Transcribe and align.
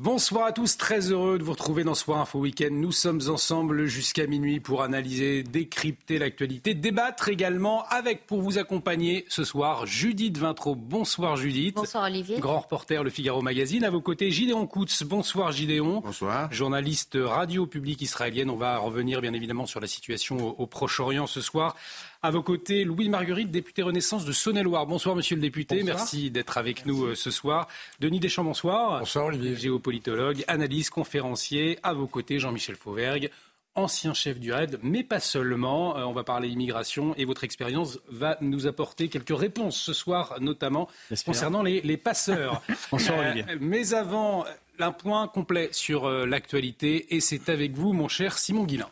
Bonsoir 0.00 0.46
à 0.46 0.52
tous, 0.52 0.76
très 0.76 1.10
heureux 1.10 1.38
de 1.38 1.42
vous 1.42 1.50
retrouver 1.50 1.82
dans 1.82 1.96
Soir 1.96 2.20
Info 2.20 2.38
Week-end. 2.38 2.68
Nous 2.70 2.92
sommes 2.92 3.20
ensemble 3.28 3.86
jusqu'à 3.86 4.28
minuit 4.28 4.60
pour 4.60 4.82
analyser, 4.82 5.42
décrypter 5.42 6.20
l'actualité, 6.20 6.74
débattre 6.74 7.30
également 7.30 7.84
avec, 7.88 8.24
pour 8.24 8.40
vous 8.40 8.58
accompagner 8.58 9.24
ce 9.28 9.42
soir, 9.42 9.86
Judith 9.86 10.38
Vintraud. 10.38 10.76
Bonsoir 10.76 11.36
Judith. 11.36 11.74
Bonsoir 11.74 12.04
Olivier. 12.04 12.38
Grand 12.38 12.60
reporter 12.60 13.02
Le 13.02 13.10
Figaro 13.10 13.42
Magazine. 13.42 13.82
À 13.82 13.90
vos 13.90 14.00
côtés, 14.00 14.30
Gideon 14.30 14.68
Koutz. 14.68 15.02
Bonsoir 15.02 15.50
Gideon. 15.50 15.98
Bonsoir. 15.98 16.52
Journaliste 16.52 17.18
radio 17.20 17.66
publique 17.66 18.00
israélienne. 18.00 18.50
On 18.50 18.56
va 18.56 18.78
revenir 18.78 19.20
bien 19.20 19.32
évidemment 19.32 19.66
sur 19.66 19.80
la 19.80 19.88
situation 19.88 20.36
au, 20.36 20.62
au 20.62 20.66
Proche-Orient 20.68 21.26
ce 21.26 21.40
soir. 21.40 21.74
À 22.20 22.32
vos 22.32 22.42
côtés, 22.42 22.82
Louis 22.82 23.08
Marguerite, 23.08 23.50
député 23.52 23.82
Renaissance 23.82 24.24
de 24.24 24.32
Saône-et-Loire. 24.32 24.86
Bonsoir, 24.86 25.14
monsieur 25.14 25.36
le 25.36 25.42
député. 25.42 25.76
Bonsoir. 25.82 25.96
Merci 25.98 26.30
d'être 26.32 26.58
avec 26.58 26.84
nous 26.84 27.04
euh, 27.04 27.14
ce 27.14 27.30
soir. 27.30 27.68
Denis 28.00 28.18
Deschamps, 28.18 28.42
bonsoir. 28.42 28.98
Bonsoir, 28.98 29.26
Olivier. 29.26 29.54
Géopolitologue, 29.54 30.42
analyste, 30.48 30.90
conférencier. 30.90 31.78
À 31.84 31.92
vos 31.92 32.08
côtés, 32.08 32.40
Jean-Michel 32.40 32.74
Fauvergue, 32.74 33.30
ancien 33.76 34.14
chef 34.14 34.40
du 34.40 34.52
RAID, 34.52 34.80
mais 34.82 35.04
pas 35.04 35.20
seulement. 35.20 35.96
Euh, 35.96 36.02
on 36.06 36.12
va 36.12 36.24
parler 36.24 36.48
immigration 36.48 37.14
et 37.16 37.24
votre 37.24 37.44
expérience 37.44 38.00
va 38.08 38.36
nous 38.40 38.66
apporter 38.66 39.08
quelques 39.08 39.38
réponses 39.38 39.80
ce 39.80 39.92
soir, 39.92 40.34
notamment 40.40 40.88
concernant 41.24 41.62
les, 41.62 41.80
les 41.82 41.96
passeurs. 41.96 42.62
Bonsoir, 42.90 43.20
Euh, 43.20 43.30
Olivier. 43.30 43.44
mais 43.60 43.94
avant, 43.94 44.44
un 44.80 44.90
point 44.90 45.28
complet 45.28 45.68
sur 45.70 46.06
euh, 46.06 46.26
l'actualité 46.26 47.14
et 47.14 47.20
c'est 47.20 47.48
avec 47.48 47.74
vous, 47.76 47.92
mon 47.92 48.08
cher 48.08 48.38
Simon 48.38 48.64
Guillain. 48.64 48.90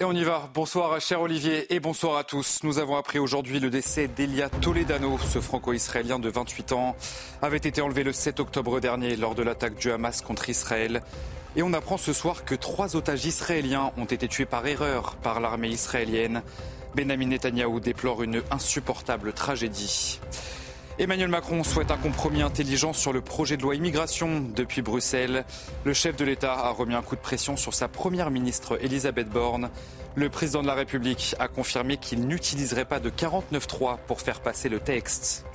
Et 0.00 0.04
on 0.04 0.12
y 0.12 0.22
va. 0.22 0.48
Bonsoir, 0.54 1.00
cher 1.00 1.20
Olivier, 1.20 1.74
et 1.74 1.80
bonsoir 1.80 2.18
à 2.18 2.22
tous. 2.22 2.62
Nous 2.62 2.78
avons 2.78 2.94
appris 2.94 3.18
aujourd'hui 3.18 3.58
le 3.58 3.68
décès 3.68 4.06
d'Elia 4.06 4.48
Toledano. 4.48 5.18
Ce 5.18 5.40
franco-israélien 5.40 6.20
de 6.20 6.28
28 6.28 6.70
ans 6.70 6.94
avait 7.42 7.56
été 7.56 7.80
enlevé 7.80 8.04
le 8.04 8.12
7 8.12 8.38
octobre 8.38 8.78
dernier 8.78 9.16
lors 9.16 9.34
de 9.34 9.42
l'attaque 9.42 9.74
du 9.74 9.90
Hamas 9.90 10.20
contre 10.20 10.50
Israël. 10.50 11.02
Et 11.56 11.64
on 11.64 11.72
apprend 11.72 11.96
ce 11.96 12.12
soir 12.12 12.44
que 12.44 12.54
trois 12.54 12.94
otages 12.94 13.24
israéliens 13.24 13.90
ont 13.96 14.04
été 14.04 14.28
tués 14.28 14.46
par 14.46 14.64
erreur 14.68 15.16
par 15.16 15.40
l'armée 15.40 15.70
israélienne. 15.70 16.42
Benjamin 16.94 17.26
Netanyahou 17.26 17.80
déplore 17.80 18.22
une 18.22 18.44
insupportable 18.52 19.32
tragédie. 19.32 20.20
Emmanuel 21.00 21.28
Macron 21.28 21.62
souhaite 21.62 21.92
un 21.92 21.96
compromis 21.96 22.42
intelligent 22.42 22.92
sur 22.92 23.12
le 23.12 23.20
projet 23.20 23.56
de 23.56 23.62
loi 23.62 23.76
immigration 23.76 24.40
depuis 24.40 24.82
Bruxelles. 24.82 25.44
Le 25.84 25.92
chef 25.92 26.16
de 26.16 26.24
l'État 26.24 26.54
a 26.54 26.70
remis 26.70 26.96
un 26.96 27.02
coup 27.02 27.14
de 27.14 27.20
pression 27.20 27.56
sur 27.56 27.72
sa 27.72 27.86
première 27.86 28.32
ministre 28.32 28.76
Elisabeth 28.82 29.28
Borne. 29.28 29.70
Le 30.16 30.28
président 30.28 30.60
de 30.60 30.66
la 30.66 30.74
République 30.74 31.36
a 31.38 31.46
confirmé 31.46 31.98
qu'il 31.98 32.26
n'utiliserait 32.26 32.84
pas 32.84 32.98
de 32.98 33.10
49.3 33.10 33.98
pour 34.08 34.20
faire 34.20 34.40
passer 34.40 34.68
le 34.68 34.80
texte. 34.80 35.46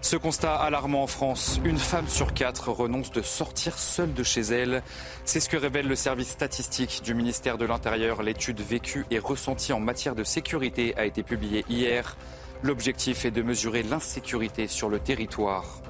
Ce 0.00 0.14
constat 0.14 0.54
alarmant 0.54 1.02
en 1.02 1.08
France, 1.08 1.60
une 1.64 1.76
femme 1.78 2.06
sur 2.06 2.32
quatre 2.32 2.68
renonce 2.68 3.10
de 3.10 3.20
sortir 3.20 3.80
seule 3.80 4.14
de 4.14 4.22
chez 4.22 4.42
elle. 4.42 4.84
C'est 5.24 5.40
ce 5.40 5.48
que 5.48 5.56
révèle 5.56 5.88
le 5.88 5.96
service 5.96 6.28
statistique 6.28 7.02
du 7.02 7.14
ministère 7.14 7.58
de 7.58 7.64
l'Intérieur. 7.64 8.22
L'étude 8.22 8.60
vécue 8.60 9.06
et 9.10 9.18
ressentie 9.18 9.72
en 9.72 9.80
matière 9.80 10.14
de 10.14 10.22
sécurité 10.22 10.96
a 10.96 11.04
été 11.04 11.24
publiée 11.24 11.64
hier. 11.68 12.16
L'objectif 12.62 13.24
est 13.24 13.30
de 13.30 13.42
mesurer 13.42 13.82
l'insécurité 13.82 14.66
sur 14.66 14.88
le 14.88 14.98
territoire. 14.98 15.80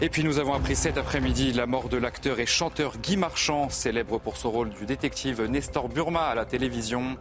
Et 0.00 0.08
puis 0.08 0.24
nous 0.24 0.38
avons 0.38 0.54
appris 0.54 0.76
cet 0.76 0.98
après-midi 0.98 1.52
la 1.52 1.66
mort 1.66 1.88
de 1.88 1.96
l'acteur 1.96 2.40
et 2.40 2.46
chanteur 2.46 2.98
Guy 2.98 3.16
Marchand, 3.16 3.68
célèbre 3.68 4.18
pour 4.18 4.36
son 4.36 4.50
rôle 4.50 4.70
du 4.70 4.86
détective 4.86 5.42
Nestor 5.42 5.88
Burma 5.88 6.22
à 6.22 6.34
la 6.34 6.44
télévision. 6.44 7.16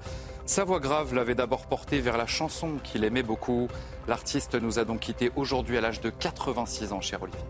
Sa 0.45 0.63
voix 0.63 0.79
grave 0.79 1.13
l'avait 1.13 1.35
d'abord 1.35 1.67
porté 1.67 1.99
vers 1.99 2.17
la 2.17 2.27
chanson 2.27 2.77
qu'il 2.83 3.03
aimait 3.03 3.23
beaucoup. 3.23 3.67
L'artiste 4.07 4.55
nous 4.55 4.79
a 4.79 4.85
donc 4.85 5.01
quittés 5.01 5.31
aujourd'hui 5.35 5.77
à 5.77 5.81
l'âge 5.81 6.01
de 6.01 6.09
86 6.09 6.91
ans, 6.93 7.01
cher 7.01 7.21
Olivier. 7.21 7.41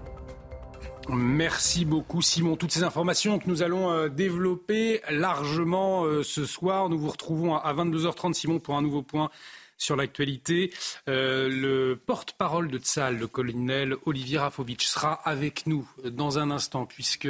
Merci 1.09 1.83
beaucoup 1.83 2.21
Simon. 2.21 2.55
Toutes 2.55 2.71
ces 2.71 2.83
informations 2.83 3.39
que 3.39 3.49
nous 3.49 3.63
allons 3.63 3.91
euh, 3.91 4.07
développer 4.07 5.01
largement 5.09 6.05
euh, 6.05 6.23
ce 6.23 6.45
soir. 6.45 6.89
Nous 6.89 6.99
vous 6.99 7.09
retrouvons 7.09 7.55
à 7.55 7.73
22h30 7.73 8.33
Simon 8.33 8.59
pour 8.59 8.75
un 8.75 8.81
nouveau 8.81 9.01
point 9.01 9.29
sur 9.81 9.95
l'actualité. 9.95 10.71
Euh, 11.09 11.49
le 11.49 11.95
porte-parole 11.95 12.69
de 12.69 12.77
Tsal, 12.77 13.17
le 13.17 13.27
colonel 13.27 13.95
Olivier 14.05 14.37
Rafovitch, 14.37 14.85
sera 14.85 15.13
avec 15.13 15.65
nous 15.65 15.87
dans 16.05 16.37
un 16.37 16.51
instant 16.51 16.85
puisque 16.85 17.27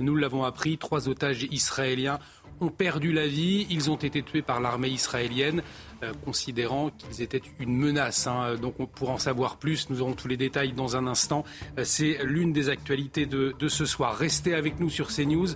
nous 0.00 0.16
l'avons 0.16 0.42
appris, 0.44 0.76
trois 0.76 1.08
otages 1.08 1.44
israéliens 1.52 2.18
ont 2.60 2.68
perdu 2.68 3.12
la 3.12 3.26
vie. 3.26 3.66
Ils 3.70 3.90
ont 3.90 3.96
été 3.96 4.22
tués 4.22 4.42
par 4.42 4.60
l'armée 4.60 4.88
israélienne, 4.88 5.62
euh, 6.02 6.12
considérant 6.24 6.90
qu'ils 6.90 7.22
étaient 7.22 7.42
une 7.58 7.76
menace. 7.76 8.26
hein. 8.26 8.56
Donc, 8.56 8.78
on, 8.78 8.86
pour 8.86 9.10
en 9.10 9.18
savoir 9.18 9.56
plus, 9.56 9.90
nous 9.90 10.02
aurons 10.02 10.14
tous 10.14 10.28
les 10.28 10.36
détails 10.36 10.72
dans 10.72 10.96
un 10.96 11.06
instant. 11.06 11.44
Euh, 11.78 11.84
C'est 11.84 12.18
l'une 12.24 12.52
des 12.52 12.68
actualités 12.68 13.26
de, 13.26 13.54
de 13.58 13.68
ce 13.68 13.84
soir. 13.86 14.16
Restez 14.16 14.54
avec 14.54 14.78
nous 14.80 14.90
sur 14.90 15.08
CNews. 15.08 15.48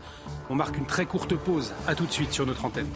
On 0.50 0.54
marque 0.54 0.76
une 0.76 0.86
très 0.86 1.06
courte 1.06 1.34
pause. 1.36 1.72
À 1.86 1.94
tout 1.94 2.06
de 2.06 2.12
suite 2.12 2.32
sur 2.32 2.46
notre 2.46 2.64
antenne. 2.64 2.88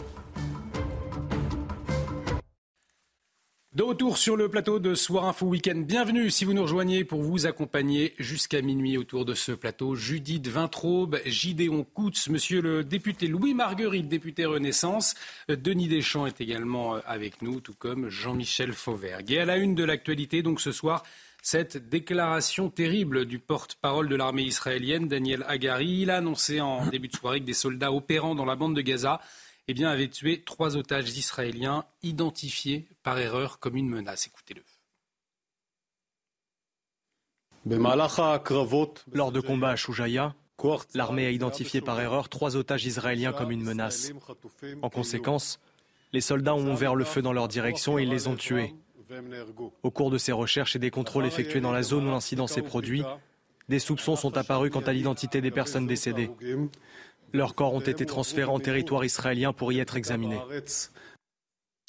De 3.75 3.83
retour 3.83 4.19
sur 4.19 4.37
le 4.37 4.51
plateau 4.51 4.79
de 4.81 4.95
Soir 4.95 5.25
Info 5.25 5.47
Week-end. 5.47 5.79
Bienvenue 5.87 6.31
si 6.31 6.45
vous 6.45 6.53
nous 6.53 6.61
rejoignez 6.61 7.05
pour 7.05 7.23
vous 7.23 7.47
accompagner 7.47 8.13
jusqu'à 8.19 8.61
minuit 8.61 8.99
autour 8.99 9.25
de 9.25 9.33
ce 9.33 9.51
plateau. 9.51 9.95
Judith 9.95 10.47
Vintraube, 10.47 11.21
Gideon 11.25 11.83
Koutz, 11.83 12.29
monsieur 12.29 12.61
le 12.61 12.85
député 12.85 13.29
Louis 13.29 13.55
Marguerite, 13.55 14.09
député 14.09 14.45
Renaissance. 14.45 15.15
Denis 15.49 15.89
Deschamps 15.89 16.27
est 16.27 16.43
également 16.43 16.97
euh, 16.97 17.01
avec 17.07 17.41
nous, 17.41 17.61
tout 17.61 17.73
comme 17.73 18.11
Jean-Michel 18.11 18.75
Fauvergue. 18.75 19.33
Et 19.33 19.39
à 19.39 19.47
la 19.47 19.57
une 19.57 19.75
de 19.75 19.85
l'actualité, 19.85 20.43
donc 20.43 20.61
ce 20.61 20.71
soir, 20.71 21.03
cette 21.41 21.89
déclaration 21.89 22.69
terrible 22.69 23.25
du 23.25 23.39
porte-parole 23.39 24.11
de 24.11 24.17
l'armée 24.17 24.43
israélienne, 24.43 25.09
Daniel 25.09 25.47
Hagari. 25.49 26.03
Il 26.03 26.11
a 26.11 26.19
annoncé 26.19 26.61
en 26.61 26.87
début 26.89 27.09
de 27.09 27.17
soirée 27.17 27.41
que 27.41 27.47
des 27.47 27.55
soldats 27.55 27.91
opérant 27.91 28.35
dans 28.35 28.45
la 28.45 28.55
bande 28.55 28.77
de 28.77 28.83
Gaza 28.83 29.23
eh 29.69 29.75
bien, 29.75 29.91
avait 29.91 30.09
tué 30.09 30.43
trois 30.43 30.77
otages 30.77 31.11
israéliens 31.17 31.85
identifiés 32.03 32.89
par 33.03 33.19
erreur 33.19 33.59
comme 33.59 33.77
une 33.77 33.89
menace. 33.89 34.27
Écoutez-le. 34.27 34.63
Lors 39.13 39.33
de 39.33 39.41
combats 39.41 39.71
à 39.71 39.77
Shujaya, 39.77 40.35
l'armée 40.95 41.27
a 41.27 41.31
identifié 41.31 41.81
par 41.81 42.01
erreur 42.01 42.29
trois 42.29 42.57
otages 42.57 42.87
israéliens 42.87 43.33
comme 43.33 43.51
une 43.51 43.63
menace. 43.63 44.13
En 44.83 44.91
conséquence, 44.91 45.61
les 46.13 46.21
soldats 46.21 46.55
ont 46.55 46.73
ouvert 46.73 46.95
le 46.95 47.05
feu 47.05 47.23
dans 47.23 47.33
leur 47.33 47.49
direction 47.49 47.99
et 47.99 48.03
ils 48.03 48.09
les 48.09 48.27
ont 48.27 48.37
tués. 48.37 48.75
Au 49.83 49.91
cours 49.91 50.11
de 50.11 50.19
ces 50.19 50.33
recherches 50.33 50.77
et 50.77 50.79
des 50.79 50.91
contrôles 50.91 51.27
effectués 51.27 51.61
dans 51.61 51.73
la 51.73 51.83
zone 51.83 52.07
où 52.07 52.11
l'incident 52.11 52.47
s'est 52.47 52.63
produit, 52.63 53.05
des 53.69 53.79
soupçons 53.79 54.17
sont 54.17 54.37
apparus 54.37 54.71
quant 54.71 54.81
à 54.81 54.93
l'identité 54.93 55.41
des 55.41 55.51
personnes 55.51 55.87
décédées. 55.87 56.31
Leurs 57.33 57.55
corps 57.55 57.75
ont 57.75 57.81
été 57.81 58.07
transférés 58.07 58.51
en 58.51 58.61
territoire 58.61 59.05
israélien 59.05 59.53
pour 59.53 59.73
y 59.73 59.81
être 59.81 59.97
examinés. 59.97 60.41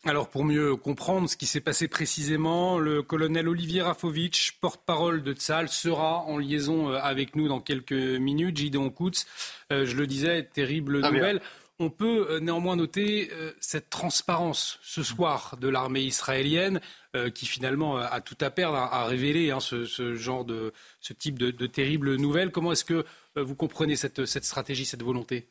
Alors, 0.05 0.27
pour 0.27 0.43
mieux 0.43 0.75
comprendre 0.75 1.29
ce 1.29 1.37
qui 1.37 1.45
s'est 1.45 1.61
passé 1.61 1.87
précisément, 1.87 2.77
le 2.77 3.01
colonel 3.03 3.47
Olivier 3.47 3.81
Rafovitch, 3.81 4.57
porte-parole 4.59 5.23
de 5.23 5.31
Tzal, 5.31 5.69
sera 5.69 6.25
en 6.25 6.37
liaison 6.37 6.89
euh, 6.89 6.99
avec 7.01 7.37
nous 7.37 7.47
dans 7.47 7.61
quelques 7.61 7.93
minutes. 7.93 8.57
Gideon 8.57 8.89
Koutz, 8.89 9.25
euh, 9.71 9.85
je 9.85 9.95
le 9.95 10.05
disais, 10.05 10.43
terrible 10.43 10.99
Très 10.99 11.11
bien. 11.11 11.39
On 11.79 11.89
peut 11.89 12.27
euh, 12.29 12.39
néanmoins 12.39 12.75
noter 12.75 13.31
euh, 13.31 13.51
cette 13.59 13.89
transparence 13.89 14.79
ce 14.83 15.01
soir 15.01 15.57
de 15.59 15.67
l'armée 15.67 16.03
israélienne 16.03 16.79
euh, 17.15 17.31
qui 17.31 17.47
finalement 17.47 17.97
a 17.97 18.21
tout 18.21 18.37
à 18.41 18.51
perdre 18.51 18.77
à, 18.77 19.05
révéler 19.05 19.49
hein, 19.49 19.59
ce, 19.59 20.15
genre 20.15 20.45
de 20.45 20.71
ce 20.99 21.13
type 21.13 21.39
de, 21.39 21.49
de 21.49 21.67
terribles 21.67 22.15
nouvelles. 22.15 22.51
Comment 22.51 22.71
est-ce 22.71 22.85
que 22.85 23.05
vous 23.35 23.55
comprenez 23.55 23.95
cette, 23.95 24.25
stratégie, 24.25 24.85
cette 24.85 25.01
volonté? 25.01 25.47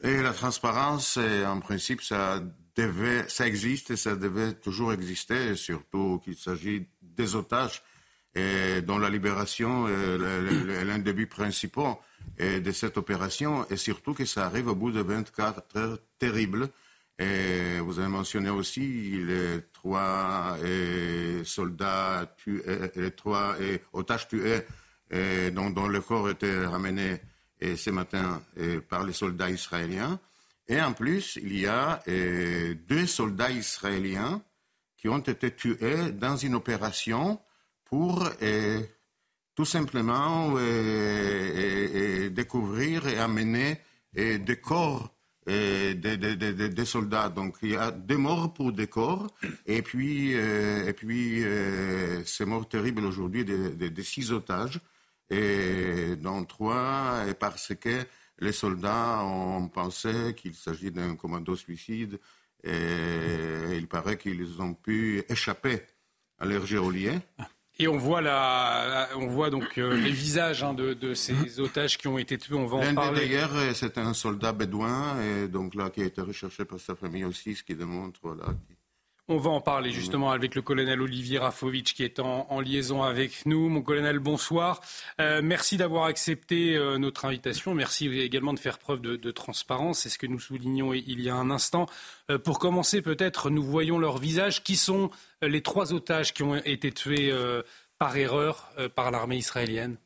La 0.00 0.32
transparence, 0.32 1.18
en 1.18 1.60
principe, 1.60 2.02
ça 2.02 2.42
existe 3.40 3.90
et 3.90 3.96
ça 3.96 4.16
devait 4.16 4.54
toujours 4.54 4.92
exister, 4.92 5.56
surtout 5.56 6.20
qu'il 6.22 6.36
s'agit 6.36 6.86
des 7.02 7.34
otages 7.36 7.82
et 8.34 8.82
dont 8.82 8.98
la 8.98 9.08
libération 9.10 9.86
est 9.88 10.18
le- 10.18 10.82
l'un 10.84 10.98
des 10.98 11.12
buts 11.12 11.26
principaux 11.26 12.00
eh, 12.38 12.60
de 12.60 12.72
cette 12.72 12.96
opération 12.98 13.66
et 13.70 13.76
surtout 13.76 14.12
que 14.14 14.24
ça 14.24 14.46
arrive 14.46 14.68
au 14.68 14.74
bout 14.74 14.90
de 14.92 15.00
24 15.02 15.76
heures 15.76 15.98
terribles. 16.18 16.68
Vous 17.18 17.98
avez 18.00 18.08
mentionné 18.08 18.50
aussi 18.50 19.22
les 19.24 19.60
trois 19.72 20.56
soldats 21.44 22.34
tués, 22.36 22.62
les 22.96 23.10
trois 23.12 23.56
otages 23.92 24.28
tués 24.28 24.62
dont, 25.52 25.70
dont, 25.70 25.86
le 25.88 26.00
corps 26.00 26.28
était 26.30 26.66
ramené 26.66 27.20
ce 27.62 27.90
matin 27.90 28.42
par 28.88 29.04
les 29.04 29.12
soldats 29.12 29.50
israéliens. 29.50 30.18
Et 30.66 30.80
en 30.80 30.92
plus, 30.92 31.38
il 31.42 31.56
y 31.58 31.66
a 31.66 32.02
deux 32.06 33.06
soldats 33.06 33.50
israéliens 33.50 34.42
qui 34.96 35.08
ont 35.08 35.18
été 35.18 35.50
tués 35.54 36.10
dans 36.12 36.36
une 36.36 36.54
opération 36.54 37.38
pour 37.94 38.28
tout 39.54 39.64
simplement 39.64 40.54
découvrir 42.30 43.06
et 43.06 43.18
amener 43.18 43.78
des 44.14 44.56
corps 44.60 45.14
des, 45.46 46.84
soldats. 46.84 47.28
Donc 47.28 47.56
il 47.62 47.70
y 47.70 47.76
a 47.76 47.90
des 47.90 48.16
morts 48.16 48.52
pour 48.52 48.72
des 48.72 48.86
corps, 48.86 49.28
et 49.66 49.82
puis, 49.82 50.34
euh, 50.34 50.88
et 50.88 50.92
puis 50.92 51.44
euh, 51.44 52.24
c'est 52.24 52.46
mort 52.46 52.68
terrible 52.68 53.04
aujourd'hui 53.04 53.44
des, 53.44 54.02
six 54.02 54.32
otages, 54.32 54.80
et 55.30 56.16
dont 56.16 56.44
trois, 56.44 57.24
et 57.28 57.34
parce 57.34 57.74
que 57.74 58.04
les 58.38 58.52
soldats 58.52 59.22
ont 59.22 59.68
pensé 59.68 60.34
qu'il 60.36 60.54
s'agit 60.54 60.90
d'un 60.90 61.14
commando 61.16 61.54
suicide, 61.56 62.18
et 62.62 63.76
il 63.76 63.86
paraît 63.86 64.16
qu'ils 64.16 64.60
ont 64.60 64.74
pu 64.74 65.22
échapper 65.28 65.82
à 66.38 66.46
leur 66.46 66.66
géolier. 66.66 67.12
Et 67.78 67.88
on 67.88 67.96
voit, 67.96 68.20
la, 68.20 69.08
on 69.16 69.26
voit 69.26 69.50
donc 69.50 69.78
euh, 69.78 69.96
les 69.96 70.12
visages 70.12 70.62
hein, 70.62 70.74
de, 70.74 70.94
de, 70.94 71.12
ces 71.12 71.58
otages 71.58 71.98
qui 71.98 72.06
ont 72.06 72.18
été 72.18 72.38
tués. 72.38 72.54
On 72.54 72.66
va 72.66 72.76
en 72.76 72.94
parler. 72.94 73.22
D'ailleurs, 73.22 73.50
c'est 73.74 73.98
un 73.98 74.14
soldat 74.14 74.52
bédouin, 74.52 75.20
et 75.20 75.48
donc 75.48 75.74
là, 75.74 75.90
qui 75.90 76.00
a 76.00 76.04
été 76.04 76.20
recherché 76.20 76.64
par 76.64 76.78
sa 76.78 76.94
famille 76.94 77.24
aussi, 77.24 77.56
ce 77.56 77.64
qui 77.64 77.74
démontre 77.74 78.20
voilà, 78.22 78.54
on 79.28 79.38
va 79.38 79.50
en 79.50 79.60
parler 79.60 79.90
justement 79.90 80.32
avec 80.32 80.54
le 80.54 80.60
colonel 80.60 81.00
Olivier 81.00 81.38
Rafovitch 81.38 81.94
qui 81.94 82.04
est 82.04 82.18
en, 82.18 82.60
liaison 82.60 83.02
avec 83.02 83.46
nous. 83.46 83.68
Mon 83.68 83.80
colonel, 83.80 84.18
bonsoir. 84.18 84.80
Euh, 85.20 85.40
merci 85.42 85.76
d'avoir 85.76 86.04
accepté 86.04 86.76
euh, 86.76 86.98
notre 86.98 87.24
invitation. 87.24 87.74
Merci 87.74 88.06
également 88.20 88.52
de 88.52 88.58
faire 88.58 88.78
preuve 88.78 89.00
de, 89.00 89.30
transparence. 89.30 90.00
C'est 90.00 90.10
ce 90.10 90.18
que 90.18 90.26
nous 90.26 90.38
soulignons 90.38 90.92
il 90.92 91.20
y 91.20 91.30
a 91.30 91.34
un 91.34 91.50
instant. 91.50 91.86
Euh, 92.30 92.38
pour 92.38 92.58
commencer, 92.58 93.00
peut-être, 93.00 93.48
nous 93.48 93.62
voyons 93.62 93.98
leurs 93.98 94.18
visages. 94.18 94.62
Qui 94.62 94.76
sont 94.76 95.10
les 95.40 95.62
trois 95.62 95.92
otages 95.92 96.34
qui 96.34 96.42
ont 96.42 96.56
été 96.56 96.92
tués 96.92 97.32
par 97.98 98.16
erreur 98.16 98.70
par 98.94 99.10
l'armée 99.10 99.36
israélienne? 99.36 99.96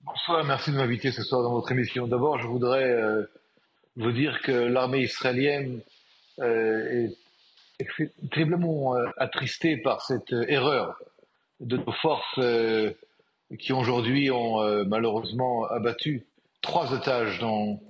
Bonsoir, 0.00 0.44
merci 0.44 0.70
de 0.70 0.76
m'inviter 0.76 1.12
ce 1.12 1.22
soir 1.22 1.42
dans 1.42 1.52
votre 1.52 1.70
émission. 1.72 2.06
D'abord, 2.06 2.38
je 2.40 2.46
voudrais 2.46 2.96
vous 3.96 4.12
dire 4.12 4.40
que 4.42 4.52
l'armée 4.52 5.02
israélienne 5.02 5.80
est 6.38 7.16
terriblement 8.30 8.96
euh, 8.96 9.06
attristé 9.16 9.76
par 9.76 10.02
cette 10.02 10.32
euh, 10.32 10.44
erreur 10.48 10.98
de 11.60 11.76
nos 11.76 11.92
forces 11.92 12.38
euh, 12.38 12.92
qui 13.58 13.72
aujourd'hui 13.72 14.30
ont 14.30 14.86
malheureusement 14.86 15.66
abattu 15.66 16.24
trois 16.62 16.94
otages 16.94 17.38
dans 17.38 17.80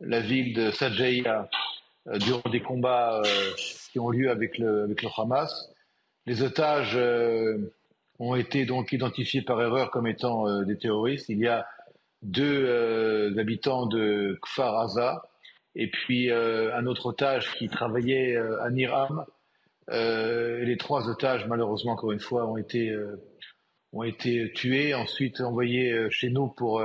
la 0.00 0.18
ville 0.18 0.52
de 0.52 0.72
Sajaya 0.72 1.48
durant 2.18 2.50
des 2.50 2.60
combats 2.60 3.22
qui 3.92 4.00
ont 4.00 4.10
lieu 4.10 4.32
avec 4.32 4.58
le, 4.58 4.82
avec 4.82 5.00
le 5.00 5.08
Hamas. 5.16 5.70
Les 6.26 6.42
otages 6.42 6.98
ont 8.18 8.34
été 8.34 8.66
donc 8.66 8.90
identifiés 8.90 9.42
par 9.42 9.62
erreur 9.62 9.92
comme 9.92 10.08
étant 10.08 10.64
des 10.64 10.76
terroristes. 10.76 11.28
Il 11.28 11.38
y 11.38 11.46
a 11.46 11.68
deux 12.22 13.38
habitants 13.38 13.86
de 13.86 14.40
Kfar 14.42 14.76
Aza 14.80 15.22
et 15.74 15.88
puis 15.88 16.30
un 16.30 16.86
autre 16.86 17.06
otage 17.06 17.54
qui 17.54 17.68
travaillait 17.68 18.36
à 18.36 18.70
Niram 18.70 19.24
euh, 19.90 20.64
les 20.64 20.76
trois 20.76 21.08
otages, 21.08 21.46
malheureusement, 21.46 21.92
encore 21.92 22.12
une 22.12 22.20
fois, 22.20 22.46
ont 22.46 22.56
été, 22.56 22.90
euh, 22.90 23.20
ont 23.92 24.02
été 24.02 24.52
tués, 24.52 24.94
ensuite 24.94 25.40
envoyés 25.40 25.92
euh, 25.92 26.10
chez 26.10 26.30
nous 26.30 26.48
pour 26.48 26.82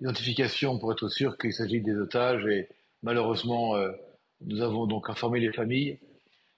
identification, 0.00 0.78
pour 0.78 0.92
être 0.92 1.08
sûr 1.08 1.38
qu'il 1.38 1.52
s'agit 1.52 1.80
des 1.80 1.96
otages. 1.96 2.46
Et 2.46 2.68
malheureusement, 3.02 3.74
nous 4.42 4.62
avons 4.62 4.86
donc 4.86 5.10
informé 5.10 5.40
les 5.40 5.52
familles. 5.52 5.98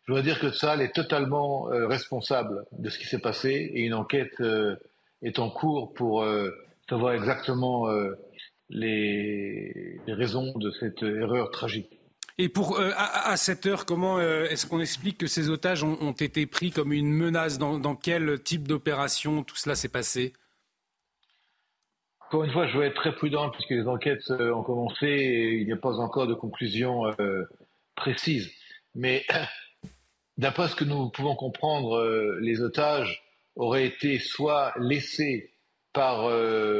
Je 0.06 0.12
dois 0.12 0.22
dire 0.22 0.40
que 0.40 0.50
Tsal 0.50 0.80
est 0.80 0.94
totalement 0.94 1.64
responsable 1.64 2.64
de 2.72 2.88
ce 2.88 2.98
qui 2.98 3.06
s'est 3.06 3.20
passé 3.20 3.50
et 3.50 3.82
une 3.82 3.92
enquête 3.92 4.42
est 5.20 5.38
en 5.38 5.50
cours 5.50 5.92
pour 5.92 6.24
savoir 6.88 7.12
exactement 7.12 7.86
les, 8.70 10.00
les 10.06 10.12
raisons 10.12 10.56
de 10.56 10.70
cette 10.70 11.02
erreur 11.02 11.50
tragique. 11.50 11.98
Et 12.40 12.48
pour, 12.48 12.78
euh, 12.78 12.92
à, 12.96 13.36
cette 13.36 13.66
heure, 13.66 13.84
comment 13.84 14.18
euh, 14.18 14.44
est-ce 14.44 14.64
qu'on 14.64 14.78
explique 14.78 15.18
que 15.18 15.26
ces 15.26 15.50
otages 15.50 15.82
ont, 15.82 16.12
été 16.12 16.46
pris 16.46 16.70
comme 16.70 16.92
une 16.92 17.12
menace? 17.12 17.58
Dans, 17.58 17.96
quel 17.96 18.40
type 18.40 18.68
d'opération 18.68 19.42
tout 19.42 19.56
cela 19.56 19.74
s'est 19.74 19.88
passé? 19.88 20.32
Encore 22.28 22.44
une 22.44 22.52
fois, 22.52 22.68
je 22.68 22.78
vais 22.78 22.86
être 22.86 22.94
très 22.94 23.12
prudent 23.12 23.50
puisque 23.50 23.70
les 23.70 23.88
enquêtes 23.88 24.30
euh, 24.30 24.54
ont 24.54 24.62
commencé 24.62 25.06
et 25.06 25.54
il 25.54 25.66
n'y 25.66 25.72
a 25.72 25.76
pas 25.76 25.98
encore 25.98 26.28
de 26.28 26.34
conclusion 26.34 27.02
précise. 27.96 28.48
Mais 28.94 29.26
d'après 30.38 30.68
ce 30.68 30.76
que 30.76 30.84
nous 30.84 31.10
pouvons 31.10 31.34
comprendre, 31.34 32.38
les 32.40 32.60
otages 32.60 33.20
auraient 33.56 33.86
été 33.86 34.20
soit 34.20 34.72
laissés 34.78 35.50
par 35.98 36.30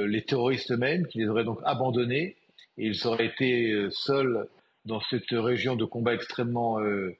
les 0.06 0.22
terroristes 0.22 0.70
eux-mêmes, 0.70 1.06
qui 1.08 1.18
les 1.18 1.28
auraient 1.28 1.44
donc 1.44 1.58
abandonnés, 1.64 2.36
et 2.76 2.86
ils 2.86 3.06
auraient 3.06 3.26
été 3.26 3.88
seuls 3.90 4.48
dans 4.88 5.00
cette 5.02 5.30
région 5.30 5.76
de 5.76 5.84
combat 5.84 6.14
extrêmement 6.14 6.80
euh, 6.80 7.16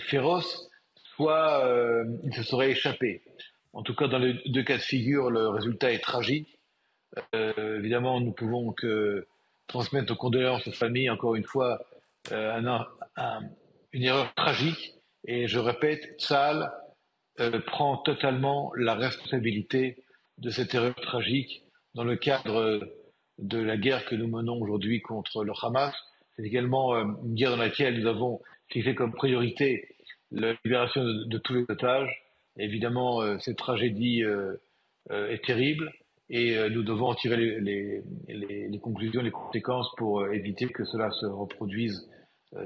féroce, 0.00 0.68
soit 1.14 1.64
euh, 1.64 2.04
il 2.24 2.34
se 2.34 2.42
serait 2.42 2.70
échappé. 2.70 3.22
En 3.72 3.82
tout 3.82 3.94
cas, 3.94 4.08
dans 4.08 4.18
les 4.18 4.34
deux 4.46 4.64
cas 4.64 4.76
de 4.76 4.82
figure, 4.82 5.30
le 5.30 5.48
résultat 5.48 5.92
est 5.92 6.00
tragique. 6.00 6.58
Euh, 7.34 7.78
évidemment, 7.78 8.20
nous 8.20 8.32
pouvons 8.32 8.72
que 8.72 9.26
transmettre 9.68 10.10
nos 10.10 10.16
condoléances 10.16 10.66
aux 10.66 10.72
familles, 10.72 11.10
encore 11.10 11.36
une 11.36 11.44
fois, 11.44 11.80
une 12.30 14.02
erreur 14.02 14.34
tragique. 14.34 14.94
Et 15.24 15.46
je 15.46 15.58
répète, 15.58 16.14
Saal 16.18 16.72
prend 17.66 17.98
totalement 17.98 18.72
la 18.76 18.94
responsabilité 18.94 20.02
de 20.38 20.50
cette 20.50 20.74
erreur 20.74 20.94
tragique 20.96 21.62
dans 21.94 22.04
le 22.04 22.16
cadre 22.16 22.80
de 23.38 23.58
la 23.58 23.76
guerre 23.76 24.04
que 24.06 24.14
nous 24.14 24.28
menons 24.28 24.60
aujourd'hui 24.60 25.00
contre 25.00 25.44
le 25.44 25.52
Hamas 25.62 25.94
c'est 26.38 26.44
également 26.44 26.94
euh, 26.94 27.04
une 27.24 27.34
guerre 27.34 27.50
dans 27.50 27.56
laquelle 27.56 28.00
nous 28.00 28.06
avons 28.06 28.40
fixé 28.68 28.94
comme 28.94 29.12
priorité 29.12 29.88
la 30.30 30.54
libération 30.64 31.02
de, 31.02 31.38
tous 31.38 31.54
les 31.54 31.64
otages. 31.68 32.22
évidemment, 32.56 33.22
euh, 33.22 33.38
cette 33.40 33.56
tragédie 33.56 34.22
euh, 34.22 34.56
est 35.10 35.44
terrible 35.44 35.90
et 36.30 36.58
nous 36.68 36.82
devons 36.82 37.06
en 37.06 37.14
tirer 37.14 37.38
les, 37.38 38.02
les, 38.28 38.78
conclusions, 38.78 39.22
les 39.22 39.30
conséquences 39.30 39.88
pour 39.96 40.26
éviter 40.26 40.66
que 40.66 40.84
cela 40.84 41.10
se 41.10 41.24
reproduise 41.24 42.06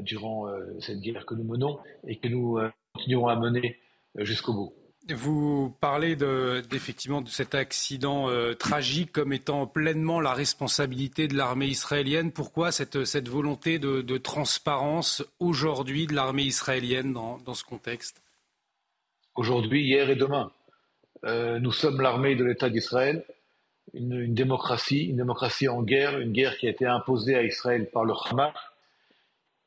durant 0.00 0.49
cette 0.81 0.99
guerre 0.99 1.25
que 1.25 1.37
nous 1.37 1.45
menons 1.45 1.79
et 2.09 2.17
que 2.17 2.26
nous 2.26 2.59
continuerons 2.93 3.29
à 3.29 3.37
mener 3.37 3.79
jusqu'au 4.17 4.52
bout. 4.52 4.73
Vous 5.11 5.77
parlez 5.81 6.15
de, 6.15 6.63
effectivement 6.73 7.23
de 7.23 7.29
cet 7.29 7.57
accident 7.57 8.29
euh, 8.29 8.55
tragique 8.55 9.11
comme 9.11 9.33
étant 9.33 9.67
pleinement 9.67 10.21
la 10.21 10.33
responsabilité 10.33 11.27
de 11.27 11.37
l'armée 11.37 11.67
israélienne. 11.67 12.31
Pourquoi 12.31 12.71
cette, 12.71 13.29
volonté 13.29 13.81
de, 13.81 14.19
transparence 14.19 15.25
aujourd'hui 15.41 16.07
de 16.07 16.15
l'armée 16.15 16.45
israélienne 16.45 17.13
dans, 17.13 17.55
ce 17.55 17.65
contexte? 17.65 18.23
Aujourd'hui, 19.35 19.83
hier 19.83 20.09
et 20.09 20.15
demain. 20.15 20.53
Euh, 21.25 21.59
nous 21.59 21.73
sommes 21.73 22.01
l'armée 22.01 22.37
de 22.37 22.45
l'État 22.45 22.71
d'Israël, 22.71 23.25
une, 23.95 24.33
démocratie, 24.33 25.07
une 25.07 25.17
démocratie 25.17 25.69
en 25.69 25.83
guerre, 25.83 26.21
une 26.21 26.33
guerre 26.33 26.57
qui 26.59 26.69
a 26.69 26.71
été 26.71 26.87
imposée 26.87 27.35
à 27.35 27.43
Israël 27.43 27.91
par 27.91 28.05
le 28.05 28.15
Hamas, 28.31 28.55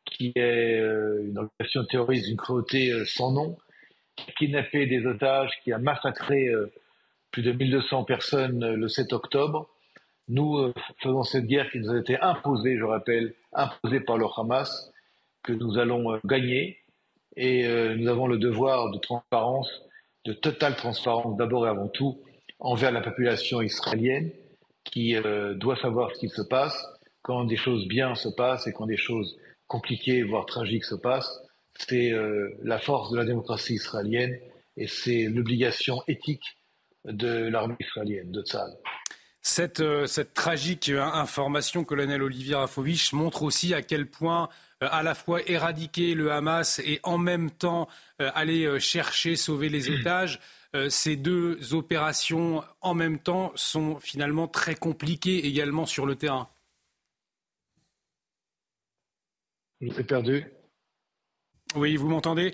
qui 0.06 0.32
est 0.36 0.80
euh, 0.80 1.25
une 1.27 1.38
organisation 1.38 1.84
terroriste 1.84 2.27
d'une 2.27 2.38
cruauté 2.38 3.04
sans 3.06 3.34
nom 3.34 3.58
kidnappé 4.38 4.86
des 4.86 5.05
otages, 5.05 5.51
qui 5.63 5.72
a 5.72 5.77
massacré 5.77 6.48
euh, 6.48 6.72
plus 7.31 7.43
de 7.43 7.51
1200 7.51 8.03
personnes 8.03 8.63
euh, 8.63 8.75
le 8.75 8.88
7 8.88 9.13
octobre. 9.13 9.69
Nous 10.27 10.57
euh, 10.57 10.74
faisons 11.01 11.24
cette 11.24 11.45
guerre 11.45 11.69
qui 11.72 11.79
nous 11.79 11.91
a 11.91 12.00
été 12.00 12.19
imposée, 12.19 12.77
je 12.77 12.84
rappelle, 12.84 13.34
imposée 13.53 14.00
par 14.00 14.17
le 14.17 14.25
Hamas, 14.38 14.91
que 15.43 15.53
nous 15.53 15.77
allons 15.77 16.19
gagner. 16.25 16.79
Et 17.38 17.67
nous 17.98 18.07
avons 18.07 18.27
le 18.27 18.38
devoir 18.38 18.91
de 18.91 18.98
transparence, 18.98 19.69
de 20.24 20.31
totale 20.31 20.77
transparence 20.77 21.36
d'abord 21.36 21.67
et 21.67 21.69
avant 21.69 21.89
tout 21.89 22.24
envers 22.60 22.91
la 22.91 23.01
population 23.01 23.62
israélienne 23.62 24.31
qui 24.86 25.17
doit 25.55 25.75
savoir 25.75 26.12
ce 26.12 26.19
qu'il 26.22 26.29
se 26.29 26.41
passe 26.41 26.81
quand 27.24 27.43
des 27.43 27.57
choses 27.57 27.89
bien 27.89 28.15
se 28.15 28.29
passent 28.29 28.67
et 28.67 28.72
quand 28.72 28.86
des 28.86 28.95
choses 28.95 29.38
compliquées, 29.67 30.24
voire 30.24 30.45
tragiques 30.45 30.86
se 30.86 30.95
passent 30.95 31.44
c'est 31.77 32.12
euh, 32.12 32.50
la 32.63 32.79
force 32.79 33.12
de 33.12 33.17
la 33.17 33.25
démocratie 33.25 33.75
israélienne 33.75 34.38
et 34.77 34.88
c'est 34.88 35.25
l'obligation 35.25 36.01
éthique 36.08 36.58
de 37.05 37.48
l'armée 37.48 37.75
israélienne, 37.79 38.32
de 38.32 38.41
Tzal. 38.41 38.72
Cette, 39.41 39.84
cette, 40.08 40.34
tragique 40.34 40.89
information, 40.89 41.84
colonel 41.84 42.24
Olivier 42.24 42.55
Rafovich, 42.55 43.13
montre 43.13 43.44
aussi 43.44 43.75
à 43.75 43.84
quel 43.84 44.08
point 44.10 44.50
à 44.82 45.03
la 45.03 45.13
fois 45.13 45.39
éradiquer 45.48 46.15
le 46.15 46.32
Hamas 46.32 46.79
et 46.79 47.00
en 47.03 47.20
même 47.20 47.51
temps 47.51 47.88
aller 48.17 48.79
chercher, 48.79 49.36
sauver 49.36 49.70
les 49.70 49.91
otages, 49.91 50.39
ces 50.89 51.15
deux 51.15 51.75
opérations 51.75 52.63
en 52.82 52.96
même 52.96 53.20
temps 53.20 53.51
sont 53.53 54.00
finalement 54.00 54.48
très 54.48 54.74
compliquées 54.74 55.46
également 55.46 55.86
sur 55.86 56.08
le 56.08 56.15
terrain. 56.15 56.50
Je 59.82 59.91
vous 59.91 60.03
perdu. 60.03 60.46
Oui, 61.75 61.95
vous 61.95 62.07
m'entendez? 62.07 62.53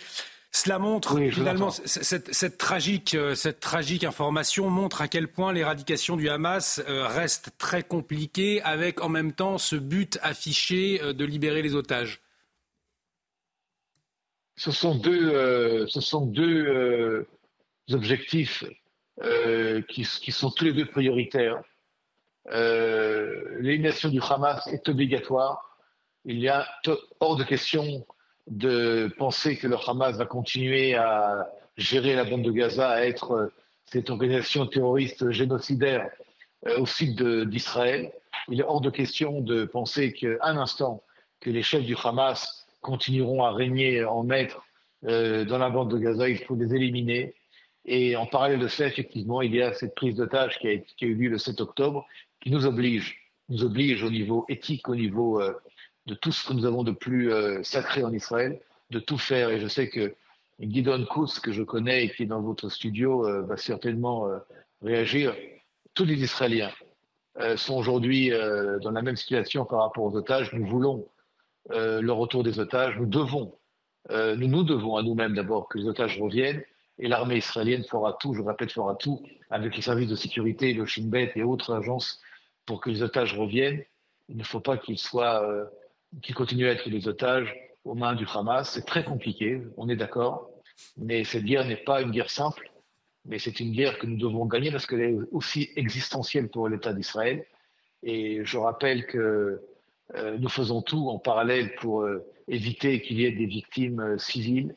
Cela 0.54 0.80
montre 0.80 1.18
finalement 1.30 1.72
cette, 1.72 2.58
tragique, 2.58 3.16
euh, 3.16 3.36
cette 3.36 3.62
tragique 3.62 4.04
information 4.04 4.70
montre 4.70 5.02
à 5.02 5.08
quel 5.08 5.30
point 5.30 5.54
l'éradication 5.54 6.18
du 6.18 6.28
Hamas 6.30 6.84
euh, 6.90 7.08
reste 7.08 7.52
très 7.58 7.84
compliquée, 7.84 8.62
avec 8.64 9.02
en 9.02 9.08
même 9.08 9.32
temps 9.32 9.58
ce 9.58 9.78
but 9.78 10.20
affiché 10.22 11.02
euh, 11.02 11.14
de 11.14 11.24
libérer 11.24 11.62
les 11.62 11.74
otages. 11.74 12.20
Ce 14.58 14.72
sont 14.72 14.96
deux, 14.96 15.88
ce 15.88 16.02
sont 16.02 16.26
deux 16.26 17.26
objectifs 17.90 18.64
qui, 19.88 20.04
qui, 20.04 20.32
sont 20.32 20.52
tous 20.52 20.66
les 20.66 20.74
deux 20.74 20.86
prioritaires. 20.86 21.64
L'élimination 22.46 24.10
du 24.10 24.20
Hamas 24.22 24.68
est 24.68 24.88
obligatoire. 24.88 25.80
Il 26.26 26.38
y 26.38 26.48
a 26.48 26.68
hors 27.22 27.38
de 27.38 27.44
question 27.44 28.06
de 28.52 29.10
penser 29.18 29.58
que 29.58 29.66
le 29.66 29.78
Hamas 29.88 30.18
va 30.18 30.26
continuer 30.26 30.94
à 30.96 31.50
gérer 31.78 32.16
la 32.16 32.26
bande 32.26 32.44
de 32.44 32.52
Gaza, 32.52 32.90
à 32.90 33.06
être 33.06 33.32
euh, 33.32 33.54
cette 33.86 34.10
organisation 34.10 34.68
terroriste 34.68 35.32
génocidaire 35.32 36.10
euh, 36.68 36.80
au 36.80 36.86
sud 36.86 37.24
d'Israël. 37.48 38.12
Il 38.50 38.60
est 38.60 38.64
hors 38.64 38.82
de 38.82 38.90
question 38.90 39.40
de 39.40 39.64
penser 39.64 40.12
qu'un 40.12 40.58
instant 40.58 41.02
que 41.40 41.50
les 41.50 41.64
chefs 41.64 41.86
du 41.86 41.96
Hamas 42.04 42.68
continueront 42.82 43.44
à 43.44 43.52
régner 43.52 44.04
en 44.04 44.24
maître 44.24 44.62
euh, 45.06 45.46
dans 45.46 45.58
la 45.58 45.70
bande 45.70 45.90
de 45.90 45.98
Gaza. 45.98 46.28
Il 46.28 46.40
faut 46.40 46.56
les 46.56 46.76
éliminer. 46.76 47.34
Et 47.86 48.18
en 48.18 48.26
parallèle 48.26 48.60
de 48.60 48.68
ça, 48.68 48.86
effectivement, 48.86 49.42
il 49.42 49.56
y 49.56 49.62
a 49.62 49.74
cette 49.74 49.96
prise 49.96 50.16
d'otage 50.16 50.60
qui, 50.60 50.82
qui, 50.98 51.06
a 51.06 51.08
eu 51.08 51.16
lieu 51.16 51.30
le 51.30 51.38
7 51.38 51.62
octobre, 51.62 52.06
qui 52.42 52.52
nous 52.52 52.66
oblige, 52.66 53.18
nous 53.48 53.64
oblige 53.64 54.04
au 54.04 54.10
niveau 54.10 54.46
éthique, 54.50 54.90
au 54.90 54.96
niveau 54.96 55.42
de 56.08 56.16
tout 56.16 56.32
ce 56.32 56.48
que 56.48 56.54
nous 56.54 56.66
avons 56.66 56.84
de 56.84 56.92
plus 56.92 57.32
euh, 57.32 57.62
sacré 57.64 58.04
en 58.04 58.12
Israël, 58.14 58.60
de 58.90 59.00
tout 59.00 59.18
faire. 59.18 59.50
Et 59.50 59.60
je 59.60 59.68
sais 59.68 59.90
que 59.90 60.14
Gidon 60.60 61.06
Kous, 61.06 61.40
que 61.40 61.52
je 61.52 61.64
connais 61.64 62.06
et 62.06 62.12
qui 62.12 62.24
est 62.24 62.28
dans 62.28 62.42
votre 62.42 62.70
studio, 62.70 63.28
euh, 63.28 63.42
va 63.44 63.58
certainement 63.58 64.28
euh, 64.28 64.38
réagir. 64.82 65.36
Tous 65.94 66.06
les 66.06 66.22
Israéliens 66.22 66.72
sont 67.56 67.76
aujourd'hui 67.76 68.30
dans 68.30 68.92
la 68.92 69.02
même 69.02 69.16
situation 69.16 69.66
par 69.66 69.82
rapport 69.82 70.04
aux 70.04 70.16
otages. 70.16 70.54
Nous 70.54 70.66
voulons 70.66 71.08
le 71.70 72.10
retour 72.12 72.44
des 72.44 72.60
otages. 72.60 72.98
Nous 72.98 73.06
devons, 73.06 73.56
nous 74.10 74.48
nous 74.48 74.64
devons 74.64 74.96
à 74.96 75.04
nous-mêmes 75.04 75.34
d'abord 75.34 75.68
que 75.68 75.78
les 75.78 75.88
otages 75.88 76.20
reviennent. 76.20 76.64
Et 76.98 77.08
l'armée 77.08 77.38
israélienne 77.38 77.84
fera 77.84 78.14
tout, 78.14 78.34
je 78.34 78.42
répète, 78.42 78.72
fera 78.72 78.96
tout 78.96 79.22
avec 79.50 79.76
les 79.76 79.82
services 79.82 80.10
de 80.10 80.16
sécurité, 80.16 80.74
le 80.74 80.86
Shin 80.86 81.08
Bet 81.08 81.34
et 81.36 81.44
autres 81.44 81.74
agences 81.74 82.22
pour 82.66 82.80
que 82.80 82.90
les 82.90 83.02
otages 83.04 83.38
reviennent. 83.38 83.84
Il 84.30 84.38
ne 84.38 84.44
faut 84.44 84.62
pas 84.62 84.78
qu'ils 84.78 85.00
soient 85.00 85.70
qui 86.22 86.34
continuent 86.34 86.68
à 86.68 86.72
être 86.72 86.90
des 86.90 87.08
otages 87.08 87.56
aux 87.84 87.96
mains 87.96 88.16
du 88.16 88.26
Hamas. 88.34 88.72
C'est 88.72 88.86
très 88.86 89.04
compliqué, 89.04 89.62
on 89.78 89.90
est 89.90 89.96
d'accord, 89.96 90.50
mais 90.98 91.24
cette 91.24 91.44
guerre 91.44 91.66
n'est 91.66 91.78
pas 91.78 92.02
une 92.02 92.12
guerre 92.12 92.30
simple, 92.30 92.72
mais 93.26 93.40
c'est 93.40 93.60
une 93.60 93.72
guerre 93.72 93.98
que 94.00 94.08
nous 94.08 94.18
devons 94.18 94.46
gagner 94.46 94.72
parce 94.72 94.86
qu'elle 94.86 95.02
est 95.02 95.18
aussi 95.32 95.70
existentielle 95.76 96.50
pour 96.50 96.68
l'État 96.68 96.94
d'Israël. 96.94 97.46
Et 98.04 98.44
je 98.44 98.58
rappelle 98.58 99.06
que 99.06 99.62
euh, 100.16 100.38
nous 100.38 100.50
faisons 100.50 100.82
tout 100.82 101.10
en 101.10 101.20
parallèle 101.20 101.76
pour 101.76 102.02
euh, 102.02 102.26
éviter 102.48 103.02
qu'il 103.02 103.20
y 103.20 103.26
ait 103.26 103.32
des 103.32 103.46
victimes 103.46 104.00
euh, 104.00 104.18
civiles. 104.18 104.76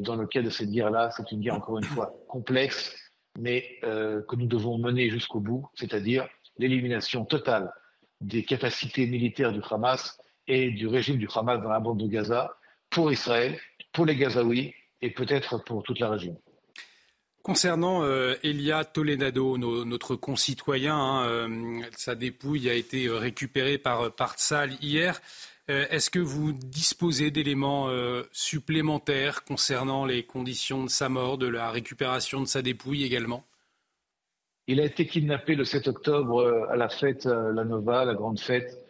dans 0.00 0.16
le 0.16 0.26
cas 0.26 0.42
de 0.42 0.50
cette 0.50 0.70
guerre-là, 0.70 1.10
c'est 1.16 1.32
une 1.32 1.40
guerre 1.40 1.54
encore 1.54 1.78
une 1.78 1.84
fois 1.94 2.14
complexe, 2.28 2.94
mais 3.38 3.62
que 3.80 4.36
nous 4.36 4.46
devons 4.46 4.76
mener 4.76 5.08
jusqu'au 5.08 5.40
bout, 5.40 5.66
c'est-à-dire 5.74 6.28
l'élimination 6.58 7.24
totale 7.24 7.72
des 8.20 8.44
capacités 8.44 9.06
militaires 9.06 9.52
du 9.52 9.62
Hamas 9.70 10.18
et 10.46 10.70
du 10.70 10.86
régime 10.86 11.16
du 11.16 11.28
Hamas 11.34 11.60
dans 11.62 11.70
la 11.70 11.80
bande 11.80 12.00
de 12.00 12.06
Gaza 12.06 12.56
pour 12.90 13.12
Israël, 13.12 13.58
pour 13.92 14.06
les 14.06 14.16
Gazaouis 14.16 14.74
et 15.02 15.10
peut-être 15.10 15.62
pour 15.64 15.82
toute 15.82 15.98
la 15.98 16.10
région. 16.10 16.40
Concernant 17.42 18.02
euh, 18.04 18.36
Elia 18.42 18.86
Toledano, 18.86 19.58
notre 19.58 20.16
concitoyen, 20.16 20.96
hein, 20.96 21.26
euh, 21.26 21.82
sa 21.94 22.14
dépouille 22.14 22.70
a 22.70 22.72
été 22.72 23.06
euh, 23.06 23.16
récupérée 23.16 23.76
par, 23.76 24.10
par 24.12 24.34
Tzal 24.38 24.72
hier. 24.80 25.20
Est-ce 25.66 26.10
que 26.10 26.18
vous 26.18 26.52
disposez 26.52 27.30
d'éléments 27.30 27.88
supplémentaires 28.32 29.44
concernant 29.44 30.04
les 30.04 30.22
conditions 30.22 30.84
de 30.84 30.90
sa 30.90 31.08
mort, 31.08 31.38
de 31.38 31.46
la 31.46 31.70
récupération 31.70 32.42
de 32.42 32.46
sa 32.46 32.60
dépouille 32.60 33.02
également? 33.02 33.44
Il 34.66 34.78
a 34.78 34.84
été 34.84 35.06
kidnappé 35.06 35.54
le 35.54 35.64
7 35.64 35.88
octobre 35.88 36.66
à 36.68 36.76
la 36.76 36.90
fête, 36.90 37.24
la 37.24 37.64
Nova, 37.64 38.04
la 38.04 38.12
grande 38.12 38.40
fête 38.40 38.83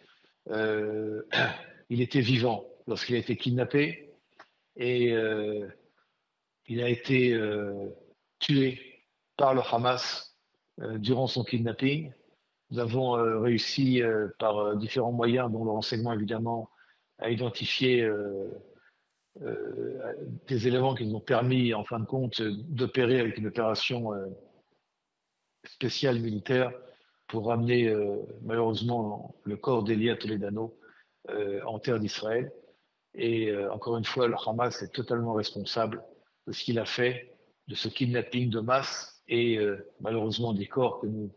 euh, 0.51 1.23
il 1.89 2.01
était 2.01 2.21
vivant 2.21 2.65
lorsqu'il 2.87 3.15
a 3.15 3.19
été 3.19 3.35
kidnappé 3.35 4.13
et 4.75 5.13
euh, 5.13 5.67
il 6.67 6.81
a 6.81 6.89
été 6.89 7.33
euh, 7.33 7.89
tué 8.39 8.79
par 9.37 9.53
le 9.53 9.61
Hamas 9.61 10.37
durant 10.77 11.27
son 11.27 11.43
kidnapping. 11.43 12.11
Nous 12.71 12.79
avons 12.79 13.11
réussi 13.41 14.01
par 14.39 14.75
différents 14.75 15.11
moyens, 15.11 15.51
dont 15.51 15.63
le 15.63 15.71
renseignement 15.71 16.11
évidemment, 16.11 16.69
à 17.19 17.29
identifier 17.29 18.09
des 20.47 20.67
éléments 20.67 20.95
qui 20.95 21.05
nous 21.05 21.15
ont 21.15 21.21
permis, 21.21 21.73
en 21.73 21.85
fin 21.85 21.99
de 21.99 22.05
compte, 22.05 22.41
d'opérer 22.41 23.19
avec 23.19 23.37
une 23.37 23.47
opération 23.47 24.11
spéciale 25.65 26.19
militaire 26.19 26.71
pour 27.27 27.47
ramener 27.47 27.87
euh, 27.87 28.17
malheureusement 28.43 29.35
le 29.43 29.57
corps 29.57 29.83
d'Elia 29.83 30.15
Toledano 30.15 30.77
euh, 31.29 31.61
en 31.65 31.79
terre 31.79 31.99
d'Israël. 31.99 32.51
Et 33.13 33.49
euh, 33.49 33.71
encore 33.71 33.97
une 33.97 34.05
fois, 34.05 34.27
le 34.27 34.35
Hamas 34.45 34.81
est 34.81 34.93
totalement 34.93 35.33
responsable 35.33 36.03
de 36.47 36.51
ce 36.51 36.63
qu'il 36.63 36.79
a 36.79 36.85
fait, 36.85 37.35
de 37.67 37.75
ce 37.75 37.87
kidnapping 37.87 38.49
de 38.49 38.59
masse 38.59 39.23
et 39.27 39.57
malheureusement 40.01 40.53
des 40.53 40.67
corps 40.67 40.99
que 40.99 41.07
nous 41.07 41.31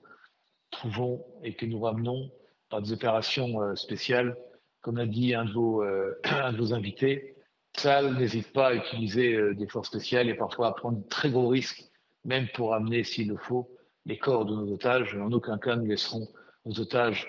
trouvons 0.71 1.25
et 1.43 1.55
que 1.55 1.65
nous 1.65 1.81
ramenons 1.81 2.31
par 2.69 2.83
des 2.83 2.93
opérations 2.93 3.75
spéciales. 3.77 4.37
Comme 4.83 4.99
l'a 4.99 5.07
dit 5.07 5.33
un 5.33 5.47
de 5.47 5.53
vos, 5.53 5.83
un 6.25 6.53
de 6.53 6.59
vos 6.59 6.75
invités, 6.75 7.35
ça 7.79 8.03
n'hésite 8.03 8.53
pas 8.53 8.69
à 8.69 8.75
utiliser 8.75 9.55
des 9.55 9.67
forces 9.69 9.89
spéciales 9.89 10.29
et 10.29 10.35
parfois 10.35 10.67
à 10.67 10.73
prendre 10.73 10.99
de 10.99 11.09
très 11.09 11.31
gros 11.31 11.49
risques, 11.49 11.83
même 12.27 12.47
pour 12.53 12.75
amener, 12.75 13.05
s'il 13.05 13.29
le 13.29 13.39
faut, 13.39 13.71
les 14.09 14.19
corps 14.19 14.45
de 14.45 14.55
nos 14.55 14.73
otages. 14.73 15.15
En 15.15 15.31
aucun 15.31 15.59
cas, 15.59 15.77
nous 15.77 15.87
laisserons 15.87 16.29
nos 16.65 16.81
otages 16.81 17.29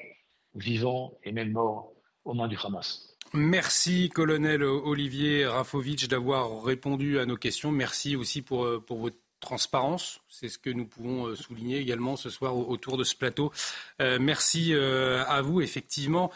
vivants 0.55 1.13
et 1.23 1.31
même 1.31 1.51
morts 1.51 1.91
aux 2.25 2.33
mains 2.33 2.47
du 2.47 2.57
Hamas. 2.63 3.15
Merci, 3.33 4.09
colonel 4.09 4.63
Olivier 4.63 5.45
Rafovitch, 5.45 6.07
d'avoir 6.07 6.63
répondu 6.63 7.19
à 7.19 7.27
nos 7.27 7.35
questions. 7.35 7.71
Merci 7.71 8.15
aussi 8.15 8.41
pour, 8.41 8.65
euh, 8.65 8.79
pour 8.79 8.97
votre 8.97 9.17
transparence. 9.39 10.21
C'est 10.27 10.49
ce 10.49 10.57
que 10.57 10.71
nous 10.71 10.87
pouvons 10.87 11.27
euh, 11.27 11.35
souligner 11.35 11.77
également 11.77 12.15
ce 12.15 12.31
soir 12.31 12.57
autour 12.57 12.97
de 12.97 13.03
ce 13.03 13.15
plateau. 13.15 13.51
Euh, 14.01 14.17
merci 14.19 14.73
à 14.73 15.41
vous. 15.43 15.61
Effectivement, 15.61 16.31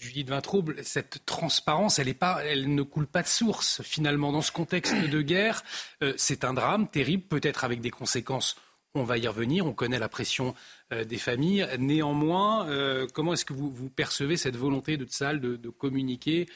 Judith 0.00 0.30
Vintraube, 0.30 0.80
cette 0.82 1.26
transparence, 1.26 1.98
elle, 1.98 2.08
est 2.08 2.14
pas, 2.14 2.42
elle 2.42 2.74
ne 2.74 2.82
coule 2.82 3.06
pas 3.06 3.22
de 3.22 3.28
source 3.28 3.82
finalement. 3.82 4.32
Dans 4.32 4.40
ce 4.40 4.50
contexte 4.50 4.94
de 4.94 5.20
guerre, 5.20 5.62
euh, 6.02 6.14
c'est 6.16 6.44
un 6.44 6.54
drame 6.54 6.88
terrible, 6.88 7.24
peut-être 7.24 7.64
avec 7.64 7.82
des 7.82 7.90
conséquences. 7.90 8.56
On 8.94 9.04
va 9.04 9.18
y 9.18 9.28
revenir, 9.28 9.66
on 9.66 9.74
connaît 9.74 9.98
la 9.98 10.08
pression 10.08 10.54
euh, 10.92 11.04
des 11.04 11.18
familles. 11.18 11.68
Néanmoins, 11.78 12.66
euh, 12.70 13.06
comment 13.12 13.34
est-ce 13.34 13.44
que 13.44 13.52
vous, 13.52 13.90
percevez 13.90 14.38
cette 14.38 14.56
volonté 14.56 14.96
de 14.96 15.04
Tsal 15.04 15.38
de, 15.38 15.56
de 15.56 15.68
communiquer 15.68 16.48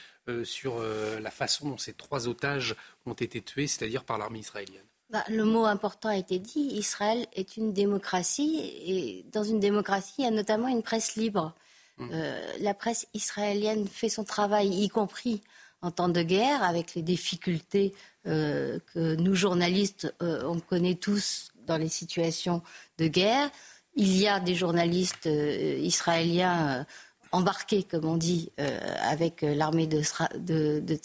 sur 0.42 0.80
la 0.80 1.30
façon 1.30 1.68
dont 1.68 1.76
ces 1.76 1.92
trois 1.92 2.28
otages 2.28 2.74
ont 3.04 3.12
été 3.12 3.42
tués, 3.42 3.66
c'est-à-dire 3.66 4.04
par 4.04 4.16
l'armée 4.16 4.38
israélienne? 4.38 4.86
Bah, 5.10 5.22
le 5.28 5.44
mot 5.44 5.66
important 5.66 6.08
a 6.08 6.16
été 6.16 6.38
dit. 6.38 6.66
Israël 6.72 7.26
est 7.34 7.58
une 7.58 7.74
démocratie 7.74 8.58
et 8.86 9.26
dans 9.30 9.44
une 9.44 9.60
démocratie, 9.60 10.14
il 10.20 10.24
y 10.24 10.26
a 10.26 10.30
notamment 10.30 10.68
une 10.68 10.82
presse 10.82 11.16
libre. 11.16 11.54
Mmh. 11.98 12.08
Euh, 12.12 12.52
la 12.60 12.74
presse 12.74 13.06
israélienne 13.14 13.86
fait 13.86 14.08
son 14.08 14.24
travail, 14.24 14.68
y 14.68 14.88
compris 14.88 15.42
en 15.80 15.90
temps 15.90 16.08
de 16.08 16.22
guerre, 16.22 16.62
avec 16.62 16.94
les 16.94 17.02
difficultés 17.02 17.94
euh, 18.26 18.78
que 18.92 19.14
nous, 19.16 19.34
journalistes, 19.34 20.12
euh, 20.22 20.42
on 20.44 20.58
connaît 20.58 20.96
tous 20.96 21.52
dans 21.66 21.76
les 21.76 21.88
situations 21.88 22.62
de 22.98 23.06
guerre. 23.06 23.50
Il 23.94 24.16
y 24.16 24.26
a 24.26 24.40
des 24.40 24.54
journalistes 24.54 25.26
israéliens 25.26 26.84
embarqués, 27.30 27.84
comme 27.84 28.06
on 28.06 28.16
dit, 28.16 28.50
avec 28.58 29.42
l'armée 29.42 29.86
de, 29.86 30.02
de, 30.36 30.80
de 30.80 30.98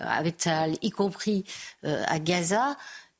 avec 0.00 0.36
Tzal, 0.36 0.76
y 0.80 0.90
compris 0.90 1.44
à 1.82 2.20
Gaza. 2.20 2.76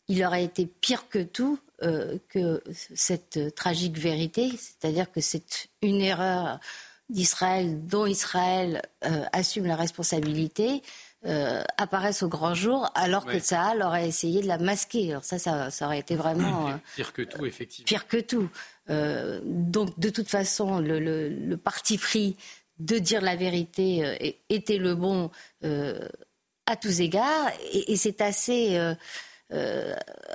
Il 0.06 0.24
aurait 0.24 0.44
été 0.44 0.66
pire 0.66 1.08
que 1.08 1.24
tout 1.24 1.58
que 1.80 2.62
cette 2.70 3.52
tragique 3.56 3.98
vérité, 3.98 4.48
c'est-à-dire 4.50 5.10
que 5.10 5.20
c'est 5.20 5.68
une 5.82 6.00
erreur 6.00 6.60
d'Israël 7.08 7.86
dont 7.86 8.06
Israël 8.06 8.82
assume 9.32 9.66
la 9.66 9.76
responsabilité, 9.76 10.82
euh, 11.26 11.64
apparaissent 11.76 12.22
au 12.22 12.28
grand 12.28 12.54
jour, 12.54 12.88
alors 12.94 13.24
que 13.24 13.40
Tsahal 13.40 13.82
aurait 13.82 14.06
essayé 14.06 14.42
de 14.42 14.46
la 14.46 14.58
masquer. 14.58 15.10
Alors 15.10 15.24
ça, 15.24 15.38
ça, 15.38 15.86
aurait 15.86 15.98
été 15.98 16.14
vraiment... 16.14 16.68
Euh, 16.68 16.72
pire 16.94 17.12
que 17.12 17.22
tout, 17.22 17.44
effectivement. 17.44 17.86
Pire 17.86 18.06
que 18.06 18.18
tout. 18.18 18.48
Euh, 18.90 19.40
donc, 19.42 19.98
de 19.98 20.08
toute 20.10 20.28
façon, 20.28 20.78
le, 20.78 21.56
parti 21.56 21.98
pris 21.98 22.36
de 22.78 22.98
dire 22.98 23.22
la 23.22 23.34
vérité 23.34 24.40
était 24.50 24.78
le 24.78 24.94
bon 24.94 25.30
à 25.62 26.76
tous 26.76 27.00
égards, 27.00 27.50
et, 27.72 27.96
c'est 27.96 28.20
assez... 28.20 28.78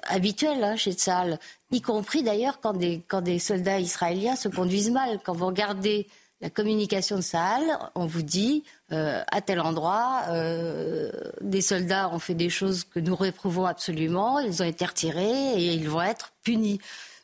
habituel 0.03 0.61
hein, 0.61 0.75
chez 0.75 0.91
Tsahal, 0.91 1.39
y 1.71 1.81
compris 1.81 2.21
d'ailleurs 2.21 2.59
quand 2.59 2.73
des, 2.73 3.01
quand 3.07 3.21
des 3.21 3.39
soldats 3.39 3.79
israéliens 3.79 4.35
se 4.35 4.49
conduisent 4.49 4.91
mal. 4.91 5.19
Quand 5.23 5.33
vous 5.33 5.45
regardez 5.45 6.09
la 6.41 6.49
communication 6.49 7.17
de 7.17 7.21
Sahel, 7.21 7.77
on 7.93 8.05
vous 8.05 8.23
dit 8.23 8.63
euh, 8.91 9.21
à 9.31 9.41
tel 9.41 9.59
endroit, 9.59 10.23
euh, 10.29 11.11
des 11.41 11.61
soldats 11.61 12.09
ont 12.09 12.19
fait 12.19 12.33
des 12.33 12.49
choses 12.49 12.83
que 12.83 12.99
nous 12.99 13.15
réprouvons 13.15 13.65
absolument, 13.65 14.39
ils 14.39 14.61
ont 14.61 14.65
été 14.65 14.85
retirés 14.85 15.53
et 15.53 15.73
ils 15.73 15.87
vont 15.87 16.01
être 16.01 16.31
punis. 16.43 16.79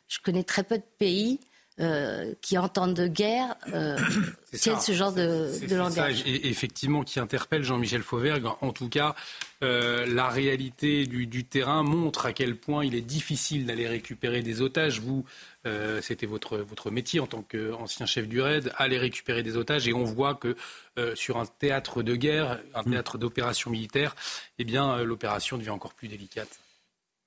Je 0.06 0.18
connais 0.20 0.44
très 0.44 0.62
peu 0.62 0.78
de 0.78 0.84
pays 0.98 1.40
euh, 1.80 2.34
qui 2.40 2.58
entendent 2.58 2.94
de 2.94 3.06
guerre 3.06 3.56
tiennent 4.52 4.80
ce 4.80 4.92
genre 4.92 5.12
de, 5.12 5.66
de 5.66 5.76
langage. 5.76 6.22
et 6.26 6.48
effectivement, 6.48 7.02
qui 7.02 7.20
interpelle 7.20 7.62
Jean-Michel 7.62 8.02
Fauvergue. 8.02 8.46
En 8.60 8.72
tout 8.72 8.88
cas, 8.88 9.14
la 9.60 10.28
réalité 10.28 11.06
du, 11.06 11.26
du, 11.26 11.44
terrain 11.44 11.82
montre 11.82 12.26
à 12.26 12.32
quel 12.32 12.56
point 12.56 12.84
il 12.84 12.94
est 12.94 13.02
difficile 13.02 13.66
d'aller 13.66 13.88
récupérer 13.88 14.42
des 14.42 14.62
otages. 14.62 15.00
Vous, 15.00 15.24
euh, 15.66 16.00
c'était 16.00 16.26
votre, 16.26 16.58
votre 16.58 16.90
métier 16.90 17.20
en 17.20 17.26
tant 17.26 17.42
qu'ancien 17.42 18.06
chef 18.06 18.28
du 18.28 18.40
RAID, 18.40 18.72
aller 18.76 18.98
récupérer 18.98 19.42
des 19.42 19.56
otages. 19.56 19.88
Et 19.88 19.92
on 19.92 20.04
voit 20.04 20.34
que 20.34 20.56
euh, 20.98 21.14
sur 21.14 21.38
un 21.38 21.46
théâtre 21.46 22.02
de 22.02 22.14
guerre, 22.14 22.60
un 22.74 22.82
mm. 22.82 22.92
théâtre 22.92 23.18
d'opération 23.18 23.70
militaire, 23.70 24.14
eh 24.58 24.64
bien, 24.64 24.98
euh, 24.98 25.04
l'opération 25.04 25.58
devient 25.58 25.70
encore 25.70 25.94
plus 25.94 26.08
délicate. 26.08 26.60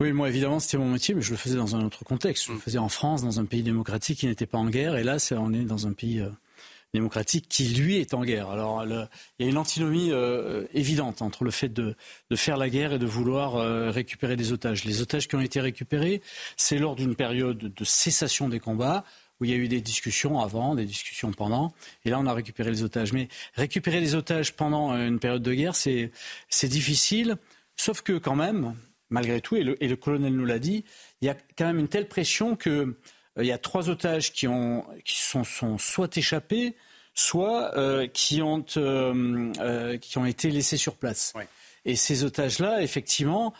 Oui, 0.01 0.13
moi 0.13 0.29
évidemment 0.29 0.59
c'était 0.59 0.77
mon 0.77 0.89
métier, 0.89 1.13
mais 1.13 1.21
je 1.21 1.29
le 1.29 1.37
faisais 1.37 1.57
dans 1.57 1.75
un 1.75 1.85
autre 1.85 2.03
contexte. 2.03 2.45
Je 2.47 2.53
le 2.53 2.57
mm. 2.57 2.61
faisais 2.61 2.77
en 2.79 2.89
France, 2.89 3.21
dans 3.21 3.39
un 3.39 3.45
pays 3.45 3.61
démocratique 3.61 4.17
qui 4.17 4.25
n'était 4.25 4.47
pas 4.47 4.57
en 4.57 4.67
guerre, 4.67 4.95
et 4.95 5.03
là, 5.03 5.17
on 5.37 5.53
est 5.53 5.61
dans 5.63 5.85
un 5.85 5.93
pays 5.93 6.23
démocratique 6.91 7.47
qui, 7.47 7.65
lui, 7.65 7.97
est 7.97 8.15
en 8.15 8.23
guerre. 8.23 8.49
Alors, 8.49 8.83
il 8.83 9.45
y 9.45 9.47
a 9.47 9.51
une 9.51 9.59
antinomie 9.59 10.09
euh, 10.11 10.65
évidente 10.73 11.21
entre 11.21 11.43
le 11.43 11.51
fait 11.51 11.69
de, 11.69 11.95
faire 12.33 12.57
la 12.57 12.67
guerre 12.69 12.93
et 12.93 12.99
de 12.99 13.05
vouloir 13.05 13.57
euh, 13.57 13.91
récupérer 13.91 14.35
des 14.35 14.51
otages. 14.51 14.85
Les 14.85 15.03
otages 15.03 15.27
qui 15.27 15.35
ont 15.35 15.41
été 15.41 15.61
récupérés, 15.61 16.23
c'est 16.57 16.79
lors 16.79 16.95
d'une 16.95 17.15
période 17.15 17.59
de 17.59 17.83
cessation 17.83 18.49
des 18.49 18.59
combats 18.59 19.05
où 19.39 19.45
il 19.45 19.51
y 19.51 19.53
a 19.53 19.57
eu 19.57 19.67
des 19.67 19.81
discussions 19.81 20.39
avant, 20.39 20.73
des 20.73 20.85
discussions 20.85 21.31
pendant, 21.31 21.73
et 22.05 22.09
là 22.09 22.19
on 22.19 22.25
a 22.25 22.33
récupéré 22.33 22.71
les 22.71 22.81
otages. 22.81 23.13
Mais 23.13 23.27
récupérer 23.53 23.99
les 23.99 24.15
otages 24.15 24.53
pendant 24.53 24.95
une 24.95 25.19
période 25.19 25.43
de 25.43 25.53
guerre, 25.53 25.75
c'est 25.75 26.11
difficile, 26.63 27.37
sauf 27.75 28.01
que 28.01 28.19
quand 28.19 28.35
même, 28.35 28.75
malgré 29.11 29.41
tout, 29.41 29.55
et 29.55 29.63
le, 29.63 29.81
et 29.83 29.87
le 29.87 29.95
colonel 29.95 30.33
nous 30.33 30.45
l'a 30.45 30.57
dit, 30.57 30.83
il 31.21 31.27
y 31.27 31.29
a 31.29 31.35
quand 31.57 31.65
même 31.65 31.79
une 31.79 31.87
telle 31.87 32.07
pression 32.07 32.55
que 32.55 32.69
euh, 33.37 33.43
il 33.43 33.45
y 33.45 33.51
a 33.51 33.57
trois 33.57 33.89
otages 33.89 34.33
qui, 34.33 34.47
ont, 34.47 34.85
qui 35.05 35.19
sont, 35.19 35.43
sont 35.43 35.77
soit 35.77 36.17
échappés, 36.17 36.75
soit 37.13 37.77
euh, 37.77 38.07
qui, 38.07 38.41
ont, 38.41 38.65
euh, 38.77 39.97
qui 39.97 40.17
ont 40.17 40.25
été 40.25 40.49
laissés 40.49 40.77
sur 40.77 40.95
place. 40.95 41.33
Et 41.83 41.95
ces 41.95 42.23
otages-là, 42.23 42.81
effectivement, 42.81 43.53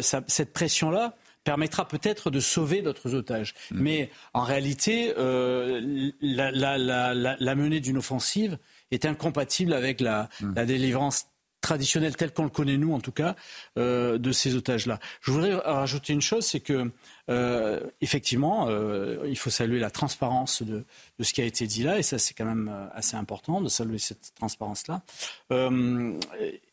cette 0.00 0.52
pression-là 0.52 1.16
permettra 1.44 1.86
peut-être 1.86 2.30
de 2.30 2.40
sauver 2.40 2.82
d'autres 2.82 3.14
otages. 3.14 3.54
Mm. 3.70 3.80
Mais 3.80 4.10
en 4.34 4.42
réalité, 4.42 5.14
la, 5.16 6.50
la, 6.50 6.76
la, 6.76 7.14
la, 7.14 7.54
menée 7.54 7.80
d'une 7.80 7.98
offensive 7.98 8.58
est 8.90 9.06
incompatible 9.06 9.72
avec 9.72 10.00
la, 10.00 10.28
mm. 10.40 10.54
la 10.56 10.66
délivrance 10.66 11.28
traditionnelle 11.60 12.16
telle 12.16 12.32
qu'on 12.32 12.44
le 12.44 12.50
connaît 12.50 12.76
nous 12.76 12.92
en 12.92 13.00
tout 13.00 13.12
cas 13.12 13.34
de 13.76 14.32
ces 14.32 14.54
otages-là. 14.56 14.98
Je 15.20 15.32
voudrais 15.32 15.54
rajouter 15.54 16.12
une 16.12 16.20
chose, 16.20 16.46
c'est 16.46 16.60
que 16.60 16.90
euh, 17.30 17.80
effectivement, 18.00 18.68
euh, 18.68 19.18
il 19.26 19.36
faut 19.36 19.50
saluer 19.50 19.78
la 19.78 19.90
transparence 19.90 20.62
de, 20.62 20.84
ce 21.20 21.32
qui 21.34 21.42
a 21.42 21.44
été 21.44 21.66
dit 21.66 21.82
là, 21.82 21.98
et 21.98 22.02
ça 22.02 22.18
c'est 22.18 22.32
quand 22.32 22.46
même 22.46 22.70
euh, 22.72 22.86
assez 22.94 23.16
important 23.16 23.60
de 23.60 23.68
saluer 23.68 23.98
cette 23.98 24.32
transparence-là. 24.36 25.02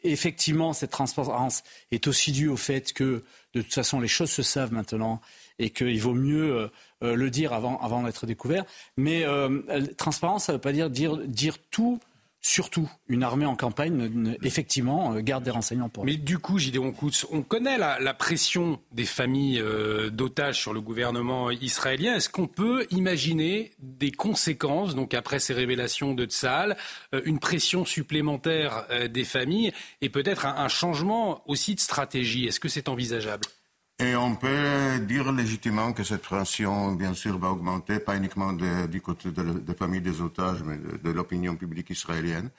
effectivement, 0.03 0.71
cette 0.73 0.91
transparence 0.91 1.63
est 1.91 2.07
aussi 2.07 2.31
due 2.31 2.47
au 2.47 2.57
fait 2.57 2.93
que 2.93 3.23
de 3.53 3.61
toute 3.61 3.73
façon 3.73 3.99
les 3.99 4.07
choses 4.07 4.31
se 4.31 4.43
savent 4.43 4.71
maintenant 4.71 5.19
et 5.59 5.69
qu'il 5.71 5.99
vaut 5.99 6.13
mieux 6.13 6.69
le 7.01 7.29
dire 7.29 7.53
avant, 7.53 7.77
avant 7.79 8.03
d'être 8.03 8.25
découvert. 8.25 8.65
Mais 8.97 9.25
transparence, 9.97 10.45
ça 10.45 10.53
ne 10.53 10.57
veut 10.57 10.61
pas 10.61 10.73
dire 10.73 10.89
dire, 10.89 11.17
dire 11.17 11.57
tout 11.71 11.99
surtout 12.45 12.87
une 13.07 13.23
armée 13.23 13.47
en 13.47 13.55
campagne, 13.55 14.37
effectivement, 14.43 15.15
euh, 15.15 15.21
garde 15.21 15.43
des 15.43 15.49
renseignements 15.49 15.89
pour 15.89 16.05
Mais 16.05 16.15
du 16.15 16.37
coup, 16.37 16.59
Gideon 16.59 16.91
Koutz, 16.91 17.25
on 17.31 17.41
connaît 17.41 17.79
la, 17.79 18.13
pression 18.13 18.79
des 18.91 19.05
familles 19.05 19.59
euh, 19.59 20.11
d'otages 20.11 20.61
sur 20.61 20.71
le 20.71 20.79
gouvernement 20.79 21.49
israélien. 21.49 22.15
Est-ce 22.15 22.29
qu'on 22.29 22.45
peut 22.45 22.85
imaginer 22.91 23.71
des 23.79 24.11
conséquences, 24.11 24.93
donc 24.93 25.15
après 25.15 25.39
ces 25.39 25.53
révélations 25.53 26.13
de 26.13 26.25
Tsahal, 26.25 26.77
euh, 27.15 27.21
une 27.25 27.39
pression 27.39 27.83
supplémentaire 27.83 28.85
des 29.09 29.23
familles 29.23 29.73
et 30.01 30.09
peut-être 30.09 30.45
un 30.45 30.67
changement 30.67 31.41
aussi 31.49 31.73
de 31.73 31.79
stratégie? 31.79 32.45
Est-ce 32.45 32.59
que 32.59 32.69
c'est 32.69 32.89
envisageable? 32.89 33.45
Et 33.99 34.15
on 34.15 34.35
peut 34.35 34.99
dire 34.99 35.31
légitimement 35.31 35.93
que 35.93 36.03
cette 36.03 36.21
pression, 36.21 36.91
bien 36.93 37.13
sûr, 37.13 37.37
va 37.37 37.49
augmenter, 37.51 37.99
pas 37.99 38.17
uniquement 38.17 38.51
du 38.53 39.01
côté 39.01 39.29
des 39.31 39.73
familles 39.73 40.01
des 40.01 40.21
otages, 40.21 40.63
mais 40.63 40.77
de, 40.77 41.11
l'opinion 41.11 41.55
publique 41.55 41.89
israélienne. 41.91 42.49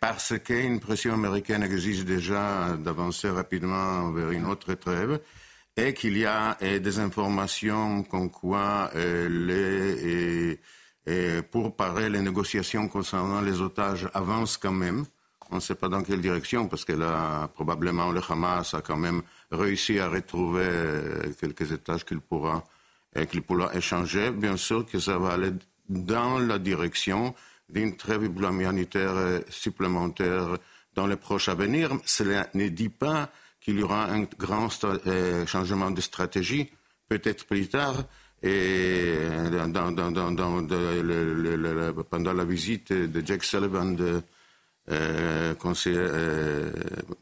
Parce 0.00 0.38
qu'une 0.38 0.80
pression 0.80 1.12
américaine 1.12 1.62
existe 1.62 2.04
déjà 2.06 2.74
d'avancer 2.78 3.28
rapidement 3.28 4.10
vers 4.12 4.30
une 4.30 4.46
autre 4.46 4.72
trêve, 4.74 5.20
et 5.76 5.92
qu'il 5.92 6.16
y 6.16 6.24
a 6.24 6.56
des 6.60 6.98
informations 6.98 8.02
comme 8.04 8.30
quoi 8.30 8.90
euh, 8.94 10.58
les, 11.06 11.42
pour 11.42 11.76
parer 11.76 12.08
les 12.08 12.22
négociations 12.22 12.88
concernant 12.88 13.42
les 13.42 13.60
otages 13.60 14.08
avancent 14.14 14.56
quand 14.56 14.72
même. 14.72 15.04
On 15.50 15.56
ne 15.56 15.60
sait 15.60 15.74
pas 15.74 15.88
dans 15.88 16.02
quelle 16.02 16.20
direction, 16.20 16.68
parce 16.68 16.84
que 16.84 16.92
là, 16.92 17.48
probablement, 17.54 18.10
le 18.10 18.20
Hamas 18.28 18.74
a 18.74 18.80
quand 18.80 18.96
même 18.96 19.22
réussi 19.50 19.98
à 19.98 20.08
retrouver 20.08 20.64
euh, 20.64 21.32
quelques 21.40 21.70
étages 21.72 22.04
qu'il 22.04 22.20
pourra, 22.20 22.64
euh, 23.16 23.24
qu'il 23.26 23.42
pourra 23.42 23.74
échanger, 23.74 24.30
bien 24.30 24.56
sûr 24.56 24.86
que 24.86 24.98
ça 24.98 25.18
va 25.18 25.34
aller 25.34 25.52
dans 25.88 26.38
la 26.38 26.58
direction 26.58 27.34
d'une 27.68 27.96
trêve 27.96 28.24
humanitaire 28.24 29.12
euh, 29.14 29.40
supplémentaire 29.48 30.56
dans 30.94 31.06
les 31.06 31.16
proches 31.16 31.48
à 31.48 31.54
venir. 31.54 31.90
Cela 32.04 32.48
ne 32.54 32.68
dit 32.68 32.88
pas 32.88 33.30
qu'il 33.60 33.78
y 33.78 33.82
aura 33.82 34.06
un 34.06 34.24
grand 34.38 34.68
changement 35.46 35.90
de 35.90 36.00
stratégie, 36.00 36.70
peut-être 37.08 37.46
plus 37.46 37.68
tard. 37.68 38.04
Et 38.42 39.16
pendant 42.10 42.32
la 42.34 42.44
visite 42.44 42.92
de 42.92 43.26
Jack 43.26 43.42
Sullivan 43.42 43.96
de, 43.96 44.22
euh, 44.90 45.54
conseiller 45.54 45.96
euh, 45.98 46.70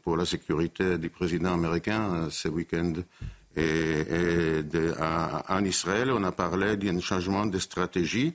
pour 0.01 0.17
la 0.17 0.25
sécurité 0.25 0.97
du 0.97 1.09
président 1.09 1.53
américain 1.53 2.13
euh, 2.13 2.29
ce 2.29 2.49
week-end. 2.49 2.91
Et, 3.55 4.03
en 5.47 5.63
Israël, 5.63 6.11
on 6.11 6.23
a 6.25 6.33
parlé 6.33 6.75
d'un 6.75 6.99
changement 6.99 7.45
de 7.45 7.59
stratégie 7.59 8.33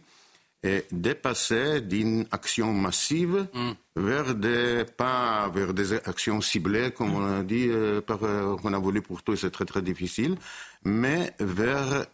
et 0.62 0.84
dépasser 0.90 1.82
d'une 1.82 2.24
action 2.30 2.72
massive 2.72 3.48
mm. 3.52 3.70
vers 3.96 4.34
des 4.34 4.84
pas 4.96 5.50
vers 5.52 5.74
des 5.74 5.92
actions 5.92 6.40
ciblées 6.40 6.90
comme 6.92 7.14
on 7.14 7.40
a 7.40 7.42
dit 7.42 7.68
par, 8.06 8.18
qu'on 8.18 8.72
a 8.72 8.78
voulu 8.78 9.02
pour 9.02 9.22
tous 9.22 9.36
c'est 9.36 9.50
très 9.50 9.64
très 9.64 9.82
difficile 9.82 10.36
mais 10.84 11.32
vers 11.38 12.06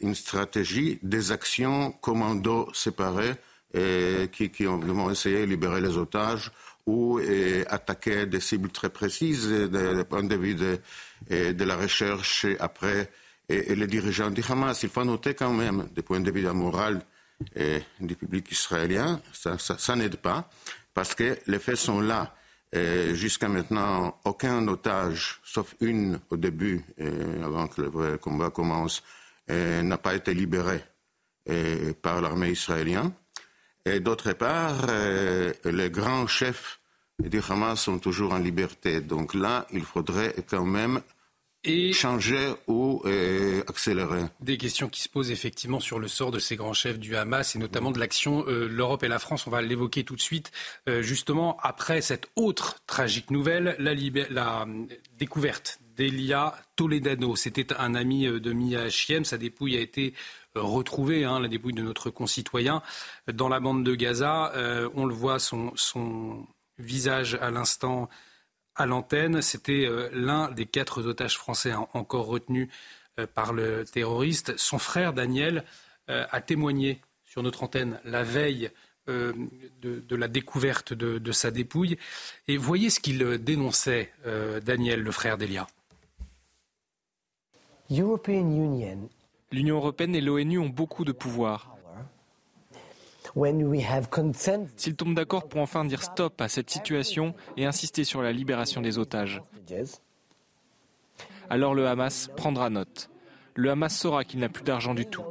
une 0.00 0.16
stratégie 0.16 0.98
des 1.02 1.30
actions 1.30 1.92
commando 2.00 2.68
séparées 2.72 3.34
qui, 4.32 4.66
ont 4.66 4.78
vraiment 4.78 5.10
essayé 5.10 5.40
de 5.40 5.50
libérer 5.50 5.80
les 5.80 5.96
otages 5.96 6.50
ou 6.86 7.20
attaquer 7.68 8.26
des 8.26 8.40
cibles 8.40 8.70
très 8.70 8.90
précises 8.90 9.48
du 9.48 10.04
point 10.08 10.22
de 10.22 10.36
vue 10.36 10.54
de, 10.54 10.78
de 11.30 11.64
la 11.64 11.76
recherche 11.76 12.46
après 12.58 13.10
et, 13.48 13.74
les 13.74 13.86
dirigeants 13.86 14.30
du 14.30 14.42
Hamas. 14.48 14.82
Il 14.82 14.88
faut 14.88 15.04
noter 15.04 15.34
quand 15.34 15.52
même, 15.52 15.88
du 15.94 16.02
point 16.02 16.20
de 16.20 16.30
vue 16.30 16.42
moral 16.52 17.02
et 17.54 17.82
du 18.00 18.14
public 18.16 18.50
israélien, 18.50 19.20
ça, 19.32 19.96
n'aide 19.96 20.16
pas, 20.16 20.48
parce 20.94 21.14
que 21.14 21.38
les 21.46 21.58
faits 21.58 21.76
sont 21.76 22.00
là. 22.00 22.34
Jusqu'à 23.12 23.48
maintenant, 23.48 24.18
aucun 24.24 24.66
otage, 24.68 25.40
sauf 25.44 25.74
une 25.80 26.20
au 26.30 26.36
début, 26.36 26.84
avant 27.42 27.68
que 27.68 27.82
le 27.82 27.88
vrai 27.88 28.18
combat 28.18 28.50
commence, 28.50 29.02
n'a 29.48 29.98
pas 29.98 30.14
été 30.14 30.34
libéré 30.34 30.82
par 32.02 32.20
l'armée 32.20 32.50
israélienne. 32.50 33.12
Et 33.86 34.00
d'autre 34.00 34.32
part, 34.32 34.86
euh, 34.88 35.52
les 35.64 35.90
grands 35.90 36.26
chefs 36.26 36.80
du 37.22 37.40
Hamas 37.48 37.80
sont 37.80 37.98
toujours 38.00 38.32
en 38.32 38.38
liberté. 38.38 39.00
Donc 39.00 39.32
là, 39.32 39.66
il 39.72 39.84
faudrait 39.84 40.34
quand 40.50 40.66
même 40.66 41.00
et 41.66 41.92
changer 41.92 42.54
ou 42.66 43.02
euh, 43.04 43.62
accélérer. 43.68 44.22
Des 44.40 44.56
questions 44.56 44.88
qui 44.88 45.02
se 45.02 45.08
posent 45.08 45.30
effectivement 45.30 45.80
sur 45.80 45.98
le 45.98 46.08
sort 46.08 46.30
de 46.30 46.38
ces 46.38 46.56
grands 46.56 46.72
chefs 46.72 46.98
du 46.98 47.16
Hamas 47.16 47.56
et 47.56 47.58
notamment 47.58 47.90
de 47.90 47.98
l'action 47.98 48.44
euh, 48.46 48.68
l'Europe 48.68 49.02
et 49.02 49.08
la 49.08 49.18
France. 49.18 49.46
On 49.46 49.50
va 49.50 49.62
l'évoquer 49.62 50.04
tout 50.04 50.16
de 50.16 50.20
suite. 50.20 50.52
Euh, 50.88 51.02
justement, 51.02 51.56
après 51.62 52.00
cette 52.00 52.28
autre 52.36 52.78
tragique 52.86 53.30
nouvelle, 53.30 53.76
la, 53.78 53.94
la 54.30 54.66
découverte 55.18 55.80
d'Elia 55.96 56.54
Toledano. 56.76 57.36
C'était 57.36 57.72
un 57.74 57.94
ami 57.94 58.26
de 58.26 58.52
Mia 58.52 58.88
Chiem. 58.90 59.24
Sa 59.24 59.38
dépouille 59.38 59.76
a 59.76 59.80
été 59.80 60.12
retrouvée, 60.56 61.24
hein, 61.24 61.40
la 61.40 61.48
dépouille 61.48 61.74
de 61.74 61.82
notre 61.82 62.10
concitoyen, 62.10 62.82
dans 63.32 63.48
la 63.48 63.60
bande 63.60 63.84
de 63.84 63.94
Gaza. 63.94 64.52
on 64.94 65.06
le 65.06 65.14
voit, 65.14 65.38
son, 65.38 65.72
visage 66.78 67.34
à 67.40 67.50
l'instant 67.50 68.08
à 68.74 68.86
l'antenne. 68.86 69.42
C'était 69.42 69.86
euh, 69.86 70.08
l'un 70.12 70.50
des 70.50 70.66
quatre 70.66 71.06
otages 71.06 71.38
français 71.38 71.72
encore 71.94 72.26
retenus 72.26 72.68
euh, 73.18 73.26
par 73.26 73.52
le 73.52 73.84
terroriste. 73.84 74.56
Son 74.58 74.78
frère 74.78 75.12
Daniel 75.12 75.64
euh, 76.10 76.26
a 76.30 76.40
témoigné 76.40 77.00
sur 77.24 77.42
notre 77.42 77.62
antenne 77.62 78.00
la 78.04 78.22
veille 78.22 78.70
de, 79.08 80.16
la 80.16 80.26
découverte 80.26 80.92
de, 80.92 81.32
sa 81.32 81.52
dépouille. 81.52 81.96
Et 82.48 82.56
voyez 82.56 82.90
ce 82.90 82.98
qu'il 82.98 83.18
dénonçait, 83.38 84.12
Daniel, 84.64 85.00
le 85.00 85.12
frère 85.12 85.38
d'Elia. 85.38 85.68
L'Union 89.52 89.76
européenne 89.76 90.14
et 90.14 90.20
l'ONU 90.20 90.58
ont 90.58 90.68
beaucoup 90.68 91.04
de 91.04 91.12
pouvoir. 91.12 91.76
S'ils 94.76 94.96
tombent 94.96 95.14
d'accord 95.14 95.48
pour 95.48 95.60
enfin 95.60 95.84
dire 95.84 96.02
stop 96.02 96.40
à 96.40 96.48
cette 96.48 96.70
situation 96.70 97.34
et 97.56 97.66
insister 97.66 98.04
sur 98.04 98.22
la 98.22 98.32
libération 98.32 98.80
des 98.80 98.98
otages, 98.98 99.42
alors 101.50 101.74
le 101.74 101.86
Hamas 101.86 102.30
prendra 102.36 102.70
note. 102.70 103.10
Le 103.54 103.70
Hamas 103.70 103.96
saura 103.96 104.24
qu'il 104.24 104.40
n'a 104.40 104.48
plus 104.48 104.64
d'argent 104.64 104.94
du 104.94 105.06
tout. 105.06 105.22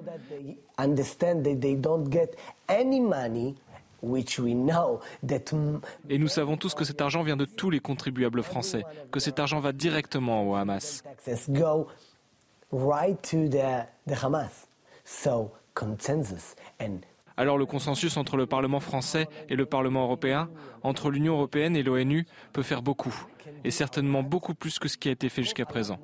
Et 6.10 6.18
nous 6.18 6.28
savons 6.28 6.58
tous 6.58 6.74
que 6.74 6.84
cet 6.84 7.02
argent 7.02 7.24
vient 7.24 7.38
de 7.38 7.46
tous 7.46 7.70
les 7.70 7.80
contribuables 7.80 8.44
français, 8.44 8.84
que 9.12 9.20
cet 9.20 9.40
argent 9.40 9.60
va 9.60 9.72
directement 9.72 10.50
au 10.50 10.56
Hamas. 10.56 11.04
Alors 17.38 17.58
le 17.58 17.66
consensus 17.66 18.18
entre 18.18 18.36
le 18.36 18.48
Parlement 18.48 18.80
français 18.80 19.28
et 19.50 19.56
le 19.56 19.66
Parlement 19.66 20.04
européen, 20.04 20.50
entre 20.84 21.10
l'Union 21.10 21.36
européenne 21.36 21.76
et 21.76 21.84
l'ONU, 21.84 22.28
peut 22.54 22.64
faire 22.64 22.82
beaucoup, 22.82 23.16
et 23.64 23.72
certainement 23.72 24.24
beaucoup 24.24 24.56
plus 24.56 24.78
que 24.80 24.88
ce 24.88 24.98
qui 24.98 25.10
a 25.10 25.12
été 25.14 25.30
fait 25.30 25.44
jusqu'à 25.44 25.66
présent. 25.66 26.00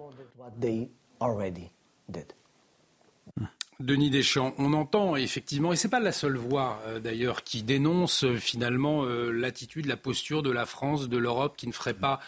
Denis 3.81 4.09
Deschamps, 4.09 4.53
on 4.57 4.73
entend 4.73 5.15
effectivement, 5.15 5.73
et 5.73 5.75
ce 5.75 5.87
n'est 5.87 5.91
pas 5.91 5.99
la 5.99 6.11
seule 6.11 6.37
voix 6.37 6.79
euh, 6.85 6.99
d'ailleurs 6.99 7.43
qui 7.43 7.63
dénonce 7.63 8.23
euh, 8.23 8.35
finalement 8.35 9.05
euh, 9.05 9.31
l'attitude, 9.31 9.87
la 9.87 9.97
posture 9.97 10.43
de 10.43 10.51
la 10.51 10.65
France, 10.65 11.09
de 11.09 11.17
l'Europe 11.17 11.57
qui 11.57 11.67
ne 11.67 11.71
ferait 11.71 11.95
pas 11.95 12.19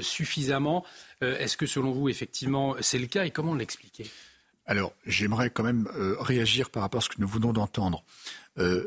suffisamment. 0.00 0.84
Est-ce 1.20 1.56
que 1.56 1.66
selon 1.66 1.92
vous, 1.92 2.08
effectivement, 2.08 2.76
c'est 2.80 2.98
le 2.98 3.06
cas 3.06 3.24
et 3.24 3.30
comment 3.30 3.54
l'expliquer? 3.54 4.10
Alors, 4.68 4.92
j'aimerais 5.06 5.48
quand 5.48 5.62
même 5.62 5.88
euh, 5.96 6.14
réagir 6.20 6.68
par 6.68 6.82
rapport 6.82 6.98
à 6.98 7.02
ce 7.02 7.08
que 7.08 7.20
nous 7.20 7.26
venons 7.26 7.54
d'entendre. 7.54 8.04
Euh, 8.58 8.86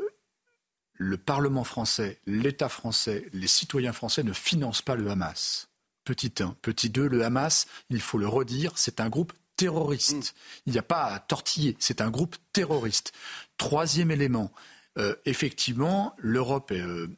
le 0.94 1.16
Parlement 1.16 1.64
français, 1.64 2.20
l'État 2.24 2.68
français, 2.68 3.26
les 3.32 3.48
citoyens 3.48 3.92
français 3.92 4.22
ne 4.22 4.32
financent 4.32 4.80
pas 4.80 4.94
le 4.94 5.10
Hamas. 5.10 5.68
Petit 6.04 6.32
1. 6.38 6.56
Petit 6.62 6.88
2, 6.88 7.08
le 7.08 7.24
Hamas, 7.24 7.66
il 7.90 8.00
faut 8.00 8.16
le 8.16 8.28
redire, 8.28 8.78
c'est 8.78 9.00
un 9.00 9.08
groupe 9.08 9.32
terroriste. 9.56 10.34
Mm. 10.34 10.62
Il 10.66 10.72
n'y 10.72 10.78
a 10.78 10.84
pas 10.84 11.06
à 11.06 11.18
tortiller, 11.18 11.76
c'est 11.80 12.00
un 12.00 12.10
groupe 12.10 12.36
terroriste. 12.52 13.12
Troisième 13.56 14.12
élément, 14.12 14.52
euh, 14.98 15.14
effectivement, 15.24 16.14
l'Europe 16.18 16.70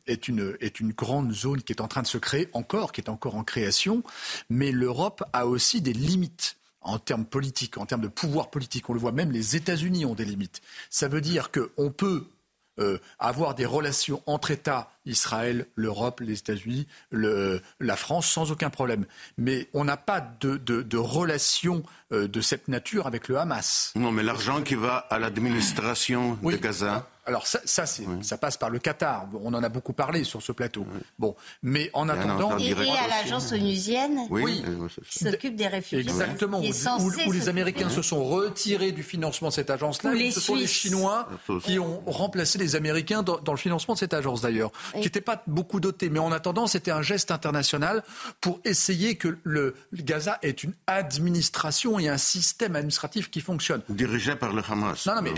est, 0.07 0.29
une, 0.29 0.57
est, 0.61 0.81
une, 0.81 0.93
grande 0.93 1.33
zone 1.33 1.63
qui 1.63 1.73
est 1.73 1.81
en 1.81 1.89
train 1.89 2.03
de 2.03 2.07
se 2.07 2.19
créer 2.19 2.49
encore, 2.53 2.93
qui 2.93 3.01
est 3.01 3.11
encore 3.11 3.35
en 3.35 3.45
création, 3.45 4.03
mais 4.49 4.71
l'Europe 4.71 5.25
a 5.33 5.47
aussi 5.47 5.81
des 5.81 5.93
limites 5.93 6.57
en 6.81 6.99
termes 6.99 7.25
politiques, 7.25 7.79
en 7.79 7.87
termes 7.87 8.03
de 8.03 8.09
pouvoir 8.09 8.51
politique. 8.51 8.89
On 8.91 8.93
le 8.93 9.01
voit 9.01 9.13
même, 9.13 9.33
les 9.33 9.57
États-Unis 9.57 10.05
ont 10.05 10.15
des 10.15 10.25
limites. 10.25 10.61
Ça 10.91 11.09
veut 11.09 11.21
dire 11.21 11.51
qu'on 11.51 11.91
peut 11.91 12.29
euh, 12.81 12.99
avoir 13.21 13.55
des 13.55 13.67
relations 13.67 14.21
entre 14.27 14.51
États, 14.51 14.91
Israël, 15.07 15.67
l'Europe, 15.77 16.21
les 16.21 16.39
États-Unis, 16.39 16.89
la 17.13 17.97
France, 17.97 18.29
sans 18.29 18.51
aucun 18.51 18.69
problème. 18.69 19.07
Mais 19.39 19.69
on 19.75 19.85
n'a 19.85 19.97
pas 19.97 20.21
de, 20.21 20.57
de, 20.57 20.83
de 20.83 20.97
relation 20.97 21.85
euh, 22.13 22.27
de 22.27 22.41
cette 22.41 22.67
nature 22.67 23.07
avec 23.07 23.29
le 23.29 23.39
Hamas. 23.39 23.93
Non, 23.95 24.11
mais 24.11 24.23
l'argent 24.25 24.63
qui 24.63 24.75
va 24.75 24.97
à 24.97 25.19
l'administration 25.19 26.37
de 26.43 26.57
Gaza. 26.57 27.09
Alors 27.27 27.47
ça, 27.47 27.61
ça, 27.65 27.87
ça, 27.87 28.37
passe 28.37 28.57
par 28.59 28.69
le 28.69 28.79
Qatar. 28.79 29.29
On 29.43 29.55
en 29.55 29.63
a 29.63 29.69
beaucoup 29.71 29.95
parlé 29.95 30.25
sur 30.25 30.43
ce 30.43 30.53
plateau. 30.53 30.87
Bon, 31.19 31.35
mais 31.63 31.91
en 31.95 32.09
attendant, 32.09 32.59
et, 32.59 32.73
à 32.73 33.09
l'agence 33.09 33.53
onusienne 33.53 34.19
oui, 34.31 34.63
qui 35.09 35.25
s'occupe 35.25 35.57
des 35.57 35.69
réfugiés, 35.69 36.01
exactement, 36.01 36.61
où, 36.61 37.33
les 37.33 37.49
Américains 37.49 37.89
se 37.89 38.03
sont 38.03 38.25
retirés 38.25 38.93
du 38.93 39.03
financement 39.03 39.49
de 39.49 39.55
cette 39.55 39.71
agence-là. 39.71 40.13
Ce 40.33 40.41
sont 40.41 40.55
les 40.55 40.67
Chinois 40.67 41.29
qui 41.63 41.79
ont 41.79 42.03
remplacé 42.07 42.59
les 42.59 42.77
Américains 42.77 43.23
dans, 43.23 43.41
le 43.53 43.57
financement 43.57 43.95
de 43.95 43.99
cette 43.99 44.15
agence 44.15 44.43
d'ailleurs, 44.43 44.71
qui 44.93 45.01
n'était 45.01 45.21
pas 45.21 45.43
beaucoup 45.47 45.81
dotée. 45.81 46.11
Mais 46.11 46.19
en 46.19 46.33
attendant, 46.33 46.67
c'était 46.67 46.91
un 46.91 47.03
geste 47.03 47.31
international 47.31 48.03
pour 48.41 48.61
essayer 48.65 49.17
que 49.17 49.39
le, 49.45 49.75
Gaza 49.95 50.39
ait 50.43 50.51
une 50.51 50.75
administration 50.87 51.99
et 51.99 52.09
un 52.09 52.19
système 52.19 52.77
administratif 52.77 53.31
qui 53.31 53.41
fonctionne. 53.41 53.83
Dirigé 53.89 54.37
par 54.37 54.53
le 54.53 54.63
Hamas. 54.69 55.07
Non, 55.07 55.15
non, 55.17 55.23
mais 55.23 55.33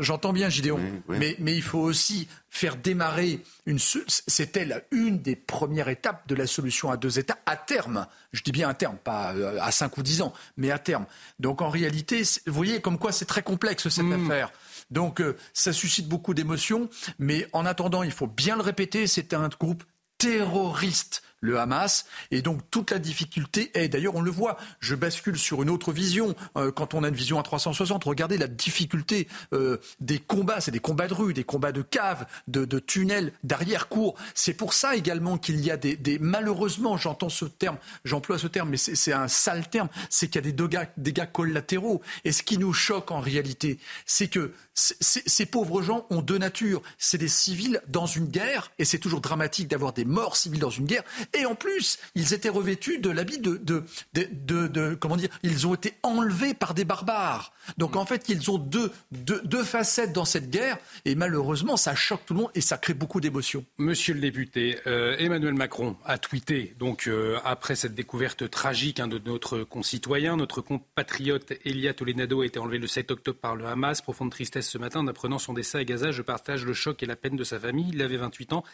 j'entends 0.00 0.32
bien, 0.32 0.48
Gideon. 0.48 0.80
Mais, 1.08 1.36
il 1.38 1.62
faut 1.62 1.80
aussi 1.80 2.28
faire 2.50 2.76
démarrer 2.76 3.42
une. 3.66 3.78
C'était 3.78 4.68
une 4.90 5.20
des 5.20 5.36
premières 5.36 5.88
étapes 5.88 6.26
de 6.28 6.34
la 6.34 6.46
solution 6.46 6.90
à 6.90 6.96
deux 6.96 7.18
États 7.18 7.38
à 7.46 7.56
terme. 7.56 8.06
Je 8.32 8.42
dis 8.42 8.52
bien 8.52 8.68
à 8.68 8.74
terme, 8.74 8.96
pas 8.96 9.34
euh, 9.34 9.58
à 9.60 9.70
cinq 9.70 9.96
ou 9.98 10.02
dix 10.02 10.22
ans, 10.22 10.32
mais 10.56 10.70
à 10.70 10.78
terme. 10.78 11.06
Donc 11.38 11.62
en 11.62 11.68
réalité, 11.68 12.22
vous 12.46 12.54
voyez 12.54 12.80
comme 12.80 12.98
quoi 12.98 13.12
c'est 13.12 13.24
très 13.24 13.42
complexe 13.42 13.88
cette 13.88 14.04
hmm. 14.04 14.26
affaire. 14.26 14.52
Donc 14.90 15.20
euh, 15.20 15.36
ça 15.52 15.72
suscite 15.72 16.08
beaucoup 16.08 16.34
d'émotions, 16.34 16.88
mais 17.18 17.48
en 17.52 17.66
attendant, 17.66 18.02
il 18.02 18.12
faut 18.12 18.26
bien 18.26 18.56
le 18.56 18.62
répéter, 18.62 19.06
c'est 19.06 19.34
un 19.34 19.48
groupe 19.48 19.84
terroriste 20.18 21.22
le 21.40 21.58
Hamas. 21.58 22.06
Et 22.30 22.42
donc 22.42 22.60
toute 22.70 22.90
la 22.90 22.98
difficulté 22.98 23.70
est, 23.74 23.88
d'ailleurs 23.88 24.14
on 24.14 24.20
le 24.20 24.30
voit, 24.30 24.56
je 24.80 24.94
bascule 24.94 25.38
sur 25.38 25.62
une 25.62 25.70
autre 25.70 25.92
vision, 25.92 26.34
euh, 26.56 26.70
quand 26.70 26.94
on 26.94 27.02
a 27.04 27.08
une 27.08 27.14
vision 27.14 27.38
à 27.38 27.42
360, 27.42 28.04
regardez 28.04 28.38
la 28.38 28.48
difficulté 28.48 29.28
euh, 29.52 29.78
des 30.00 30.18
combats, 30.18 30.60
c'est 30.60 30.70
des 30.70 30.80
combats 30.80 31.08
de 31.08 31.14
rue, 31.14 31.32
des 31.32 31.44
combats 31.44 31.72
de 31.72 31.82
caves, 31.82 32.26
de, 32.48 32.78
tunnels, 32.78 33.32
d'arrière-cour. 33.44 34.14
C'est 34.34 34.54
pour 34.54 34.72
ça 34.72 34.96
également 34.96 35.38
qu'il 35.38 35.64
y 35.64 35.70
a 35.70 35.76
des, 35.76 36.18
malheureusement, 36.20 36.96
j'entends 36.96 37.28
ce 37.28 37.44
terme, 37.44 37.78
j'emploie 38.04 38.38
ce 38.38 38.46
terme, 38.46 38.70
mais 38.70 38.76
c'est 38.76 39.12
un 39.12 39.28
sale 39.28 39.68
terme, 39.68 39.88
c'est 40.10 40.28
qu'il 40.28 40.44
y 40.44 40.48
a 40.48 40.52
des 40.52 40.78
dégâts 40.96 41.32
collatéraux. 41.32 42.02
Et 42.24 42.32
ce 42.32 42.42
qui 42.42 42.58
nous 42.58 42.72
choque 42.72 43.10
en 43.10 43.20
réalité, 43.20 43.78
c'est 44.04 44.28
que 44.28 44.52
ces 44.76 45.46
pauvres 45.46 45.82
gens 45.82 46.06
ont 46.10 46.20
deux 46.20 46.38
natures. 46.38 46.82
C'est 46.98 47.18
des 47.18 47.28
civils 47.28 47.80
dans 47.88 48.06
une 48.06 48.26
guerre, 48.26 48.70
et 48.78 48.84
c'est 48.84 48.98
toujours 48.98 49.20
dramatique 49.20 49.68
d'avoir 49.68 49.92
des 49.92 50.04
morts 50.04 50.36
civils 50.36 50.60
dans 50.60 50.70
une 50.70 50.84
guerre, 50.84 51.02
et 51.32 51.46
en 51.46 51.54
plus, 51.54 51.98
ils 52.14 52.34
étaient 52.34 52.50
revêtus 52.50 52.98
de 52.98 53.10
l'habit 53.10 53.38
de, 53.38 53.56
de, 53.56 53.84
de, 54.12 54.94
Comment 55.00 55.16
dire 55.16 55.30
Ils 55.42 55.66
ont 55.66 55.74
été 55.74 55.94
enlevés 56.02 56.54
par 56.54 56.74
des 56.74 56.84
barbares. 56.84 57.52
Donc 57.78 57.96
en 57.96 58.04
fait, 58.04 58.28
ils 58.28 58.50
ont 58.50 58.58
deux, 58.58 58.92
deux, 59.10 59.64
facettes 59.64 60.12
dans 60.12 60.24
cette 60.24 60.50
guerre. 60.50 60.78
Et 61.04 61.14
malheureusement, 61.14 61.76
ça 61.76 61.94
choque 61.94 62.24
tout 62.26 62.34
le 62.34 62.40
monde 62.40 62.50
et 62.54 62.60
ça 62.60 62.76
crée 62.76 62.94
beaucoup 62.94 63.20
d'émotions. 63.20 63.64
Monsieur 63.78 64.14
le 64.14 64.20
député, 64.20 64.78
euh, 64.86 65.16
Emmanuel 65.18 65.54
Macron 65.54 65.96
a 66.04 66.18
tweeté, 66.18 66.74
donc 66.78 67.06
euh, 67.06 67.38
après 67.44 67.74
cette 67.74 67.94
découverte 67.94 68.48
tragique 68.50 69.00
hein, 69.00 69.08
de 69.08 69.18
notre 69.18 69.60
concitoyen, 69.60 70.36
notre 70.36 70.60
compatriote 70.60 71.52
Elia 71.64 71.94
Tolenado 71.94 72.42
a 72.42 72.46
été 72.46 72.58
enlevé 72.58 72.78
le 72.78 72.86
7 72.86 73.10
octobre 73.10 73.38
par 73.38 73.56
le 73.56 73.66
Hamas. 73.66 74.02
Profonde 74.02 74.30
tristesse 74.30 74.65
ce 74.66 74.78
matin 74.78 75.00
en 75.00 75.06
apprenant 75.06 75.38
son 75.38 75.52
décès 75.52 75.78
à 75.78 75.84
Gaza. 75.84 76.10
Je 76.10 76.22
partage 76.22 76.64
le 76.64 76.74
choc 76.74 77.02
et 77.02 77.06
la 77.06 77.16
peine 77.16 77.36
de 77.36 77.44
sa 77.44 77.58
famille. 77.58 77.90
Il 77.92 78.02
avait 78.02 78.16
28 78.16 78.52
ans 78.52 78.64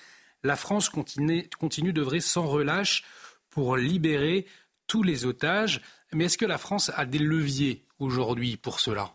la 0.45 0.57
France 0.57 0.89
continue, 0.89 1.49
continue 1.59 1.93
d'œuvrer 1.93 2.21
sans 2.21 2.47
relâche 2.47 3.05
pour 3.51 3.77
libérer 3.77 4.47
tous 4.87 5.03
les 5.03 5.25
otages. 5.25 5.81
Mais 6.13 6.25
est-ce 6.25 6.39
que 6.39 6.47
la 6.47 6.59
France 6.59 6.91
a 6.97 7.07
des 7.07 7.19
leviers 7.19 7.85
aujourd'hui 7.99 8.57
pour 8.57 8.81
cela? 8.81 9.15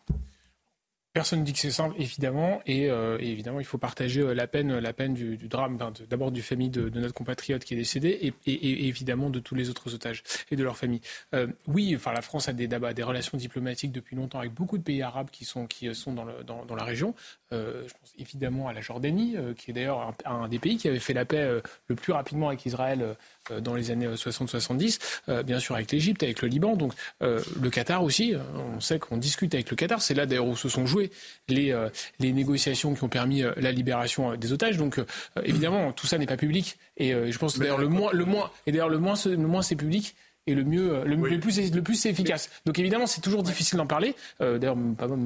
Personne 1.17 1.39
ne 1.39 1.45
dit 1.45 1.53
que 1.53 1.57
c'est 1.57 1.71
simple, 1.71 1.95
évidemment, 1.97 2.61
et, 2.67 2.91
euh, 2.91 3.17
évidemment, 3.17 3.59
il 3.59 3.65
faut 3.65 3.79
partager 3.79 4.21
euh, 4.21 4.35
la 4.35 4.45
peine, 4.45 4.77
la 4.77 4.93
peine 4.93 5.15
du, 5.15 5.35
drame, 5.47 5.79
d'abord 6.07 6.31
du 6.31 6.43
famille 6.43 6.69
de, 6.69 6.91
notre 6.91 7.15
compatriote 7.15 7.63
qui 7.63 7.73
est 7.73 7.77
décédé, 7.77 8.35
et, 8.45 8.87
évidemment 8.87 9.31
de 9.31 9.39
tous 9.39 9.55
les 9.55 9.71
autres 9.71 9.95
otages 9.95 10.21
et 10.51 10.55
de 10.55 10.63
leur 10.63 10.77
famille. 10.77 11.01
Euh, 11.33 11.47
oui, 11.65 11.91
enfin, 11.95 12.13
la 12.13 12.21
France 12.21 12.49
a 12.49 12.53
des, 12.53 12.67
relations 13.01 13.35
diplomatiques 13.35 13.91
depuis 13.91 14.15
longtemps 14.15 14.37
avec 14.37 14.53
beaucoup 14.53 14.77
de 14.77 14.83
pays 14.83 15.01
arabes 15.01 15.31
qui 15.31 15.43
sont, 15.43 15.67
dans, 16.13 16.75
la 16.75 16.83
région. 16.83 17.15
je 17.51 17.57
pense 17.57 18.13
évidemment 18.19 18.67
à 18.67 18.73
la 18.73 18.81
Jordanie, 18.81 19.37
qui 19.57 19.71
est 19.71 19.73
d'ailleurs 19.73 20.13
un, 20.23 20.47
des 20.47 20.59
pays 20.59 20.77
qui 20.77 20.87
avait 20.87 20.99
fait 20.99 21.13
la 21.13 21.25
paix 21.25 21.49
le 21.87 21.95
plus 21.95 22.13
rapidement 22.13 22.49
avec 22.49 22.63
Israël 22.67 23.15
dans 23.61 23.75
les 23.75 23.91
années 23.91 24.07
60-70, 24.07 25.43
bien 25.43 25.59
sûr 25.59 25.75
avec 25.75 25.91
l'Égypte, 25.91 26.23
avec 26.23 26.41
le 26.41 26.47
Liban, 26.47 26.75
donc 26.75 26.93
le 27.21 27.69
Qatar 27.69 28.03
aussi. 28.03 28.33
On 28.55 28.79
sait 28.79 28.99
qu'on 28.99 29.17
discute 29.17 29.53
avec 29.53 29.69
le 29.69 29.75
Qatar. 29.75 30.01
C'est 30.01 30.13
là 30.13 30.25
d'ailleurs 30.25 30.47
où 30.47 30.55
se 30.55 30.69
sont 30.69 30.85
joués 30.85 31.11
les, 31.47 31.71
euh, 31.71 31.89
les 32.19 32.33
négociations 32.33 32.93
qui 32.93 33.03
ont 33.03 33.09
permis 33.09 33.43
euh, 33.43 33.51
la 33.57 33.71
libération 33.71 34.31
euh, 34.31 34.37
des 34.37 34.51
otages. 34.53 34.77
Donc 34.77 34.99
évidemment, 35.43 35.91
tout 35.91 36.07
ça 36.07 36.17
n'est 36.17 36.25
pas 36.25 36.37
public. 36.37 36.77
Et 36.97 37.11
je 37.11 37.37
pense 37.37 37.57
d'ailleurs 37.59 37.77
le 37.77 37.87
moins, 37.87 38.11
le 38.11 38.25
moins, 38.25 38.51
et 38.65 38.71
d'ailleurs 38.71 38.89
le 38.89 38.97
moins, 38.97 39.13
le 39.25 39.37
moins 39.37 39.61
c'est 39.61 39.75
public, 39.75 40.15
et 40.47 40.55
le 40.55 40.63
mieux, 40.63 40.95
euh, 40.95 41.03
le, 41.03 41.39
plus, 41.39 41.71
le 41.71 41.81
plus 41.81 41.95
c'est 41.95 42.09
efficace. 42.09 42.49
Donc 42.65 42.79
évidemment, 42.79 43.05
c'est 43.05 43.21
toujours 43.21 43.43
difficile 43.43 43.77
d'en 43.77 43.85
parler. 43.85 44.15
Euh, 44.41 44.57
D'ailleurs, 44.57 44.77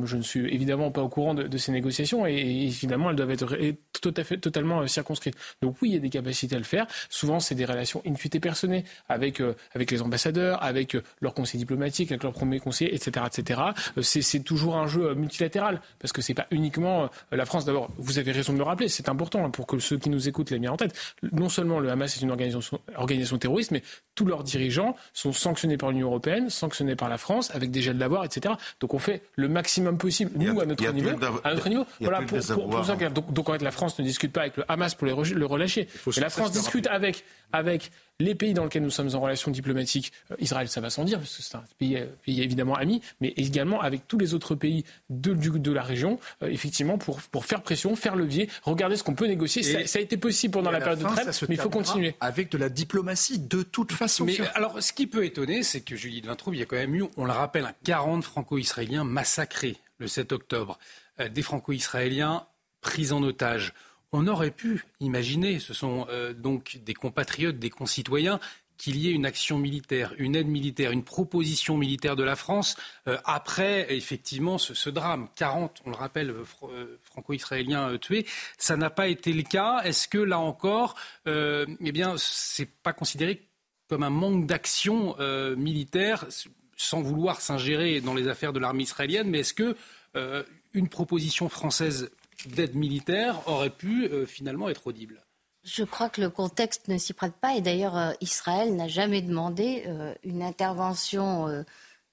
je 0.06 0.18
ne 0.18 0.22
suis 0.22 0.54
évidemment 0.54 0.92
pas 0.92 1.02
au 1.02 1.10
courant 1.10 1.34
de, 1.34 1.44
de 1.44 1.58
ces 1.58 1.72
négociations 1.72 2.26
et, 2.26 2.34
évidemment, 2.34 3.10
elles 3.10 3.16
doivent 3.16 3.32
être 3.32 3.56
tout 4.02 4.14
à 4.18 4.24
fait, 4.24 4.38
totalement 4.38 4.82
euh, 4.82 4.88
circonscrites. 4.88 5.36
Donc 5.62 5.78
oui, 5.82 5.90
il 5.90 5.94
y 5.94 5.98
a 5.98 6.00
des 6.00 6.10
capacités 6.10 6.56
à 6.56 6.60
le 6.60 6.66
faire. 6.66 6.88
Souvent, 7.10 7.40
c'est 7.40 7.56
des 7.56 7.66
relations 7.66 8.02
intuitées 8.06 8.40
personnelles 8.40 8.84
avec 9.08 9.40
euh, 9.40 9.54
avec 9.76 9.92
les 9.92 10.02
ambassadeurs, 10.02 10.62
avec 10.64 10.98
leur 11.22 11.34
conseil 11.34 11.60
diplomatique, 11.60 12.12
avec 12.12 12.24
leur 12.24 12.34
premier 12.34 12.60
conseiller, 12.60 12.94
etc., 12.94 13.26
etc. 13.28 13.62
c'est 14.02 14.44
toujours 14.44 14.78
un 14.78 14.88
jeu 14.88 15.14
multilatéral 15.14 15.82
parce 16.00 16.12
que 16.12 16.22
c'est 16.22 16.34
pas 16.34 16.48
uniquement 16.52 17.10
la 17.32 17.46
France. 17.46 17.66
D'abord, 17.66 17.90
vous 17.98 18.18
avez 18.20 18.32
raison 18.32 18.54
de 18.54 18.58
le 18.58 18.64
rappeler, 18.64 18.88
c'est 18.88 19.10
important 19.10 19.46
hein, 19.46 19.50
pour 19.50 19.68
que 19.68 19.80
ceux 19.80 19.98
qui 19.98 20.10
nous 20.10 20.28
écoutent 20.28 20.50
l'aient 20.52 20.60
bien 20.60 20.72
en 20.72 20.78
tête. 20.78 20.94
Non 21.32 21.50
seulement 21.50 21.80
le 21.80 21.90
Hamas 21.90 22.18
est 22.18 22.22
une 22.22 22.32
organisation, 22.32 22.80
organisation 22.96 23.38
terroriste, 23.38 23.72
mais 23.72 23.84
tous 24.16 24.26
leurs 24.26 24.44
dirigeants 24.44 24.96
sont 25.14 25.34
sanctionnés 25.34 25.78
par 25.78 25.92
l'Union 25.92 26.08
européenne, 26.08 26.50
sanctionnés 26.50 26.96
par 26.96 27.10
la 27.10 27.18
France, 27.18 27.52
avec 27.54 27.72
des 27.72 27.82
gels 27.82 27.98
d'avoir, 27.98 28.24
etc. 28.24 28.56
Donc 28.80 28.94
on 28.94 29.00
fait 29.00 29.24
le 29.36 29.48
maximum 29.48 29.98
possible, 29.98 30.32
nous, 30.36 30.60
à 30.60 30.66
notre 30.66 30.92
niveau. 30.92 31.10
À 31.44 31.54
notre 31.54 31.70
niveau. 31.70 31.86
Voilà, 32.00 32.22
pour, 32.22 32.42
ça, 32.42 32.56
donc, 32.56 33.34
donc, 33.34 33.50
en 33.50 33.54
fait, 33.54 33.62
la 33.62 33.72
France 33.72 34.00
ne 34.00 34.04
discute 34.04 34.32
pas 34.32 34.42
avec 34.42 34.58
le 34.58 34.64
Hamas 34.70 34.96
pour 34.96 35.08
le 35.08 35.14
relâcher. 35.46 35.88
la 36.18 36.30
France 36.30 36.52
discute 36.52 36.88
avec, 36.88 37.24
avec 37.52 37.92
les 38.22 38.36
pays 38.36 38.54
dans 38.54 38.64
lesquels 38.64 38.84
nous 38.84 38.90
sommes 38.90 39.14
en 39.16 39.20
relation 39.20 39.52
diplomatique, 39.52 40.14
euh, 40.32 40.36
Israël, 40.40 40.70
ça 40.70 40.82
va 40.82 40.90
sans 40.90 41.04
dire, 41.04 41.20
parce 41.20 41.38
que 41.38 41.44
c'est 41.44 41.56
un 41.56 41.64
pays, 41.78 41.98
euh, 41.98 42.06
pays, 42.26 42.42
évidemment 42.42 42.76
ami, 42.76 43.02
mais 43.20 43.30
également 43.36 43.82
avec 43.82 44.08
tous 44.08 44.18
les 44.18 44.34
autres 44.34 44.56
pays 44.56 44.86
de, 45.10 45.34
de 45.34 45.72
la 45.72 45.84
région, 45.84 46.20
euh, 46.44 46.48
effectivement, 46.48 46.98
pour, 46.98 47.22
pour 47.22 47.46
faire 47.46 47.62
pression, 47.62 47.96
faire 47.96 48.16
levier, 48.16 48.50
regarder 48.64 48.96
ce 48.96 49.04
qu'on 49.04 49.16
peut 49.16 49.28
négocier. 49.28 49.64
Ça, 49.64 49.86
ça, 49.88 50.00
a 50.00 50.02
été 50.02 50.18
possible 50.18 50.54
pendant 50.54 50.72
la, 50.72 50.80
période 50.80 51.00
de 51.00 51.06
trêve, 51.06 51.38
mais 51.50 51.56
il 51.56 51.62
faut 51.62 51.70
continuer. 51.70 52.16
Avec 52.20 52.52
de 52.52 52.58
la 52.58 52.70
diplomatie, 52.70 53.40
de 53.40 53.64
toute 53.64 53.92
façon. 53.92 54.26
Mais 54.26 54.40
alors, 54.54 54.82
ce 54.82 54.94
qui 54.94 55.08
peut 55.08 55.26
étonner, 55.26 55.64
c'est 55.64 55.82
que 55.82 55.96
Julie 55.96 56.22
de 56.22 56.28
Vintraube, 56.28 56.56
il 56.56 56.60
y 56.60 56.64
a 56.64 56.66
quand 56.66 56.76
même 56.76 56.96
eu, 56.96 57.06
on 57.18 57.26
le 57.26 57.32
rappelle, 57.32 57.74
40 57.84 58.24
franco-israéliens 58.24 59.04
massacrés 59.04 59.78
le 59.98 60.08
7 60.08 60.32
octobre. 60.32 60.80
des 61.30 61.42
franco-israéliens 61.42 62.46
pris 62.82 63.12
en 63.12 63.22
otage 63.22 63.74
on 64.12 64.28
aurait 64.28 64.52
pu 64.52 64.86
imaginer, 65.00 65.60
ce 65.60 65.74
sont 65.74 66.06
euh, 66.10 66.34
donc 66.34 66.80
des 66.84 66.94
compatriotes, 66.94 67.60
des 67.60 67.70
concitoyens, 67.70 68.40
qu'il 68.78 68.98
y 68.98 69.10
ait 69.10 69.12
une 69.12 69.28
action 69.28 69.60
militaire, 69.60 70.14
une 70.18 70.36
aide 70.36 70.48
militaire, 70.48 70.92
une 70.92 71.04
proposition 71.04 71.78
militaire 71.78 72.16
de 72.16 72.24
la 72.24 72.36
France 72.36 72.76
euh, 73.08 73.18
après 73.26 73.94
effectivement 73.94 74.58
ce, 74.58 74.90
drame. 74.90 75.28
40, 75.36 75.84
on 75.86 75.92
le 75.92 75.96
rappelle, 75.96 76.32
euh, 76.64 76.98
franco-israéliens 77.04 77.98
tués. 78.00 78.26
Ça 78.58 78.76
n'a 78.76 78.90
pas 78.90 79.08
été 79.08 79.34
le 79.34 79.44
cas. 79.44 79.82
Est-ce 79.84 80.08
que 80.08 80.18
là 80.18 80.40
encore, 80.40 80.96
eh 81.28 81.92
bien, 81.92 82.16
c'est 82.18 82.70
pas 82.70 82.94
considéré 82.94 83.48
comme 83.88 84.04
un 84.04 84.10
manque 84.10 84.48
d'action 84.48 85.16
militaire, 85.58 86.26
sans 86.76 87.02
vouloir 87.02 87.42
s'ingérer 87.42 88.02
dans 88.02 88.14
les 88.14 88.28
affaires 88.30 88.54
de 88.54 88.60
l'armée 88.60 88.84
israélienne, 88.84 89.30
mais 89.30 89.40
est-ce 89.40 89.54
que 89.54 89.76
une 90.74 90.88
proposition 90.88 91.50
française 91.50 92.10
d'aide 92.48 92.76
militaire 92.76 93.48
aurait 93.48 93.70
pu 93.70 94.06
euh, 94.06 94.26
finalement 94.26 94.70
être 94.70 94.88
audible. 94.88 95.22
Je 95.64 95.84
crois 95.84 96.10
que 96.10 96.22
le 96.22 96.30
contexte 96.30 96.88
ne 96.88 96.98
s'y 96.98 97.14
prête 97.14 97.34
pas 97.34 97.56
et 97.56 97.62
d'ailleurs 97.62 97.96
euh, 97.96 98.14
Israël 98.20 98.76
n'a 98.76 98.88
jamais 98.88 99.22
demandé 99.22 99.84
euh, 99.86 100.14
une 100.24 100.42
intervention 100.42 101.64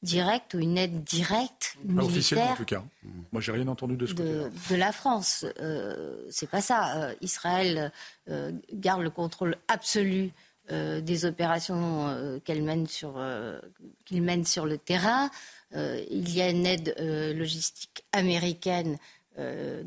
directe 0.03 0.55
ou 0.55 0.59
une 0.59 0.77
aide 0.77 1.03
directe 1.03 1.77
militaire. 1.83 2.05
Officiellement 2.05 2.51
en 2.51 2.57
tout 2.57 2.65
cas. 2.65 2.85
Moi 3.33 3.41
j'ai 3.41 3.53
rien 3.53 3.67
entendu 3.69 3.97
de 3.97 4.07
ce 4.07 4.13
de, 4.13 4.51
de 4.71 4.77
la 4.77 4.93
France. 4.93 5.47
C'est 6.31 6.51
pas 6.51 6.61
ça. 6.61 7.11
Israël 7.21 7.91
garde 8.73 9.03
le 9.03 9.11
contrôle 9.11 9.57
absolu 9.67 10.31
des 10.69 11.25
opérations 11.25 12.41
qu'elle 12.45 12.63
mène 12.63 12.87
sur 12.87 13.21
qu'il 14.05 14.23
mène 14.23 14.45
sur 14.45 14.67
le 14.67 14.79
terrain. 14.79 15.31
il 15.75 16.33
y 16.33 16.43
a 16.43 16.51
une 16.51 16.67
aide 16.67 16.95
logistique 17.35 18.05
américaine 18.13 18.99
euh, 18.99 19.18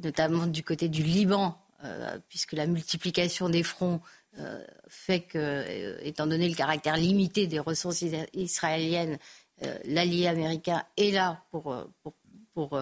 notamment 0.01 0.47
du 0.47 0.63
côté 0.63 0.87
du 0.89 1.03
Liban, 1.03 1.57
euh, 1.83 2.17
puisque 2.29 2.53
la 2.53 2.67
multiplication 2.67 3.49
des 3.49 3.63
fronts 3.63 4.01
euh, 4.39 4.63
fait 4.87 5.21
que, 5.21 5.97
étant 6.03 6.27
donné 6.27 6.47
le 6.47 6.55
caractère 6.55 6.95
limité 6.95 7.47
des 7.47 7.59
ressources 7.59 8.03
israéliennes, 8.33 9.17
l'allié 9.85 10.27
américain 10.27 10.83
est 10.97 11.11
là 11.11 11.43
pour, 11.51 11.75
pour, 12.53 12.79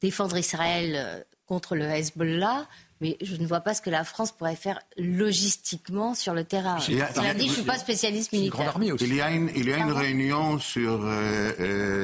défendre 0.00 0.36
Israël 0.36 1.24
contre 1.46 1.74
le 1.74 1.84
Hezbollah. 1.84 2.68
Mais 3.00 3.16
je 3.22 3.36
ne 3.36 3.46
vois 3.46 3.60
pas 3.60 3.72
ce 3.74 3.80
que 3.80 3.90
la 3.90 4.04
France 4.04 4.32
pourrait 4.32 4.56
faire 4.56 4.78
logistiquement 4.98 6.14
sur 6.14 6.34
le 6.34 6.44
terrain. 6.44 6.78
Je 6.80 6.92
ne 6.92 7.48
suis 7.48 7.62
pas 7.62 7.78
spécialiste 7.78 8.32
militaire. 8.32 8.74
Il 9.00 9.14
y 9.14 9.20
a 9.22 9.30
une, 9.30 9.50
il 9.56 9.68
y 9.68 9.72
a 9.72 9.78
une 9.78 9.92
réunion 9.92 10.58
sur, 10.58 11.00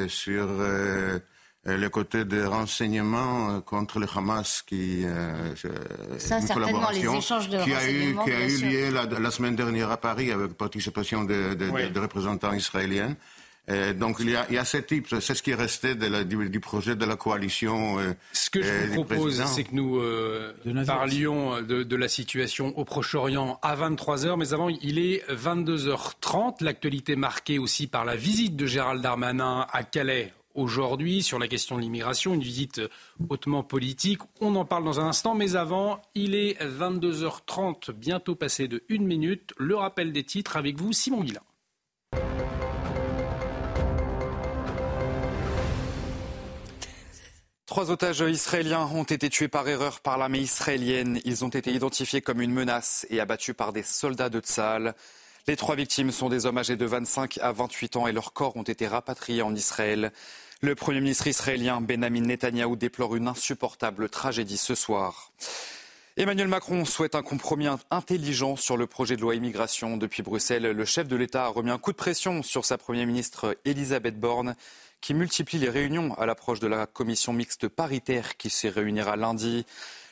sur 0.07 0.47
euh, 0.49 1.19
le 1.65 1.89
côté 1.89 2.25
des 2.25 2.45
renseignements 2.45 3.49
euh, 3.49 3.59
contre 3.59 3.99
le 3.99 4.07
Hamas 4.15 4.61
qui 4.61 5.03
euh, 5.03 5.55
Ça, 6.19 6.39
une 6.39 6.47
collaboration 6.47 7.13
les 7.13 7.17
échanges 7.17 7.49
de 7.49 7.63
qui 7.63 7.73
a 7.73 7.89
eu 7.89 8.15
qui 8.23 8.31
a 8.31 8.47
eu 8.47 8.57
lieu 8.57 9.19
la, 9.19 9.31
semaine 9.31 9.55
dernière 9.55 9.89
à 9.89 9.97
Paris 9.97 10.31
avec 10.31 10.53
participation 10.53 11.23
de, 11.23 11.55
de, 11.55 11.99
représentants 11.99 12.53
israéliens. 12.53 13.15
donc 13.95 14.17
il 14.19 14.29
y, 14.29 14.35
a, 14.35 14.45
il 14.49 14.55
y, 14.55 14.57
a, 14.59 14.65
ce 14.65 14.77
type, 14.77 15.07
c'est 15.19 15.33
ce 15.33 15.41
qui 15.41 15.51
est 15.51 15.55
resté 15.55 15.95
de 15.95 16.05
la, 16.05 16.23
du, 16.23 16.59
projet 16.59 16.95
de 16.95 17.03
la 17.03 17.15
coalition. 17.15 17.97
ce 18.31 18.49
que 18.51 18.61
je 18.61 18.93
vous 18.93 19.03
propose, 19.03 19.43
c'est 19.45 19.63
que 19.63 19.73
nous 19.73 19.99
parlions 20.85 21.61
de, 21.63 21.81
de, 21.81 21.95
la 21.95 22.07
situation 22.07 22.77
au 22.77 22.85
Proche-Orient 22.85 23.59
à 23.63 23.73
23 23.73 24.25
h 24.25 24.37
mais 24.37 24.53
avant 24.53 24.69
il 24.69 24.99
est 24.99 25.23
22h30. 25.31 26.63
L'actualité 26.63 27.15
marquée 27.15 27.57
aussi 27.57 27.87
par 27.87 28.05
la 28.05 28.15
visite 28.15 28.55
de 28.55 28.67
Gérald 28.67 29.01
Darmanin 29.01 29.65
à 29.73 29.83
Calais 29.83 30.31
aujourd'hui 30.55 31.21
sur 31.21 31.37
la 31.37 31.47
question 31.47 31.75
de 31.75 31.81
l'immigration, 31.81 32.33
une 32.33 32.41
visite 32.41 32.81
hautement 33.29 33.63
politique. 33.63 34.21
On 34.41 34.55
en 34.55 34.65
parle 34.65 34.83
dans 34.83 34.99
un 34.99 35.07
instant, 35.07 35.35
mais 35.35 35.55
avant, 35.55 36.01
il 36.15 36.33
est 36.33 36.59
22h30, 36.61 37.91
bientôt 37.91 38.35
passé 38.35 38.67
de 38.67 38.83
une 38.89 39.05
minute. 39.05 39.53
Le 39.57 39.75
rappel 39.75 40.11
des 40.11 40.23
titres 40.23 40.57
avec 40.57 40.79
vous, 40.79 40.93
Simon 40.93 41.21
Guillain. 41.21 41.41
Trois 47.65 47.91
otages 47.91 48.21
israéliens 48.21 48.87
ont 48.93 49.03
été 49.03 49.29
tués 49.29 49.49
par 49.49 49.67
erreur 49.67 49.99
par 49.99 50.17
l'armée 50.17 50.39
israélienne. 50.39 51.19
Ils 51.25 51.43
ont 51.43 51.49
été 51.49 51.73
identifiés 51.73 52.21
comme 52.21 52.39
une 52.39 52.53
menace 52.53 53.05
et 53.09 53.19
abattus 53.19 53.55
par 53.55 53.73
des 53.73 53.83
soldats 53.83 54.29
de 54.29 54.39
Tzal. 54.39 54.95
Les 55.47 55.55
trois 55.55 55.75
victimes 55.75 56.11
sont 56.11 56.29
des 56.29 56.45
hommes 56.45 56.57
âgés 56.57 56.75
de 56.75 56.85
25 56.85 57.37
à 57.39 57.51
28 57.51 57.97
ans 57.97 58.07
et 58.07 58.11
leurs 58.11 58.33
corps 58.33 58.55
ont 58.55 58.63
été 58.63 58.87
rapatriés 58.87 59.41
en 59.41 59.53
Israël. 59.53 60.11
Le 60.65 60.73
Premier 60.73 60.99
ministre 60.99 61.27
israélien 61.27 61.79
Benjamin 61.79 62.21
Netanyahou 62.21 62.75
déplore 62.75 63.15
une 63.15 63.27
insupportable 63.27 64.09
tragédie 64.09 64.57
ce 64.57 64.73
soir. 64.73 65.31
Emmanuel 66.17 66.47
Macron 66.47 66.85
souhaite 66.85 67.13
un 67.13 67.21
compromis 67.21 67.67
intelligent 67.91 68.55
sur 68.55 68.75
le 68.75 68.87
projet 68.87 69.15
de 69.15 69.21
loi 69.21 69.35
immigration. 69.35 69.95
Depuis 69.95 70.23
Bruxelles, 70.23 70.63
le 70.63 70.85
chef 70.85 71.07
de 71.07 71.15
l'État 71.15 71.45
a 71.45 71.49
remis 71.49 71.69
un 71.69 71.77
coup 71.77 71.91
de 71.91 71.97
pression 71.97 72.41
sur 72.41 72.65
sa 72.65 72.79
Première 72.79 73.05
ministre 73.05 73.55
Elisabeth 73.63 74.19
Borne, 74.19 74.55
qui 75.01 75.13
multiplie 75.13 75.59
les 75.59 75.69
réunions 75.69 76.15
à 76.15 76.25
l'approche 76.25 76.61
de 76.61 76.67
la 76.67 76.87
commission 76.87 77.31
mixte 77.31 77.67
paritaire 77.67 78.35
qui 78.35 78.49
se 78.49 78.65
réunira 78.65 79.17
lundi. 79.17 79.67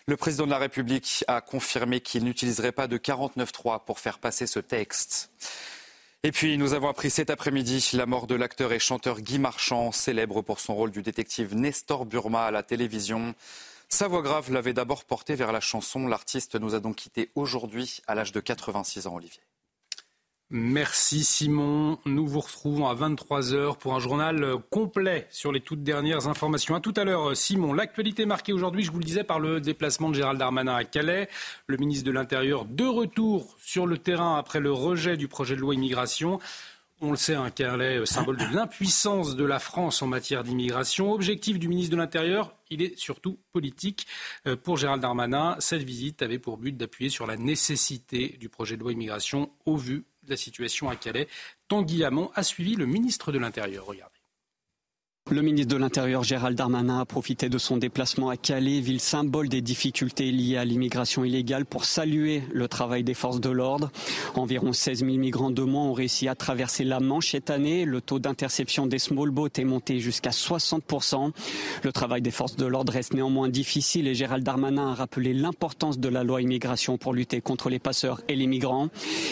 Le 0.06 0.18
président 0.18 0.46
de 0.46 0.52
la 0.52 0.60
République 0.60 1.26
a 1.28 1.42
confirmé 1.42 2.00
qu'il 2.00 2.26
n'utiliserait 2.26 2.74
pas 2.74 2.86
de 2.86 3.00
49.3 3.00 3.84
pour 3.86 4.00
faire 4.00 4.20
passer 4.20 4.46
ce 4.46 4.60
texte. 4.60 5.32
Et 6.26 6.32
puis, 6.32 6.58
nous 6.58 6.74
avons 6.74 6.88
appris 6.88 7.10
cet 7.10 7.30
après-midi 7.30 7.90
la 7.94 8.06
mort 8.06 8.28
de 8.28 8.36
l'acteur 8.36 8.72
et 8.72 8.80
chanteur 8.80 9.20
Guy 9.20 9.40
Marchand, 9.40 9.92
célèbre 9.92 10.42
pour 10.42 10.62
son 10.62 10.74
rôle 10.74 10.92
du 10.92 11.02
détective 11.02 11.54
Nestor 11.54 12.06
Burma 12.06 12.46
à 12.46 12.52
la 12.52 12.64
télévision. 12.64 13.36
Sa 13.90 14.08
voix 14.08 14.22
grave 14.22 14.50
l'avait 14.50 14.72
d'abord 14.72 15.04
porté 15.04 15.36
vers 15.36 15.52
la 15.52 15.60
chanson. 15.60 16.08
L'artiste 16.08 16.56
nous 16.56 16.76
a 16.76 16.80
donc 16.80 16.96
quittés 16.96 17.30
aujourd'hui 17.36 18.00
à 18.08 18.16
l'âge 18.16 18.32
de 18.32 18.40
86 18.40 19.08
ans, 19.08 19.16
Olivier. 19.16 19.42
Merci 20.56 21.24
Simon. 21.24 21.98
Nous 22.06 22.28
vous 22.28 22.39
retrouvons 22.39 22.88
à 22.88 22.94
23h 22.94 23.76
pour 23.80 23.96
un 23.96 24.00
journal 24.00 24.44
euh, 24.44 24.58
complet 24.70 25.26
sur 25.32 25.52
les 25.52 25.62
toutes 25.62 25.82
dernières 25.82 26.28
informations. 26.28 26.76
À 26.76 26.80
tout 26.80 26.94
à 26.96 27.04
l'heure, 27.06 27.32
euh, 27.32 27.34
Simon. 27.34 27.74
L'actualité 27.74 28.28
marquée 28.28 28.54
aujourd'hui, 28.54 28.84
je 28.84 28.92
vous 28.92 29.00
le 29.00 29.04
disais, 29.04 29.24
par 29.24 29.39
le 29.39 29.60
déplacement 29.60 30.10
de 30.12 30.13
Gérald 30.13 30.38
Darmanin 30.38 30.76
à 30.76 30.84
Calais. 30.84 31.28
Le 31.66 31.78
ministre 31.78 32.06
de 32.06 32.12
l'Intérieur 32.12 32.66
de 32.66 32.86
retour 32.86 33.58
sur 33.63 33.88
le 33.88 33.98
terrain 33.98 34.38
après 34.38 34.60
le 34.60 34.72
rejet 34.72 35.18
du 35.18 35.28
projet 35.28 35.56
de 35.56 35.60
loi 35.60 35.74
immigration. 35.74 36.38
On 37.02 37.10
le 37.10 37.18
sait, 37.18 37.34
un 37.34 37.50
Calais, 37.50 37.98
euh, 37.98 38.06
symbole 38.06 38.38
de 38.38 38.56
l'impuissance 38.56 39.36
de 39.36 39.46
la 39.46 39.58
France 39.58 40.04
en 40.04 40.08
matière 40.08 40.44
d'immigration. 40.44 41.13
Objectif 41.13 41.58
du 41.58 41.68
ministre 41.68 41.94
de 41.94 41.98
l'Intérieur, 41.98 42.54
il 42.70 42.84
est 42.84 42.96
surtout 42.96 43.39
politique. 43.54 44.06
Pour 44.63 44.78
Gérald 44.78 45.02
Darmanin, 45.02 45.56
cette 45.58 45.82
visite 45.82 46.22
avait 46.22 46.38
pour 46.38 46.58
but 46.58 46.78
d'appuyer 46.78 47.10
sur 47.10 47.26
la 47.26 47.38
nécessité 47.38 48.38
du 48.39 48.50
projet 48.50 48.78
de 48.78 48.82
loi 48.82 48.92
immigration 48.92 49.50
au 49.66 49.78
vu 49.78 50.06
la 50.28 50.38
situation 50.38 50.90
à 50.90 50.96
Calais. 50.96 51.28
Tanguy 51.68 52.04
Hamon 52.04 52.32
a 52.36 52.44
suivi 52.44 52.76
le 52.76 52.86
ministre 52.86 53.32
de 53.32 53.40
l'Intérieur. 53.40 53.86
Regardez. 53.86 54.12
Le 55.32 55.42
ministre 55.42 55.74
de 55.74 55.80
l'Intérieur 55.80 56.26
Gérald 56.26 56.58
Darmanin 56.58 57.00
a 57.00 57.06
profité 57.06 57.48
de 57.48 57.58
son 57.58 57.78
déplacement 57.78 58.28
à 58.28 58.36
Calais, 58.36 58.82
ville 58.82 59.00
symbole 59.00 59.48
des 59.48 59.62
difficultés 59.62 60.30
liées 60.32 60.58
à 60.58 60.66
l'immigration 60.66 61.24
illégale, 61.24 61.66
pour 61.66 61.86
saluer 61.86 62.44
le 62.52 62.68
travail 62.68 63.06
des 63.06 63.14
forces 63.14 63.40
de 63.40 63.50
l'ordre. 63.50 63.90
Environ 64.36 64.74
16 64.74 65.00
000 65.00 65.12
migrants 65.14 65.50
de 65.50 65.62
moins 65.62 65.86
ont 65.86 65.94
réussi 65.94 66.28
à 66.28 66.36
traverser 66.36 66.84
la 66.84 67.00
Manche 67.00 67.32
cette 67.32 67.50
année. 67.50 67.86
Le 67.86 68.02
taux 68.02 68.20
d'interception 68.20 68.86
des 68.86 69.00
small 69.00 69.32
boats 69.32 69.48
est 69.56 69.64
monté 69.64 70.00
jusqu'à 70.00 70.32
60%. 70.32 71.32
Le 71.84 71.92
travail 71.94 72.22
des 72.22 72.30
forces 72.30 72.58
de 72.58 72.66
l'ordre 72.66 72.92
reste 72.92 73.14
néanmoins 73.14 73.48
difficile 73.48 74.10
et 74.10 74.16
Gérald 74.16 74.44
Darmanin 74.44 74.92
a 74.92 74.94
rappelé 74.94 75.34
l'importance 75.34 76.00
de 76.00 76.10
la 76.10 76.26
loi 76.26 76.42
immigration 76.42 76.98
pour 76.98 77.14
lutter 77.14 77.40
contre 77.40 77.70
les 77.70 77.80
passeurs 77.80 78.22
et 78.28 78.36
les 78.36 78.48
migrants. 78.48 78.90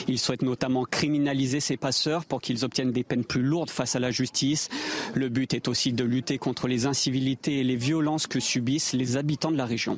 Il 0.07 0.19
souhaite 0.19 0.41
notamment 0.41 0.85
criminaliser 0.85 1.59
ces 1.59 1.75
passeurs 1.75 2.23
pour 2.23 2.39
qu'ils 2.39 2.63
obtiennent 2.63 2.93
des 2.93 3.03
peines 3.03 3.25
plus 3.25 3.43
lourdes 3.43 3.69
face 3.69 3.97
à 3.97 3.99
la 3.99 4.09
justice. 4.09 4.69
Le 5.15 5.27
but 5.27 5.53
est 5.53 5.67
aussi 5.67 5.80
de 5.89 6.03
lutter 6.03 6.37
contre 6.37 6.67
les 6.67 6.85
incivilités 6.85 7.59
et 7.59 7.63
les 7.63 7.75
violences 7.75 8.27
que 8.27 8.39
subissent 8.39 8.93
les 8.93 9.17
habitants 9.17 9.51
de 9.51 9.57
la 9.57 9.65
région. 9.65 9.97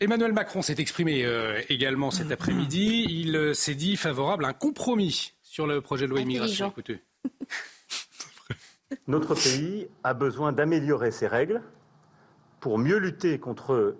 Emmanuel 0.00 0.32
Macron 0.32 0.62
s'est 0.62 0.76
exprimé 0.78 1.24
euh, 1.24 1.60
également 1.68 2.10
cet 2.10 2.32
après-midi. 2.32 3.06
Il 3.08 3.36
euh, 3.36 3.54
s'est 3.54 3.74
dit 3.74 3.96
favorable 3.96 4.44
à 4.44 4.48
un 4.48 4.52
compromis 4.52 5.34
sur 5.42 5.66
le 5.66 5.80
projet 5.80 6.06
de 6.06 6.10
loi 6.10 6.20
immigration. 6.20 6.70
Écoutez. 6.70 7.00
Notre 9.06 9.34
pays 9.34 9.86
a 10.02 10.14
besoin 10.14 10.52
d'améliorer 10.52 11.10
ses 11.10 11.26
règles 11.26 11.62
pour 12.60 12.78
mieux 12.78 12.98
lutter 12.98 13.38
contre 13.38 13.96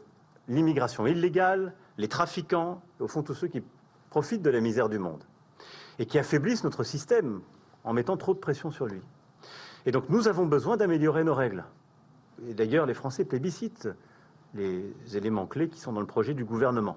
l'immigration 0.49 1.07
illégale, 1.07 1.75
les 1.99 2.09
trafiquants, 2.09 2.83
au 2.99 3.09
fond 3.09 3.23
tous 3.23 3.35
ceux 3.35 3.49
qui 3.49 3.63
profitent 4.11 4.43
de 4.43 4.51
la 4.51 4.61
misère 4.61 4.89
du 4.89 4.99
monde 4.99 5.25
et 5.99 6.07
qui 6.07 6.19
affaiblissent 6.19 6.65
notre 6.65 6.85
système 6.85 7.41
en 7.85 7.93
mettant 7.93 8.17
trop 8.17 8.35
de 8.35 8.39
pression 8.39 8.71
sur 8.71 8.87
lui. 8.87 9.01
Et 9.87 9.93
donc 9.93 10.09
nous 10.09 10.29
avons 10.29 10.47
besoin 10.47 10.77
d'améliorer 10.77 11.25
nos 11.25 11.35
règles. 11.35 11.65
Et 12.49 12.55
d'ailleurs, 12.55 12.87
les 12.87 12.95
Français 12.95 13.25
plébiscitent 13.25 13.89
les 14.55 14.95
éléments 15.15 15.47
clés 15.47 15.69
qui 15.69 15.81
sont 15.81 15.93
dans 15.93 16.01
le 16.01 16.07
projet 16.07 16.35
du 16.35 16.45
gouvernement. 16.45 16.97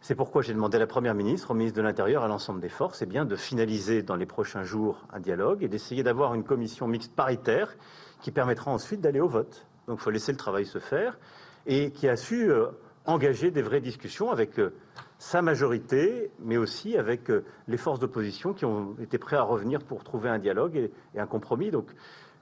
C'est 0.00 0.14
pourquoi 0.14 0.42
j'ai 0.42 0.54
demandé 0.54 0.76
à 0.76 0.80
la 0.80 0.86
Première 0.86 1.14
ministre, 1.14 1.50
au 1.50 1.54
ministre 1.54 1.76
de 1.76 1.82
l'Intérieur, 1.82 2.22
à 2.22 2.28
l'ensemble 2.28 2.60
des 2.60 2.68
forces, 2.68 3.02
eh 3.02 3.06
bien, 3.06 3.24
de 3.24 3.36
finaliser 3.36 4.02
dans 4.02 4.16
les 4.16 4.26
prochains 4.26 4.62
jours 4.62 5.04
un 5.12 5.20
dialogue 5.20 5.62
et 5.62 5.68
d'essayer 5.68 6.02
d'avoir 6.02 6.34
une 6.34 6.44
commission 6.44 6.86
mixte 6.86 7.14
paritaire 7.14 7.76
qui 8.22 8.30
permettra 8.30 8.70
ensuite 8.70 9.00
d'aller 9.00 9.20
au 9.20 9.28
vote. 9.28 9.66
Donc 9.86 9.98
il 9.98 10.02
faut 10.02 10.10
laisser 10.10 10.32
le 10.32 10.38
travail 10.38 10.64
se 10.64 10.78
faire 10.78 11.18
et 11.66 11.90
qui 11.90 12.08
a 12.08 12.16
su 12.16 12.50
euh, 12.50 12.68
engager 13.04 13.50
des 13.50 13.62
vraies 13.62 13.80
discussions 13.80 14.30
avec 14.30 14.58
euh, 14.58 14.72
sa 15.18 15.42
majorité, 15.42 16.30
mais 16.38 16.56
aussi 16.56 16.96
avec 16.96 17.28
euh, 17.30 17.44
les 17.66 17.76
forces 17.76 17.98
d'opposition 17.98 18.54
qui 18.54 18.64
ont 18.64 18.96
été 19.02 19.18
prêts 19.18 19.36
à 19.36 19.42
revenir 19.42 19.82
pour 19.82 20.04
trouver 20.04 20.28
un 20.30 20.38
dialogue 20.38 20.76
et, 20.76 21.18
un 21.18 21.26
compromis. 21.26 21.70
Donc 21.70 21.86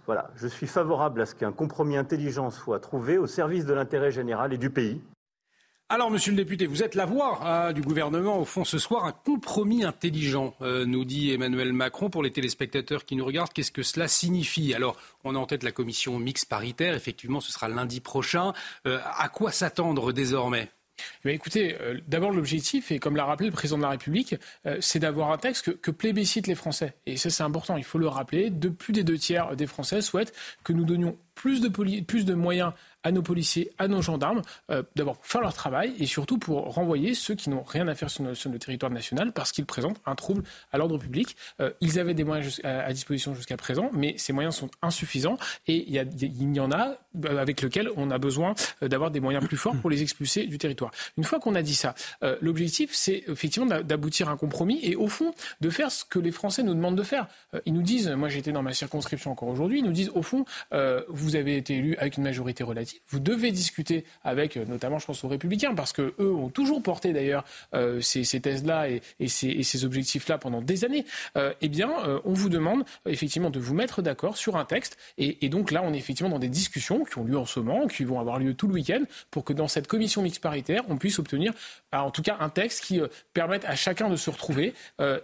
voilà, 0.04 0.30
je 0.36 0.46
suis 0.46 0.66
favorable 0.66 1.22
à 1.22 1.26
ce 1.26 1.34
qu'un 1.34 1.52
compromis 1.52 1.96
intelligent 1.96 2.50
soit 2.50 2.78
trouvé 2.78 3.18
au 3.18 3.26
service 3.26 3.64
de 3.64 3.72
l'intérêt 3.72 4.10
général 4.10 4.52
et 4.52 4.58
du 4.58 4.70
pays. 4.70 5.00
Alors, 5.88 6.10
monsieur 6.10 6.32
le 6.32 6.36
député, 6.36 6.66
vous 6.66 6.82
êtes 6.82 6.96
la 6.96 7.06
voix 7.06 7.38
hein, 7.46 7.72
du 7.72 7.80
gouvernement, 7.80 8.40
au 8.40 8.44
fond, 8.44 8.64
ce 8.64 8.76
soir, 8.76 9.04
un 9.04 9.12
compromis 9.12 9.84
intelligent, 9.84 10.54
euh, 10.60 10.84
nous 10.84 11.04
dit 11.04 11.30
Emmanuel 11.30 11.72
Macron. 11.72 12.10
Pour 12.10 12.24
les 12.24 12.32
téléspectateurs 12.32 13.04
qui 13.04 13.14
nous 13.14 13.24
regardent, 13.24 13.52
qu'est-ce 13.52 13.70
que 13.70 13.84
cela 13.84 14.08
signifie? 14.08 14.74
Alors, 14.74 14.96
on 15.22 15.36
a 15.36 15.38
en 15.38 15.46
tête 15.46 15.62
la 15.62 15.70
commission 15.70 16.18
mixte 16.18 16.48
paritaire, 16.48 16.94
effectivement, 16.94 17.40
ce 17.40 17.52
sera 17.52 17.68
lundi 17.68 18.00
prochain. 18.00 18.52
Euh, 18.88 18.98
à 19.16 19.28
quoi 19.28 19.52
s'attendre 19.52 20.12
désormais? 20.12 20.72
Eh 21.24 21.30
écoutez, 21.30 21.76
euh, 21.80 21.98
d'abord 22.06 22.32
l'objectif, 22.32 22.90
et 22.90 22.98
comme 22.98 23.16
l'a 23.16 23.24
rappelé 23.24 23.48
le 23.48 23.52
président 23.52 23.78
de 23.78 23.82
la 23.82 23.90
République, 23.90 24.36
euh, 24.66 24.78
c'est 24.80 24.98
d'avoir 24.98 25.30
un 25.30 25.38
texte 25.38 25.64
que, 25.64 25.70
que, 25.70 25.90
plébiscitent 25.90 26.46
les 26.46 26.54
Français. 26.54 26.94
Et 27.06 27.16
ça 27.16 27.30
c'est 27.30 27.42
important, 27.42 27.76
il 27.76 27.84
faut 27.84 27.98
le 27.98 28.08
rappeler. 28.08 28.50
De 28.50 28.68
plus 28.68 28.92
des 28.92 29.04
deux 29.04 29.18
tiers 29.18 29.56
des 29.56 29.66
Français 29.66 30.00
souhaitent 30.00 30.32
que 30.64 30.72
nous 30.72 30.84
donnions 30.84 31.16
plus 31.36 31.60
de, 31.60 32.34
moyens 32.34 32.72
à 33.04 33.12
nos 33.12 33.22
policiers, 33.22 33.70
à 33.78 33.86
nos 33.86 34.02
gendarmes, 34.02 34.42
euh, 34.72 34.82
d'abord 34.96 35.18
pour 35.18 35.26
faire 35.26 35.40
leur 35.42 35.54
travail 35.54 35.94
et 36.00 36.06
surtout 36.06 36.38
pour 36.38 36.74
renvoyer 36.74 37.14
ceux 37.14 37.36
qui 37.36 37.50
n'ont 37.50 37.62
rien 37.62 37.86
à 37.86 37.94
faire 37.94 38.10
sur, 38.10 38.24
le 38.24 38.58
territoire 38.58 38.90
national 38.90 39.32
parce 39.32 39.52
qu'ils 39.52 39.66
présentent 39.66 40.00
un 40.06 40.16
trouble 40.16 40.42
à 40.72 40.78
l'ordre 40.78 40.98
public. 40.98 41.36
Euh, 41.60 41.70
ils 41.80 42.00
avaient 42.00 42.14
des 42.14 42.24
moyens 42.24 42.60
à, 42.64 42.92
disposition 42.92 43.34
jusqu'à 43.34 43.56
présent, 43.56 43.90
mais 43.92 44.14
ces 44.18 44.32
moyens 44.32 44.56
sont 44.56 44.70
insuffisants 44.82 45.38
et 45.68 45.84
il 45.86 45.94
y, 45.94 46.24
il 46.24 46.56
y 46.56 46.58
en 46.58 46.72
a 46.72 46.96
euh, 47.24 47.38
avec 47.38 47.60
lesquels 47.60 47.90
on 47.96 48.10
a 48.10 48.18
besoin 48.18 48.54
d'avoir 48.80 49.10
des 49.10 49.20
moyens 49.20 49.46
plus 49.46 49.56
forts 49.58 49.76
pour 49.76 49.90
les 49.90 50.02
expulser 50.02 50.46
du 50.46 50.58
territoire. 50.58 50.90
Une 51.16 51.24
fois 51.24 51.38
qu'on 51.38 51.54
a 51.54 51.62
dit 51.62 51.74
ça, 51.74 51.94
l'objectif 52.40 52.90
c'est 52.92 53.24
effectivement 53.28 53.66
d'aboutir 53.82 54.28
à 54.28 54.32
un 54.32 54.36
compromis 54.36 54.80
et 54.82 54.96
au 54.96 55.08
fond 55.08 55.34
de 55.60 55.70
faire 55.70 55.92
ce 55.92 56.04
que 56.04 56.18
les 56.18 56.32
Français 56.32 56.62
nous 56.62 56.74
demandent 56.74 56.96
de 56.96 57.02
faire. 57.02 57.28
ils 57.66 57.74
nous 57.74 57.82
disent, 57.82 58.08
moi 58.08 58.28
j'étais 58.28 58.52
dans 58.52 58.62
ma 58.62 58.72
circonscription 58.72 59.30
encore 59.30 59.48
aujourd'hui, 59.48 59.80
ils 59.80 59.84
nous 59.84 59.92
disent 59.92 60.10
au 60.14 60.22
fond, 60.22 60.44
vous 61.08 61.25
avez 61.34 61.56
été 61.56 61.74
élu 61.74 61.96
avec 61.96 62.16
une 62.16 62.22
majorité 62.22 62.62
relative 62.62 62.76
vous 63.08 63.20
devez 63.20 63.50
discuter 63.50 64.04
avec, 64.24 64.56
euh, 64.56 64.64
notamment, 64.66 64.98
je 64.98 65.06
pense 65.06 65.24
aux 65.24 65.28
Républicains, 65.28 65.74
parce 65.74 65.92
que 65.92 66.14
eux 66.18 66.34
ont 66.34 66.48
toujours 66.48 66.82
porté 66.82 67.12
d'ailleurs 67.12 67.44
euh, 67.74 68.00
ces, 68.00 68.24
thèses-là 68.40 68.88
et, 68.88 69.28
ces, 69.28 69.84
objectifs-là 69.84 70.38
pendant 70.38 70.60
des 70.60 70.84
années. 70.84 71.04
Euh, 71.36 71.52
eh 71.60 71.68
bien, 71.68 71.90
on 72.24 72.32
vous 72.32 72.48
demande 72.48 72.84
effectivement 73.06 73.50
de 73.50 73.60
vous 73.60 73.74
mettre 73.74 74.02
d'accord 74.02 74.36
sur 74.36 74.56
un 74.56 74.64
texte, 74.64 74.96
et, 75.18 75.48
donc 75.48 75.70
là, 75.70 75.82
on 75.84 75.92
est 75.92 75.98
effectivement 75.98 76.30
dans 76.30 76.38
des 76.38 76.48
discussions 76.48 77.04
qui 77.04 77.18
ont 77.18 77.24
lieu 77.24 77.38
en 77.38 77.46
ce 77.46 77.60
moment, 77.60 77.86
qui 77.86 78.04
vont 78.04 78.20
avoir 78.20 78.38
lieu 78.38 78.54
tout 78.54 78.66
le 78.66 78.74
week-end, 78.74 79.02
pour 79.30 79.44
que 79.44 79.52
dans 79.52 79.68
cette 79.68 79.86
commission 79.86 80.22
mixte 80.22 80.42
paritaire, 80.42 80.82
on 80.88 80.96
puisse 80.96 81.18
obtenir, 81.18 81.52
en 81.92 82.10
tout 82.10 82.22
cas, 82.22 82.36
un 82.40 82.48
texte 82.48 82.84
qui 82.84 83.00
permette 83.32 83.64
à 83.64 83.76
chacun 83.76 84.08
de 84.08 84.16
se 84.16 84.30
retrouver, 84.30 84.74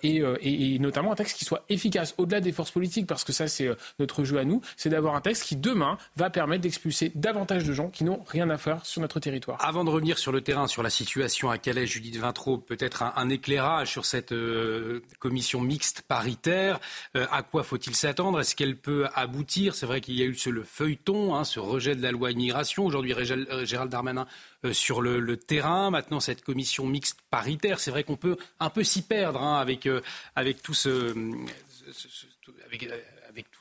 et, 0.03 0.23
et, 0.43 0.79
notamment 0.79 1.13
un 1.13 1.17
texte 1.17 1.39
qui 1.39 1.45
soit 1.45 1.65
efficace 1.69 2.15
au-delà 2.19 2.41
des 2.41 2.53
forces 2.53 2.71
politiques, 2.71 3.07
parce 3.07 3.25
que 3.25 3.33
ça, 3.33 3.49
c'est 3.49 3.69
notre 3.99 4.25
jeu 4.25 4.39
à 4.39 4.45
nous, 4.45 4.61
c'est 4.77 4.91
d'avoir 4.91 5.15
un 5.15 5.21
texte 5.21 5.45
qui 5.45 5.57
demain 5.57 5.92
va 6.17 6.31
permettre 6.31 6.63
d'expulser 6.63 7.13
davantage 7.15 7.65
de 7.65 7.73
gens 7.73 7.89
qui 7.89 8.05
n'ont 8.05 8.23
rien 8.27 8.51
à 8.51 8.59
faire 8.59 8.85
sur 8.85 9.01
notre 9.01 9.21
territoire. 9.21 9.59
Avant 9.61 9.85
de 9.85 9.91
revenir 9.91 10.19
sur 10.19 10.33
le 10.33 10.41
terrain, 10.41 10.67
sur 10.67 10.83
la 10.83 10.91
situation 10.91 11.51
à 11.51 11.59
Calais, 11.59 11.87
Judith 11.87 12.17
Vintraud, 12.17 12.59
peut-être 12.59 13.03
un, 13.03 13.29
éclairage 13.29 13.91
sur 13.91 14.05
cette 14.05 14.33
euh, 14.33 15.03
commission 15.19 15.61
mixte 15.61 16.03
paritaire. 16.03 16.81
Euh, 17.17 17.27
à 17.31 17.43
quoi 17.43 17.63
faut-il 17.63 17.95
s'attendre? 17.95 18.41
Est-ce 18.41 18.55
qu'elle 18.55 18.77
peut 18.77 19.07
aboutir? 19.15 19.75
C'est 19.75 19.87
vrai 19.87 20.01
qu'il 20.01 20.15
y 20.15 20.23
a 20.23 20.27
eu 20.27 20.35
ce, 20.35 20.51
le 20.51 20.63
feuilleton, 20.63 21.35
hein, 21.35 21.45
ce 21.45 21.61
rejet 21.61 21.97
de 21.97 22.03
la 22.03 22.13
loi 22.13 22.31
immigration. 22.31 22.85
Aujourd'hui, 22.85 23.15
euh, 23.15 23.65
Gérald 23.65 23.91
Darmanin 23.91 24.27
sur 24.73 25.01
le, 25.01 25.37
terrain. 25.37 25.91
Maintenant, 25.91 26.21
cette 26.21 26.43
commission 26.43 26.87
mixte 26.87 27.19
paritaire, 27.31 27.81
c'est 27.81 27.91
vrai 27.91 28.05
qu'on 28.05 28.17
peut 28.17 28.37
un 28.61 28.71
peu 28.71 28.85
s'y 28.85 29.03
perdre 29.03 29.43
hein, 29.43 29.59
avec, 29.59 29.89
avec 30.37 30.63
tout 30.63 30.75
ce, 30.75 31.15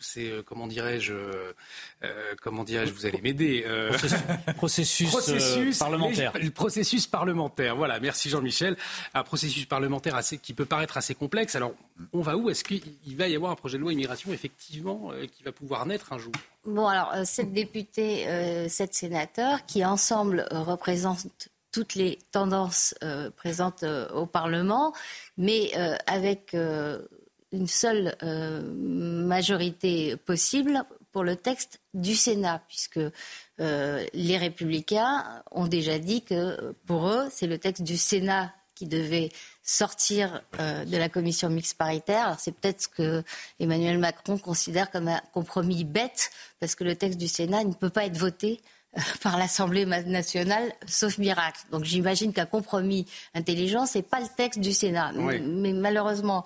tous 0.02 0.08
ces, 0.08 0.32
euh, 0.32 0.42
comment 0.44 0.66
dirais-je, 0.66 1.14
euh, 1.14 1.54
euh, 2.04 2.34
comment 2.42 2.64
dirais-je, 2.64 2.92
vous 2.92 3.06
allez 3.06 3.22
m'aider. 3.22 3.66
processus, 4.56 5.10
processus 5.10 5.78
parlementaire. 5.78 6.32
Le 6.42 6.50
processus 6.50 7.06
parlementaire, 7.06 7.76
voilà, 7.76 8.00
merci 8.00 8.30
Jean-Michel. 8.30 8.76
Un 9.14 9.24
processus 9.24 9.66
parlementaire 9.66 10.16
assez, 10.16 10.40
qui 10.40 10.54
peut 10.54 10.66
paraître 10.66 10.98
assez 10.98 11.14
complexe. 11.14 11.56
Alors, 11.56 11.74
on 12.14 12.22
va 12.22 12.36
où? 12.36 12.50
Est-ce 12.50 12.64
qu'il 12.64 13.16
va 13.16 13.28
y 13.28 13.36
avoir 13.36 13.52
un 13.52 13.56
projet 13.56 13.78
de 13.78 13.84
loi 13.84 13.94
immigration, 13.94 14.34
effectivement, 14.34 15.12
qui 15.36 15.44
va 15.44 15.52
pouvoir 15.52 15.86
naître 15.86 16.12
un 16.14 16.18
jour? 16.18 16.34
Bon, 16.66 16.88
alors, 16.88 17.14
sept 17.26 17.54
députés, 17.54 18.26
sept 18.70 18.96
sénateurs, 18.96 19.66
qui 19.68 19.86
ensemble 19.86 20.48
représentent 20.52 21.50
toutes 21.72 21.96
les 21.96 22.18
tendances 22.32 22.96
présentes 23.38 23.86
au 24.14 24.26
Parlement, 24.26 24.94
mais 25.38 25.72
avec 26.08 26.56
une 27.52 27.68
seule 27.68 28.16
euh, 28.24 28.62
majorité 28.76 30.16
possible 30.16 30.84
pour 31.12 31.24
le 31.24 31.36
texte 31.36 31.82
du 31.94 32.16
Sénat, 32.16 32.62
puisque 32.68 33.00
euh, 33.60 34.06
les 34.14 34.38
républicains 34.38 35.44
ont 35.52 35.68
déjà 35.68 36.00
dit 36.00 36.24
que 36.24 36.74
pour 36.86 37.10
eux, 37.10 37.28
c'est 37.32 37.48
le 37.48 37.58
texte 37.58 37.84
du 37.84 37.98
Sénat 37.98 38.54
qui 38.76 38.88
devait 38.88 39.30
sortir 39.62 40.42
euh, 40.60 40.86
de 40.86 40.98
la 40.98 41.10
commission 41.10 41.50
mixte 41.50 41.78
paritaire. 41.78 42.38
C'est 42.40 42.54
peut-être 42.54 42.84
ce 42.84 42.88
que 42.88 43.24
Emmanuel 43.60 44.00
Macron 44.00 44.38
considère 44.38 44.90
comme 44.90 45.10
un 45.10 45.22
compromis 45.34 45.84
bête, 45.84 46.32
parce 46.60 46.76
que 46.76 46.84
le 46.84 46.96
texte 46.96 47.20
du 47.20 47.28
Sénat 47.28 47.66
ne 47.66 47.74
peut 47.74 47.90
pas 47.90 48.06
être 48.06 48.18
voté 48.18 48.62
par 49.24 49.38
l'Assemblée 49.38 49.86
nationale, 49.86 50.74
sauf 50.88 51.18
miracle. 51.18 51.62
Donc 51.72 51.84
j'imagine 51.84 52.34
qu'un 52.34 52.46
compromis 52.46 53.06
intelligent, 53.34 53.86
c'est 53.86 54.02
pas 54.02 54.20
le 54.20 54.28
texte 54.36 54.60
du 54.60 54.74
Sénat. 54.74 55.12
Mais 55.14 55.74
malheureusement, 55.74 56.46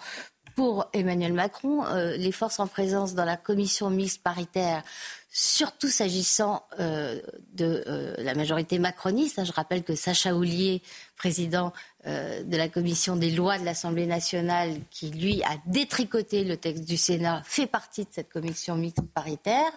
pour 0.55 0.89
Emmanuel 0.93 1.33
Macron, 1.33 1.85
euh, 1.85 2.15
les 2.15 2.31
forces 2.31 2.59
en 2.59 2.67
présence 2.67 3.13
dans 3.13 3.25
la 3.25 3.35
commission 3.35 3.89
mixte 3.89 4.23
paritaire, 4.23 4.83
surtout 5.29 5.89
s'agissant 5.89 6.63
euh, 6.79 7.19
de 7.53 7.83
euh, 7.87 8.15
la 8.19 8.33
majorité 8.35 8.79
macroniste. 8.79 9.37
Hein, 9.37 9.43
je 9.43 9.51
rappelle 9.51 9.83
que 9.83 9.95
Sacha 9.95 10.33
Houlier, 10.33 10.81
président 11.17 11.73
de 12.07 12.55
la 12.55 12.69
commission 12.69 13.15
des 13.15 13.31
lois 13.31 13.57
de 13.57 13.65
l'Assemblée 13.65 14.05
nationale, 14.05 14.75
qui 14.91 15.09
lui 15.09 15.41
a 15.41 15.57
détricoté 15.65 16.43
le 16.43 16.55
texte 16.55 16.85
du 16.85 16.97
Sénat, 16.97 17.41
fait 17.45 17.65
partie 17.65 18.03
de 18.03 18.09
cette 18.11 18.29
commission 18.29 18.75
mixte 18.75 19.01
paritaire. 19.15 19.71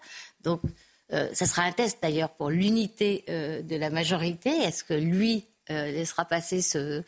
Donc, 0.45 0.61
ça 1.09 1.47
sera 1.47 1.63
un 1.63 1.73
test 1.73 2.01
d'ailleurs 2.03 2.29
pour 2.29 2.51
l'unité 2.51 3.25
de 3.27 3.77
la 3.77 3.89
majorité. 3.89 4.51
Est-ce 4.51 4.85
que 4.85 4.93
lui 4.93 5.47
euh, 5.71 5.91
laissera 5.91 6.25
passer 6.25 6.63
ce, 6.63 7.03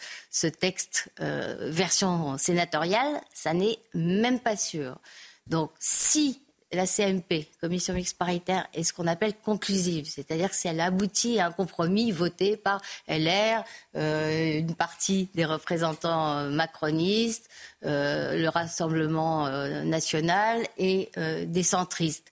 texte 0.49 1.09
euh, 1.21 1.71
version 1.71 2.39
sénatoriale, 2.39 3.21
ça 3.33 3.55
n'est 3.55 3.79
même 3.95 4.41
pas 4.41 4.57
sûr. 4.57 4.99
Donc 5.47 5.71
si 5.79 6.43
la 6.73 6.87
CMP, 6.87 7.49
Commission 7.61 7.95
mixte 7.95 8.17
paritaire, 8.17 8.69
est 8.75 8.85
ce 8.85 8.93
qu'on 8.93 9.09
appelle 9.09 9.35
conclusive, 9.35 10.07
c'est-à-dire 10.07 10.55
si 10.55 10.69
elle 10.69 10.81
aboutit 10.81 11.41
à 11.41 11.47
un 11.47 11.53
compromis 11.53 12.13
voté 12.13 12.57
par 12.57 12.81
LR, 13.09 13.65
euh, 13.97 14.59
une 14.59 14.77
partie 14.77 15.29
des 15.35 15.45
représentants 15.45 16.45
macronistes, 16.51 17.49
le 17.83 18.49
Rassemblement 18.49 19.49
national 19.85 20.65
et 20.79 21.11
des 21.17 21.63
centristes. 21.65 22.31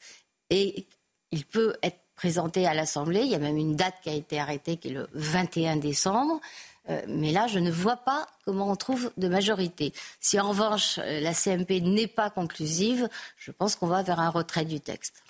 Et 0.51 0.87
il 1.33 1.45
peut 1.45 1.74
être 1.83 1.99
présenté 2.19 2.66
à 2.66 2.75
l'Assemblée. 2.75 3.21
Il 3.21 3.29
y 3.29 3.37
a 3.37 3.39
même 3.39 3.57
une 3.57 3.77
date 3.77 3.95
qui 4.03 4.11
a 4.11 4.12
été 4.12 4.41
arrêtée, 4.41 4.77
qui 4.77 4.89
est 4.89 4.93
le 4.93 5.07
21 5.14 5.77
décembre. 5.77 6.41
Euh, 6.91 7.01
mais 7.07 7.31
là, 7.31 7.47
je 7.47 7.61
ne 7.61 7.71
vois 7.71 7.97
pas 7.97 8.27
comment 8.45 8.71
on 8.71 8.77
trouve 8.77 9.12
de 9.16 9.29
majorité. 9.29 9.93
Si 10.19 10.41
en 10.41 10.49
revanche 10.49 10.99
euh, 10.99 11.21
la 11.21 11.33
CMP 11.33 11.81
n'est 11.81 12.09
pas 12.09 12.29
conclusive, 12.29 13.09
je 13.37 13.53
pense 13.53 13.77
qu'on 13.77 13.87
va 13.87 14.03
vers 14.03 14.19
un 14.19 14.31
retrait 14.31 14.64
du 14.64 14.81
texte. 14.81 15.23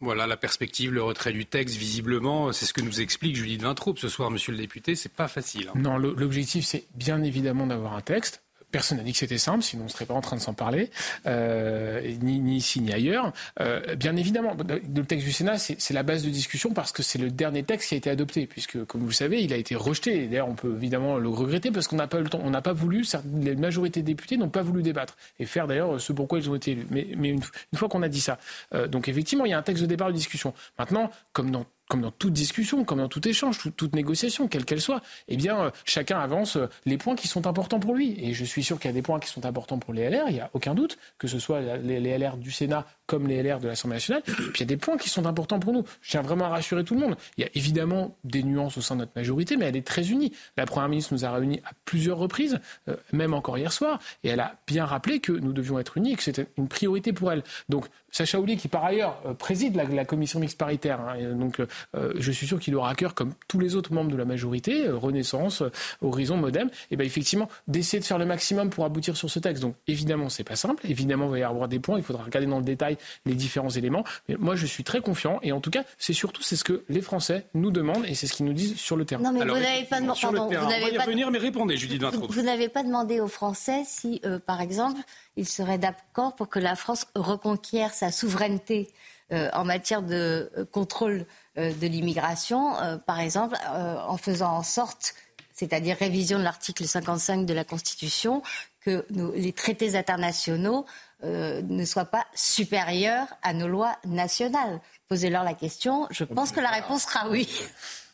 Voilà 0.00 0.26
la 0.26 0.38
perspective, 0.38 0.90
le 0.92 1.02
retrait 1.02 1.32
du 1.32 1.44
texte, 1.44 1.76
visiblement, 1.76 2.50
c'est 2.52 2.64
ce 2.64 2.72
que 2.72 2.80
nous 2.80 3.00
explique 3.00 3.36
Judith 3.36 3.62
Vintraube 3.62 3.98
ce 3.98 4.08
soir, 4.08 4.30
monsieur 4.30 4.52
le 4.52 4.58
député, 4.58 4.96
c'est 4.96 5.12
pas 5.12 5.28
facile. 5.28 5.68
Hein. 5.68 5.78
Non, 5.78 5.96
l'objectif, 5.96 6.64
c'est 6.64 6.86
bien 6.94 7.22
évidemment 7.22 7.68
d'avoir 7.68 7.94
un 7.94 8.00
texte. 8.00 8.42
Personne 8.72 8.98
n'a 8.98 9.04
dit 9.04 9.12
que 9.12 9.18
c'était 9.18 9.38
simple, 9.38 9.62
sinon 9.62 9.82
on 9.82 9.86
ne 9.86 9.90
serait 9.90 10.06
pas 10.06 10.14
en 10.14 10.20
train 10.22 10.36
de 10.36 10.40
s'en 10.40 10.54
parler, 10.54 10.90
euh, 11.26 12.00
ni, 12.22 12.56
ici 12.56 12.80
ni 12.80 12.92
ailleurs. 12.92 13.32
Euh, 13.60 13.94
bien 13.96 14.16
évidemment, 14.16 14.56
le 14.56 15.04
texte 15.04 15.26
du 15.26 15.32
Sénat, 15.32 15.58
c'est 15.58 15.92
la 15.92 16.02
base 16.02 16.24
de 16.24 16.30
discussion 16.30 16.72
parce 16.72 16.90
que 16.90 17.02
c'est 17.02 17.18
le 17.18 17.30
dernier 17.30 17.62
texte 17.62 17.90
qui 17.90 17.94
a 17.94 17.98
été 17.98 18.08
adopté, 18.10 18.46
puisque, 18.46 18.82
comme 18.86 19.02
vous 19.02 19.08
le 19.08 19.12
savez, 19.12 19.42
il 19.42 19.52
a 19.52 19.56
été 19.56 19.76
rejeté. 19.76 20.26
D'ailleurs, 20.26 20.48
on 20.48 20.54
peut 20.54 20.74
évidemment 20.74 21.18
le 21.18 21.28
regretter 21.28 21.70
parce 21.70 21.86
qu'on 21.86 21.96
n'a 21.96 22.06
pas 22.06 22.18
eu 22.18 22.22
le 22.22 22.30
temps, 22.30 22.40
on 22.42 22.50
n'a 22.50 22.62
pas 22.62 22.72
voulu, 22.72 23.04
les 23.40 23.56
majorités 23.56 24.00
de 24.00 24.06
députés 24.06 24.38
n'ont 24.38 24.48
pas 24.48 24.62
voulu 24.62 24.82
débattre 24.82 25.16
et 25.38 25.44
faire 25.44 25.66
d'ailleurs 25.66 26.00
ce 26.00 26.12
pourquoi 26.12 26.38
ils 26.38 26.48
ont 26.48 26.54
été 26.54 26.72
élus. 26.72 26.86
Mais, 26.90 27.08
mais 27.16 27.28
une, 27.28 27.42
fois 27.74 27.88
qu'on 27.88 28.02
a 28.02 28.08
dit 28.08 28.20
ça, 28.20 28.38
euh, 28.74 28.88
donc 28.88 29.08
effectivement, 29.08 29.44
il 29.44 29.50
y 29.50 29.54
a 29.54 29.58
un 29.58 29.62
texte 29.62 29.82
de 29.82 29.88
départ 29.88 30.08
de 30.08 30.14
discussion. 30.14 30.54
Maintenant, 30.78 31.10
comme 31.32 31.50
dans 31.50 31.66
comme 31.92 32.00
dans 32.00 32.10
toute 32.10 32.32
discussion, 32.32 32.86
comme 32.86 33.00
dans 33.00 33.08
tout 33.08 33.28
échange, 33.28 33.58
toute, 33.76 33.94
négociation, 33.94 34.48
quelle 34.48 34.64
qu'elle 34.64 34.80
soit, 34.80 35.02
eh 35.28 35.36
bien, 35.36 35.64
euh, 35.64 35.70
chacun 35.84 36.18
avance 36.20 36.56
euh, 36.56 36.66
les 36.86 36.96
points 36.96 37.16
qui 37.16 37.28
sont 37.28 37.46
importants 37.46 37.80
pour 37.80 37.94
lui. 37.94 38.16
Et 38.18 38.32
je 38.32 38.46
suis 38.46 38.62
sûr 38.64 38.78
qu'il 38.78 38.88
y 38.88 38.94
a 38.94 38.94
des 38.94 39.02
points 39.02 39.20
qui 39.20 39.28
sont 39.28 39.44
importants 39.44 39.78
pour 39.78 39.92
les 39.92 40.08
LR, 40.08 40.24
il 40.28 40.32
n'y 40.32 40.40
a 40.40 40.48
aucun 40.54 40.74
doute, 40.74 40.96
que 41.18 41.28
ce 41.28 41.38
soit 41.38 41.60
les, 41.60 42.00
les 42.00 42.16
LR 42.16 42.38
du 42.38 42.50
Sénat 42.50 42.86
comme 43.12 43.28
les 43.28 43.42
LR 43.42 43.60
de 43.60 43.68
l'Assemblée 43.68 43.96
nationale. 43.96 44.22
Et 44.26 44.32
puis 44.32 44.52
il 44.56 44.60
y 44.60 44.62
a 44.62 44.66
des 44.66 44.78
points 44.78 44.96
qui 44.96 45.10
sont 45.10 45.26
importants 45.26 45.60
pour 45.60 45.74
nous. 45.74 45.84
Je 46.00 46.12
tiens 46.12 46.22
vraiment 46.22 46.46
à 46.46 46.48
rassurer 46.48 46.82
tout 46.82 46.94
le 46.94 47.00
monde. 47.00 47.16
Il 47.36 47.44
y 47.44 47.46
a 47.46 47.50
évidemment 47.54 48.16
des 48.24 48.42
nuances 48.42 48.78
au 48.78 48.80
sein 48.80 48.94
de 48.94 49.00
notre 49.00 49.12
majorité, 49.14 49.58
mais 49.58 49.66
elle 49.66 49.76
est 49.76 49.86
très 49.86 50.10
unie. 50.10 50.32
La 50.56 50.64
Première 50.64 50.88
ministre 50.88 51.12
nous 51.12 51.26
a 51.26 51.30
réunis 51.30 51.60
à 51.66 51.72
plusieurs 51.84 52.16
reprises, 52.16 52.58
euh, 52.88 52.96
même 53.12 53.34
encore 53.34 53.58
hier 53.58 53.70
soir, 53.70 53.98
et 54.24 54.30
elle 54.30 54.40
a 54.40 54.56
bien 54.66 54.86
rappelé 54.86 55.20
que 55.20 55.32
nous 55.32 55.52
devions 55.52 55.78
être 55.78 55.98
unis 55.98 56.14
et 56.14 56.16
que 56.16 56.22
c'était 56.22 56.46
une 56.56 56.68
priorité 56.68 57.12
pour 57.12 57.30
elle. 57.30 57.42
Donc 57.68 57.84
Sacha 58.10 58.40
Ouli, 58.40 58.56
qui 58.56 58.68
par 58.68 58.82
ailleurs 58.82 59.20
euh, 59.26 59.34
préside 59.34 59.76
la, 59.76 60.04
commission 60.06 60.40
mixte 60.40 60.56
paritaire, 60.56 61.00
hein, 61.00 61.34
donc 61.34 61.60
euh, 61.60 62.12
je 62.18 62.32
suis 62.32 62.46
sûr 62.46 62.58
qu'il 62.58 62.74
aura 62.76 62.90
à 62.90 62.94
cœur, 62.94 63.14
comme 63.14 63.34
tous 63.46 63.60
les 63.60 63.76
autres 63.76 63.92
membres 63.92 64.10
de 64.10 64.16
la 64.16 64.24
majorité, 64.24 64.88
Renaissance, 64.88 65.62
Horizon, 66.00 66.38
Modem, 66.38 66.70
et 66.90 66.96
ben 66.96 67.06
effectivement 67.06 67.48
d'essayer 67.68 68.00
de 68.00 68.04
faire 68.04 68.18
le 68.18 68.26
maximum 68.26 68.70
pour 68.70 68.86
aboutir 68.86 69.16
sur 69.16 69.28
ce 69.28 69.38
texte. 69.38 69.62
Donc 69.62 69.74
évidemment, 69.86 70.30
c'est 70.30 70.44
pas 70.44 70.56
simple. 70.56 70.84
Évidemment, 70.88 71.26
il 71.26 71.30
va 71.32 71.38
y 71.38 71.42
avoir 71.42 71.68
des 71.68 71.78
points. 71.78 71.98
Il 71.98 72.04
faudra 72.04 72.24
regarder 72.24 72.46
dans 72.46 72.58
le 72.58 72.64
détail 72.64 72.96
les 73.26 73.34
différents 73.34 73.70
éléments. 73.70 74.04
Mais 74.28 74.36
moi, 74.38 74.56
je 74.56 74.66
suis 74.66 74.84
très 74.84 75.00
confiant. 75.00 75.38
Et 75.42 75.52
en 75.52 75.60
tout 75.60 75.70
cas, 75.70 75.84
c'est 75.98 76.12
surtout 76.12 76.42
c'est 76.42 76.56
ce 76.56 76.64
que 76.64 76.84
les 76.88 77.00
Français 77.00 77.46
nous 77.54 77.70
demandent 77.70 78.04
et 78.06 78.14
c'est 78.14 78.26
ce 78.26 78.34
qu'ils 78.34 78.46
nous 78.46 78.52
disent 78.52 78.76
sur 78.76 78.96
le 78.96 79.04
terrain. 79.04 79.22
Non, 79.22 79.32
mais 79.32 79.40
vous 79.40 79.58
n'avez 79.58 79.84
pas 79.84 80.00
demandé. 80.00 80.20
Pardon, 80.20 80.46
vous 80.46 80.52
n'avez 80.52 80.96
pas 80.96 81.30
mais 81.30 81.38
répondez, 81.38 81.76
Judith 81.76 82.02
Vous, 82.02 82.42
n'avez 82.42 82.68
pas 82.68 82.82
demandé 82.82 83.20
aux 83.20 83.28
Français 83.28 83.82
si, 83.86 84.20
euh, 84.24 84.38
par 84.38 84.60
exemple, 84.60 85.00
ils 85.36 85.48
seraient 85.48 85.78
d'accord 85.78 86.34
pour 86.34 86.48
que 86.48 86.58
la 86.58 86.76
France 86.76 87.06
reconquiert 87.14 87.94
sa 87.94 88.10
souveraineté 88.10 88.88
euh, 89.32 89.48
en 89.52 89.64
matière 89.64 90.02
de 90.02 90.50
euh, 90.56 90.64
contrôle 90.70 91.26
de 91.56 91.86
l'immigration, 91.86 92.72
par 93.06 93.20
exemple, 93.20 93.58
en 93.68 94.16
faisant 94.16 94.56
en 94.56 94.62
sorte 94.62 95.14
c'est-à-dire 95.52 95.96
révision 95.98 96.38
de 96.38 96.44
l'article 96.44 96.84
55 96.86 97.44
de 97.44 97.52
la 97.52 97.62
Constitution, 97.62 98.42
que 98.80 99.06
les 99.10 99.52
traités 99.52 99.96
internationaux 99.96 100.86
euh, 101.24 101.62
ne 101.62 101.84
soient 101.84 102.04
pas 102.04 102.26
supérieurs 102.34 103.28
à 103.42 103.54
nos 103.54 103.68
lois 103.68 103.96
nationales. 104.04 104.80
Posez-leur 105.08 105.44
la 105.44 105.54
question. 105.54 106.06
Je 106.10 106.24
pense 106.24 106.52
que 106.52 106.60
la 106.60 106.70
réponse 106.70 107.02
sera 107.02 107.28
oui. 107.28 107.48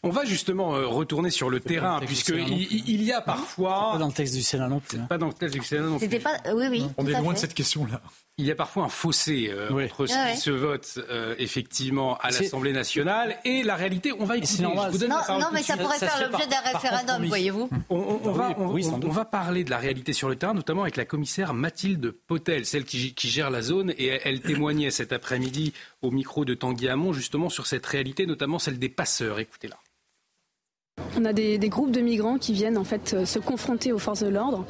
On 0.05 0.11
va 0.11 0.24
justement 0.24 0.76
euh, 0.76 0.86
retourner 0.86 1.30
sur 1.30 1.51
le 1.51 1.61
terrain, 1.61 2.01
puisqu'il 2.01 2.88
il 2.88 3.03
y 3.03 3.12
a 3.12 3.20
parfois. 3.20 3.90
Pas 3.92 3.99
dans 3.99 4.07
le 4.07 4.12
texte 4.12 4.34
du 4.34 4.42
Sénat 4.42 4.68
non 4.68 4.80
plus. 4.80 4.99
Hein. 4.99 5.07
Pas 5.09 5.18
dans 5.18 5.26
le 5.26 5.32
texte 5.32 5.55
du 5.57 5.64
Sénat 5.64 5.86
non 5.86 5.99
plus. 5.99 6.09
Pas... 6.20 6.38
Oui, 6.55 6.66
oui. 6.70 6.86
On 6.96 7.07
est 7.07 7.20
loin 7.20 7.32
de 7.32 7.38
cette 7.38 7.55
question-là 7.55 8.01
il 8.38 8.46
y 8.46 8.53
a 8.53 8.55
parfois 8.55 8.84
un 8.84 8.88
fossé 8.88 9.51
euh, 9.53 9.68
entre 9.84 10.07
ce 10.07 10.32
qui 10.32 10.40
se 10.40 10.51
vote 10.51 11.01
euh, 11.11 11.34
effectivement 11.38 12.16
à 12.18 12.30
l'Assemblée 12.30 12.72
nationale 12.72 13.36
et 13.44 13.64
la 13.64 13.74
réalité. 13.74 14.12
On 14.12 14.24
va 14.24 14.36
écouter. 14.36 14.62
non, 14.62 14.74
non 14.76 15.49
mais 15.53 15.62
ça 15.62 15.76
pourrait 15.76 15.99
faire 15.99 16.20
l'objet 16.22 16.46
d'un 16.46 16.61
référendum, 16.72 17.26
voyez-vous. 17.26 17.68
On, 17.90 18.30
va, 18.30 18.55
on, 18.57 19.09
va, 19.09 19.24
parler 19.24 19.64
de 19.64 19.70
la 19.70 19.78
réalité 19.78 20.12
sur 20.12 20.28
le 20.28 20.36
terrain, 20.36 20.55
notamment 20.55 20.82
avec 20.82 20.96
la 20.96 21.05
commissaire 21.05 21.53
Mathilde 21.53 22.12
Potel, 22.12 22.64
celle 22.64 22.84
qui, 22.84 23.12
qui 23.12 23.28
gère 23.28 23.51
la 23.51 23.61
zone, 23.61 23.92
et 23.99 24.20
elle, 24.24 24.40
témoignait 24.40 24.92
cet 24.92 25.12
après-midi 25.12 25.72
au 26.03 26.11
micro 26.11 26.44
de 26.44 26.55
Tanguy 26.55 26.88
Hamon 26.88 27.12
justement 27.12 27.49
sur 27.49 27.66
cette 27.66 27.86
réalité, 27.86 28.26
notamment 28.26 28.59
celle 28.59 28.78
des 28.78 28.88
passeurs. 28.88 29.38
Écoutez-la. 29.38 29.78
On 31.16 31.24
a 31.24 31.32
des, 31.32 31.59
groupes 31.68 31.90
de 31.90 32.01
migrants 32.01 32.38
qui 32.38 32.53
viennent 32.53 32.78
en 32.78 32.84
fait 32.84 33.14
euh, 33.14 33.24
se 33.24 33.38
confronter 33.38 33.92
aux 33.92 33.99
forces 33.99 34.22
de 34.22 34.28
l'ordre, 34.28 34.64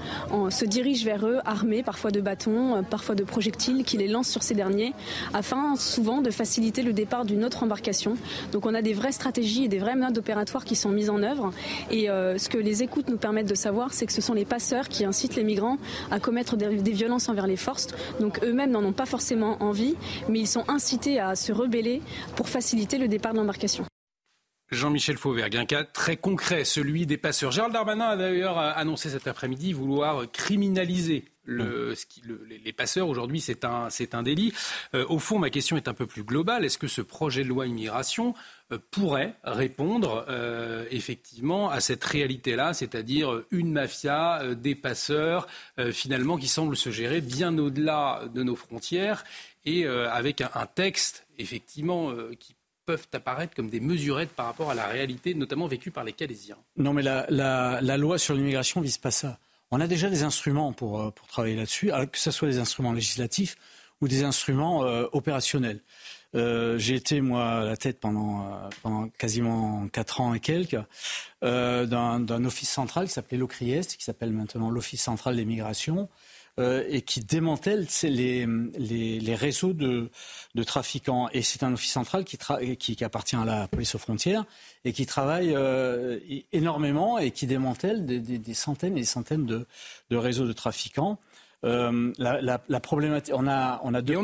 se 0.51 0.65
dirigent 0.65 1.05
vers 1.05 1.27
eux 1.27 1.39
armés 1.45 1.83
parfois 1.83 2.11
de 2.11 2.21
bâtons, 2.21 2.77
euh, 2.77 2.83
parfois 2.83 3.15
de 3.15 3.25
projectiles, 3.25 3.85
qui 3.85 3.97
les 3.97 4.09
lancent 4.09 4.31
sur 4.31 4.43
ces 4.43 4.55
derniers, 4.55 4.95
afin 5.35 5.77
souvent 5.77 6.21
de 6.21 6.31
faciliter 6.31 6.83
le 6.83 6.93
départ 6.93 7.25
d'une 7.25 7.45
autre 7.45 7.63
embarcation. 7.63 8.17
Donc 8.53 8.67
on 8.67 8.75
a 8.75 8.83
des 8.83 8.93
vraies 8.93 9.13
stratégies 9.13 9.65
et 9.65 9.69
des 9.69 9.79
vrais 9.79 9.97
modes 9.97 10.19
opératoires 10.19 10.65
qui 10.65 10.77
sont 10.77 10.91
mis 10.91 11.11
en 11.11 11.23
œuvre. 11.23 11.53
Et 11.91 12.09
euh, 12.09 12.39
ce 12.39 12.49
que 12.49 12.59
les 12.59 12.83
écoutes 12.83 13.09
nous 13.09 13.19
permettent 13.19 13.49
de 13.49 13.55
savoir, 13.55 13.93
c'est 13.93 14.07
que 14.07 14.13
ce 14.13 14.21
sont 14.21 14.35
les 14.35 14.45
passeurs 14.45 14.89
qui 14.89 15.05
incitent 15.05 15.37
les 15.37 15.45
migrants 15.45 15.79
à 16.11 16.21
commettre 16.21 16.57
des 16.57 16.93
violences 16.93 17.29
envers 17.29 17.47
les 17.47 17.57
forces. 17.57 17.89
Donc 18.21 18.43
eux-mêmes 18.43 18.71
n'en 18.71 18.85
ont 18.85 18.93
pas 18.93 19.07
forcément 19.07 19.63
envie, 19.63 19.97
mais 20.29 20.41
ils 20.41 20.49
sont 20.49 20.65
incités 20.69 21.21
à 21.21 21.37
se 21.37 21.53
rebeller 21.53 22.03
pour 22.37 22.49
faciliter 22.49 22.99
le 22.99 23.09
départ 23.09 23.33
de 23.33 23.39
l'embarcation. 23.39 23.85
Jean-Michel 24.71 25.17
Fauvergue, 25.17 25.57
un 25.57 25.65
cas 25.65 25.85
très 25.85 26.17
concret, 26.17 26.65
celui 26.65 27.07
des 27.07 27.17
passeurs. 27.17 27.53
Gérald 27.53 27.73
Darmanin 27.73 28.09
a 28.11 28.17
d'ailleurs 28.17 28.59
annoncé 28.59 29.09
cet 29.09 29.27
après-midi 29.27 29.73
vouloir 29.73 30.31
criminaliser 30.31 31.25
le, 31.49 31.95
les 32.65 32.73
passeurs. 32.73 33.09
Aujourd'hui, 33.09 33.41
c'est 33.41 33.65
un, 33.65 33.89
un, 34.13 34.23
délit. 34.23 34.53
Euh, 34.95 35.07
au 35.09 35.19
fond, 35.19 35.39
ma 35.39 35.51
question 35.51 35.77
est 35.77 35.89
un 35.89 35.95
peu 35.95 36.07
plus 36.07 36.23
globale. 36.23 36.65
Est-ce 36.65 36.79
que 36.79 36.87
ce 36.87 37.01
projet 37.01 37.43
de 37.43 37.49
loi 37.49 37.67
immigration 37.67 38.35
euh, 38.71 38.79
pourrait 38.91 39.35
répondre 39.43 40.27
euh, 40.29 40.85
effectivement 40.91 41.71
à 41.71 41.81
cette 41.81 42.05
réalité-là, 42.05 42.75
c'est-à-dire 42.75 43.43
une 43.51 43.73
mafia 43.73 44.55
des 44.55 44.75
passeurs, 44.75 45.47
finalement, 45.93 46.37
qui 46.37 46.49
semble 46.49 46.77
se 46.77 46.91
gérer 46.91 47.21
bien 47.21 47.57
au-delà 47.59 48.23
de 48.35 48.43
nos 48.43 48.57
frontières 48.57 49.25
et 49.65 49.87
avec 49.87 50.41
un, 50.41 50.51
un, 50.55 50.67
texte, 50.67 51.27
effectivement, 51.39 52.13
qui 52.39 52.55
peuvent 52.89 53.07
apparaître 53.13 53.55
comme 53.55 53.69
des 53.69 53.81
mesurettes 53.81 54.31
par 54.31 54.47
rapport 54.47 54.71
à 54.71 54.75
la 54.75 54.87
réalité, 54.87 55.35
notamment 55.35 55.67
vécue 55.67 55.91
par 55.91 56.05
les 56.05 56.15
Calaisiens. 56.15 56.57
Non, 56.79 56.95
mais 56.95 57.03
la, 57.03 57.97
loi 57.99 58.17
sur 58.17 58.35
l'immigration 58.35 58.81
vise 58.81 58.97
pas 58.97 59.11
ça. 59.11 59.39
On 59.71 59.79
a 59.83 59.87
déjà 59.87 60.09
des 60.09 60.23
instruments 60.23 60.73
pour, 60.73 60.99
euh, 60.99 61.11
pour 61.11 61.27
travailler 61.27 61.55
là-dessus, 61.55 61.91
que 62.11 62.19
ce 62.19 62.31
soit 62.31 62.49
des 62.49 62.59
instruments 62.59 62.95
législatifs 62.95 63.57
ou 64.01 64.09
des 64.09 64.25
instruments 64.25 64.85
euh, 64.85 65.05
opérationnels. 65.13 65.83
Euh, 66.35 66.79
j'ai 66.79 66.95
été, 66.95 67.21
moi, 67.21 67.61
à 67.61 67.65
la 67.65 67.77
tête 67.77 68.01
pendant, 68.01 68.59
pendant 68.83 69.11
quasiment 69.11 69.87
quatre 69.89 70.23
ans 70.23 70.33
et 70.33 70.41
quelques 70.41 70.81
d'un 71.43 72.45
office 72.47 72.71
central 72.71 73.09
qui 73.09 73.13
s'appelait 73.13 73.37
l'OCRIEST, 73.37 73.99
qui 73.99 74.05
s'appelle 74.05 74.33
maintenant 74.33 74.71
l'Office 74.71 75.03
central 75.03 75.37
des 75.37 75.45
migrations, 75.45 76.09
et 76.59 77.03
qui 77.03 77.21
démantèle 77.21 77.87
les, 78.03 78.47
les, 78.79 79.35
réseaux 79.35 79.73
de, 79.73 80.11
de 80.55 80.63
trafiquants. 80.63 81.29
Et 81.33 81.43
c'est 81.43 81.63
un 81.63 81.73
office 81.73 81.93
central 81.93 82.25
qui, 82.25 82.37
qui, 82.77 82.97
qui, 82.97 83.05
appartient 83.05 83.37
à 83.37 83.45
la 83.45 83.69
police 83.69 83.95
aux 83.95 83.99
frontières 83.99 84.45
et 84.85 84.93
qui 84.93 85.07
travaille 85.07 85.57
énormément 86.53 87.19
et 87.19 87.31
qui 87.31 87.47
démantèle 87.47 88.07
des, 88.07 88.19
des, 88.19 88.39
des, 88.39 88.55
centaines 88.55 88.97
et 88.97 89.01
des 89.01 89.07
centaines 89.07 89.47
de, 89.47 89.67
de 90.11 90.17
réseaux 90.17 90.47
de 90.47 90.53
trafiquants. 90.53 91.19
Euh, 91.65 92.13
la, 92.19 92.41
la, 92.41 92.61
la, 92.69 92.81
problématique, 92.81 93.35
on 93.37 93.49
a, 93.49 93.81
on 93.83 93.93
a 93.93 94.01
deux. 94.01 94.17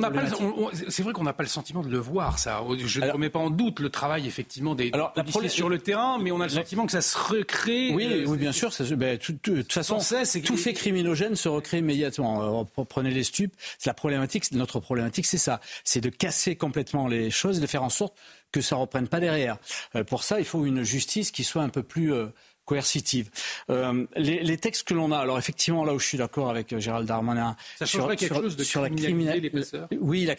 C'est 0.89 1.03
vrai 1.03 1.13
qu'on 1.13 1.25
n'a 1.25 1.33
pas 1.33 1.43
le 1.43 1.49
sentiment 1.49 1.83
de 1.83 1.89
le 1.89 1.99
voir, 1.99 2.39
ça. 2.39 2.63
Je 2.79 3.01
ne 3.01 3.11
remets 3.11 3.31
pas 3.31 3.41
en 3.41 3.51
doute 3.51 3.81
le 3.81 3.91
travail 3.91 4.29
effectivement 4.29 4.77
des 4.77 4.91
alors, 4.93 5.13
policiers 5.13 5.49
sur 5.49 5.69
le 5.69 5.81
terrain, 5.81 6.19
mais 6.19 6.31
on 6.31 6.41
a 6.41 6.45
le 6.45 6.51
sentiment 6.51 6.87
que 6.87 6.93
ça 6.93 7.03
se 7.03 7.19
recrée. 7.19 7.93
Oui, 7.93 8.07
euh, 8.09 8.25
oui, 8.29 8.39
bien 8.39 8.53
sûr. 8.53 8.73
Ça, 8.73 8.85
ben, 8.95 9.19
de 9.19 9.53
toute 9.53 9.73
façon, 9.73 9.99
tout 10.45 10.57
fait 10.57 10.75
criminogène 10.75 11.35
se 11.35 11.49
recrée 11.49 11.79
immédiatement. 11.79 12.61
Euh, 12.61 12.85
prenez 12.89 13.11
les 13.11 13.25
stupes. 13.25 13.55
La 13.85 13.95
problématique, 13.95 14.53
notre 14.53 14.79
problématique, 14.79 15.27
c'est 15.27 15.37
ça. 15.37 15.61
C'est 15.83 16.01
de 16.01 16.11
casser 16.11 16.55
complètement 16.55 17.09
les 17.09 17.31
choses, 17.31 17.59
de 17.59 17.67
faire 17.67 17.83
en 17.83 17.91
sorte 17.91 18.15
que 18.53 18.61
ça 18.61 18.77
reprenne 18.77 19.09
pas 19.09 19.19
derrière. 19.19 19.57
Euh, 19.97 20.05
pour 20.05 20.23
ça, 20.23 20.39
il 20.39 20.47
faut 20.47 20.65
une 20.65 20.85
justice 20.85 21.33
qui 21.33 21.43
soit 21.43 21.63
un 21.63 21.69
peu 21.69 21.83
plus 21.83 22.13
coercitive. 22.65 23.31
Euh, 23.71 24.07
les, 24.17 24.43
les, 24.43 24.59
textes 24.59 24.87
que 24.87 24.95
l'on 24.95 25.13
a, 25.13 25.19
alors 25.19 25.39
effectivement, 25.39 25.85
là 25.85 25.95
où 25.95 25.99
je 25.99 26.07
suis 26.07 26.19
d'accord 26.19 26.51
avec 26.51 26.73
euh, 26.73 26.81
Gérald 26.81 27.07
Darmanin, 27.07 27.57
ça 27.79 27.87
sur, 27.87 28.09
quelque 28.09 28.27
sur, 28.27 28.37
chose 28.37 28.57
de 28.57 28.65
sur 28.65 28.83
la 28.83 28.91
criminalité 28.91 29.51
passeurs? 29.51 29.89
Oui, 30.01 30.25
la, 30.25 30.35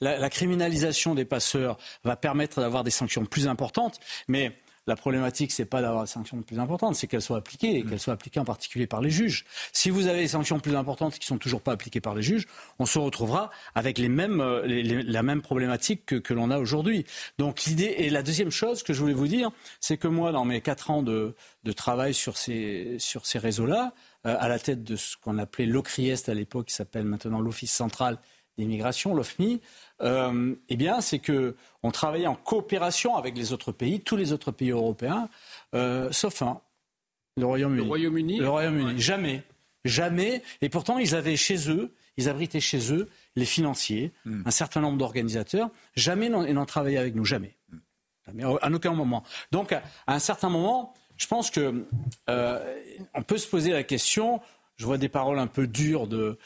la, 0.00 0.18
la, 0.18 0.30
criminalisation 0.30 1.14
des 1.14 1.24
passeurs 1.24 1.78
va 2.04 2.16
permettre 2.16 2.60
d'avoir 2.60 2.84
des 2.84 2.90
sanctions 2.90 3.24
plus 3.24 3.48
importantes, 3.48 3.98
mais 4.28 4.52
la 4.86 4.96
problématique, 4.96 5.52
c'est 5.52 5.64
pas 5.64 5.82
d'avoir 5.82 6.04
des 6.04 6.10
sanctions 6.10 6.40
plus 6.42 6.58
importantes, 6.58 6.94
c'est 6.94 7.06
qu'elles 7.06 7.22
soient 7.22 7.38
appliquées 7.38 7.78
et 7.78 7.82
mm. 7.82 7.90
qu'elles 7.90 8.00
soient 8.00 8.14
appliquées 8.14 8.40
en 8.40 8.44
particulier 8.44 8.86
par 8.86 9.00
les 9.00 9.10
juges. 9.10 9.44
Si 9.72 9.90
vous 9.90 10.06
avez 10.06 10.20
des 10.20 10.28
sanctions 10.28 10.60
plus 10.60 10.76
importantes 10.76 11.18
qui 11.18 11.26
sont 11.26 11.38
toujours 11.38 11.60
pas 11.60 11.72
appliquées 11.72 12.00
par 12.00 12.14
les 12.14 12.22
juges, 12.22 12.46
on 12.78 12.86
se 12.86 12.98
retrouvera 12.98 13.50
avec 13.74 13.98
les 13.98 14.08
mêmes, 14.08 14.40
euh, 14.40 14.64
les, 14.66 15.02
la 15.02 15.22
même 15.22 15.42
problématique 15.42 16.06
que, 16.06 16.14
que 16.14 16.34
l'on 16.34 16.50
a 16.50 16.58
aujourd'hui. 16.58 17.04
Donc 17.38 17.64
l'idée 17.64 17.94
et 17.98 18.10
la 18.10 18.22
deuxième 18.22 18.50
chose 18.50 18.82
que 18.82 18.92
je 18.92 19.00
voulais 19.00 19.14
vous 19.14 19.28
dire, 19.28 19.50
c'est 19.80 19.96
que 19.96 20.08
moi, 20.08 20.32
dans 20.32 20.44
mes 20.44 20.60
quatre 20.60 20.90
ans 20.90 21.02
de, 21.02 21.34
de 21.64 21.72
travail 21.72 22.14
sur 22.14 22.36
ces, 22.36 22.96
sur 22.98 23.26
ces 23.26 23.38
réseaux-là, 23.38 23.92
euh, 24.26 24.36
à 24.38 24.48
la 24.48 24.58
tête 24.58 24.82
de 24.82 24.96
ce 24.96 25.16
qu'on 25.16 25.38
appelait 25.38 25.66
l'OCRIEST 25.66 26.28
à 26.28 26.34
l'époque, 26.34 26.66
qui 26.66 26.74
s'appelle 26.74 27.04
maintenant 27.04 27.40
l'Office 27.40 27.72
central 27.72 28.18
d'immigration, 28.58 29.14
l'OFMI, 29.14 29.60
euh, 30.02 30.54
eh 30.68 30.76
bien, 30.76 31.00
c'est 31.00 31.18
que 31.18 31.56
on 31.82 31.90
travaillait 31.90 32.26
en 32.26 32.34
coopération 32.34 33.16
avec 33.16 33.36
les 33.36 33.52
autres 33.52 33.72
pays, 33.72 34.00
tous 34.00 34.16
les 34.16 34.32
autres 34.32 34.50
pays 34.50 34.70
européens, 34.70 35.28
euh, 35.74 36.10
sauf 36.12 36.42
un, 36.42 36.60
le 37.36 37.46
Royaume-Uni. 37.46 37.82
Le 37.82 37.88
Royaume-Uni. 37.88 38.38
Le 38.38 38.48
Royaume-Uni. 38.48 39.00
Jamais, 39.00 39.42
jamais. 39.84 40.42
Et 40.62 40.68
pourtant, 40.68 40.98
ils 40.98 41.14
avaient 41.14 41.36
chez 41.36 41.70
eux, 41.70 41.92
ils 42.16 42.28
abritaient 42.28 42.60
chez 42.60 42.92
eux 42.92 43.08
les 43.36 43.44
financiers, 43.44 44.12
hmm. 44.24 44.42
un 44.46 44.50
certain 44.50 44.80
nombre 44.80 44.98
d'organisateurs. 44.98 45.70
Jamais 45.94 46.26
ils 46.26 46.54
n'ont 46.54 46.66
travaillé 46.66 46.98
avec 46.98 47.14
nous, 47.14 47.24
jamais. 47.24 47.54
jamais. 48.26 48.44
À 48.44 48.70
aucun 48.70 48.92
moment. 48.92 49.22
Donc, 49.52 49.72
à 49.72 49.82
un 50.06 50.18
certain 50.18 50.48
moment, 50.48 50.94
je 51.16 51.26
pense 51.26 51.50
que 51.50 51.86
euh, 52.28 52.76
on 53.14 53.22
peut 53.22 53.38
se 53.38 53.48
poser 53.48 53.72
la 53.72 53.82
question 53.82 54.40
je 54.76 54.84
vois 54.84 54.98
des 54.98 55.08
paroles 55.08 55.38
un 55.38 55.46
peu 55.46 55.66
dures 55.66 56.06
de, 56.06 56.38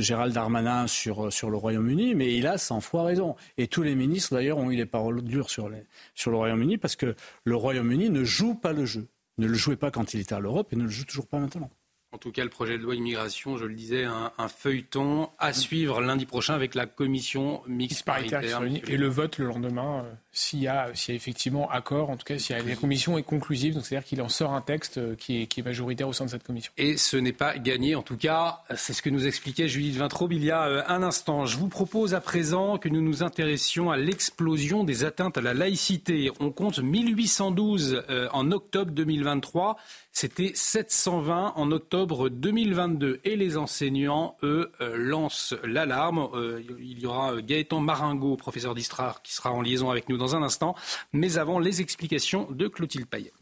Gérald 0.00 0.34
Darmanin 0.34 0.86
sur, 0.86 1.26
le 1.26 1.56
Royaume-Uni, 1.56 2.14
mais 2.14 2.36
il 2.36 2.46
a 2.46 2.58
100 2.58 2.80
fois 2.80 3.04
raison. 3.04 3.36
Et 3.58 3.68
tous 3.68 3.82
les 3.82 3.94
ministres, 3.94 4.34
d'ailleurs, 4.34 4.58
ont 4.58 4.70
eu 4.70 4.76
des 4.76 4.86
paroles 4.86 5.22
dures 5.22 5.50
sur 5.50 5.68
le 5.68 6.36
Royaume-Uni 6.36 6.78
parce 6.78 6.96
que 6.96 7.14
le 7.44 7.56
Royaume-Uni 7.56 8.10
ne 8.10 8.24
joue 8.24 8.54
pas 8.54 8.72
le 8.72 8.84
jeu. 8.84 9.06
Ne 9.38 9.46
le 9.46 9.54
jouait 9.54 9.76
pas 9.76 9.90
quand 9.90 10.14
il 10.14 10.20
était 10.20 10.34
à 10.34 10.40
l'Europe 10.40 10.72
et 10.72 10.76
ne 10.76 10.84
le 10.84 10.88
joue 10.88 11.04
toujours 11.04 11.26
pas 11.26 11.38
maintenant. 11.38 11.70
En 12.14 12.18
tout 12.18 12.30
cas, 12.30 12.44
le 12.44 12.48
projet 12.48 12.78
de 12.78 12.82
loi 12.84 12.94
immigration, 12.94 13.56
je 13.56 13.64
le 13.64 13.74
disais, 13.74 14.04
un, 14.04 14.30
feuilleton 14.46 15.30
à 15.40 15.52
suivre 15.52 16.00
lundi 16.00 16.26
prochain 16.26 16.54
avec 16.54 16.76
la 16.76 16.86
commission 16.86 17.60
mixte 17.66 18.04
paritaire. 18.04 18.62
Et 18.86 18.96
le 18.96 19.08
vote 19.08 19.38
le 19.38 19.46
lendemain, 19.46 20.04
euh, 20.04 20.12
s'il 20.30 20.60
y, 20.60 20.68
a, 20.68 20.94
s'il 20.94 21.12
y 21.12 21.14
a 21.14 21.16
effectivement 21.16 21.68
accord, 21.72 22.10
en 22.10 22.16
tout 22.16 22.24
cas, 22.24 22.38
si 22.38 22.52
la 22.52 22.76
commission 22.76 23.18
est 23.18 23.24
conclusive, 23.24 23.74
donc 23.74 23.84
c'est-à-dire 23.84 24.06
qu'il 24.06 24.22
en 24.22 24.28
sort 24.28 24.52
un 24.52 24.60
texte 24.60 24.98
euh, 24.98 25.16
qui 25.16 25.42
est, 25.42 25.46
qui 25.48 25.58
est, 25.58 25.64
majoritaire 25.64 26.06
au 26.06 26.12
sein 26.12 26.24
de 26.26 26.30
cette 26.30 26.44
commission. 26.44 26.70
Et 26.76 26.96
ce 26.96 27.16
n'est 27.16 27.32
pas 27.32 27.58
gagné, 27.58 27.96
en 27.96 28.02
tout 28.02 28.16
cas, 28.16 28.62
c'est 28.76 28.92
ce 28.92 29.02
que 29.02 29.10
nous 29.10 29.26
expliquait 29.26 29.66
Judith 29.66 29.96
Vintraube 29.96 30.34
il 30.34 30.44
y 30.44 30.52
a 30.52 30.66
euh, 30.68 30.82
un 30.86 31.02
instant. 31.02 31.46
Je 31.46 31.58
vous 31.58 31.68
propose 31.68 32.14
à 32.14 32.20
présent 32.20 32.78
que 32.78 32.88
nous 32.88 33.02
nous 33.02 33.24
intéressions 33.24 33.90
à 33.90 33.96
l'explosion 33.96 34.84
des 34.84 35.02
atteintes 35.02 35.36
à 35.36 35.40
la 35.40 35.52
laïcité. 35.52 36.30
On 36.38 36.52
compte 36.52 36.78
1812 36.78 38.04
en 38.32 38.52
octobre 38.52 38.92
2023. 38.92 39.78
C'était 40.16 40.52
720 40.54 41.54
en 41.56 41.72
octobre 41.72 42.03
2022. 42.06 43.20
Et 43.24 43.36
les 43.36 43.56
enseignants, 43.56 44.36
eux, 44.42 44.70
euh, 44.80 44.96
lancent 44.96 45.54
l'alarme. 45.64 46.28
Euh, 46.34 46.62
il 46.80 47.00
y 47.00 47.06
aura 47.06 47.40
Gaëtan 47.42 47.80
Maringo, 47.80 48.36
professeur 48.36 48.74
d'histoire, 48.74 49.22
qui 49.22 49.34
sera 49.34 49.50
en 49.52 49.62
liaison 49.62 49.90
avec 49.90 50.08
nous 50.08 50.16
dans 50.16 50.36
un 50.36 50.42
instant. 50.42 50.74
Mais 51.12 51.38
avant, 51.38 51.58
les 51.58 51.80
explications 51.80 52.48
de 52.50 52.68
Clotilde 52.68 53.06
Payet. 53.06 53.32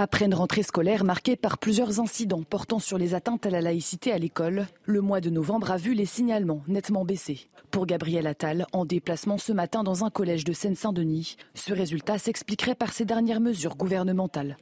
Après 0.00 0.26
une 0.26 0.34
rentrée 0.34 0.62
scolaire 0.62 1.02
marquée 1.02 1.34
par 1.34 1.58
plusieurs 1.58 1.98
incidents 1.98 2.44
portant 2.44 2.78
sur 2.78 2.98
les 2.98 3.14
atteintes 3.14 3.46
à 3.46 3.50
la 3.50 3.60
laïcité 3.60 4.12
à 4.12 4.18
l'école, 4.18 4.68
le 4.84 5.00
mois 5.00 5.20
de 5.20 5.28
novembre 5.28 5.72
a 5.72 5.76
vu 5.76 5.92
les 5.92 6.06
signalements 6.06 6.62
nettement 6.68 7.04
baisser. 7.04 7.48
Pour 7.72 7.84
Gabriel 7.84 8.28
Attal, 8.28 8.66
en 8.72 8.84
déplacement 8.84 9.38
ce 9.38 9.52
matin 9.52 9.82
dans 9.82 10.04
un 10.04 10.10
collège 10.10 10.44
de 10.44 10.52
Seine-Saint-Denis, 10.52 11.36
ce 11.54 11.72
résultat 11.72 12.16
s'expliquerait 12.16 12.76
par 12.76 12.92
ces 12.92 13.06
dernières 13.06 13.40
mesures 13.40 13.74
gouvernementales. 13.74 14.56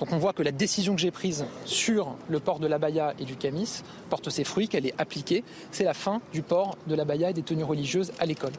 Donc 0.00 0.12
on 0.12 0.18
voit 0.18 0.32
que 0.32 0.42
la 0.42 0.52
décision 0.52 0.94
que 0.94 1.00
j'ai 1.00 1.10
prise 1.10 1.46
sur 1.64 2.16
le 2.28 2.40
port 2.40 2.58
de 2.58 2.66
l'abaya 2.66 3.14
et 3.18 3.24
du 3.24 3.36
camis 3.36 3.82
porte 4.10 4.30
ses 4.30 4.44
fruits, 4.44 4.68
qu'elle 4.68 4.86
est 4.86 4.94
appliquée. 4.98 5.44
C'est 5.70 5.84
la 5.84 5.94
fin 5.94 6.20
du 6.32 6.42
port 6.42 6.76
de 6.86 6.94
l'abaya 6.94 7.30
et 7.30 7.32
des 7.32 7.42
tenues 7.42 7.64
religieuses 7.64 8.12
à 8.18 8.26
l'école. 8.26 8.52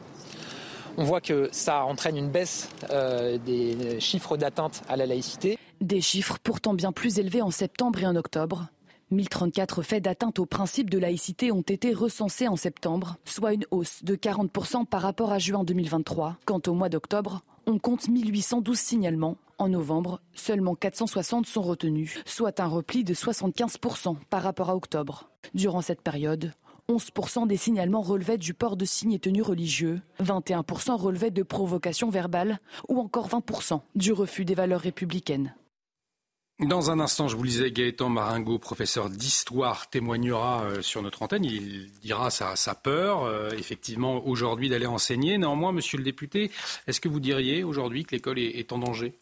On 0.96 1.04
voit 1.04 1.20
que 1.20 1.48
ça 1.50 1.84
entraîne 1.84 2.16
une 2.16 2.30
baisse 2.30 2.68
euh, 2.90 3.36
des 3.38 3.98
chiffres 3.98 4.36
d'atteinte 4.36 4.82
à 4.88 4.96
la 4.96 5.06
laïcité. 5.06 5.58
Des 5.80 6.00
chiffres 6.00 6.38
pourtant 6.42 6.74
bien 6.74 6.92
plus 6.92 7.18
élevés 7.18 7.42
en 7.42 7.50
septembre 7.50 8.00
et 8.00 8.06
en 8.06 8.14
octobre. 8.14 8.68
1034 9.10 9.82
faits 9.82 10.04
d'atteinte 10.04 10.38
au 10.38 10.46
principe 10.46 10.90
de 10.90 10.98
laïcité 10.98 11.52
ont 11.52 11.62
été 11.62 11.92
recensés 11.92 12.48
en 12.48 12.56
septembre, 12.56 13.16
soit 13.24 13.52
une 13.52 13.66
hausse 13.70 14.02
de 14.02 14.16
40% 14.16 14.86
par 14.86 15.02
rapport 15.02 15.32
à 15.32 15.38
juin 15.38 15.64
2023. 15.64 16.38
Quant 16.46 16.60
au 16.66 16.74
mois 16.74 16.88
d'octobre, 16.88 17.42
on 17.66 17.78
compte 17.78 18.08
1812 18.08 18.78
signalements. 18.78 19.36
En 19.58 19.68
novembre, 19.68 20.20
seulement 20.34 20.74
460 20.74 21.46
sont 21.46 21.62
retenus, 21.62 22.20
soit 22.26 22.60
un 22.60 22.66
repli 22.66 23.04
de 23.04 23.14
75% 23.14 24.16
par 24.28 24.42
rapport 24.42 24.70
à 24.70 24.76
octobre. 24.76 25.30
Durant 25.54 25.80
cette 25.80 26.02
période, 26.02 26.52
11% 26.88 27.46
des 27.46 27.56
signalements 27.56 28.02
relevaient 28.02 28.38
du 28.38 28.52
port 28.52 28.76
de 28.76 28.84
signes 28.84 29.12
et 29.12 29.18
tenues 29.18 29.42
religieux, 29.42 30.02
21% 30.22 30.96
relevaient 30.96 31.30
de 31.30 31.42
provocations 31.42 32.10
verbales 32.10 32.58
ou 32.88 32.98
encore 33.00 33.28
20% 33.28 33.80
du 33.94 34.12
refus 34.12 34.44
des 34.44 34.54
valeurs 34.54 34.80
républicaines. 34.80 35.54
Dans 36.60 36.92
un 36.92 37.00
instant, 37.00 37.26
je 37.26 37.36
vous 37.36 37.42
lisais 37.42 37.72
Gaëtan 37.72 38.08
Maringo, 38.08 38.60
professeur 38.60 39.10
d'histoire, 39.10 39.90
témoignera 39.90 40.62
euh, 40.62 40.82
sur 40.82 41.02
notre 41.02 41.22
antenne. 41.22 41.44
Il 41.44 41.90
dira 42.00 42.30
sa, 42.30 42.74
peur, 42.76 43.24
euh, 43.24 43.50
effectivement, 43.58 44.24
aujourd'hui 44.24 44.68
d'aller 44.68 44.86
enseigner. 44.86 45.36
Néanmoins, 45.36 45.72
monsieur 45.72 45.98
le 45.98 46.04
député, 46.04 46.52
est-ce 46.86 47.00
que 47.00 47.08
vous 47.08 47.18
diriez 47.18 47.64
aujourd'hui 47.64 48.04
que 48.04 48.14
l'école 48.14 48.38
est, 48.38 48.72
en 48.72 48.78
danger? 48.78 49.14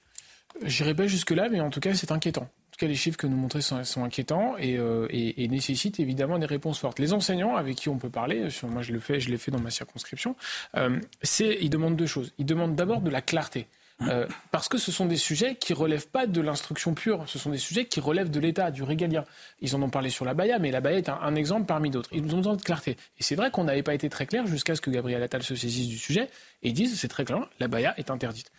J'irai 0.64 0.94
pas 0.94 1.06
jusque-là, 1.06 1.48
mais 1.50 1.60
en 1.60 1.70
tout 1.70 1.80
cas, 1.80 1.94
c'est 1.94 2.12
inquiétant. 2.12 2.42
En 2.42 2.72
tout 2.72 2.78
cas, 2.78 2.86
les 2.86 2.94
chiffres 2.94 3.18
que 3.18 3.26
nous 3.26 3.36
montrez 3.36 3.60
sont, 3.60 3.82
inquiétants 4.02 4.56
euh, 4.60 5.06
et, 5.10 5.48
nécessitent 5.48 6.00
évidemment 6.00 6.38
des 6.38 6.46
réponses 6.46 6.78
fortes. 6.78 6.98
Les 6.98 7.12
enseignants 7.12 7.56
avec 7.56 7.76
qui 7.76 7.88
on 7.88 7.98
peut 7.98 8.10
parler, 8.10 8.48
moi 8.64 8.82
je 8.82 8.92
le 8.92 9.00
fais, 9.00 9.20
je 9.20 9.30
l'ai 9.30 9.38
fait 9.38 9.50
dans 9.50 9.60
ma 9.60 9.70
circonscription, 9.70 10.36
c'est 11.22 11.58
ils 11.60 11.68
demandent 11.70 11.96
deux 11.96 12.06
choses. 12.06 12.32
Ils 12.38 12.46
demandent 12.46 12.74
d'abord 12.74 13.00
de 13.00 13.10
la 13.10 13.20
clarté. 13.20 13.66
Euh, 14.08 14.26
parce 14.50 14.68
que 14.68 14.78
ce 14.78 14.90
sont 14.90 15.06
des 15.06 15.16
sujets 15.16 15.54
qui 15.56 15.74
relèvent 15.74 16.08
pas 16.08 16.26
de 16.26 16.40
l'instruction 16.40 16.94
pure, 16.94 17.24
ce 17.26 17.38
sont 17.38 17.50
des 17.50 17.58
sujets 17.58 17.84
qui 17.84 18.00
relèvent 18.00 18.30
de 18.30 18.40
l'État, 18.40 18.70
du 18.70 18.82
régalien. 18.82 19.24
Ils 19.60 19.76
en 19.76 19.82
ont 19.82 19.90
parlé 19.90 20.10
sur 20.10 20.24
la 20.24 20.34
Baïa, 20.34 20.58
mais 20.58 20.70
la 20.70 20.80
Baïa 20.80 20.98
est 20.98 21.08
un, 21.08 21.34
exemple 21.34 21.66
parmi 21.66 21.90
d'autres. 21.90 22.08
Ils 22.12 22.22
nous 22.22 22.34
ont 22.34 22.38
besoin 22.38 22.56
de 22.56 22.62
clarté. 22.62 22.96
Et 23.18 23.22
c'est 23.22 23.36
vrai 23.36 23.50
qu'on 23.50 23.64
n'avait 23.64 23.82
pas 23.82 23.94
été 23.94 24.08
très 24.08 24.26
clair 24.26 24.46
jusqu'à 24.46 24.74
ce 24.74 24.80
que 24.80 24.90
Gabriel 24.90 25.22
Attal 25.22 25.42
se 25.42 25.54
saisisse 25.54 25.88
du 25.88 25.98
sujet 25.98 26.28
et 26.62 26.72
dise 26.72 26.98
c'est 26.98 27.08
très 27.08 27.24
clair, 27.24 27.48
la 27.60 27.68
Baïa 27.68 27.94
est 27.96 28.10
interdite. 28.10 28.50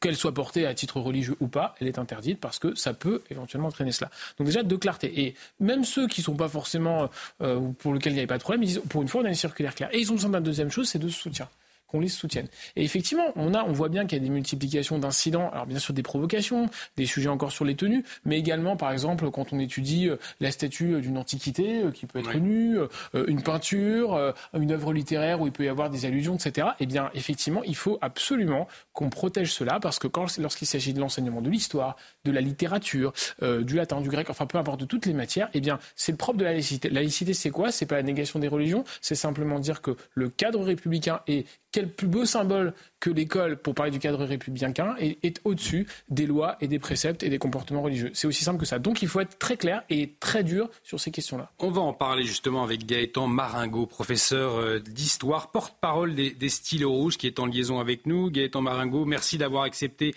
Qu'elle 0.00 0.16
soit 0.16 0.32
portée 0.32 0.64
à 0.64 0.74
titre 0.74 1.00
religieux 1.00 1.36
ou 1.40 1.48
pas, 1.48 1.74
elle 1.80 1.88
est 1.88 1.98
interdite 1.98 2.40
parce 2.40 2.60
que 2.60 2.74
ça 2.76 2.94
peut 2.94 3.22
éventuellement 3.30 3.68
entraîner 3.68 3.90
cela. 3.90 4.10
Donc 4.38 4.46
déjà 4.46 4.62
de 4.62 4.76
clarté. 4.76 5.20
Et 5.20 5.34
même 5.58 5.84
ceux 5.84 6.06
qui 6.06 6.20
ne 6.20 6.24
sont 6.24 6.36
pas 6.36 6.48
forcément 6.48 7.10
euh, 7.42 7.60
pour 7.78 7.92
lesquels 7.92 8.12
il 8.12 8.14
n'y 8.14 8.20
avait 8.20 8.28
pas 8.28 8.38
de 8.38 8.42
problème, 8.42 8.62
ils 8.62 8.68
disent 8.68 8.82
pour 8.88 9.02
une 9.02 9.08
fois 9.08 9.22
on 9.22 9.24
a 9.24 9.28
une 9.28 9.34
circulaire 9.34 9.74
claire. 9.74 9.92
Et 9.92 9.98
ils 9.98 10.10
ont 10.12 10.14
besoin 10.14 10.30
d'une 10.30 10.42
deuxième 10.42 10.70
chose, 10.70 10.88
c'est 10.88 11.00
de 11.00 11.08
soutien 11.08 11.48
qu'on 11.88 12.00
les 12.00 12.08
soutienne. 12.08 12.48
Et 12.74 12.84
effectivement, 12.84 13.26
on, 13.36 13.54
a, 13.54 13.64
on 13.64 13.72
voit 13.72 13.88
bien 13.88 14.06
qu'il 14.06 14.18
y 14.18 14.20
a 14.20 14.24
des 14.24 14.30
multiplications 14.30 14.98
d'incidents, 14.98 15.50
alors 15.50 15.66
bien 15.66 15.78
sûr 15.78 15.94
des 15.94 16.02
provocations, 16.02 16.68
des 16.96 17.06
sujets 17.06 17.28
encore 17.28 17.52
sur 17.52 17.64
les 17.64 17.76
tenues, 17.76 18.04
mais 18.24 18.38
également, 18.38 18.76
par 18.76 18.92
exemple, 18.92 19.30
quand 19.30 19.52
on 19.52 19.58
étudie 19.58 20.08
euh, 20.08 20.16
la 20.40 20.50
statue 20.50 21.00
d'une 21.00 21.18
antiquité 21.18 21.82
euh, 21.82 21.90
qui 21.90 22.06
peut 22.06 22.18
être 22.18 22.36
nue, 22.36 22.78
euh, 22.78 23.24
une 23.28 23.42
peinture, 23.42 24.34
une 24.54 24.72
œuvre 24.72 24.92
littéraire 24.92 25.40
où 25.40 25.46
il 25.46 25.52
peut 25.52 25.64
y 25.64 25.68
avoir 25.68 25.90
des 25.90 26.04
allusions, 26.04 26.36
etc., 26.36 26.68
eh 26.80 26.86
bien, 26.86 27.10
effectivement, 27.14 27.62
il 27.64 27.76
faut 27.76 27.98
absolument 28.00 28.68
qu'on 28.92 29.10
protège 29.10 29.52
cela, 29.52 29.78
parce 29.80 29.98
que 29.98 30.08
lorsqu'il 30.40 30.66
s'agit 30.66 30.92
de 30.92 31.00
l'enseignement 31.00 31.40
de 31.40 31.50
l'histoire, 31.50 31.96
de 32.24 32.32
la 32.32 32.40
littérature, 32.40 33.12
du 33.42 33.76
latin, 33.76 34.00
du 34.00 34.08
grec, 34.08 34.30
enfin 34.30 34.46
peu 34.46 34.58
importe 34.58 34.80
de 34.80 34.86
toutes 34.86 35.06
les 35.06 35.12
matières, 35.12 35.48
eh 35.54 35.60
bien, 35.60 35.78
c'est 35.94 36.12
le 36.12 36.18
propre 36.18 36.38
de 36.38 36.44
la 36.44 36.52
laïcité. 36.52 36.88
La 36.88 37.00
laïcité, 37.00 37.34
c'est 37.34 37.50
quoi? 37.50 37.70
C'est 37.70 37.86
pas 37.86 37.96
la 37.96 38.02
négation 38.02 38.38
des 38.38 38.48
religions, 38.48 38.84
c'est 39.00 39.14
simplement 39.14 39.58
dire 39.58 39.82
que 39.82 39.96
le 40.14 40.28
cadre 40.28 40.62
républicain 40.62 41.20
est 41.26 41.46
quel 41.76 41.92
plus 41.92 42.06
beau 42.06 42.24
symbole 42.24 42.72
que 43.00 43.10
l'école, 43.10 43.58
pour 43.58 43.74
parler 43.74 43.92
du 43.92 43.98
cadre 43.98 44.24
républicain, 44.24 44.94
est, 44.98 45.42
au-dessus 45.44 45.86
des 46.08 46.24
lois 46.24 46.56
et 46.62 46.68
des 46.68 46.78
préceptes 46.78 47.22
et 47.22 47.28
des 47.28 47.36
comportements 47.36 47.82
religieux. 47.82 48.10
C'est 48.14 48.26
aussi 48.26 48.44
simple 48.44 48.58
que 48.58 48.64
ça. 48.64 48.78
Donc 48.78 49.02
il 49.02 49.08
faut 49.08 49.20
être 49.20 49.38
très 49.38 49.58
clair 49.58 49.82
et 49.90 50.14
très 50.18 50.42
dur 50.42 50.70
sur 50.82 50.98
ces 50.98 51.10
questions-là. 51.10 51.52
On 51.58 51.70
va 51.70 51.82
en 51.82 51.92
parler 51.92 52.24
justement 52.24 52.62
avec 52.62 52.86
Gaëtan 52.86 53.26
Maringo, 53.26 53.84
professeur 53.84 54.54
euh, 54.54 54.78
d'histoire, 54.78 55.50
porte-parole 55.50 56.14
des, 56.14 56.30
des 56.30 56.48
Stylos 56.48 56.90
Rouges, 56.90 57.18
qui 57.18 57.26
est 57.26 57.38
en 57.40 57.44
liaison 57.44 57.78
avec 57.78 58.06
nous. 58.06 58.30
Gaëtan 58.30 58.62
Maringo, 58.62 59.04
merci 59.04 59.36
d'avoir 59.36 59.64
accepté 59.64 60.14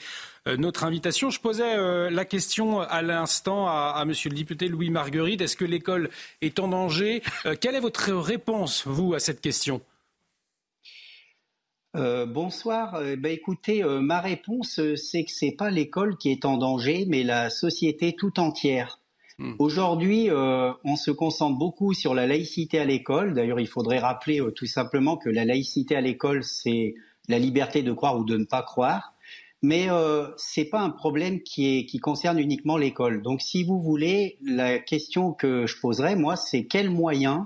euh, 0.47 0.55
notre 0.55 0.86
invitation. 0.86 1.32
Je 1.32 1.41
posais 1.41 1.76
euh, 1.76 2.10
la 2.10 2.24
question 2.24 2.80
à 2.80 3.01
l'instant 3.01 3.68
à, 3.68 3.95
à, 3.97 4.05
Monsieur 4.05 4.30
le 4.30 4.38
député 4.38 4.70
Louis 4.70 4.91
Marguerite. 4.91 5.41
Est-ce 5.41 5.57
que 5.57 5.66
l'école 5.66 6.10
est 6.41 6.57
en 6.60 6.70
danger? 6.70 7.22
Quelle 7.60 7.76
est 7.76 7.82
votre 7.82 8.14
réponse, 8.14 8.88
vous, 8.88 9.14
à 9.14 9.20
cette 9.20 9.41
question? 9.41 9.82
Euh, 11.96 12.26
bonsoir. 12.26 13.02
Bah, 13.18 13.30
écoutez, 13.30 13.84
euh, 13.84 14.00
ma 14.00 14.22
réponse, 14.22 14.80
c'est 14.96 15.24
que 15.24 15.32
c'est 15.32 15.52
pas 15.52 15.72
l'école 15.72 16.18
qui 16.18 16.30
est 16.30 16.46
en 16.46 16.58
danger, 16.58 17.06
mais 17.08 17.24
la 17.24 17.50
société 17.50 18.14
tout 18.14 18.40
entière. 18.40 19.00
Hmm. 19.40 19.54
Aujourd'hui, 19.58 20.30
on 20.32 20.96
se 20.96 21.12
concentre 21.12 21.58
beaucoup 21.58 21.94
sur 21.94 22.14
la 22.14 22.28
laïcité 22.28 22.78
à 22.80 22.86
l'école. 22.86 23.34
D'ailleurs, 23.34 23.60
il 23.60 23.68
faudrait 23.68 24.00
rappeler 24.00 24.42
tout 24.56 24.66
simplement 24.66 25.18
que 25.18 25.30
la 25.30 25.46
laïcité 25.46 25.96
à 25.96 26.02
l'école, 26.02 26.44
c'est 26.44 26.96
la 27.28 27.40
liberté 27.40 27.82
de 27.82 27.94
croire 27.94 28.18
ou 28.18 28.26
de 28.26 28.38
ne 28.38 28.46
pas 28.46 28.64
croire. 28.64 29.14
Mais 29.62 29.88
c'est 30.36 30.66
pas 30.66 30.82
un 30.82 30.90
problème 30.90 31.42
qui, 31.42 31.78
est, 31.78 31.86
qui 31.86 32.00
concerne 32.00 32.38
uniquement 32.38 32.76
l'école. 32.76 33.22
Donc, 33.22 33.42
si 33.42 33.64
vous 33.64 33.80
voulez, 33.80 34.38
la 34.44 34.78
question 34.78 35.32
que 35.32 35.66
je 35.66 35.80
poserais, 35.80 36.18
moi, 36.18 36.36
c'est 36.36 36.66
quels 36.66 36.90
moyens 36.90 37.46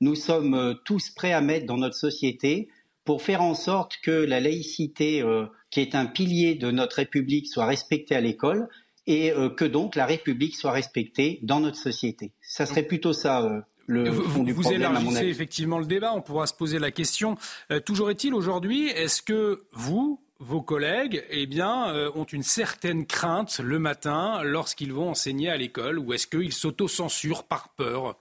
nous 0.00 0.14
sommes 0.14 0.78
tous 0.86 1.10
prêts 1.10 1.32
à 1.32 1.42
mettre 1.42 1.66
dans 1.66 1.76
notre 1.76 1.96
société 1.96 2.68
pour 3.04 3.22
faire 3.22 3.42
en 3.42 3.54
sorte 3.54 3.98
que 4.02 4.10
la 4.10 4.40
laïcité, 4.40 5.22
euh, 5.22 5.46
qui 5.70 5.80
est 5.80 5.94
un 5.94 6.06
pilier 6.06 6.54
de 6.54 6.70
notre 6.70 6.96
République, 6.96 7.46
soit 7.46 7.66
respectée 7.66 8.14
à 8.14 8.20
l'école 8.20 8.68
et 9.06 9.32
euh, 9.32 9.50
que 9.50 9.64
donc 9.64 9.94
la 9.94 10.06
République 10.06 10.56
soit 10.56 10.72
respectée 10.72 11.38
dans 11.42 11.60
notre 11.60 11.76
société. 11.76 12.32
Ça 12.40 12.64
serait 12.66 12.84
plutôt 12.84 13.12
ça. 13.12 13.42
Euh, 13.42 13.60
le 13.86 14.10
fond 14.10 14.42
du 14.42 14.54
problème, 14.54 14.54
vous 14.54 14.72
élargissez 14.72 15.26
effectivement 15.26 15.78
le 15.78 15.84
débat, 15.84 16.14
on 16.14 16.22
pourra 16.22 16.46
se 16.46 16.54
poser 16.54 16.78
la 16.78 16.90
question. 16.90 17.36
toujours 17.84 18.10
est-il 18.10 18.32
aujourd'hui, 18.32 18.86
est-ce 18.86 19.20
que 19.20 19.64
vous, 19.72 20.22
vos 20.38 20.62
collègues, 20.62 21.22
eh 21.28 21.44
bien, 21.44 21.94
ont 22.14 22.24
une 22.24 22.42
certaine 22.42 23.04
crainte 23.04 23.58
le 23.58 23.78
matin 23.78 24.42
lorsqu'ils 24.42 24.94
vont 24.94 25.10
enseigner 25.10 25.50
à 25.50 25.58
l'école, 25.58 25.98
ou 25.98 26.14
est-ce 26.14 26.26
qu'ils 26.26 26.54
s'autocensurent 26.54 27.44
par 27.44 27.74
peur? 27.76 28.16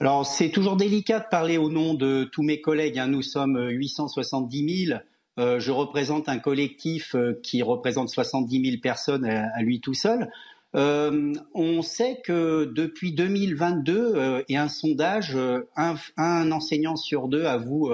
Alors, 0.00 0.26
c'est 0.26 0.50
toujours 0.50 0.76
délicat 0.76 1.20
de 1.20 1.26
parler 1.30 1.56
au 1.56 1.70
nom 1.70 1.94
de 1.94 2.24
tous 2.24 2.42
mes 2.42 2.60
collègues. 2.60 2.98
Hein. 2.98 3.06
Nous 3.06 3.22
sommes 3.22 3.68
870 3.70 4.86
000. 4.86 5.00
Euh, 5.38 5.60
je 5.60 5.70
représente 5.70 6.28
un 6.28 6.38
collectif 6.38 7.14
euh, 7.14 7.40
qui 7.42 7.62
représente 7.62 8.08
70 8.08 8.70
000 8.70 8.80
personnes 8.80 9.24
à, 9.24 9.62
lui 9.62 9.80
tout 9.80 9.94
seul. 9.94 10.30
Euh, 10.76 11.32
on 11.54 11.82
sait 11.82 12.20
que 12.24 12.64
depuis 12.64 13.12
2022, 13.12 14.44
et 14.48 14.56
un 14.56 14.68
sondage, 14.68 15.38
un, 15.76 16.50
enseignant 16.50 16.96
sur 16.96 17.28
deux 17.28 17.44
avoue 17.44 17.92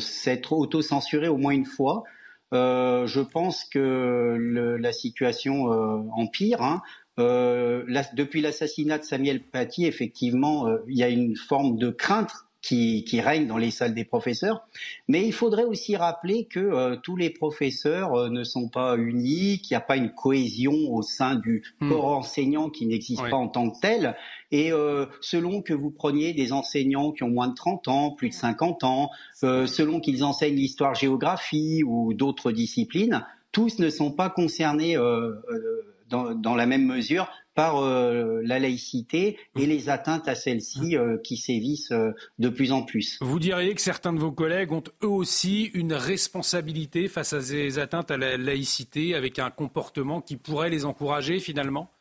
s'être 0.00 0.52
auto-censuré 0.52 1.28
au 1.28 1.36
moins 1.36 1.52
une 1.52 1.66
fois. 1.66 2.02
je 2.50 3.20
pense 3.20 3.64
que 3.64 4.76
la 4.80 4.92
situation 4.92 5.66
empire. 6.16 6.62
Hein. 6.62 6.82
Euh, 7.20 7.84
depuis 8.14 8.40
l'assassinat 8.40 8.98
de 8.98 9.04
Samuel 9.04 9.40
Paty, 9.42 9.86
effectivement, 9.86 10.66
euh, 10.66 10.78
il 10.88 10.98
y 10.98 11.04
a 11.04 11.08
une 11.08 11.36
forme 11.36 11.78
de 11.78 11.90
crainte 11.90 12.32
qui, 12.60 13.04
qui, 13.04 13.20
règne 13.20 13.46
dans 13.46 13.58
les 13.58 13.70
salles 13.70 13.94
des 13.94 14.06
professeurs. 14.06 14.66
Mais 15.06 15.26
il 15.26 15.32
faudrait 15.32 15.64
aussi 15.64 15.96
rappeler 15.96 16.46
que 16.46 16.58
euh, 16.58 16.96
tous 16.96 17.14
les 17.14 17.28
professeurs 17.28 18.30
ne 18.30 18.42
sont 18.42 18.68
pas 18.68 18.96
unis, 18.96 19.60
qu'il 19.60 19.74
n'y 19.74 19.76
a 19.76 19.82
pas 19.82 19.96
une 19.96 20.12
cohésion 20.12 20.72
au 20.72 21.02
sein 21.02 21.34
du 21.34 21.62
hmm. 21.80 21.90
corps 21.90 22.06
enseignant 22.06 22.70
qui 22.70 22.86
n'existe 22.86 23.28
pas 23.28 23.36
en 23.36 23.48
tant 23.48 23.70
que 23.70 23.78
tel. 23.80 24.16
Et 24.50 24.70
selon 25.20 25.62
que 25.62 25.74
vous 25.74 25.90
preniez 25.90 26.32
des 26.32 26.52
enseignants 26.52 27.12
qui 27.12 27.22
ont 27.22 27.28
moins 27.28 27.48
de 27.48 27.54
30 27.54 27.88
ans, 27.88 28.10
plus 28.12 28.30
de 28.30 28.34
50 28.34 28.82
ans, 28.84 29.10
selon 29.42 30.00
qu'ils 30.00 30.24
enseignent 30.24 30.54
l'histoire-géographie 30.54 31.82
ou 31.84 32.14
d'autres 32.14 32.50
disciplines, 32.50 33.26
tous 33.52 33.78
ne 33.78 33.90
sont 33.90 34.12
pas 34.12 34.30
concernés 34.30 34.96
dans, 36.08 36.54
la 36.54 36.66
même 36.66 36.86
mesure 36.86 37.28
par 37.54 37.78
euh, 37.78 38.40
la 38.44 38.58
laïcité 38.58 39.38
et 39.56 39.66
les 39.66 39.88
atteintes 39.88 40.26
à 40.28 40.34
celle-ci 40.34 40.96
euh, 40.96 41.18
qui 41.22 41.36
sévissent 41.36 41.92
euh, 41.92 42.10
de 42.38 42.48
plus 42.48 42.72
en 42.72 42.82
plus. 42.82 43.18
Vous 43.20 43.38
diriez 43.38 43.74
que 43.74 43.80
certains 43.80 44.12
de 44.12 44.18
vos 44.18 44.32
collègues 44.32 44.72
ont 44.72 44.82
eux 45.02 45.08
aussi 45.08 45.70
une 45.74 45.92
responsabilité 45.92 47.06
face 47.06 47.32
à 47.32 47.40
ces 47.40 47.78
atteintes 47.78 48.10
à 48.10 48.16
la 48.16 48.36
laïcité 48.36 49.14
avec 49.14 49.38
un 49.38 49.50
comportement 49.50 50.20
qui 50.20 50.36
pourrait 50.36 50.70
les 50.70 50.84
encourager 50.84 51.38
finalement? 51.38 51.93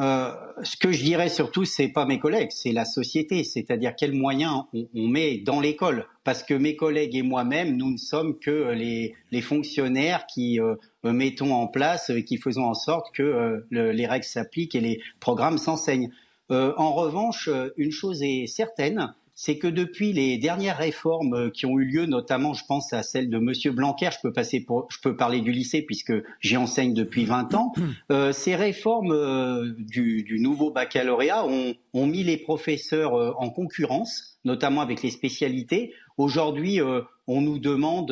Euh, 0.00 0.32
ce 0.62 0.76
que 0.76 0.92
je 0.92 1.02
dirais 1.02 1.28
surtout, 1.28 1.64
c'est 1.64 1.88
pas 1.88 2.06
mes 2.06 2.20
collègues, 2.20 2.50
c'est 2.50 2.70
la 2.70 2.84
société, 2.84 3.42
c'est-à-dire 3.42 3.96
quels 3.96 4.12
moyens 4.12 4.64
on, 4.72 5.08
met 5.08 5.38
dans 5.38 5.60
l'école. 5.60 6.06
Parce 6.22 6.42
que 6.44 6.54
mes 6.54 6.76
collègues 6.76 7.16
et 7.16 7.22
moi-même, 7.22 7.76
nous 7.76 7.90
ne 7.90 7.96
sommes 7.96 8.38
que 8.38 8.72
les, 8.72 9.14
fonctionnaires 9.40 10.26
qui 10.26 10.60
euh, 10.60 10.76
mettons 11.02 11.52
en 11.52 11.66
place 11.66 12.10
et 12.10 12.24
qui 12.24 12.36
faisons 12.36 12.64
en 12.64 12.74
sorte 12.74 13.12
que 13.12 13.22
euh, 13.22 13.66
les 13.70 14.06
règles 14.06 14.24
s'appliquent 14.24 14.74
et 14.74 14.80
les 14.80 15.00
programmes 15.20 15.58
s'enseignent. 15.58 16.10
en 16.50 16.92
revanche, 16.94 17.50
une 17.76 17.90
chose 17.90 18.22
est 18.22 18.46
certaine, 18.46 19.14
c'est 19.40 19.56
que 19.56 19.68
depuis 19.68 20.12
les 20.12 20.36
dernières 20.36 20.78
réformes 20.78 21.34
euh, 21.34 21.48
qui 21.48 21.64
ont 21.64 21.78
eu 21.78 21.84
lieu, 21.84 22.06
notamment, 22.06 22.54
je 22.54 22.64
pense 22.66 22.92
à 22.92 23.04
celle 23.04 23.30
de 23.30 23.38
Monsieur 23.38 23.70
Blanquer, 23.70 24.10
je 24.12 24.18
peux 24.20 24.32
passer 24.32 24.58
pour, 24.58 24.88
je 24.90 24.98
peux 25.00 25.14
parler 25.14 25.40
du 25.40 25.52
lycée 25.52 25.80
puisque 25.80 26.12
j'y 26.40 26.56
enseigne 26.56 26.92
depuis 26.92 27.24
20 27.24 27.54
ans. 27.54 27.72
Euh, 28.10 28.32
ces 28.32 28.56
réformes 28.56 29.12
euh, 29.12 29.74
du, 29.78 30.24
du, 30.24 30.40
nouveau 30.40 30.72
baccalauréat 30.72 31.46
ont, 31.46 31.74
ont, 31.94 32.06
mis 32.08 32.24
les 32.24 32.36
professeurs 32.36 33.14
euh, 33.14 33.32
en 33.38 33.50
concurrence, 33.50 34.40
notamment 34.44 34.80
avec 34.80 35.04
les 35.04 35.10
spécialités. 35.12 35.94
Aujourd'hui, 36.16 36.80
on 37.28 37.40
nous 37.40 37.60
demande 37.60 38.08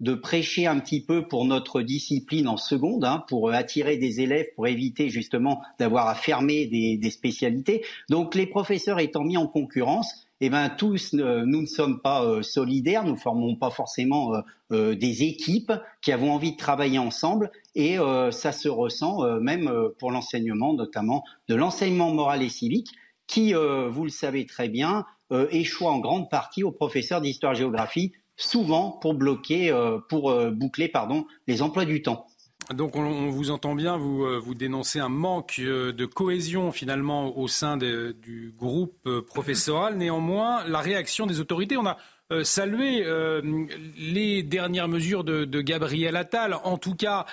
de 0.00 0.14
prêcher 0.14 0.66
un 0.66 0.80
petit 0.80 1.04
peu 1.04 1.28
pour 1.28 1.44
notre 1.44 1.82
discipline 1.82 2.48
en 2.48 2.56
seconde, 2.56 3.04
hein, 3.04 3.22
pour 3.28 3.52
attirer 3.52 3.96
des 3.96 4.20
élèves, 4.20 4.46
pour 4.56 4.66
éviter 4.66 5.08
justement 5.08 5.62
d'avoir 5.78 6.08
à 6.08 6.16
fermer 6.16 6.66
des, 6.66 6.96
des 6.96 7.10
spécialités. 7.10 7.84
Donc, 8.10 8.34
les 8.34 8.46
professeurs 8.46 8.98
étant 8.98 9.22
mis 9.22 9.36
en 9.36 9.46
concurrence, 9.46 10.23
eh 10.46 10.50
ben 10.50 10.68
tous 10.68 11.14
nous 11.14 11.62
ne 11.62 11.66
sommes 11.66 12.00
pas 12.00 12.22
euh, 12.22 12.42
solidaires, 12.42 13.04
nous 13.04 13.16
formons 13.16 13.56
pas 13.56 13.70
forcément 13.70 14.34
euh, 14.34 14.40
euh, 14.72 14.94
des 14.94 15.22
équipes 15.22 15.72
qui 16.02 16.12
avons 16.12 16.32
envie 16.32 16.52
de 16.52 16.56
travailler 16.58 16.98
ensemble 16.98 17.50
et 17.74 17.96
ça 18.30 18.52
se 18.52 18.68
ressent 18.68 19.40
même 19.40 19.72
pour 19.98 20.12
l'enseignement, 20.12 20.74
notamment 20.74 21.24
de 21.48 21.56
l'enseignement 21.56 22.12
moral 22.12 22.42
et 22.42 22.48
civique, 22.48 22.88
qui, 23.26 23.52
vous 23.52 24.04
le 24.04 24.10
savez 24.10 24.46
très 24.46 24.68
bien, 24.68 25.04
échoue 25.50 25.86
en 25.86 25.98
grande 25.98 26.30
partie 26.30 26.62
aux 26.62 26.70
professeurs 26.70 27.20
d'histoire-géographie, 27.20 28.12
souvent 28.36 28.92
pour 28.92 29.14
bloquer, 29.14 29.76
pour 30.08 30.32
boucler 30.52 30.86
pardon 30.88 31.26
les 31.48 31.62
emplois 31.62 31.84
du 31.84 32.00
temps. 32.00 32.28
Donc 32.72 32.96
on, 32.96 33.28
vous 33.28 33.50
entend 33.50 33.74
bien, 33.74 33.96
vous, 33.96 34.24
euh, 34.24 34.38
vous 34.38 34.54
dénoncez 34.54 34.98
un 34.98 35.10
manque 35.10 35.56
euh, 35.58 35.92
de 35.92 36.06
cohésion 36.06 36.72
finalement 36.72 37.36
au 37.36 37.46
sein 37.46 37.76
du 37.76 38.54
groupe 38.56 38.96
euh, 39.06 39.20
professoral. 39.20 39.96
Néanmoins, 39.98 40.64
la 40.66 40.78
réaction 40.78 41.26
des 41.26 41.40
autorités, 41.40 41.76
on 41.76 41.86
a 41.86 41.98
salué 42.42 43.04
les 43.98 44.42
dernières 44.42 44.88
mesures 44.88 45.24
de, 45.24 45.60
Gabriel 45.60 46.16
Attal, 46.16 46.56
en 46.64 46.78
tout 46.78 46.94
cas 46.94 47.26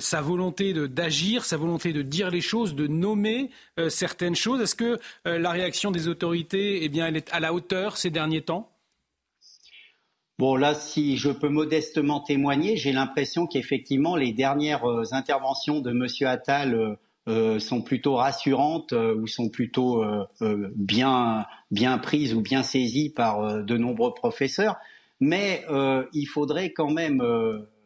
sa 0.00 0.20
volonté 0.22 0.72
d'agir, 0.88 1.44
sa 1.44 1.58
volonté 1.58 1.92
de 1.92 2.00
dire 2.00 2.30
les 2.30 2.40
choses, 2.40 2.74
de 2.74 2.86
nommer 2.86 3.50
certaines 3.88 4.34
choses. 4.34 4.62
Est-ce 4.62 4.74
que 4.74 4.98
la 5.26 5.50
réaction 5.50 5.90
des 5.90 6.08
autorités, 6.08 6.82
eh 6.82 6.88
bien, 6.88 7.06
elle 7.06 7.18
est 7.18 7.30
à 7.30 7.40
la 7.40 7.52
hauteur 7.52 7.98
ces 7.98 8.10
derniers 8.10 8.42
temps? 8.42 8.71
Bon, 10.42 10.56
là, 10.56 10.74
si 10.74 11.18
je 11.18 11.30
peux 11.30 11.48
modestement 11.48 12.18
témoigner, 12.18 12.76
j'ai 12.76 12.90
l'impression 12.90 13.46
qu'effectivement, 13.46 14.16
les 14.16 14.32
dernières 14.32 14.84
euh, 14.90 15.04
interventions 15.12 15.78
de 15.78 15.92
M. 15.92 16.28
Attal 16.28 16.98
euh, 17.28 17.60
sont 17.60 17.80
plutôt 17.80 18.16
rassurantes 18.16 18.90
ou 18.90 19.28
sont 19.28 19.50
plutôt 19.50 20.04
bien 20.74 21.46
bien 21.70 21.96
prises 21.98 22.34
ou 22.34 22.40
bien 22.40 22.64
saisies 22.64 23.10
par 23.10 23.62
de 23.62 23.76
nombreux 23.76 24.14
professeurs. 24.14 24.78
Mais 25.20 25.64
il 26.12 26.26
faudrait 26.26 26.72
quand 26.72 26.90
même 26.90 27.22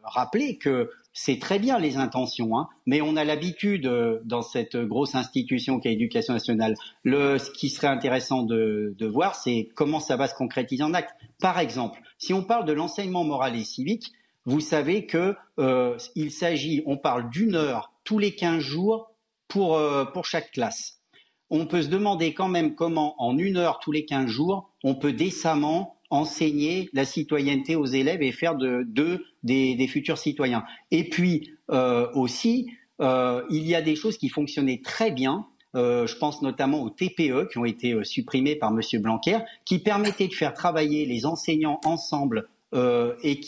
rappeler 0.01 0.57
que 0.57 0.89
c'est 1.19 1.39
très 1.39 1.57
bien 1.57 1.79
les 1.79 1.97
intentions, 1.97 2.59
hein, 2.59 2.69
mais 2.85 3.01
on 3.01 3.15
a 3.15 3.23
l'habitude 3.23 3.87
euh, 3.87 4.19
dans 4.23 4.43
cette 4.43 4.77
grosse 4.77 5.15
institution 5.15 5.79
qu'est 5.79 5.89
l'Éducation 5.89 6.35
nationale. 6.35 6.75
Le, 7.03 7.39
ce 7.39 7.49
qui 7.49 7.69
serait 7.69 7.87
intéressant 7.87 8.43
de, 8.43 8.95
voir, 9.01 9.33
c'est 9.33 9.69
comment 9.73 9.99
ça 9.99 10.15
va 10.15 10.27
se 10.27 10.35
concrétiser 10.35 10.83
en 10.83 10.93
acte. 10.93 11.15
Par 11.39 11.57
exemple, 11.57 11.99
si 12.19 12.35
on 12.35 12.43
parle 12.43 12.65
de 12.65 12.73
l'enseignement 12.73 13.23
moral 13.23 13.55
et 13.55 13.63
civique, 13.63 14.11
vous 14.45 14.59
savez 14.59 15.07
que 15.07 15.35
euh, 15.57 15.97
il 16.13 16.29
s'agit, 16.29 16.83
on 16.85 16.97
parle 16.97 17.31
d'une 17.31 17.55
heure 17.55 17.93
tous 18.03 18.19
les 18.19 18.35
15 18.35 18.59
jours 18.59 19.09
pour, 19.47 19.75
euh, 19.75 20.05
pour 20.05 20.25
chaque 20.25 20.51
classe. 20.51 21.01
On 21.49 21.65
peut 21.65 21.81
se 21.81 21.87
demander 21.87 22.35
quand 22.35 22.47
même 22.47 22.75
comment, 22.75 23.15
en 23.17 23.39
une 23.39 23.57
heure 23.57 23.79
tous 23.79 23.91
les 23.91 24.05
15 24.05 24.27
jours, 24.27 24.69
on 24.83 24.93
peut 24.93 25.13
décemment 25.13 25.96
enseigner 26.09 26.89
la 26.93 27.05
citoyenneté 27.05 27.75
aux 27.75 27.85
élèves 27.85 28.21
et 28.21 28.31
faire 28.31 28.55
de 28.55 28.83
d'eux 28.87 29.25
des, 29.43 29.87
futurs 29.87 30.17
citoyens. 30.17 30.63
Et 30.91 31.09
puis 31.09 31.51
euh, 31.71 32.07
aussi, 32.13 32.69
euh, 33.01 33.43
il 33.49 33.67
y 33.67 33.75
a 33.75 33.81
des 33.81 33.95
choses 33.95 34.17
qui 34.17 34.29
fonctionnaient 34.29 34.81
très 34.83 35.11
bien. 35.11 35.47
Euh, 35.75 36.07
je 36.07 36.15
pense 36.15 36.41
notamment 36.41 36.81
aux 36.81 36.89
TPE 36.89 37.49
qui 37.51 37.57
ont 37.57 37.65
été 37.65 38.03
supprimés 38.03 38.55
par 38.55 38.71
Monsieur 38.71 38.99
Blanquer, 38.99 39.39
qui 39.65 39.79
permettaient 39.79 40.27
de 40.27 40.33
faire 40.33 40.53
travailler 40.53 41.05
les 41.05 41.25
enseignants 41.25 41.79
ensemble 41.83 42.47
et 42.73 43.39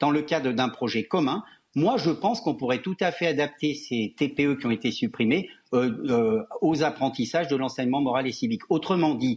dans 0.00 0.10
le 0.10 0.22
cadre 0.22 0.52
d'un 0.52 0.70
projet 0.70 1.04
commun. 1.04 1.44
Moi, 1.74 1.98
je 1.98 2.10
pense 2.10 2.40
qu'on 2.40 2.54
pourrait 2.54 2.80
tout 2.80 2.96
à 2.98 3.12
fait 3.12 3.26
adapter 3.26 3.74
ces 3.74 4.14
TPE 4.16 4.58
qui 4.58 4.66
ont 4.66 4.70
été 4.70 4.90
supprimés 4.90 5.50
aux 5.70 6.82
apprentissages 6.82 7.48
de 7.48 7.56
l'enseignement 7.56 8.00
moral 8.00 8.26
et 8.26 8.32
civique. 8.32 8.62
Autrement 8.70 9.14
dit, 9.14 9.36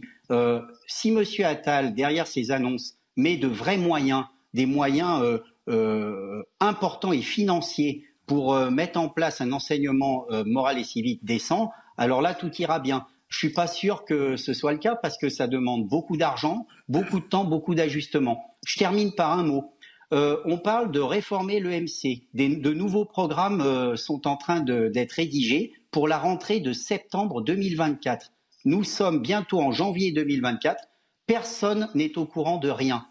si 0.86 1.10
M. 1.10 1.24
Attal, 1.44 1.94
derrière 1.94 2.26
ses 2.26 2.50
annonces, 2.50 2.96
met 3.16 3.36
de 3.36 3.48
vrais 3.48 3.76
moyens, 3.76 4.24
des 4.54 4.66
moyens 4.66 5.22
euh, 5.22 5.38
euh, 5.68 6.42
importants 6.60 7.12
et 7.12 7.22
financiers 7.22 8.04
pour 8.26 8.54
euh, 8.54 8.70
mettre 8.70 8.98
en 8.98 9.08
place 9.08 9.40
un 9.40 9.52
enseignement 9.52 10.26
moral 10.46 10.78
et 10.78 10.84
civique 10.84 11.24
décent, 11.24 11.70
alors 11.98 12.22
là, 12.22 12.34
tout 12.34 12.52
ira 12.58 12.80
bien. 12.80 13.06
Je 13.28 13.38
suis 13.38 13.52
pas 13.52 13.66
sûr 13.66 14.04
que 14.04 14.36
ce 14.36 14.52
soit 14.52 14.72
le 14.72 14.78
cas 14.78 14.94
parce 14.94 15.16
que 15.16 15.28
ça 15.28 15.46
demande 15.46 15.88
beaucoup 15.88 16.16
d'argent, 16.16 16.66
beaucoup 16.88 17.20
de 17.20 17.24
temps, 17.24 17.44
beaucoup 17.44 17.74
d'ajustements. 17.74 18.56
Je 18.66 18.78
termine 18.78 19.12
par 19.12 19.38
un 19.38 19.44
mot. 19.44 19.72
on 20.10 20.58
parle 20.58 20.90
de 20.90 21.00
réformer 21.00 21.58
l'EMC. 21.58 22.24
De 22.34 22.74
nouveaux 22.74 23.06
programmes 23.06 23.96
sont 23.96 24.26
en 24.26 24.36
train 24.36 24.60
d'être 24.60 25.12
rédigés 25.12 25.72
pour 25.90 26.08
la 26.08 26.18
rentrée 26.18 26.60
de 26.60 26.74
septembre 26.74 27.40
2024. 27.40 28.32
Nous 28.64 28.84
sommes 28.84 29.22
bientôt 29.22 29.60
en 29.60 29.72
janvier 29.72 30.12
2024. 30.12 30.84
Personne 31.26 31.88
n'est 31.94 32.16
au 32.16 32.26
courant 32.26 32.58
de 32.58 32.70
rien. 32.70 33.06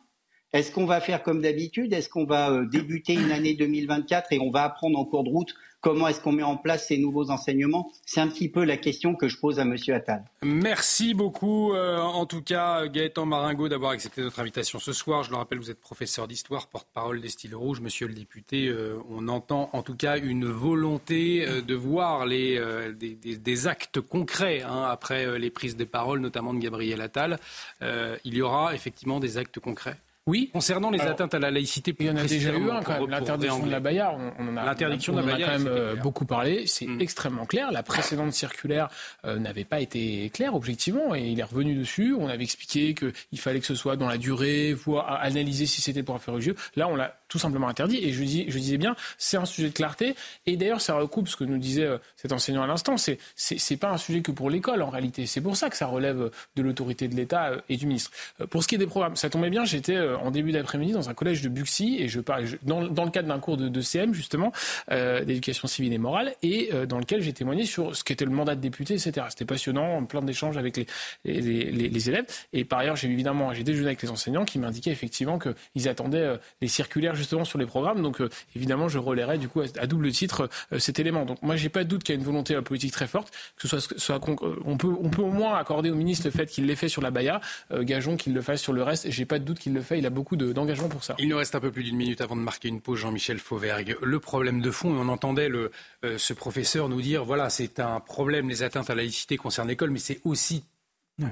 Est-ce 0.53 0.71
qu'on 0.71 0.85
va 0.85 1.01
faire 1.01 1.23
comme 1.23 1.41
d'habitude? 1.41 1.93
Est-ce 1.93 2.09
qu'on 2.09 2.25
va 2.25 2.51
euh, 2.51 2.65
débuter 2.65 3.13
une 3.13 3.31
année 3.31 3.53
2024 3.55 4.31
et 4.31 4.39
on 4.39 4.49
va 4.49 4.63
apprendre 4.63 4.97
en 4.97 5.05
cours 5.05 5.23
de 5.23 5.29
route 5.29 5.53
comment 5.81 6.07
est-ce 6.07 6.21
qu'on 6.21 6.31
met 6.31 6.43
en 6.43 6.57
place 6.57 6.87
ces 6.87 6.97
nouveaux 6.97 7.29
enseignements? 7.31 7.91
C'est 8.05 8.21
un 8.21 8.27
petit 8.27 8.47
peu 8.47 8.63
la 8.63 8.77
question 8.77 9.15
que 9.15 9.27
je 9.27 9.37
pose 9.37 9.59
à 9.59 9.65
Monsieur 9.65 9.95
Attal. 9.95 10.23
Merci 10.43 11.13
beaucoup, 11.13 11.73
euh, 11.73 11.97
en 11.97 12.25
tout 12.25 12.41
cas, 12.41 12.87
Gaëtan 12.87 13.25
Maringo, 13.25 13.67
d'avoir 13.67 13.91
accepté 13.91 14.21
notre 14.21 14.39
invitation 14.39 14.79
ce 14.79 14.93
soir. 14.93 15.23
Je 15.23 15.31
le 15.31 15.37
rappelle, 15.37 15.57
vous 15.57 15.71
êtes 15.71 15.81
professeur 15.81 16.27
d'histoire, 16.27 16.67
porte-parole 16.67 17.19
des 17.19 17.29
styles 17.29 17.55
rouges. 17.55 17.81
Monsieur 17.81 18.07
le 18.07 18.13
député, 18.13 18.67
euh, 18.67 18.99
on 19.09 19.27
entend 19.27 19.69
en 19.73 19.81
tout 19.81 19.95
cas 19.95 20.17
une 20.17 20.45
volonté 20.45 21.45
de 21.61 21.75
voir 21.75 22.27
des, 22.27 23.67
actes 23.67 23.99
concrets 24.01 24.61
hein, 24.61 24.83
après 24.89 25.39
les 25.39 25.49
prises 25.49 25.75
de 25.75 25.83
parole, 25.83 26.19
notamment 26.19 26.53
de 26.53 26.59
Gabriel 26.59 27.01
Attal. 27.01 27.39
il 27.81 28.33
y 28.33 28.41
aura 28.41 28.75
effectivement 28.75 29.19
des 29.19 29.37
actes 29.37 29.59
concrets 29.59 29.97
oui. 30.27 30.51
Concernant 30.53 30.91
les 30.91 31.01
atteintes 31.01 31.33
à 31.33 31.39
la 31.39 31.49
laïcité, 31.49 31.95
il 31.99 32.05
y 32.05 32.09
en 32.11 32.15
a 32.15 32.23
déjà 32.23 32.51
eu 32.51 32.69
un 32.69 32.83
quand 32.83 32.99
même. 32.99 33.09
L'interdiction 33.09 33.65
de 33.65 33.71
la 33.71 33.79
Baïa, 33.79 34.15
on, 34.37 34.49
en 34.49 34.57
a, 34.57 34.65
L'interdiction 34.65 35.13
de 35.13 35.21
la 35.21 35.31
quand 35.31 35.47
même 35.47 35.67
euh, 35.67 35.95
beaucoup 35.95 36.25
parlé. 36.25 36.67
C'est 36.67 36.85
mm. 36.85 37.01
extrêmement 37.01 37.47
clair. 37.47 37.71
La 37.71 37.81
précédente 37.81 38.31
circulaire 38.31 38.89
euh, 39.25 39.39
n'avait 39.39 39.63
pas 39.63 39.79
été 39.79 40.29
claire 40.29 40.53
objectivement 40.53 41.15
et 41.15 41.21
il 41.21 41.39
est 41.39 41.43
revenu 41.43 41.73
dessus. 41.73 42.15
On 42.17 42.27
avait 42.27 42.43
expliqué 42.43 42.93
qu'il 42.93 43.39
fallait 43.39 43.59
que 43.59 43.65
ce 43.65 43.73
soit 43.73 43.95
dans 43.95 44.07
la 44.07 44.19
durée, 44.19 44.73
voir 44.73 45.11
analyser 45.23 45.65
si 45.65 45.81
c'était 45.81 46.03
pour 46.03 46.21
fait 46.21 46.29
religieux. 46.29 46.55
Là, 46.75 46.87
on 46.87 46.95
l'a 46.95 47.15
tout 47.27 47.39
simplement 47.39 47.67
interdit. 47.67 47.97
Et 47.97 48.11
je, 48.11 48.23
dis, 48.23 48.45
je 48.47 48.59
disais 48.59 48.77
bien, 48.77 48.95
c'est 49.17 49.37
un 49.37 49.45
sujet 49.45 49.69
de 49.69 49.73
clarté. 49.73 50.15
Et 50.45 50.55
d'ailleurs, 50.55 50.81
ça 50.81 50.93
recoupe 50.93 51.29
ce 51.29 51.35
que 51.35 51.45
nous 51.45 51.57
disait 51.57 51.85
euh, 51.85 51.97
cet 52.15 52.31
enseignant 52.31 52.61
à 52.61 52.67
l'instant. 52.67 52.95
C'est 52.95 53.17
c'est 53.35 53.77
pas 53.77 53.89
un 53.89 53.97
sujet 53.97 54.21
que 54.21 54.31
pour 54.31 54.51
l'école 54.51 54.83
en 54.83 54.91
réalité. 54.91 55.25
C'est 55.25 55.41
pour 55.41 55.57
ça 55.57 55.71
que 55.71 55.77
ça 55.77 55.87
relève 55.87 56.29
de 56.55 56.61
l'autorité 56.61 57.07
de 57.07 57.15
l'État 57.15 57.53
et 57.69 57.77
du 57.77 57.87
ministre. 57.87 58.11
Pour 58.51 58.61
ce 58.61 58.67
qui 58.67 58.75
est 58.75 58.77
des 58.77 58.85
programmes, 58.85 59.15
ça 59.15 59.29
tombait 59.31 59.49
bien. 59.49 59.65
J'étais 59.65 59.97
en 60.15 60.31
début 60.31 60.51
d'après-midi 60.51 60.93
dans 60.93 61.09
un 61.09 61.13
collège 61.13 61.41
de 61.41 61.49
Buxy 61.49 61.97
et 61.99 62.07
je 62.07 62.21
dans, 62.63 62.81
le 62.81 63.11
cadre 63.11 63.27
d'un 63.27 63.39
cours 63.39 63.57
de, 63.57 63.81
CM 63.81 64.13
justement 64.13 64.51
euh, 64.91 65.23
d'éducation 65.23 65.67
civile 65.67 65.93
et 65.93 65.97
morale 65.97 66.33
et 66.43 66.69
euh, 66.73 66.85
dans 66.85 66.99
lequel 66.99 67.21
j'ai 67.21 67.33
témoigné 67.33 67.65
sur 67.65 67.95
ce 67.95 68.03
qu'était 68.03 68.25
le 68.25 68.31
mandat 68.31 68.55
de 68.55 68.61
député, 68.61 68.93
etc. 68.93 69.25
C'était 69.29 69.45
passionnant, 69.45 70.03
plein 70.05 70.21
d'échanges 70.21 70.57
avec 70.57 70.77
les, 70.77 70.85
les, 71.23 72.09
élèves 72.09 72.25
et 72.53 72.63
par 72.63 72.79
ailleurs 72.79 72.95
j'ai 72.95 73.07
évidemment 73.09 73.53
j'ai 73.53 73.63
déjeuné 73.63 73.87
avec 73.87 74.01
les 74.01 74.09
enseignants 74.09 74.45
qui 74.45 74.59
m'indiquaient 74.59 74.91
effectivement 74.91 75.39
qu'ils 75.39 75.89
attendaient 75.89 76.17
euh, 76.19 76.37
les 76.61 76.67
circulaires 76.67 77.15
justement 77.15 77.45
sur 77.45 77.59
les 77.59 77.65
programmes. 77.65 78.01
Donc 78.01 78.19
évidemment 78.55 78.87
je 78.87 78.97
relayerai 78.97 79.37
du 79.37 79.47
coup 79.47 79.61
à, 79.61 79.87
double 79.87 80.11
titre 80.11 80.49
cet 80.77 80.99
élément. 80.99 81.25
Donc 81.25 81.41
moi 81.41 81.55
j'ai 81.55 81.69
pas 81.69 81.83
de 81.83 81.89
doute 81.89 82.03
qu'il 82.03 82.15
y 82.15 82.17
a 82.17 82.19
une 82.19 82.25
volonté 82.25 82.59
politique 82.61 82.91
très 82.91 83.07
forte, 83.07 83.31
que 83.57 83.67
ce 83.67 83.79
soit 83.79 84.19
on 84.65 84.77
peut 84.77 84.95
on 85.01 85.09
peut 85.09 85.21
au 85.21 85.31
moins 85.31 85.55
accorder 85.55 85.89
au 85.89 85.95
ministre 85.95 86.25
le 86.25 86.31
fait 86.31 86.47
qu'il 86.47 86.65
l'ait 86.65 86.75
fait 86.75 86.89
sur 86.89 87.01
la 87.01 87.11
Baïa, 87.11 87.41
gageons 87.71 88.17
qu'il 88.17 88.33
le 88.33 88.41
fasse 88.41 88.61
sur 88.61 88.73
le 88.73 88.83
reste. 88.83 89.09
J'ai 89.09 89.25
pas 89.25 89.39
de 89.39 89.43
doute 89.43 89.59
qu'il 89.59 89.73
le 89.73 89.81
fait. 89.81 90.00
Il 90.01 90.07
a 90.07 90.09
beaucoup 90.09 90.35
d'engagement 90.35 90.89
pour 90.89 91.03
ça. 91.03 91.13
Il 91.19 91.29
nous 91.29 91.37
reste 91.37 91.53
un 91.53 91.59
peu 91.59 91.69
plus 91.69 91.83
d'une 91.83 91.95
minute 91.95 92.21
avant 92.21 92.35
de 92.35 92.41
marquer 92.41 92.69
une 92.69 92.81
pause, 92.81 92.97
Jean-Michel 92.97 93.37
Fauvergue. 93.37 93.95
Le 94.01 94.19
problème 94.19 94.59
de 94.59 94.71
fond, 94.71 94.95
et 94.95 94.97
on 94.97 95.09
entendait 95.09 95.47
le, 95.47 95.69
euh, 96.03 96.17
ce 96.17 96.33
professeur 96.33 96.89
nous 96.89 97.03
dire, 97.03 97.23
voilà, 97.23 97.51
c'est 97.51 97.79
un 97.79 97.99
problème, 97.99 98.49
les 98.49 98.63
atteintes 98.63 98.89
à 98.89 98.95
la 98.95 99.03
laïcité 99.03 99.37
concernent 99.37 99.67
l'école, 99.67 99.91
mais 99.91 99.99
c'est 99.99 100.19
aussi 100.23 100.63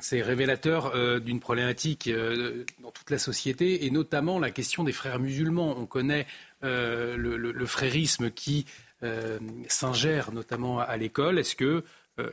c'est 0.01 0.21
révélateur 0.21 0.93
euh, 0.93 1.19
d'une 1.19 1.39
problématique 1.39 2.09
euh, 2.09 2.63
dans 2.83 2.91
toute 2.91 3.09
la 3.09 3.17
société 3.17 3.87
et 3.87 3.89
notamment 3.89 4.37
la 4.37 4.51
question 4.51 4.83
des 4.83 4.91
frères 4.91 5.17
musulmans. 5.17 5.75
On 5.75 5.87
connaît 5.87 6.27
le, 6.61 7.15
le, 7.15 7.65
frérisme 7.65 8.29
qui 8.29 8.67
s'ingère 9.67 10.31
notamment 10.31 10.77
à 10.77 10.95
l'école. 10.95 11.39
Est-ce 11.39 11.55
que 11.55 11.83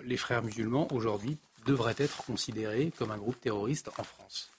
les 0.05 0.19
frères 0.19 0.43
musulmans 0.43 0.87
aujourd'hui 0.93 1.39
devraient 1.65 1.95
être 1.97 2.27
considérés 2.27 2.93
comme 2.99 3.11
un 3.11 3.17
groupe 3.17 3.41
terroriste 3.41 3.89
en 3.97 4.05
France? 4.05 4.51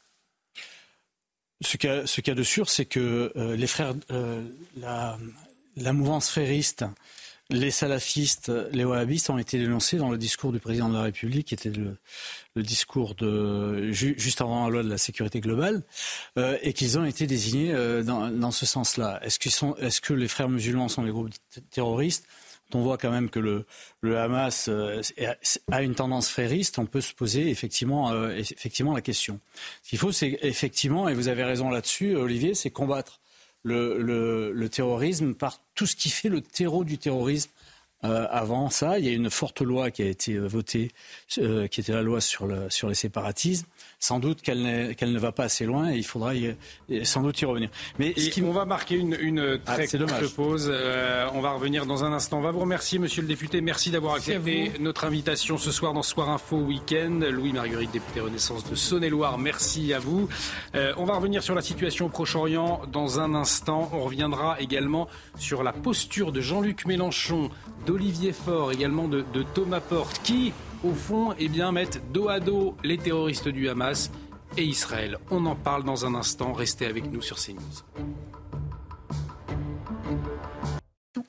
Ce 1.61 1.77
qu'il 1.77 1.89
y, 1.89 2.29
a 2.29 2.35
de 2.35 2.43
sûr, 2.43 2.69
c'est 2.69 2.85
que 2.85 3.31
euh, 3.35 3.55
les 3.55 3.67
frères, 3.67 3.93
euh, 4.11 4.43
la, 4.77 5.93
mouvance 5.93 6.29
frériste, 6.29 6.85
les 7.49 7.71
salafistes, 7.71 8.51
les 8.71 8.85
wahhabistes 8.85 9.29
ont 9.29 9.37
été 9.37 9.57
dénoncés 9.57 9.97
dans 9.97 10.11
le 10.11 10.17
discours 10.17 10.51
du 10.51 10.59
président 10.59 10.89
de 10.89 10.93
la 10.93 11.01
République, 11.01 11.47
qui 11.47 11.53
était 11.55 11.71
le, 11.71 11.97
discours 12.61 13.15
de 13.15 13.91
juste 13.91 14.41
avant 14.41 14.65
la 14.65 14.69
loi 14.69 14.83
de 14.83 14.89
la 14.89 14.97
sécurité 14.97 15.39
globale, 15.39 15.83
euh, 16.37 16.57
et 16.61 16.73
qu'ils 16.73 16.99
ont 16.99 17.05
été 17.05 17.25
désignés 17.25 17.73
dans, 18.03 18.51
ce 18.51 18.65
sens-là. 18.65 19.19
Est-ce 19.23 20.01
que 20.01 20.13
les 20.13 20.27
frères 20.27 20.49
musulmans 20.49 20.89
sont 20.89 21.03
des 21.03 21.11
groupes 21.11 21.31
terroristes? 21.71 22.25
On 22.73 22.81
voit 22.81 22.97
quand 22.97 23.11
même 23.11 23.29
que 23.29 23.39
le, 23.39 24.17
Hamas 24.17 24.67
euh, 24.69 25.01
a 25.71 25.83
une 25.83 25.95
tendance 25.95 26.29
frériste, 26.29 26.79
on 26.79 26.85
peut 26.85 27.01
se 27.01 27.13
poser 27.13 27.49
effectivement, 27.49 28.11
euh, 28.11 28.35
effectivement 28.35 28.93
la 28.93 29.01
question. 29.01 29.39
Ce 29.83 29.89
qu'il 29.89 29.99
faut, 29.99 30.11
c'est 30.11 30.39
effectivement, 30.41 31.07
et 31.07 31.13
vous 31.13 31.27
avez 31.27 31.43
raison 31.43 31.69
là-dessus, 31.69 32.15
Olivier, 32.15 32.53
c'est 32.53 32.71
combattre 32.71 33.19
le, 33.63 34.67
terrorisme 34.71 35.33
par 35.33 35.61
tout 35.75 35.85
ce 35.85 35.95
qui 35.95 36.09
fait 36.09 36.29
le 36.29 36.41
terreau 36.41 36.83
du 36.83 36.97
terrorisme. 36.97 37.51
Euh, 38.03 38.27
avant 38.29 38.69
ça, 38.69 38.99
il 38.99 39.05
y 39.05 39.09
a 39.09 39.11
une 39.11 39.31
forte 39.31 39.61
loi 39.61 39.89
qui 39.89 40.03
a 40.03 40.05
été 40.05 40.37
votée, 40.37 40.91
qui 41.29 41.41
était 41.41 41.93
la 41.93 42.03
loi 42.03 42.21
sur, 42.21 42.47
sur 42.69 42.89
les 42.89 42.95
séparatismes, 42.95 43.65
sans 43.99 44.19
doute 44.19 44.41
qu'elle 44.41 44.61
ne 44.63 45.19
va 45.19 45.31
pas 45.31 45.45
assez 45.45 45.65
loin 45.65 45.91
et 45.91 45.97
il 45.97 46.05
faudra 46.05 46.33
sans 47.03 47.21
doute 47.23 47.41
y 47.41 47.45
revenir. 47.45 47.69
Mais 47.97 48.13
on 48.43 48.51
va 48.51 48.65
marquer 48.65 48.95
une, 48.95 49.17
une 49.19 49.59
ah, 49.65 49.73
très 49.73 49.87
courte 49.87 50.35
pause. 50.35 50.69
Euh, 50.71 51.27
on 51.33 51.41
va 51.41 51.51
revenir 51.51 51.85
dans 51.85 52.03
un 52.03 52.13
instant. 52.13 52.37
On 52.37 52.41
va 52.41 52.51
vous 52.51 52.59
remercier, 52.59 52.99
monsieur 52.99 53.21
le 53.21 53.27
député. 53.27 53.59
Merci 53.61 53.89
d'avoir 53.89 54.15
accepté 54.15 54.71
notre 54.79 55.05
invitation 55.05 55.57
ce 55.57 55.71
soir 55.71 55.93
dans 55.93 56.03
Soir 56.03 56.29
Info 56.29 56.57
Week-end. 56.57 57.19
Louis-Marguerite, 57.31 57.91
député 57.91 58.19
Renaissance 58.19 58.69
de 58.69 58.75
Saône-et-Loire, 58.75 59.37
merci 59.37 59.93
à 59.93 59.99
vous. 59.99 60.29
Euh, 60.75 60.93
on 60.97 61.05
va 61.05 61.15
revenir 61.15 61.41
sur 61.41 61.55
la 61.55 61.61
situation 61.61 62.05
au 62.05 62.09
Proche-Orient 62.09 62.81
dans 62.91 63.19
un 63.19 63.33
instant. 63.33 63.89
On 63.93 64.01
reviendra 64.01 64.59
également 64.59 65.07
sur 65.37 65.63
la 65.63 65.73
posture 65.73 66.31
de 66.31 66.41
Jean-Luc 66.41 66.85
Mélenchon, 66.85 67.49
d'Olivier 67.85 68.33
Faure, 68.33 68.71
également 68.71 69.07
de, 69.07 69.25
de 69.33 69.43
Thomas 69.43 69.79
Porte, 69.79 70.21
qui 70.23 70.53
au 70.83 70.93
fond, 70.93 71.33
eh 71.37 71.47
bien, 71.47 71.71
mettent 71.71 72.01
dos 72.11 72.29
à 72.29 72.39
dos 72.39 72.75
les 72.83 72.97
terroristes 72.97 73.47
du 73.47 73.69
Hamas 73.69 74.11
et 74.57 74.63
Israël. 74.63 75.17
On 75.29 75.45
en 75.45 75.55
parle 75.55 75.83
dans 75.83 76.05
un 76.05 76.15
instant. 76.15 76.53
Restez 76.53 76.85
avec 76.85 77.11
nous 77.11 77.21
sur 77.21 77.37
CNews. 77.37 77.83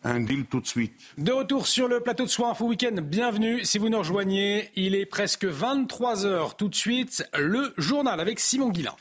un 0.05 0.21
deal 0.21 0.47
tout 0.47 0.61
de 0.61 0.67
suite. 0.67 0.95
De 1.19 1.33
retour 1.33 1.67
sur 1.67 1.89
le 1.89 2.01
plateau 2.01 2.25
de 2.25 2.29
Soir 2.29 2.51
Info 2.51 2.67
Week-end, 2.67 3.03
bienvenue 3.03 3.65
si 3.65 3.79
vous 3.79 3.89
nous 3.89 3.99
rejoignez. 3.99 4.71
Il 4.75 4.95
est 4.95 5.07
presque 5.07 5.45
23h 5.45 6.57
tout 6.57 6.69
de 6.69 6.75
suite, 6.75 7.29
le 7.37 7.75
journal 7.77 8.21
avec 8.21 8.41
Simon 8.41 8.71
Guillain. 8.71 8.95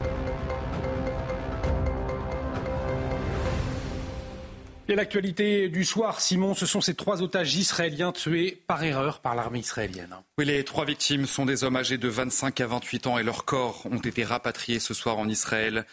Et 4.89 4.95
l'actualité 4.95 5.67
du 5.67 5.83
soir, 5.83 6.21
Simon, 6.21 6.53
ce 6.53 6.65
sont 6.65 6.79
ces 6.79 6.93
trois 6.93 7.21
otages 7.21 7.55
israéliens 7.55 8.13
tués 8.13 8.63
par 8.67 8.81
erreur 8.83 9.19
par 9.19 9.35
l'armée 9.35 9.59
israélienne. 9.59 10.15
Oui, 10.37 10.45
les 10.45 10.63
trois 10.63 10.85
victimes 10.85 11.25
sont 11.25 11.45
des 11.45 11.65
hommes 11.65 11.75
âgés 11.75 11.97
de 11.97 12.07
25 12.07 12.61
à 12.61 12.67
28 12.67 13.07
ans 13.07 13.17
et 13.17 13.23
leurs 13.23 13.43
corps 13.43 13.85
ont 13.85 13.97
été 13.97 14.23
rapatriés 14.23 14.79
ce 14.79 14.93
soir 14.93 15.17
en 15.17 15.27
Israël. 15.27 15.85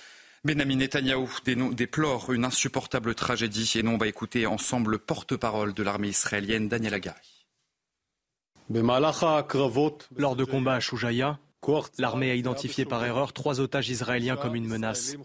Benjamin 0.45 0.77
Netanyahou 0.77 1.29
déplore 1.73 2.33
une 2.33 2.45
insupportable 2.45 3.17
tragédie 3.17 3.73
et 3.75 3.83
nous 3.83 3.93
on 3.93 3.99
va 3.99 4.07
écouter 4.07 4.47
ensemble 4.47 4.93
le 4.93 4.99
porte-parole 4.99 5.75
de 5.75 5.83
l'armée 5.83 6.09
israélienne, 6.09 6.69
Daniel 6.69 6.95
Agari. 6.95 7.47
Lors 8.71 10.37
de 10.37 10.45
combats 10.45 10.75
à 10.75 10.81
Shujaya, 10.81 11.41
l'armée 11.99 12.31
a 12.31 12.35
identifié 12.35 12.85
par 12.85 13.05
erreur 13.05 13.33
trois 13.33 13.59
otages 13.59 13.89
israéliens 13.89 14.37
comme 14.37 14.55
une 14.55 14.69
menace. 14.69 15.17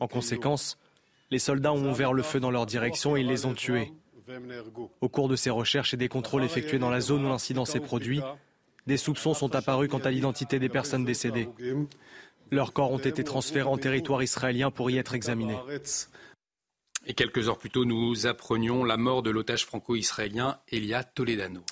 En 0.00 0.08
conséquence, 0.08 0.76
les 1.30 1.38
soldats 1.38 1.72
ont 1.72 1.90
ouvert 1.90 2.12
le 2.12 2.22
feu 2.22 2.40
dans 2.40 2.50
leur 2.50 2.66
direction 2.66 3.16
et 3.16 3.20
ils 3.20 3.26
les 3.26 3.46
ont 3.46 3.54
tués. 3.54 3.92
Au 5.00 5.08
cours 5.08 5.28
de 5.28 5.36
ces 5.36 5.50
recherches 5.50 5.94
et 5.94 5.96
des 5.96 6.08
contrôles 6.08 6.44
effectués 6.44 6.78
dans 6.78 6.90
la 6.90 7.00
zone 7.00 7.24
où 7.24 7.28
l'incident 7.28 7.64
s'est 7.64 7.80
produit, 7.80 8.20
des 8.86 8.96
soupçons 8.96 9.34
sont 9.34 9.54
apparus 9.54 9.88
quant 9.90 9.98
à 9.98 10.10
l'identité 10.10 10.58
des 10.58 10.68
personnes 10.68 11.04
décédées. 11.04 11.48
Leurs 12.50 12.72
corps 12.72 12.92
ont 12.92 12.98
été 12.98 13.24
transférés 13.24 13.68
en 13.68 13.76
territoire 13.76 14.22
israélien 14.22 14.70
pour 14.70 14.90
y 14.90 14.96
être 14.96 15.14
examinés. 15.14 15.58
Et 17.06 17.14
quelques 17.14 17.48
heures 17.48 17.58
plus 17.58 17.70
tôt, 17.70 17.84
nous 17.84 18.26
apprenions 18.26 18.84
la 18.84 18.96
mort 18.96 19.22
de 19.22 19.30
l'otage 19.30 19.64
franco-israélien 19.66 20.58
Elia 20.68 21.04
Toledano. 21.04 21.62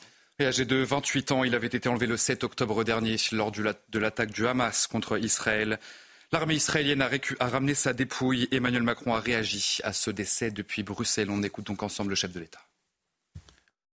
âgé 0.41 0.65
de 0.65 0.77
28 0.77 1.33
ans, 1.33 1.45
il 1.45 1.55
avait 1.55 1.67
été 1.67 1.89
enlevé 1.89 2.07
le 2.07 2.17
7 2.17 2.45
octobre 2.45 2.85
dernier 2.85 3.17
lors 3.33 3.51
de 3.53 3.99
l'attaque 3.99 4.31
du 4.31 4.47
Hamas 4.47 4.87
contre 4.87 5.19
Israël. 5.19 5.79
L'armée 6.33 6.55
israélienne 6.55 7.03
a, 7.03 7.49
ramené 7.49 7.75
sa 7.75 7.93
dépouille. 7.93 8.49
Emmanuel 8.51 8.83
Macron 8.83 9.15
a 9.15 9.21
réagi 9.21 9.79
à 9.85 9.93
ce 9.93 10.11
décès 10.11 10.51
depuis 10.51 10.83
Bruxelles. 10.83 11.31
On 11.31 11.43
écoute 11.43 11.67
donc 11.67 11.83
ensemble 11.83 12.11
le 12.11 12.17
chef 12.17 12.33
de 12.33 12.41
l'État. 12.41 12.61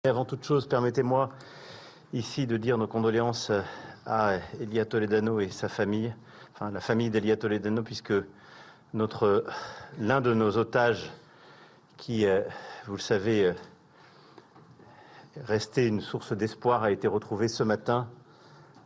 Avant 0.05 0.25
toute 0.25 0.43
chose, 0.43 0.67
permettez-moi 0.67 1.31
ici 2.11 2.47
de 2.47 2.57
dire 2.57 2.77
nos 2.77 2.87
condoléances 2.87 3.51
à 4.05 4.39
Elia 4.59 4.85
Toledano 4.85 5.39
et 5.39 5.49
sa 5.49 5.69
famille 5.69 6.13
enfin 6.53 6.71
la 6.71 6.79
famille 6.79 7.09
d'Elia 7.09 7.37
Toledano, 7.37 7.83
puisque 7.83 8.13
notre, 8.93 9.45
l'un 9.99 10.21
de 10.21 10.33
nos 10.33 10.57
otages, 10.57 11.11
qui, 11.97 12.25
euh, 12.25 12.41
vous 12.85 12.95
le 12.95 13.01
savez, 13.01 13.45
euh, 13.45 13.53
restait 15.45 15.87
une 15.87 16.01
source 16.01 16.33
d'espoir, 16.33 16.83
a 16.83 16.91
été 16.91 17.07
retrouvé 17.07 17.47
ce 17.47 17.63
matin, 17.63 18.09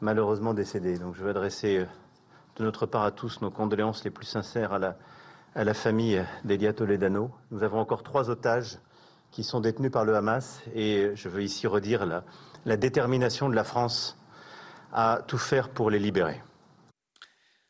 malheureusement 0.02 0.54
décédé. 0.54 0.98
Donc 0.98 1.16
je 1.16 1.24
veux 1.24 1.30
adresser 1.30 1.80
euh, 1.80 1.86
de 2.58 2.64
notre 2.64 2.86
part 2.86 3.04
à 3.04 3.12
tous 3.12 3.42
nos 3.42 3.52
condoléances 3.52 4.04
les 4.04 4.10
plus 4.10 4.26
sincères 4.26 4.74
à 4.74 5.64
la, 5.64 5.74
famille 5.74 6.24
d'Elia 6.44 6.74
Toledano. 6.74 7.32
Nous 7.52 7.64
avons 7.64 7.80
encore 7.80 8.04
trois 8.04 8.30
otages 8.30 8.80
qui 9.32 9.44
sont 9.44 9.60
détenus 9.60 9.92
par 9.92 10.06
le 10.06 10.16
Hamas 10.16 10.62
et 10.74 11.12
je 11.16 11.30
veux 11.30 11.44
ici 11.44 11.68
redire 11.68 12.06
la, 12.06 12.24
la 12.66 12.78
détermination 12.78 13.50
de 13.50 13.56
la 13.56 13.64
France 13.64 14.18
à 14.92 15.22
tout 15.28 15.38
faire 15.38 15.70
pour 15.70 15.90
les 15.90 16.00
libérer. 16.00 16.42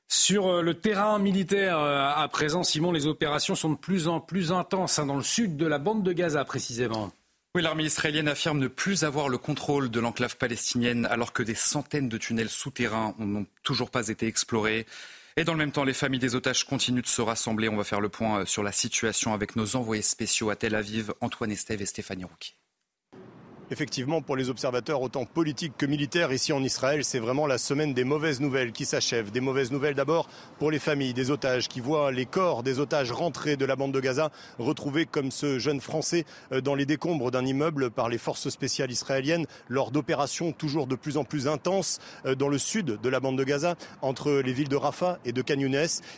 Sur 0.08 0.48
euh, 0.48 0.62
le 0.62 0.74
terrain 0.76 1.20
militaire, 1.20 1.80
euh, 1.80 2.10
à 2.16 2.28
présent, 2.30 2.64
Simon, 2.64 2.94
les 2.94 3.08
opérations 3.08 3.56
sont 3.56 3.72
de 3.72 3.78
plus 3.78 4.08
en 4.08 4.22
plus 4.22 4.54
intenses 4.54 5.00
hein, 5.00 5.06
dans 5.06 5.18
le 5.18 5.24
sud 5.24 5.58
de 5.58 5.66
la 5.66 5.80
bande 5.80 6.04
de 6.04 6.14
Gaza, 6.14 6.46
précisément. 6.46 7.12
Oui, 7.58 7.64
l'armée 7.64 7.86
israélienne 7.86 8.28
affirme 8.28 8.60
ne 8.60 8.68
plus 8.68 9.04
avoir 9.04 9.30
le 9.30 9.40
contrôle 9.40 9.90
de 9.90 10.00
l'enclave 10.00 10.38
palestinienne 10.38 11.08
alors 11.08 11.34
que 11.34 11.42
des 11.42 11.56
centaines 11.56 12.08
de 12.08 12.20
tunnels 12.20 12.50
souterrains 12.50 13.16
n'ont 13.18 13.48
toujours 13.64 13.90
pas 13.90 14.10
été 14.10 14.28
explorés. 14.28 14.86
Et 15.38 15.44
dans 15.44 15.54
le 15.54 15.58
même 15.58 15.72
temps, 15.72 15.84
les 15.84 15.96
familles 15.96 16.20
des 16.20 16.36
otages 16.36 16.66
continuent 16.66 17.02
de 17.02 17.08
se 17.08 17.24
rassembler. 17.24 17.68
On 17.68 17.76
va 17.76 17.84
faire 17.84 18.00
le 18.00 18.10
point 18.10 18.42
euh, 18.42 18.46
sur 18.46 18.62
la 18.62 18.72
situation 18.72 19.34
avec 19.34 19.56
nos 19.56 19.76
envoyés 19.76 20.04
spéciaux 20.04 20.52
à 20.52 20.56
Tel 20.56 20.76
Aviv, 20.76 21.16
Antoine 21.20 21.50
Estève 21.50 21.82
et 21.82 21.88
Stéphanie 21.88 22.26
Rouquier. 22.26 22.54
Effectivement, 23.70 24.22
pour 24.22 24.38
les 24.38 24.50
observateurs, 24.50 25.02
autant 25.02 25.26
politiques 25.26 25.74
que 25.78 25.86
militaires, 25.86 26.32
ici 26.32 26.54
en 26.54 26.64
Israël, 26.64 27.04
c'est 27.04 27.20
vraiment 27.20 27.48
la 27.48 27.58
semaine 27.58 27.94
des 27.94 28.06
mauvaises 28.06 28.40
nouvelles 28.40 28.72
qui 28.72 28.86
s'achève. 28.86 29.30
Des 29.30 29.42
mauvaises 29.42 29.74
nouvelles 29.74 29.94
d'abord 29.94 30.30
pour 30.58 30.72
les 30.72 30.80
familles 30.80 31.14
des 31.14 31.32
otages 31.32 31.68
qui 31.68 31.82
voient 31.82 32.14
les 32.14 32.26
corps 32.26 32.64
des 32.64 32.80
otages 32.80 33.12
rentrés 33.12 33.58
de 33.58 33.66
la 33.66 33.76
bande 33.76 33.92
de 33.92 34.00
Gaza, 34.00 34.32
retrouvés 34.58 35.06
comme 35.06 35.32
ce 35.32 35.60
jeune 35.60 35.82
Français 35.82 36.24
euh, 36.54 36.62
dans 36.62 36.76
les 36.76 36.86
décombres 36.86 37.30
d'un 37.30 37.46
immeuble 37.46 37.92
par 37.92 38.08
les 38.08 38.18
forces 38.18 38.48
spéciales 38.48 38.90
israéliennes 38.90 39.46
lors 39.68 39.92
d'opérations 39.92 40.54
toujours 40.54 40.88
de 40.88 40.96
plus 40.96 41.18
en 41.18 41.26
plus 41.26 41.50
intenses 41.50 42.00
euh, 42.26 42.36
dans 42.36 42.48
le 42.48 42.58
sud 42.58 43.02
de 43.02 43.10
la 43.10 43.20
bande 43.20 43.38
de 43.38 43.44
Gaza, 43.44 43.76
entre 44.02 44.32
les 44.32 44.54
villes 44.54 44.70
de 44.70 44.78
Rafah 44.78 45.20
et 45.26 45.34
de 45.34 45.42
Khan 45.42 45.60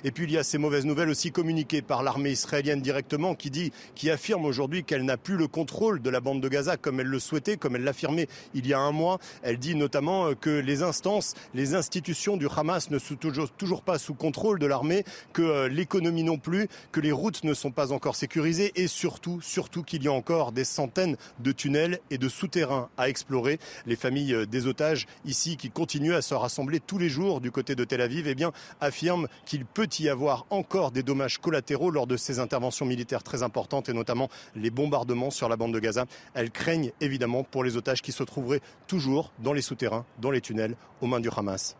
Et 0.03 0.11
puis 0.11 0.25
il 0.25 0.31
y 0.31 0.37
a 0.37 0.43
ces 0.43 0.59
mauvaises 0.59 0.85
nouvelles 0.85 1.09
aussi 1.09 1.31
communiquées 1.31 1.81
par 1.81 2.03
l'armée 2.03 2.29
israélienne 2.29 2.81
directement 2.81 3.33
qui 3.33 3.49
dit, 3.49 3.71
qui 3.95 4.11
affirme 4.11 4.45
aujourd'hui 4.45 4.83
qu'elle 4.83 5.03
n'a 5.03 5.17
plus 5.17 5.35
le 5.35 5.47
contrôle 5.47 5.99
de 5.99 6.09
la 6.11 6.19
bande 6.19 6.41
de 6.41 6.47
Gaza 6.47 6.77
comme 6.77 6.99
elle 6.99 7.07
le 7.07 7.19
comme 7.59 7.75
elle 7.75 7.83
l'affirmait 7.83 8.27
il 8.53 8.67
y 8.67 8.73
a 8.73 8.79
un 8.79 8.91
mois. 8.91 9.19
Elle 9.43 9.57
dit 9.57 9.75
notamment 9.75 10.27
euh, 10.27 10.35
que 10.35 10.49
les 10.49 10.83
instances, 10.83 11.33
les 11.53 11.75
institutions 11.75 12.37
du 12.37 12.47
Hamas 12.55 12.89
ne 12.89 12.99
sont 12.99 13.15
toujours, 13.15 13.49
toujours 13.51 13.81
pas 13.81 13.97
sous 13.97 14.13
contrôle 14.13 14.59
de 14.59 14.65
l'armée, 14.65 15.03
que 15.33 15.41
euh, 15.41 15.69
l'économie 15.69 16.23
non 16.23 16.37
plus, 16.37 16.67
que 16.91 16.99
les 16.99 17.11
routes 17.11 17.43
ne 17.43 17.53
sont 17.53 17.71
pas 17.71 17.91
encore 17.91 18.15
sécurisées 18.15 18.71
et 18.75 18.87
surtout, 18.87 19.41
surtout 19.41 19.83
qu'il 19.83 20.03
y 20.03 20.07
a 20.07 20.13
encore 20.13 20.51
des 20.51 20.63
centaines 20.63 21.17
de 21.39 21.51
tunnels 21.51 21.99
et 22.09 22.17
de 22.17 22.29
souterrains 22.29 22.89
à 22.97 23.09
explorer. 23.09 23.59
Les 23.85 23.95
familles 23.95 24.33
euh, 24.33 24.45
des 24.45 24.67
otages 24.67 25.07
ici 25.25 25.57
qui 25.57 25.69
continuent 25.69 26.15
à 26.15 26.21
se 26.21 26.33
rassembler 26.33 26.79
tous 26.79 26.97
les 26.97 27.09
jours 27.09 27.41
du 27.41 27.51
côté 27.51 27.75
de 27.75 27.83
Tel 27.83 28.01
Aviv, 28.01 28.27
eh 28.27 28.35
bien, 28.35 28.51
affirment 28.81 29.27
qu'il 29.45 29.65
peut 29.65 29.89
y 29.99 30.09
avoir 30.09 30.45
encore 30.49 30.91
des 30.91 31.03
dommages 31.03 31.37
collatéraux 31.37 31.91
lors 31.91 32.07
de 32.07 32.17
ces 32.17 32.39
interventions 32.39 32.85
militaires 32.85 33.23
très 33.23 33.43
importantes 33.43 33.89
et 33.89 33.93
notamment 33.93 34.29
les 34.55 34.69
bombardements 34.69 35.31
sur 35.31 35.49
la 35.49 35.55
bande 35.55 35.73
de 35.73 35.79
Gaza. 35.79 36.05
Elles 36.33 36.51
craignent 36.51 36.91
évidemment 37.01 37.28
pour 37.43 37.63
les 37.63 37.77
otages 37.77 38.01
qui 38.01 38.11
se 38.11 38.23
trouveraient 38.23 38.61
toujours 38.87 39.31
dans 39.39 39.53
les 39.53 39.61
souterrains, 39.61 40.05
dans 40.19 40.31
les 40.31 40.41
tunnels, 40.41 40.75
aux 41.01 41.07
mains 41.07 41.19
du 41.19 41.29
Hamas. 41.35 41.75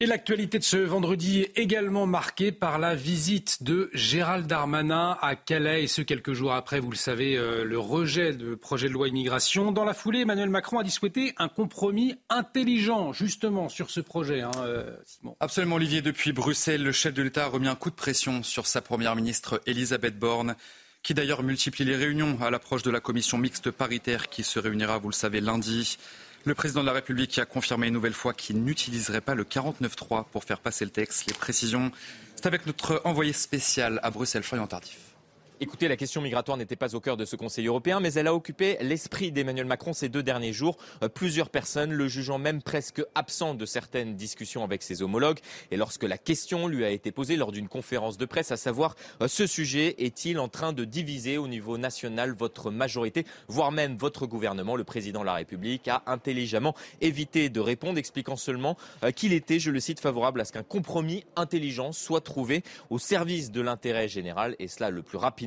Et 0.00 0.06
l'actualité 0.06 0.58
de 0.58 0.64
ce 0.64 0.76
vendredi 0.76 1.42
est 1.42 1.56
également 1.56 2.04
marquée 2.04 2.50
par 2.50 2.80
la 2.80 2.96
visite 2.96 3.62
de 3.62 3.90
Gérald 3.94 4.44
Darmanin 4.46 5.16
à 5.22 5.36
Calais, 5.36 5.84
et 5.84 5.86
ce 5.86 6.02
quelques 6.02 6.32
jours 6.32 6.52
après, 6.52 6.80
vous 6.80 6.90
le 6.90 6.96
savez, 6.96 7.36
euh, 7.36 7.64
le 7.64 7.78
rejet 7.78 8.32
de 8.32 8.56
projet 8.56 8.88
de 8.88 8.92
loi 8.92 9.06
immigration. 9.06 9.70
Dans 9.70 9.84
la 9.84 9.94
foulée, 9.94 10.22
Emmanuel 10.22 10.50
Macron 10.50 10.80
a 10.80 10.82
dit 10.82 10.90
souhaiter 10.90 11.32
un 11.38 11.48
compromis 11.48 12.16
intelligent, 12.28 13.12
justement, 13.12 13.68
sur 13.68 13.88
ce 13.88 14.00
projet. 14.00 14.40
Hein, 14.40 14.50
euh, 14.58 14.96
Absolument, 15.38 15.76
Olivier. 15.76 16.02
Depuis 16.02 16.32
Bruxelles, 16.32 16.82
le 16.82 16.92
chef 16.92 17.14
de 17.14 17.22
l'État 17.22 17.44
a 17.44 17.48
remis 17.48 17.68
un 17.68 17.76
coup 17.76 17.90
de 17.90 17.94
pression 17.94 18.42
sur 18.42 18.66
sa 18.66 18.82
première 18.82 19.14
ministre, 19.14 19.62
Elisabeth 19.64 20.18
Borne 20.18 20.56
qui 21.04 21.12
d'ailleurs 21.12 21.42
multiplie 21.42 21.84
les 21.84 21.96
réunions 21.96 22.38
à 22.40 22.50
l'approche 22.50 22.82
de 22.82 22.90
la 22.90 22.98
commission 22.98 23.36
mixte 23.36 23.70
paritaire 23.70 24.30
qui 24.30 24.42
se 24.42 24.58
réunira, 24.58 24.96
vous 24.98 25.10
le 25.10 25.14
savez, 25.14 25.42
lundi. 25.42 25.98
Le 26.44 26.54
président 26.54 26.80
de 26.80 26.86
la 26.86 26.94
République 26.94 27.38
a 27.38 27.44
confirmé 27.44 27.88
une 27.88 27.92
nouvelle 27.92 28.14
fois 28.14 28.32
qu'il 28.32 28.64
n'utiliserait 28.64 29.20
pas 29.20 29.34
le 29.34 29.44
49.3 29.44 30.24
pour 30.32 30.44
faire 30.44 30.60
passer 30.60 30.84
le 30.86 30.90
texte. 30.90 31.26
Les 31.26 31.34
précisions, 31.34 31.92
c'est 32.36 32.46
avec 32.46 32.66
notre 32.66 33.02
envoyé 33.04 33.34
spécial 33.34 34.00
à 34.02 34.10
Bruxelles, 34.10 34.42
Florian 34.42 34.66
Tardif. 34.66 35.13
Écoutez, 35.60 35.86
la 35.86 35.96
question 35.96 36.20
migratoire 36.20 36.58
n'était 36.58 36.74
pas 36.74 36.96
au 36.96 37.00
cœur 37.00 37.16
de 37.16 37.24
ce 37.24 37.36
Conseil 37.36 37.68
européen, 37.68 38.00
mais 38.00 38.12
elle 38.14 38.26
a 38.26 38.34
occupé 38.34 38.76
l'esprit 38.80 39.30
d'Emmanuel 39.30 39.66
Macron 39.66 39.92
ces 39.92 40.08
deux 40.08 40.24
derniers 40.24 40.52
jours. 40.52 40.76
Euh, 41.04 41.08
plusieurs 41.08 41.48
personnes 41.48 41.92
le 41.92 42.08
jugeant 42.08 42.38
même 42.38 42.60
presque 42.60 43.00
absent 43.14 43.54
de 43.54 43.64
certaines 43.64 44.16
discussions 44.16 44.64
avec 44.64 44.82
ses 44.82 45.00
homologues. 45.00 45.38
Et 45.70 45.76
lorsque 45.76 46.02
la 46.02 46.18
question 46.18 46.66
lui 46.66 46.84
a 46.84 46.90
été 46.90 47.12
posée 47.12 47.36
lors 47.36 47.52
d'une 47.52 47.68
conférence 47.68 48.18
de 48.18 48.24
presse, 48.24 48.50
à 48.50 48.56
savoir 48.56 48.96
euh, 49.22 49.28
ce 49.28 49.46
sujet 49.46 49.94
est-il 49.98 50.40
en 50.40 50.48
train 50.48 50.72
de 50.72 50.84
diviser 50.84 51.38
au 51.38 51.46
niveau 51.46 51.78
national 51.78 52.32
votre 52.32 52.72
majorité, 52.72 53.24
voire 53.46 53.70
même 53.70 53.96
votre 53.96 54.26
gouvernement, 54.26 54.74
le 54.74 54.82
président 54.82 55.20
de 55.20 55.26
la 55.26 55.34
République 55.34 55.86
a 55.86 56.02
intelligemment 56.06 56.74
évité 57.00 57.48
de 57.48 57.60
répondre, 57.60 57.96
expliquant 58.00 58.36
seulement 58.36 58.76
euh, 59.04 59.12
qu'il 59.12 59.32
était, 59.32 59.60
je 59.60 59.70
le 59.70 59.78
cite, 59.78 60.00
favorable 60.00 60.40
à 60.40 60.46
ce 60.46 60.52
qu'un 60.52 60.64
compromis 60.64 61.24
intelligent 61.36 61.92
soit 61.92 62.22
trouvé 62.22 62.64
au 62.90 62.98
service 62.98 63.52
de 63.52 63.60
l'intérêt 63.60 64.08
général, 64.08 64.56
et 64.58 64.66
cela 64.66 64.90
le 64.90 65.02
plus 65.04 65.16
rapidement 65.16 65.43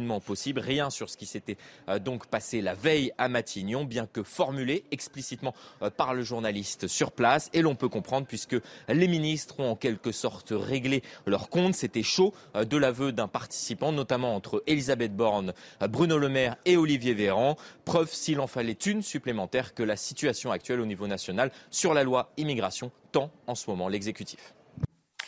Rien 0.57 0.89
sur 0.89 1.09
ce 1.09 1.17
qui 1.17 1.25
s'était 1.25 1.57
euh, 1.89 1.99
donc 1.99 2.27
passé 2.27 2.61
la 2.61 2.73
veille 2.73 3.11
à 3.17 3.29
Matignon, 3.29 3.85
bien 3.85 4.05
que 4.05 4.23
formulé 4.23 4.85
explicitement 4.91 5.53
euh, 5.81 5.89
par 5.89 6.13
le 6.13 6.23
journaliste 6.23 6.87
sur 6.87 7.11
place. 7.11 7.49
Et 7.53 7.61
l'on 7.61 7.75
peut 7.75 7.89
comprendre 7.89 8.27
puisque 8.27 8.55
les 8.87 9.07
ministres 9.07 9.59
ont 9.59 9.71
en 9.71 9.75
quelque 9.75 10.11
sorte 10.11 10.51
réglé 10.51 11.03
leur 11.25 11.49
compte. 11.49 11.75
C'était 11.75 12.03
chaud 12.03 12.33
euh, 12.55 12.65
de 12.65 12.77
l'aveu 12.77 13.11
d'un 13.11 13.27
participant, 13.27 13.91
notamment 13.91 14.35
entre 14.35 14.63
Elisabeth 14.67 15.15
Borne, 15.15 15.53
Bruno 15.89 16.17
Le 16.17 16.29
Maire 16.29 16.55
et 16.65 16.77
Olivier 16.77 17.13
Véran. 17.13 17.57
Preuve, 17.85 18.11
s'il 18.11 18.39
en 18.39 18.47
fallait 18.47 18.73
une 18.73 19.01
supplémentaire, 19.01 19.73
que 19.73 19.83
la 19.83 19.95
situation 19.95 20.51
actuelle 20.51 20.79
au 20.79 20.85
niveau 20.85 21.07
national 21.07 21.51
sur 21.71 21.93
la 21.93 22.03
loi 22.03 22.31
immigration 22.37 22.91
tend 23.11 23.31
en 23.47 23.55
ce 23.55 23.69
moment 23.69 23.87
l'exécutif. 23.87 24.53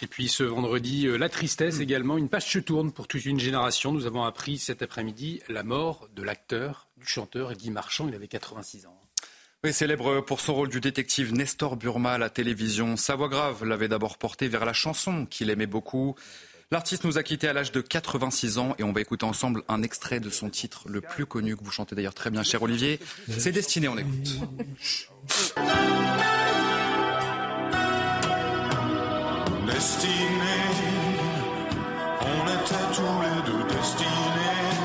Et 0.02 0.08
puis 0.08 0.28
ce 0.28 0.44
vendredi, 0.44 1.08
euh, 1.08 1.18
la 1.18 1.30
tristesse 1.30 1.80
également. 1.80 2.18
Une 2.18 2.30
page 2.30 2.50
se 2.50 2.60
tourne 2.60 2.92
pour 2.92 3.08
toute 3.08 3.26
une 3.26 3.40
génération. 3.40 3.92
Nous 3.92 4.06
avons 4.06 4.24
appris 4.24 4.58
cet 4.58 4.82
après-midi 4.82 5.42
la 5.50 5.64
mort 5.64 6.08
de 6.16 6.24
l'acteur, 6.24 6.88
du 6.98 7.06
chanteur 7.06 7.54
Guy 7.54 7.70
Marchand. 7.70 8.08
Il 8.08 8.16
avait 8.16 8.28
86 8.28 8.86
ans. 8.86 8.96
Oui, 9.66 9.74
célèbre 9.74 10.22
pour 10.22 10.40
son 10.40 10.54
rôle 10.54 10.70
du 10.70 10.80
détective 10.80 11.34
Nestor 11.34 11.76
Burma 11.76 12.14
à 12.14 12.18
la 12.18 12.30
télévision. 12.30 12.96
Sa 12.96 13.16
voix 13.16 13.28
grave 13.28 13.66
l'avait 13.66 13.90
d'abord 13.90 14.18
porté 14.18 14.48
vers 14.48 14.64
la 14.64 14.72
chanson 14.72 15.26
qu'il 15.26 15.50
aimait 15.50 15.66
beaucoup. 15.66 16.16
L'artiste 16.72 17.04
nous 17.04 17.18
a 17.18 17.24
quittés 17.24 17.50
à 17.50 17.54
l'âge 17.54 17.74
de 17.74 17.82
86 17.82 18.58
ans 18.58 18.76
et 18.78 18.84
on 18.84 18.94
va 18.94 19.02
écouter 19.02 19.26
ensemble 19.26 19.64
un 19.68 19.84
extrait 19.84 20.22
de 20.22 20.30
son 20.30 20.50
titre 20.50 20.84
le 20.88 21.02
plus 21.02 21.26
connu 21.26 21.58
que 21.58 21.64
vous 21.64 21.72
chantez 21.72 21.96
d'ailleurs 21.96 22.14
très 22.14 22.30
bien, 22.30 22.44
cher 22.44 22.62
Olivier. 22.62 23.00
C'est 23.28 23.52
Destiné, 23.52 23.90
on 23.90 23.98
écoute. 23.98 24.38
Destiné, 29.80 30.60
on 32.20 32.44
était 32.56 32.88
tous 32.98 33.18
les 33.24 33.40
deux 33.50 33.64
destinés 33.74 34.76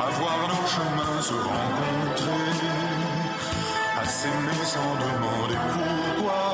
à 0.00 0.08
voir 0.18 0.38
nos 0.48 0.66
chemins 0.66 1.20
se 1.20 1.34
rencontrer, 1.34 2.52
à 4.00 4.04
s'aimer 4.06 4.64
sans 4.64 4.94
demander 5.04 5.60
pourquoi, 5.74 6.49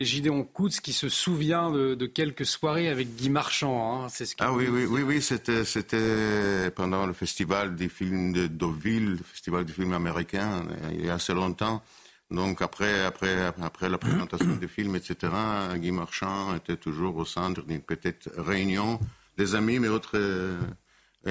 Gideon 0.00 0.44
Koutz 0.44 0.80
qui 0.80 0.92
se 0.92 1.08
souvient 1.08 1.70
de, 1.70 2.06
quelques 2.06 2.46
soirées 2.46 2.88
avec 2.88 3.16
Guy 3.16 3.30
Marchand. 3.30 4.04
Hein. 4.04 4.08
C'est 4.08 4.26
ce 4.26 4.34
ah 4.38 4.52
oui, 4.52 4.68
oui, 4.68 4.84
oui, 4.84 5.02
oui, 5.02 5.20
c'était, 5.20 5.64
c'était 5.64 6.70
pendant 6.70 7.06
le 7.06 7.12
festival 7.12 7.74
des 7.74 7.88
films 7.88 8.32
de 8.32 8.46
Deauville, 8.46 9.16
le 9.16 9.24
festival 9.24 9.64
des 9.64 9.72
films 9.72 9.92
américains, 9.92 10.64
il 10.92 11.06
y 11.06 11.10
a 11.10 11.14
assez 11.14 11.34
longtemps. 11.34 11.82
Donc 12.30 12.60
après, 12.60 13.04
après, 13.04 13.46
après 13.62 13.88
la 13.88 13.98
présentation 13.98 14.56
des 14.56 14.68
films, 14.68 14.96
etc., 14.96 15.32
Guy 15.76 15.90
Marchand 15.90 16.54
était 16.54 16.76
toujours 16.76 17.16
au 17.16 17.24
centre 17.24 17.62
d'une 17.62 17.80
petite 17.80 18.28
réunion 18.36 19.00
des 19.36 19.54
amis, 19.54 19.78
mais 19.78 19.88
autres 19.88 20.18
euh, 20.18 20.58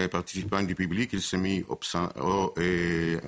participants 0.07 0.63
du 0.63 0.73
public. 0.75 1.11
Il 1.13 1.21
s'est 1.21 1.37
mis 1.37 1.63
au, 1.69 1.79
au, 2.21 2.53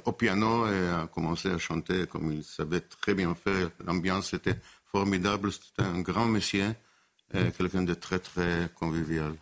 au, 0.06 0.12
piano 0.14 0.68
et 0.68 0.90
a 0.90 1.08
commencé 1.08 1.50
à 1.50 1.58
chanter 1.58 2.08
comme 2.08 2.32
il 2.32 2.44
savait 2.44 2.82
très 2.82 3.14
bien 3.14 3.36
faire. 3.36 3.70
L'ambiance 3.86 4.34
était 4.34 4.56
formidable, 4.92 5.52
c'était 5.52 5.88
un 5.88 6.02
grand 6.02 6.26
monsieur, 6.26 6.76
quelqu'un 7.58 7.84
de 7.84 7.94
très 7.94 8.20
très 8.20 8.70
convivial. 8.76 9.36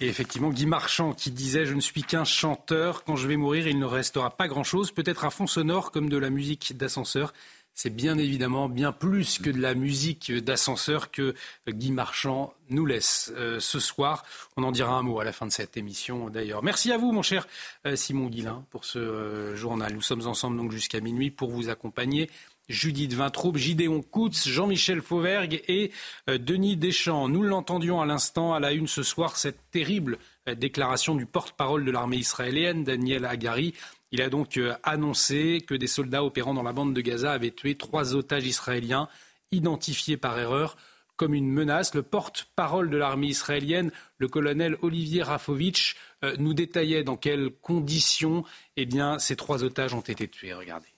Et 0.00 0.08
effectivement, 0.08 0.50
Guy 0.50 0.66
Marchand 0.66 1.12
qui 1.12 1.30
disait 1.30 1.66
Je 1.66 1.74
ne 1.74 1.80
suis 1.80 2.02
qu'un 2.02 2.24
chanteur, 2.24 3.04
quand 3.04 3.16
je 3.16 3.28
vais 3.28 3.36
mourir, 3.36 3.68
il 3.68 3.78
ne 3.78 3.84
restera 3.84 4.30
pas 4.36 4.48
grand-chose, 4.48 4.90
peut-être 4.90 5.24
un 5.24 5.30
fond 5.30 5.46
sonore 5.46 5.92
comme 5.92 6.08
de 6.08 6.16
la 6.16 6.30
musique 6.30 6.76
d'ascenseur. 6.76 7.32
C'est 7.76 7.90
bien 7.90 8.18
évidemment 8.18 8.68
bien 8.68 8.92
plus 8.92 9.40
que 9.40 9.50
de 9.50 9.60
la 9.60 9.74
musique 9.74 10.32
d'ascenseur 10.32 11.10
que 11.10 11.34
Guy 11.68 11.90
Marchand 11.90 12.54
nous 12.70 12.86
laisse 12.86 13.32
euh, 13.36 13.58
ce 13.58 13.80
soir. 13.80 14.24
On 14.56 14.62
en 14.62 14.70
dira 14.70 14.94
un 14.94 15.02
mot 15.02 15.18
à 15.18 15.24
la 15.24 15.32
fin 15.32 15.44
de 15.44 15.50
cette 15.50 15.76
émission 15.76 16.30
d'ailleurs. 16.30 16.62
Merci 16.62 16.92
à 16.92 16.98
vous, 16.98 17.10
mon 17.10 17.22
cher 17.22 17.48
euh, 17.84 17.96
Simon 17.96 18.26
Guillain, 18.26 18.64
pour 18.70 18.84
ce 18.84 19.00
euh, 19.00 19.56
journal. 19.56 19.92
Nous 19.92 20.02
sommes 20.02 20.24
ensemble 20.28 20.56
donc 20.56 20.70
jusqu'à 20.70 21.00
minuit 21.00 21.32
pour 21.32 21.50
vous 21.50 21.68
accompagner. 21.68 22.30
Judith 22.68 23.12
Vintraube, 23.12 23.58
Gideon 23.58 24.02
Koutz, 24.02 24.48
Jean-Michel 24.48 25.02
Fauvergue 25.02 25.62
et 25.68 25.90
euh, 26.30 26.38
Denis 26.38 26.76
Deschamps. 26.76 27.28
Nous 27.28 27.42
l'entendions 27.42 28.00
à 28.00 28.06
l'instant 28.06 28.54
à 28.54 28.60
la 28.60 28.72
une 28.72 28.86
ce 28.86 29.02
soir, 29.02 29.36
cette 29.36 29.58
terrible 29.70 30.18
euh, 30.48 30.54
déclaration 30.54 31.14
du 31.14 31.26
porte-parole 31.26 31.84
de 31.84 31.90
l'armée 31.90 32.16
israélienne, 32.16 32.84
Daniel 32.84 33.26
Hagari. 33.26 33.74
Il 34.12 34.22
a 34.22 34.30
donc 34.30 34.56
euh, 34.56 34.74
annoncé 34.82 35.62
que 35.66 35.74
des 35.74 35.86
soldats 35.86 36.24
opérant 36.24 36.54
dans 36.54 36.62
la 36.62 36.72
bande 36.72 36.94
de 36.94 37.00
Gaza 37.00 37.32
avaient 37.32 37.50
tué 37.50 37.74
trois 37.74 38.14
otages 38.14 38.46
israéliens 38.46 39.08
identifiés 39.52 40.16
par 40.16 40.38
erreur 40.38 40.76
comme 41.16 41.34
une 41.34 41.50
menace. 41.50 41.94
Le 41.94 42.02
porte-parole 42.02 42.88
de 42.88 42.96
l'armée 42.96 43.28
israélienne, 43.28 43.92
le 44.18 44.26
colonel 44.26 44.76
Olivier 44.80 45.22
Rafovitch, 45.22 45.96
nous 46.38 46.54
détaillait 46.54 47.04
dans 47.04 47.16
quelles 47.16 47.50
conditions 47.50 48.44
eh 48.76 48.86
bien, 48.86 49.18
ces 49.20 49.36
trois 49.36 49.62
otages 49.62 49.94
ont 49.94 50.00
été 50.00 50.26
tués. 50.26 50.54
Regardez. 50.54 50.93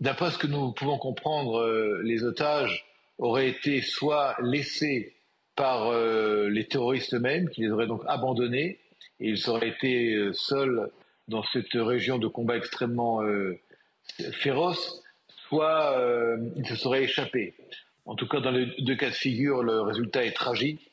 D'après 0.00 0.30
ce 0.30 0.38
que 0.38 0.46
nous 0.46 0.70
pouvons 0.72 0.96
comprendre, 0.96 1.58
euh, 1.60 2.00
les 2.04 2.22
otages 2.22 2.86
auraient 3.18 3.48
été 3.48 3.82
soit 3.82 4.36
laissés 4.40 5.16
par 5.56 5.88
euh, 5.88 6.48
les 6.48 6.68
terroristes 6.68 7.14
eux-mêmes, 7.14 7.48
qui 7.48 7.62
les 7.62 7.70
auraient 7.70 7.88
donc 7.88 8.02
abandonnés, 8.06 8.78
et 9.18 9.30
ils 9.30 9.50
auraient 9.50 9.70
été 9.70 10.14
euh, 10.14 10.32
seuls 10.32 10.90
dans 11.26 11.42
cette 11.42 11.72
région 11.74 12.18
de 12.18 12.28
combat 12.28 12.56
extrêmement 12.56 13.20
féroce, 14.32 15.02
soit 15.48 15.94
ils 16.56 16.66
se 16.66 16.74
seraient 16.74 17.02
échappés. 17.02 17.52
En 18.06 18.14
tout 18.14 18.26
cas, 18.26 18.40
dans 18.40 18.50
les 18.50 18.72
deux 18.78 18.96
cas 18.96 19.10
de 19.10 19.14
figure, 19.14 19.62
le 19.62 19.82
résultat 19.82 20.24
est 20.24 20.32
tragique. 20.32 20.90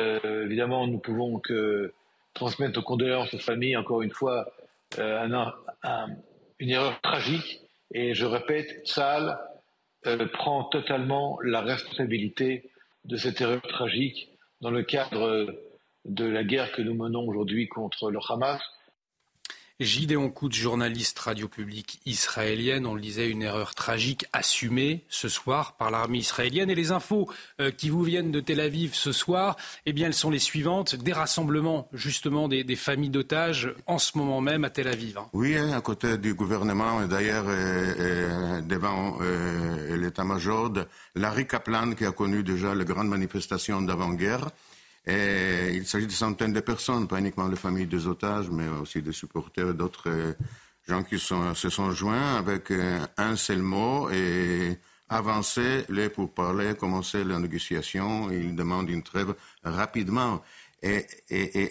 évidemment, 0.00 0.88
nous 0.88 0.98
pouvons 0.98 1.38
que 1.38 1.92
transmettre 2.34 2.76
nos 2.76 2.82
condoléances 2.82 3.32
aux 3.34 3.38
familles, 3.38 3.76
encore 3.76 4.02
une 4.02 4.10
fois, 4.10 4.52
une 4.98 6.70
erreur 6.70 7.00
tragique 7.02 7.61
et 7.94 8.14
je 8.14 8.24
répète, 8.24 8.86
Saal 8.86 9.38
euh, 10.06 10.26
prend 10.26 10.64
totalement 10.64 11.38
la 11.42 11.60
responsabilité 11.60 12.70
de 13.04 13.16
cette 13.16 13.40
erreur 13.40 13.62
tragique 13.62 14.28
dans 14.60 14.70
le 14.70 14.82
cadre 14.82 15.54
de 16.04 16.24
la 16.24 16.44
guerre 16.44 16.72
que 16.72 16.82
nous 16.82 16.94
menons 16.94 17.26
aujourd'hui 17.26 17.68
contre 17.68 18.10
le 18.10 18.18
Hamas 18.28 18.60
Gideon 19.84 20.28
Koutz, 20.30 20.54
journaliste 20.56 21.18
radio 21.18 21.48
publique 21.48 22.00
israélienne, 22.06 22.86
on 22.86 22.94
le 22.94 23.00
disait, 23.00 23.28
une 23.28 23.42
erreur 23.42 23.74
tragique 23.74 24.26
assumée 24.32 25.04
ce 25.08 25.28
soir 25.28 25.76
par 25.76 25.90
l'armée 25.90 26.18
israélienne. 26.18 26.70
Et 26.70 26.74
les 26.74 26.92
infos 26.92 27.28
euh, 27.60 27.70
qui 27.70 27.88
vous 27.88 28.02
viennent 28.02 28.30
de 28.30 28.40
Tel 28.40 28.60
Aviv 28.60 28.94
ce 28.94 29.12
soir, 29.12 29.56
eh 29.86 29.92
bien, 29.92 30.06
elles 30.06 30.14
sont 30.14 30.30
les 30.30 30.38
suivantes. 30.38 30.94
Des 30.96 31.12
rassemblements, 31.12 31.88
justement, 31.92 32.48
des, 32.48 32.76
familles 32.76 33.10
d'otages 33.10 33.72
en 33.86 33.98
ce 33.98 34.16
moment 34.16 34.40
même 34.40 34.64
à 34.64 34.70
Tel 34.70 34.88
Aviv. 34.88 35.18
Hein. 35.18 35.26
Oui, 35.32 35.56
hein, 35.56 35.72
à 35.72 35.80
côté 35.80 36.18
du 36.18 36.34
gouvernement, 36.34 37.02
et 37.02 37.08
d'ailleurs, 37.08 37.44
devant 38.62 39.18
euh, 39.20 39.96
l'état-major, 39.96 40.72
Larry 41.14 41.46
Kaplan, 41.46 41.92
qui 41.92 42.04
a 42.04 42.12
connu 42.12 42.42
déjà 42.42 42.74
les 42.74 42.84
grandes 42.84 43.08
manifestations 43.08 43.82
d'avant-guerre. 43.82 44.50
Et 45.06 45.70
il 45.74 45.86
s'agit 45.86 46.06
de 46.06 46.12
centaines 46.12 46.52
de 46.52 46.60
personnes, 46.60 47.08
pas 47.08 47.18
uniquement 47.18 47.48
les 47.48 47.56
familles 47.56 47.86
des 47.86 48.06
otages, 48.06 48.50
mais 48.50 48.68
aussi 48.68 49.02
des 49.02 49.12
supporters 49.12 49.74
d'autres 49.74 50.08
euh, 50.08 50.32
gens 50.86 51.02
qui 51.02 51.18
se 51.18 51.68
sont 51.70 51.90
joints 51.90 52.36
avec 52.36 52.70
euh, 52.70 53.00
un 53.16 53.34
seul 53.34 53.62
mot 53.62 54.08
et 54.10 54.78
avancer 55.08 55.84
les 55.88 56.08
pourparlers, 56.08 56.76
commencer 56.76 57.24
la 57.24 57.40
négociation. 57.40 58.30
Ils 58.30 58.54
demandent 58.54 58.90
une 58.90 59.02
trêve 59.02 59.34
rapidement. 59.64 60.42
Et, 60.84 61.04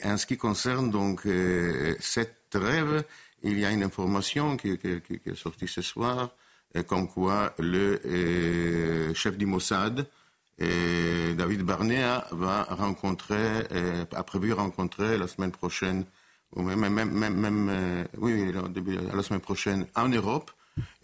en 0.06 0.16
ce 0.18 0.26
qui 0.26 0.38
concerne 0.38 0.90
donc 0.90 1.26
euh, 1.26 1.96
cette 2.00 2.50
trêve, 2.50 3.04
il 3.44 3.60
y 3.60 3.66
a 3.66 3.72
une 3.72 3.84
information 3.84 4.58
qui 4.58 4.72
est 4.72 5.36
sortie 5.36 5.68
ce 5.68 5.82
soir, 5.82 6.30
comme 6.88 7.10
quoi 7.10 7.54
le 7.60 9.12
chef 9.14 9.38
du 9.38 9.46
Mossad, 9.46 10.08
et 10.58 11.34
David 11.36 11.64
Barnea 11.64 12.28
va 12.32 12.64
rencontrer, 12.64 13.66
a 14.14 14.24
prévu 14.24 14.54
rencontrer 14.54 15.18
la 15.18 15.28
semaine 15.28 15.52
prochaine, 15.52 16.06
ou 16.56 16.62
même, 16.62 16.88
même, 16.90 17.12
même, 17.14 17.70
euh, 17.70 18.04
oui, 18.18 18.52
la 19.14 19.24
semaine 19.24 19.40
prochaine 19.42 19.88
en 19.96 20.10
Europe, 20.10 20.52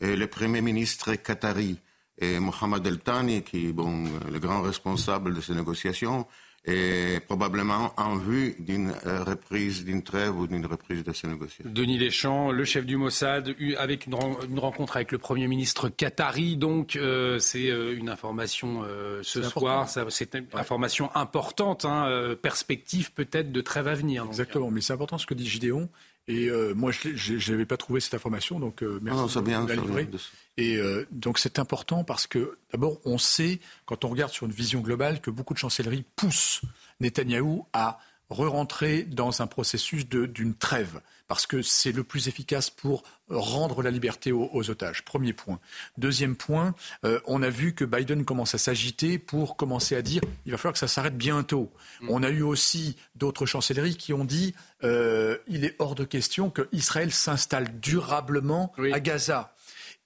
le 0.01 0.25
Premier 0.25 0.61
ministre 0.61 1.15
qatari, 1.15 1.79
et 2.19 2.39
Mohamed 2.39 2.85
El 2.85 2.99
Thani, 2.99 3.43
qui 3.43 3.67
est 3.67 3.73
bon, 3.73 4.05
le 4.31 4.39
grand 4.39 4.61
responsable 4.61 5.33
de 5.35 5.41
ces 5.41 5.53
négociations, 5.53 6.27
et 6.67 7.21
probablement 7.21 7.93
en 7.95 8.17
vue 8.17 8.55
d'une 8.59 8.93
euh, 9.05 9.23
reprise, 9.23 9.85
d'une 9.85 10.03
trêve 10.03 10.37
ou 10.37 10.47
d'une 10.47 10.65
reprise 10.65 11.01
de 11.01 11.13
ces 11.13 11.27
négociations. 11.27 11.71
Denis 11.73 11.97
Deschamps, 11.97 12.51
le 12.51 12.65
chef 12.65 12.85
du 12.85 12.97
Mossad, 12.97 13.55
avec 13.77 14.05
une, 14.05 14.15
rencontre 14.59 14.97
avec 14.97 15.13
le 15.13 15.17
Premier 15.17 15.47
ministre 15.47 15.87
qatari, 15.87 16.57
donc 16.57 16.97
euh, 16.97 17.39
c'est 17.39 17.69
euh, 17.69 17.95
une 17.97 18.09
information 18.09 18.83
ce 19.21 19.41
soir, 19.41 19.87
c'est 19.87 20.35
une 20.35 20.45
information 20.53 21.09
importante, 21.15 21.85
hein, 21.85 22.35
perspective 22.41 23.13
peut-être 23.13 23.51
de 23.51 23.61
trêve 23.61 23.87
à 23.87 23.93
venir. 23.93 24.25
Exactement, 24.27 24.69
mais 24.69 24.81
c'est 24.81 24.93
important 24.93 25.17
ce 25.17 25.25
que 25.25 25.33
dit 25.33 25.47
Gideon. 25.47 25.89
Et 26.27 26.49
moi, 26.75 26.91
je 26.91 27.51
n'avais 27.51 27.65
pas 27.65 27.77
trouvé 27.77 28.01
cette 28.01 28.13
information, 28.13 28.59
donc 28.59 28.81
merci 28.81 29.19
non, 29.19 29.27
non, 29.27 29.41
bien, 29.41 29.63
de 29.63 29.69
la 29.69 29.75
livrer. 29.75 30.09
Et 30.57 30.77
euh, 30.77 31.05
donc 31.11 31.37
c'est 31.37 31.59
important 31.59 32.03
parce 32.03 32.25
que 32.25 32.57
d'abord 32.71 32.99
on 33.05 33.17
sait, 33.17 33.59
quand 33.85 34.03
on 34.03 34.09
regarde 34.09 34.31
sur 34.31 34.47
une 34.47 34.51
vision 34.51 34.81
globale, 34.81 35.21
que 35.21 35.29
beaucoup 35.29 35.53
de 35.53 35.59
chancelleries 35.59 36.03
poussent 36.15 36.61
Netanyahou 36.99 37.65
à 37.73 37.99
re-rentrer 38.29 39.03
dans 39.03 39.41
un 39.41 39.47
processus 39.47 40.07
d'une 40.07 40.53
trêve, 40.53 41.01
parce 41.27 41.45
que 41.45 41.61
c'est 41.61 41.91
le 41.91 42.03
plus 42.03 42.27
efficace 42.27 42.69
pour 42.69 43.03
rendre 43.29 43.81
la 43.81 43.91
liberté 43.91 44.31
aux, 44.31 44.69
otages. 44.69 45.03
Premier 45.03 45.33
point. 45.33 45.59
Deuxième 45.97 46.35
point, 46.35 46.73
euh, 47.03 47.19
on 47.25 47.41
a 47.41 47.49
vu 47.49 47.73
que 47.73 47.85
Biden 47.85 48.25
commence 48.25 48.55
à 48.55 48.57
s'agiter 48.57 49.17
pour 49.17 49.57
commencer 49.57 49.95
à 49.95 50.01
dire 50.01 50.21
il 50.45 50.51
va 50.51 50.57
falloir 50.57 50.73
que 50.73 50.79
ça 50.79 50.87
s'arrête 50.87 51.17
bientôt. 51.17 51.71
Mm. 52.01 52.09
On 52.09 52.23
a 52.23 52.29
eu 52.29 52.41
aussi 52.41 52.95
d'autres 53.15 53.45
chancelleries 53.45 53.97
qui 53.97 54.13
ont 54.13 54.25
dit 54.25 54.55
euh, 54.83 55.37
il 55.47 55.65
est 55.65 55.75
hors 55.79 55.95
de 55.95 56.05
question 56.05 56.49
que 56.49 56.67
Israël 56.71 57.11
s'installe 57.11 57.79
durablement 57.79 58.71
à 58.93 58.99
Gaza. 58.99 59.53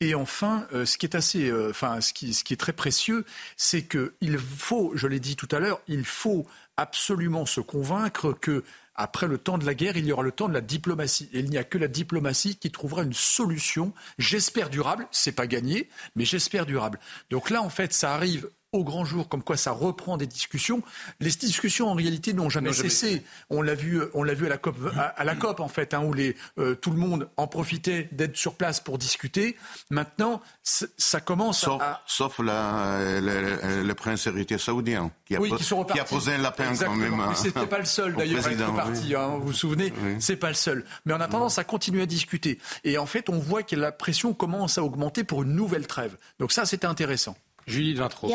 Et 0.03 0.15
enfin, 0.15 0.65
euh, 0.73 0.83
ce 0.85 0.97
qui 0.97 1.05
est 1.05 1.15
assez, 1.15 1.51
enfin, 1.69 2.01
ce 2.01 2.11
qui, 2.11 2.33
ce 2.33 2.43
qui 2.43 2.53
est 2.53 2.57
très 2.57 2.73
précieux, 2.73 3.23
c'est 3.55 3.83
qu'il 3.83 4.39
faut, 4.39 4.93
je 4.95 5.05
l'ai 5.05 5.19
dit 5.19 5.35
tout 5.35 5.47
à 5.51 5.59
l'heure, 5.59 5.79
il 5.87 6.05
faut 6.05 6.47
absolument 6.81 7.45
se 7.45 7.61
convaincre 7.61 8.33
que 8.33 8.63
après 8.95 9.27
le 9.27 9.37
temps 9.37 9.57
de 9.57 9.65
la 9.65 9.73
guerre, 9.73 9.97
il 9.97 10.05
y 10.05 10.11
aura 10.11 10.23
le 10.23 10.31
temps 10.31 10.49
de 10.49 10.53
la 10.53 10.61
diplomatie. 10.61 11.29
Et 11.33 11.39
il 11.39 11.49
n'y 11.49 11.57
a 11.57 11.63
que 11.63 11.77
la 11.77 11.87
diplomatie 11.87 12.57
qui 12.57 12.71
trouvera 12.71 13.03
une 13.03 13.13
solution, 13.13 13.93
j'espère 14.17 14.69
durable, 14.69 15.07
c'est 15.11 15.31
pas 15.31 15.47
gagné, 15.47 15.89
mais 16.15 16.25
j'espère 16.25 16.65
durable. 16.65 16.99
Donc 17.29 17.49
là, 17.49 17.61
en 17.61 17.69
fait, 17.69 17.93
ça 17.93 18.13
arrive 18.13 18.49
au 18.73 18.85
grand 18.85 19.03
jour, 19.03 19.27
comme 19.27 19.43
quoi 19.43 19.57
ça 19.57 19.71
reprend 19.71 20.15
des 20.15 20.27
discussions. 20.27 20.81
Les 21.19 21.31
discussions, 21.31 21.89
en 21.89 21.93
réalité, 21.93 22.33
n'ont 22.33 22.49
jamais 22.49 22.71
cessé. 22.71 23.23
On 23.49 23.61
l'a 23.61 23.75
vu, 23.75 24.01
on 24.13 24.23
l'a 24.23 24.33
vu 24.33 24.45
à 24.45 24.49
la 24.49 24.57
COP, 24.57 24.77
à, 24.95 25.23
la 25.25 25.35
COP 25.35 25.59
en 25.59 25.67
fait, 25.67 25.93
hein, 25.93 26.03
où 26.03 26.13
les, 26.13 26.37
euh, 26.57 26.75
tout 26.75 26.91
le 26.91 26.97
monde 26.97 27.29
en 27.35 27.47
profitait 27.47 28.07
d'être 28.13 28.37
sur 28.37 28.55
place 28.55 28.79
pour 28.79 28.97
discuter. 28.97 29.57
Maintenant, 29.89 30.41
ça 30.63 31.19
commence 31.19 31.59
sauf, 31.59 31.81
à... 31.81 32.01
Sauf 32.07 32.39
la, 32.39 33.19
le, 33.19 33.93
prince 33.93 34.25
héritier 34.27 34.57
saoudien, 34.57 35.11
qui 35.25 35.35
a, 35.35 35.41
oui, 35.41 35.51
qui, 35.57 35.65
qui 35.65 35.99
a 35.99 36.05
posé 36.05 36.35
un 36.35 36.37
lapin 36.37 36.73
quand 36.79 36.95
même. 36.95 37.17
Mais 37.17 37.35
c'était 37.35 37.67
pas 37.67 37.79
le 37.79 37.85
seul, 37.85 38.15
d'ailleurs, 38.15 38.47
à 38.47 38.51
être 38.51 38.73
parti. 38.73 39.15
Hein, 39.15 39.37
vous 39.39 39.47
vous 39.47 39.53
souvenez 39.53 39.91
C'est 40.19 40.37
pas 40.37 40.49
le 40.49 40.55
seul. 40.55 40.85
Mais 41.05 41.13
en 41.13 41.19
attendant, 41.19 41.49
ça 41.49 41.65
continue 41.65 42.01
à 42.01 42.05
discuter. 42.05 42.57
Et 42.85 42.97
en 42.97 43.05
fait, 43.05 43.29
on 43.29 43.37
voit 43.37 43.63
que 43.63 43.75
la 43.75 43.91
pression 43.91 44.33
commence 44.33 44.77
à 44.77 44.83
augmenter 44.83 45.25
pour 45.25 45.43
une 45.43 45.55
nouvelle 45.55 45.87
trêve. 45.87 46.15
Donc 46.39 46.53
ça, 46.53 46.65
c'était 46.65 46.87
intéressant. 46.87 47.35
Julie 47.67 47.93
de 47.93 47.99
Vintraud 47.99 48.31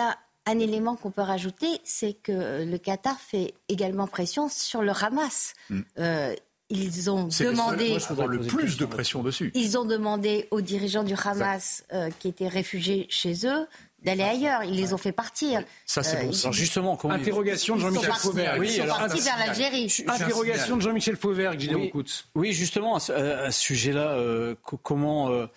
un 0.46 0.58
élément 0.58 0.96
qu'on 0.96 1.10
peut 1.10 1.22
rajouter, 1.22 1.66
c'est 1.84 2.14
que 2.14 2.64
le 2.64 2.78
Qatar 2.78 3.18
fait 3.18 3.54
également 3.68 4.06
pression 4.06 4.48
sur 4.48 4.82
le 4.82 4.92
Hamas. 4.92 5.54
Mm. 5.68 5.80
Euh, 5.98 6.34
ils 6.68 7.10
ont 7.10 7.28
demandé. 7.28 7.96
le 8.28 8.46
plus 8.46 8.76
de 8.76 8.86
pression 8.86 9.22
dessus. 9.22 9.52
Ils 9.54 9.78
ont 9.78 9.84
demandé 9.84 10.48
aux 10.50 10.60
dirigeants 10.60 11.04
du 11.04 11.14
Hamas 11.14 11.84
euh, 11.92 12.10
qui 12.18 12.28
étaient 12.28 12.48
réfugiés 12.48 13.06
chez 13.08 13.46
eux 13.46 13.66
d'aller 14.02 14.24
ailleurs. 14.24 14.64
Ils 14.64 14.74
les 14.74 14.92
ont 14.92 14.98
fait 14.98 15.12
partir. 15.12 15.62
Ça, 15.84 16.02
c'est 16.02 16.24
bon. 16.24 16.32
Euh, 16.32 16.52
justement, 16.52 16.98
interrogation 17.04 17.76
de 17.76 17.82
Jean-Michel 17.82 18.12
Fauvert. 18.14 18.56
Ils 18.56 18.70
sont 18.70 18.86
partis 18.86 19.20
vers 19.20 19.38
l'Algérie. 19.38 20.04
Interrogation 20.08 20.76
de 20.76 20.82
Jean-Michel 20.82 21.16
Fauvert, 21.16 21.54
oui, 21.56 21.92
oui, 22.34 22.52
justement, 22.52 22.96
à 22.96 23.00
ce, 23.00 23.60
sujet-là, 23.60 24.54
comment 24.82 25.48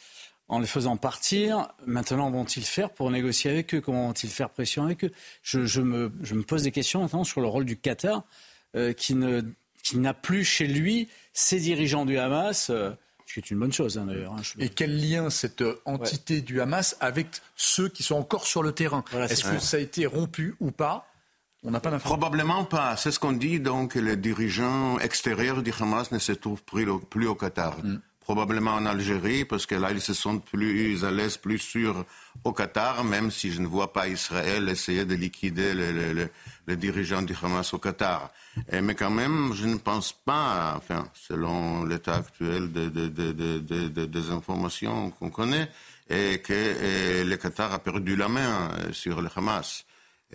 en 0.49 0.59
les 0.59 0.67
faisant 0.67 0.97
partir. 0.97 1.69
Maintenant, 1.85 2.29
vont-ils 2.31 2.65
faire 2.65 2.89
pour 2.89 3.09
négocier 3.11 3.51
avec 3.51 3.73
eux? 3.73 3.81
Comment 3.81 4.07
vont-ils 4.07 4.29
faire 4.29 4.49
pression 4.49 4.83
avec 4.83 5.05
eux? 5.05 5.11
Je, 5.43 5.81
me, 5.81 6.09
pose 6.41 6.63
des 6.63 6.71
questions 6.71 7.01
maintenant 7.01 7.23
sur 7.23 7.39
le 7.39 7.47
rôle 7.47 7.65
du 7.65 7.77
Qatar, 7.77 8.23
euh, 8.75 8.91
qui, 8.93 9.15
n'a 9.15 10.13
plus 10.13 10.43
chez 10.43 10.67
lui 10.67 11.07
ses 11.33 11.59
dirigeants 11.59 12.05
du 12.05 12.17
Hamas. 12.17 12.69
Euh, 12.69 12.91
ce 13.27 13.33
qui 13.35 13.39
est 13.41 13.51
une 13.51 13.59
bonne 13.59 13.71
chose 13.71 13.99
hein, 13.99 14.05
d'ailleurs. 14.07 14.33
Hein, 14.33 14.41
Et 14.57 14.69
quel 14.69 14.99
lien 14.99 15.29
cette 15.29 15.61
euh, 15.61 15.79
entité 15.85 16.41
du 16.41 16.61
Hamas 16.61 16.97
avec 16.99 17.27
ceux 17.55 17.87
qui 17.87 18.01
sont 18.01 18.15
encore 18.15 18.47
sur 18.47 18.63
le 18.63 18.71
terrain? 18.71 19.03
Est-ce 19.13 19.43
que 19.43 19.59
ça 19.59 19.77
a 19.77 19.79
été 19.79 20.07
rompu 20.07 20.55
ou 20.59 20.71
pas? 20.71 21.05
On 21.63 21.71
n'a 21.71 21.79
pas 21.79 21.91
Probablement 21.99 22.63
pas. 22.63 22.95
C'est 22.95 23.11
ce 23.11 23.19
qu'on 23.19 23.33
dit. 23.33 23.59
Donc, 23.59 23.95
les 23.95 24.15
dirigeants 24.15 24.97
extérieurs 24.97 25.61
du 25.61 25.73
Hamas 25.77 26.11
ne 26.11 26.17
se 26.17 26.31
trouvent 26.31 26.63
plus 26.63 26.87
au, 27.27 27.35
Qatar. 27.35 27.77
Mm 27.83 27.99
probablement 28.29 28.75
en 28.75 28.85
Algérie, 28.85 29.43
parce 29.43 29.65
que 29.65 29.73
là, 29.73 29.89
ils 29.91 30.01
se 30.01 30.13
sentent 30.13 30.45
plus 30.45 31.03
à 31.03 31.09
l'aise, 31.09 31.37
plus 31.37 31.57
sûrs 31.57 32.05
au 32.43 32.53
Qatar, 32.53 33.03
même 33.03 33.31
si 33.31 33.51
je 33.51 33.59
ne 33.59 33.65
vois 33.65 33.91
pas 33.91 34.07
Israël 34.07 34.69
essayer 34.69 35.03
de 35.03 35.15
liquider 35.15 35.73
les, 35.73 36.75
dirigeants 36.75 37.23
du 37.23 37.35
Hamas 37.41 37.73
au 37.73 37.79
Qatar. 37.79 38.29
mais 38.71 38.93
quand 38.93 39.09
même, 39.09 39.53
je 39.55 39.65
ne 39.65 39.77
pense 39.77 40.13
pas, 40.13 40.75
enfin, 40.77 41.07
selon 41.15 41.85
l'état 41.85 42.17
actuel 42.17 42.71
des 42.71 44.29
informations 44.29 45.09
qu'on 45.09 45.31
connaît, 45.31 45.67
et 46.07 46.37
que 46.37 47.23
le 47.23 47.35
Qatar 47.35 47.73
a 47.73 47.79
perdu 47.79 48.15
la 48.15 48.27
main 48.27 48.69
euh, 48.77 48.93
sur 48.93 49.23
le 49.23 49.29
Hamas. 49.35 49.85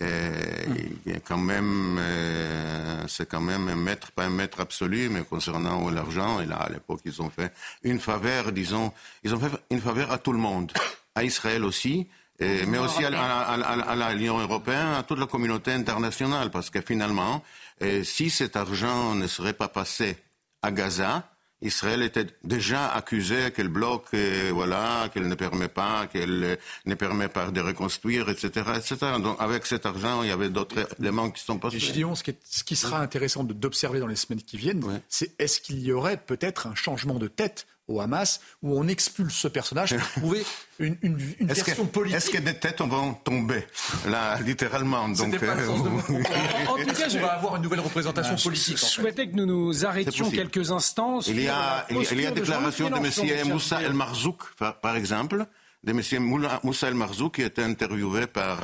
Et 0.00 1.20
quand 1.24 1.38
même, 1.38 1.98
euh, 2.00 3.04
c'est 3.06 3.28
quand 3.28 3.40
même 3.40 3.68
un 3.68 3.76
maître, 3.76 4.10
pas 4.12 4.24
un 4.24 4.30
maître 4.30 4.60
absolu, 4.60 5.08
mais 5.08 5.22
concernant 5.22 5.88
l'argent, 5.90 6.40
et 6.40 6.46
là, 6.46 6.56
à 6.56 6.68
l'époque, 6.68 7.00
ils 7.04 7.22
ont 7.22 7.30
fait 7.30 7.52
une 7.84 8.00
faveur, 8.00 8.50
disons, 8.50 8.92
ils 9.22 9.34
ont 9.34 9.38
fait 9.38 9.52
une 9.70 9.80
faveur 9.80 10.10
à 10.10 10.18
tout 10.18 10.32
le 10.32 10.38
monde, 10.38 10.72
à 11.14 11.22
Israël 11.22 11.64
aussi, 11.64 12.08
mais 12.40 12.78
aussi 12.78 13.04
à, 13.04 14.14
l'Union 14.14 14.38
européenne, 14.38 14.94
à 14.98 15.02
toute 15.04 15.18
la 15.18 15.26
communauté 15.26 15.72
internationale, 15.72 16.50
parce 16.50 16.70
que 16.70 16.80
finalement, 16.80 17.42
euh, 17.82 18.02
si 18.02 18.30
cet 18.30 18.56
argent 18.56 19.14
ne 19.14 19.26
serait 19.26 19.52
pas 19.52 19.68
passé 19.68 20.16
à 20.62 20.72
Gaza, 20.72 21.28
Israël 21.64 22.02
était 22.02 22.26
déjà 22.44 22.88
accusé 22.88 23.50
qu'elle 23.50 23.68
bloque, 23.68 24.08
euh, 24.14 24.50
voilà, 24.52 25.08
qu'elle 25.12 25.26
ne 25.26 25.34
permet 25.34 25.68
pas, 25.68 26.06
qu'elle 26.06 26.44
euh, 26.44 26.56
ne 26.84 26.94
permet 26.94 27.28
pas 27.28 27.50
de 27.50 27.60
reconstruire, 27.60 28.28
etc., 28.28 28.48
etc. 28.76 28.96
Donc, 29.22 29.36
avec 29.40 29.64
cet 29.66 29.86
argent, 29.86 30.22
il 30.22 30.28
y 30.28 30.32
avait 30.32 30.50
d'autres 30.50 30.86
éléments 31.00 31.30
qui 31.30 31.42
sont 31.42 31.58
passés. 31.58 31.80
ce, 31.80 32.22
qui 32.22 32.34
ce 32.44 32.64
qui 32.64 32.76
sera 32.76 33.00
intéressant 33.00 33.44
d'observer 33.44 33.98
dans 33.98 34.06
les 34.06 34.16
semaines 34.16 34.42
qui 34.42 34.58
viennent, 34.58 35.00
c'est 35.08 35.32
est-ce 35.40 35.60
qu'il 35.60 35.80
y 35.80 35.90
aurait 35.90 36.18
peut-être 36.18 36.66
un 36.66 36.74
changement 36.74 37.18
de 37.18 37.28
tête 37.28 37.66
au 37.86 38.00
Hamas, 38.00 38.40
où 38.62 38.78
on 38.78 38.88
expulse 38.88 39.34
ce 39.34 39.48
personnage 39.48 39.96
pour 39.96 40.08
trouver 40.22 40.44
une, 40.78 40.96
une, 41.02 41.18
une 41.38 41.46
version 41.48 41.86
politique. 41.86 42.16
Est-ce 42.16 42.30
que 42.30 42.38
des 42.38 42.54
têtes 42.54 42.80
vont 42.80 43.14
tomber, 43.14 43.66
là, 44.06 44.40
littéralement 44.40 45.08
donc, 45.08 45.34
euh, 45.42 45.68
En 46.68 46.76
tout 46.76 46.84
cas, 46.94 47.08
je 47.08 47.18
vais 47.18 47.24
avoir 47.24 47.56
une 47.56 47.62
nouvelle 47.62 47.80
représentation 47.80 48.36
politique. 48.36 48.78
Je 48.78 48.84
souhaitais 48.84 49.28
que 49.28 49.36
nous 49.36 49.46
nous 49.46 49.84
arrêtions 49.84 50.30
quelques 50.30 50.70
instants. 50.70 51.20
Il 51.20 51.40
y 51.40 51.48
a, 51.48 51.86
il 51.90 52.20
y 52.20 52.26
a 52.26 52.30
déclaration 52.30 52.88
de, 52.88 52.96
M. 52.96 53.48
Moussa 53.48 53.82
El 53.82 53.92
Marzouk, 53.92 54.42
par, 54.56 54.96
exemple, 54.96 55.46
de 55.82 55.90
M. 55.90 56.58
Moussa 56.62 56.88
El 56.88 56.94
Marzouk, 56.94 57.34
qui 57.34 57.42
a 57.42 57.46
été 57.46 57.62
interviewé 57.62 58.26
par, 58.26 58.60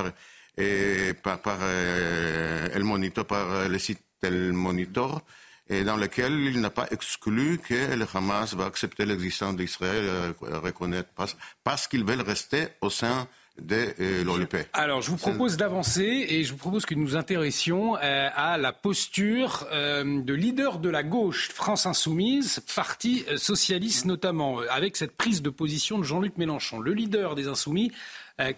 et, 0.56 1.12
par, 1.22 1.40
par 1.40 1.58
euh, 1.60 2.68
El 2.72 2.84
Monitor, 2.84 3.26
par 3.26 3.68
le 3.68 3.78
site 3.78 4.00
El 4.22 4.52
Monitor 4.52 5.22
et 5.70 5.84
dans 5.84 5.96
lequel 5.96 6.32
il 6.40 6.60
n'a 6.60 6.70
pas 6.70 6.88
exclu 6.90 7.58
que 7.58 7.94
le 7.94 8.06
Hamas 8.12 8.54
va 8.54 8.66
accepter 8.66 9.06
l'existence 9.06 9.54
d'Israël, 9.56 10.04
euh, 10.04 10.32
reconnaître, 10.58 11.08
parce, 11.14 11.36
parce 11.62 11.86
qu'ils 11.86 12.04
veulent 12.04 12.22
rester 12.22 12.66
au 12.80 12.90
sein 12.90 13.28
de 13.56 13.94
euh, 14.00 14.24
l'OLP. 14.24 14.56
Alors, 14.72 15.00
je 15.00 15.10
vous 15.10 15.16
propose 15.16 15.56
d'avancer 15.56 16.26
et 16.28 16.42
je 16.42 16.52
vous 16.52 16.58
propose 16.58 16.86
que 16.86 16.94
nous 16.96 17.14
intéressions 17.14 17.96
euh, 17.96 18.28
à 18.34 18.58
la 18.58 18.72
posture 18.72 19.66
de 19.70 20.34
leader 20.34 20.80
de 20.80 20.88
la 20.88 21.04
gauche, 21.04 21.50
France 21.50 21.86
Insoumise, 21.86 22.60
parti 22.74 23.24
socialiste 23.36 24.06
notamment, 24.06 24.58
avec 24.70 24.96
cette 24.96 25.16
prise 25.16 25.40
de 25.40 25.50
position 25.50 25.98
de 25.98 26.04
Jean-Luc 26.04 26.36
Mélenchon, 26.36 26.80
le 26.80 26.92
leader 26.92 27.36
des 27.36 27.46
Insoumis, 27.46 27.92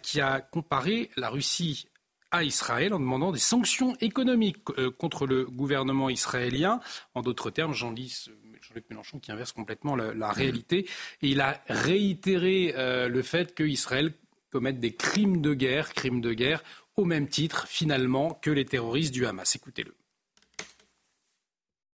qui 0.01 0.21
a 0.21 0.41
comparé 0.41 1.11
la 1.17 1.29
Russie 1.29 1.89
à 2.33 2.43
Israël 2.43 2.93
en 2.95 2.99
demandant 2.99 3.31
des 3.31 3.39
sanctions 3.39 3.95
économiques 4.01 4.59
euh, 4.79 4.91
contre 4.91 5.27
le 5.27 5.45
gouvernement 5.45 6.11
israélien. 6.11 6.81
En 7.15 7.23
d'autres 7.23 7.51
termes, 7.51 7.75
Jean-Luc 7.75 8.91
Mélenchon 8.91 9.21
qui 9.21 9.31
inverse 9.31 9.53
complètement 9.53 9.95
la, 9.95 10.33
réalité. 10.33 10.89
Et 11.21 11.29
il 11.29 11.41
a 11.41 11.63
réitéré 11.69 12.75
euh, 12.77 13.09
le 13.09 13.23
fait 13.23 13.55
qu'Israël 13.55 14.13
commette 14.51 14.81
des 14.81 14.95
crimes 14.95 15.41
de 15.41 15.55
guerre, 15.55 15.93
crimes 15.93 16.21
de 16.21 16.33
guerre, 16.33 16.63
au 16.97 17.05
même 17.05 17.29
titre 17.29 17.67
finalement 17.69 18.35
que 18.43 18.51
les 18.51 18.65
terroristes 18.65 19.15
du 19.15 19.27
Hamas. 19.27 19.55
Écoutez-le. 19.55 19.95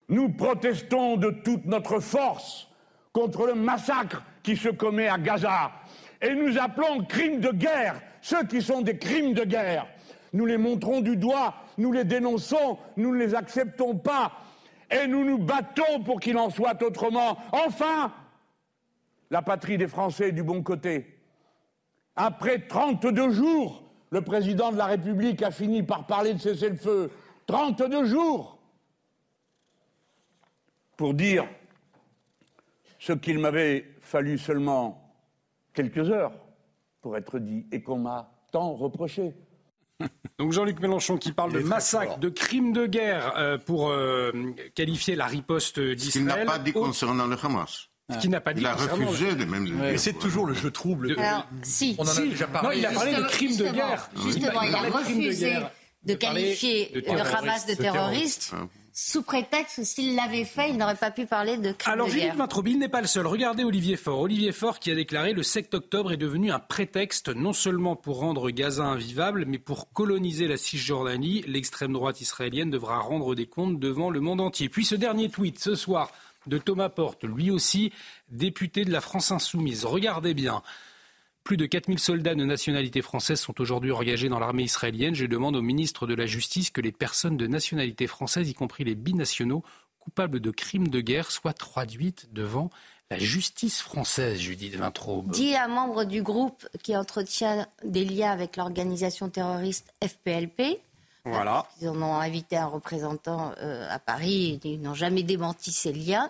Nous 0.08 0.30
protestons 0.30 1.16
de 1.16 1.30
toute 1.30 1.66
notre 1.66 2.00
force 2.00 2.68
contre 3.12 3.46
le 3.46 3.54
massacre 3.54 4.22
qui 4.42 4.56
se 4.56 4.68
commet 4.68 5.08
à 5.08 5.18
Gaza 5.18 5.72
et 6.22 6.34
nous 6.34 6.56
appelons 6.58 7.04
crimes 7.04 7.40
de 7.40 7.50
guerre 7.50 8.00
ceux 8.22 8.44
qui 8.44 8.62
sont 8.62 8.82
des 8.82 8.98
crimes 8.98 9.34
de 9.34 9.44
guerre 9.44 9.86
nous 10.32 10.46
les 10.46 10.58
montrons 10.58 11.00
du 11.00 11.16
doigt, 11.16 11.54
nous 11.78 11.92
les 11.92 12.04
dénonçons, 12.04 12.78
nous 12.96 13.12
ne 13.12 13.18
les 13.18 13.34
acceptons 13.34 13.96
pas 13.96 14.32
et 14.90 15.06
nous 15.06 15.24
nous 15.24 15.38
battons 15.38 16.02
pour 16.04 16.20
qu'il 16.20 16.36
en 16.38 16.50
soit 16.50 16.82
autrement. 16.82 17.38
Enfin, 17.52 18.12
la 19.30 19.42
patrie 19.42 19.78
des 19.78 19.88
Français 19.88 20.28
est 20.28 20.32
du 20.32 20.42
bon 20.42 20.62
côté. 20.62 21.18
Après 22.16 22.58
32 22.66 23.30
jours, 23.30 23.84
le 24.10 24.22
président 24.22 24.72
de 24.72 24.76
la 24.76 24.86
République 24.86 25.42
a 25.42 25.50
fini 25.50 25.82
par 25.82 26.06
parler 26.06 26.34
de 26.34 26.38
cesser 26.38 26.70
le 26.70 26.76
feu. 26.76 27.10
32 27.46 28.04
jours 28.04 28.58
pour 30.96 31.14
dire 31.14 31.46
ce 32.98 33.12
qu'il 33.12 33.38
m'avait 33.38 33.86
fallu 34.00 34.38
seulement 34.38 35.14
quelques 35.72 36.10
heures 36.10 36.32
pour 37.00 37.16
être 37.16 37.38
dit 37.38 37.66
et 37.70 37.82
qu'on 37.82 37.98
m'a 37.98 38.32
tant 38.50 38.74
reproché. 38.74 39.34
Donc 40.38 40.52
Jean-Luc 40.52 40.78
Mélenchon 40.80 41.16
qui 41.18 41.32
parle 41.32 41.52
de 41.52 41.60
massacre, 41.60 42.18
de 42.18 42.28
crime 42.28 42.72
de 42.72 42.86
guerre 42.86 43.32
euh, 43.36 43.58
pour 43.58 43.90
euh, 43.90 44.32
qualifier 44.74 45.16
la 45.16 45.26
riposte 45.26 45.80
d'Israël. 45.80 46.10
Ce 46.12 46.18
qu'il 46.18 46.24
n'a 46.24 46.36
pas 46.44 46.58
dit 46.58 46.72
concernant 46.72 47.26
le 47.26 47.36
Hamas. 47.42 47.88
Ce 48.10 48.18
qu'il 48.18 48.30
n'a 48.30 48.40
pas 48.40 48.54
dit 48.54 48.60
Il 48.62 48.66
a 48.66 48.74
refusé 48.74 49.34
de 49.34 49.44
même. 49.44 49.68
Mais 49.80 49.98
c'est 49.98 50.14
toujours 50.14 50.46
le 50.46 50.54
jeu 50.54 50.70
trouble. 50.70 51.14
Alors, 51.18 51.46
si. 51.62 51.94
On 51.98 52.04
en 52.04 52.08
a 52.08 52.10
Si. 52.12 52.28
déjà 52.30 52.46
parlé. 52.46 52.68
Non, 52.68 52.74
il 52.74 52.86
a 52.86 52.92
parlé 52.92 53.14
de 53.14 53.22
crime 53.22 53.56
de 53.56 53.64
guerre. 53.64 54.08
Justement, 54.24 54.62
il 54.62 54.74
a 54.74 54.80
de 54.82 54.86
de 54.86 54.92
refusé 54.92 55.50
guerre. 55.50 55.70
de 56.04 56.14
parler 56.14 56.42
qualifier 56.42 56.90
de 56.94 57.00
le. 57.00 57.20
Hamas 57.20 57.66
de 57.66 57.72
De 57.74 57.76
terroriste, 57.78 58.54
sous 59.00 59.22
prétexte 59.22 59.76
que 59.76 59.84
s'il 59.84 60.16
l'avait 60.16 60.44
fait, 60.44 60.70
il 60.70 60.76
n'aurait 60.76 60.96
pas 60.96 61.12
pu 61.12 61.24
parler 61.24 61.56
de 61.56 61.70
crime 61.70 61.92
Alors 61.92 62.08
de 62.08 62.10
Philippe 62.10 62.30
guerre. 62.30 62.36
Vintrobille 62.36 62.78
n'est 62.78 62.88
pas 62.88 63.00
le 63.00 63.06
seul. 63.06 63.28
Regardez 63.28 63.62
Olivier 63.62 63.96
Faure. 63.96 64.18
Olivier 64.18 64.50
Faure 64.50 64.80
qui 64.80 64.90
a 64.90 64.96
déclaré 64.96 65.32
le 65.34 65.44
7 65.44 65.72
octobre 65.74 66.10
est 66.10 66.16
devenu 66.16 66.50
un 66.50 66.58
prétexte 66.58 67.28
non 67.28 67.52
seulement 67.52 67.94
pour 67.94 68.18
rendre 68.18 68.50
Gaza 68.50 68.82
invivable, 68.82 69.44
mais 69.46 69.58
pour 69.58 69.92
coloniser 69.92 70.48
la 70.48 70.56
Cisjordanie. 70.56 71.44
L'extrême 71.46 71.92
droite 71.92 72.20
israélienne 72.20 72.70
devra 72.70 72.98
rendre 72.98 73.36
des 73.36 73.46
comptes 73.46 73.78
devant 73.78 74.10
le 74.10 74.18
monde 74.18 74.40
entier. 74.40 74.68
Puis 74.68 74.84
ce 74.84 74.96
dernier 74.96 75.28
tweet 75.28 75.60
ce 75.60 75.76
soir 75.76 76.10
de 76.48 76.58
Thomas 76.58 76.88
Porte, 76.88 77.22
lui 77.22 77.52
aussi 77.52 77.92
député 78.30 78.84
de 78.84 78.90
la 78.90 79.00
France 79.00 79.30
insoumise. 79.30 79.84
Regardez 79.84 80.34
bien. 80.34 80.60
Plus 81.48 81.56
de 81.56 81.64
4000 81.64 81.98
soldats 81.98 82.34
de 82.34 82.44
nationalité 82.44 83.00
française 83.00 83.40
sont 83.40 83.58
aujourd'hui 83.58 83.90
engagés 83.90 84.28
dans 84.28 84.38
l'armée 84.38 84.64
israélienne. 84.64 85.14
Je 85.14 85.24
demande 85.24 85.56
au 85.56 85.62
ministre 85.62 86.06
de 86.06 86.12
la 86.12 86.26
Justice 86.26 86.68
que 86.68 86.82
les 86.82 86.92
personnes 86.92 87.38
de 87.38 87.46
nationalité 87.46 88.06
française, 88.06 88.50
y 88.50 88.52
compris 88.52 88.84
les 88.84 88.94
binationaux, 88.94 89.64
coupables 89.98 90.40
de 90.40 90.50
crimes 90.50 90.88
de 90.88 91.00
guerre, 91.00 91.30
soient 91.30 91.54
traduites 91.54 92.28
devant 92.34 92.68
la 93.10 93.18
justice 93.18 93.80
française, 93.80 94.38
Judith 94.38 94.74
Vintraube. 94.74 95.30
Dit 95.30 95.56
un 95.56 95.68
membre 95.68 96.04
du 96.04 96.22
groupe 96.22 96.68
qui 96.82 96.94
entretient 96.94 97.66
des 97.82 98.04
liens 98.04 98.30
avec 98.30 98.58
l'organisation 98.58 99.30
terroriste 99.30 99.94
FPLP. 100.04 100.82
Voilà. 101.24 101.66
Ils 101.80 101.88
en 101.88 102.02
ont 102.02 102.16
invité 102.16 102.58
un 102.58 102.66
représentant 102.66 103.54
euh, 103.62 103.88
à 103.88 103.98
Paris 103.98 104.60
et 104.62 104.68
ils 104.68 104.82
n'ont 104.82 104.92
jamais 104.92 105.22
démenti 105.22 105.72
ces 105.72 105.94
liens. 105.94 106.28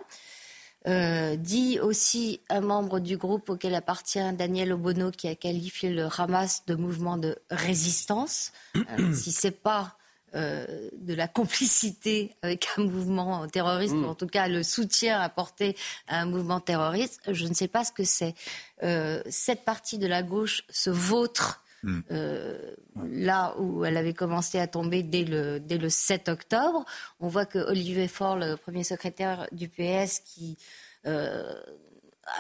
Euh, 0.89 1.37
dit 1.37 1.79
aussi 1.81 2.41
un 2.49 2.61
membre 2.61 2.99
du 2.99 3.19
groupe 3.19 3.51
auquel 3.51 3.75
appartient 3.75 4.33
Daniel 4.33 4.73
Obono 4.73 5.11
qui 5.11 5.29
a 5.29 5.35
qualifié 5.35 5.91
le 5.91 6.09
Hamas 6.17 6.63
de 6.67 6.75
mouvement 6.75 7.19
de 7.19 7.37
résistance. 7.51 8.53
Alors, 8.89 9.15
si 9.15 9.31
c'est 9.31 9.51
pas 9.51 9.99
euh, 10.35 10.89
de 10.93 11.15
la 11.15 11.29
complicité 11.29 12.35
avec 12.43 12.69
un 12.77 12.85
mouvement 12.85 13.47
terroriste, 13.49 13.95
Mm. 13.95 14.05
ou 14.05 14.09
en 14.09 14.15
tout 14.15 14.27
cas 14.27 14.49
le 14.49 14.63
soutien 14.63 15.21
apporté 15.21 15.77
à 16.07 16.21
un 16.21 16.27
mouvement 16.27 16.61
terroriste, 16.61 17.21
je 17.27 17.47
ne 17.47 17.55
sais 17.55 17.69
pas 17.69 17.85
ce 17.85 17.93
que 17.93 18.05
c'est. 18.05 18.35
Euh, 18.83 19.23
cette 19.29 19.65
partie 19.65 19.99
de 19.99 20.07
la 20.07 20.23
gauche 20.23 20.65
se 20.71 20.91
vautre 20.91 21.63
Mm. 21.83 22.01
euh, 22.11 22.75
là 23.09 23.55
où 23.59 23.85
elle 23.85 23.97
avait 23.97 24.15
commencé 24.15 24.59
à 24.59 24.67
tomber 24.67 25.03
dès 25.03 25.25
le, 25.25 25.61
dès 25.61 25.79
le 25.79 25.89
7 25.89 26.29
octobre. 26.29 26.85
On 27.21 27.29
voit 27.29 27.47
que 27.47 27.59
Olivier 27.59 28.09
Faure, 28.09 28.37
le 28.37 28.57
premier 28.57 28.85
secrétaire 28.85 29.47
du 29.53 29.69
PS, 29.69 30.21
qui 30.21 30.57
euh, 31.07 31.55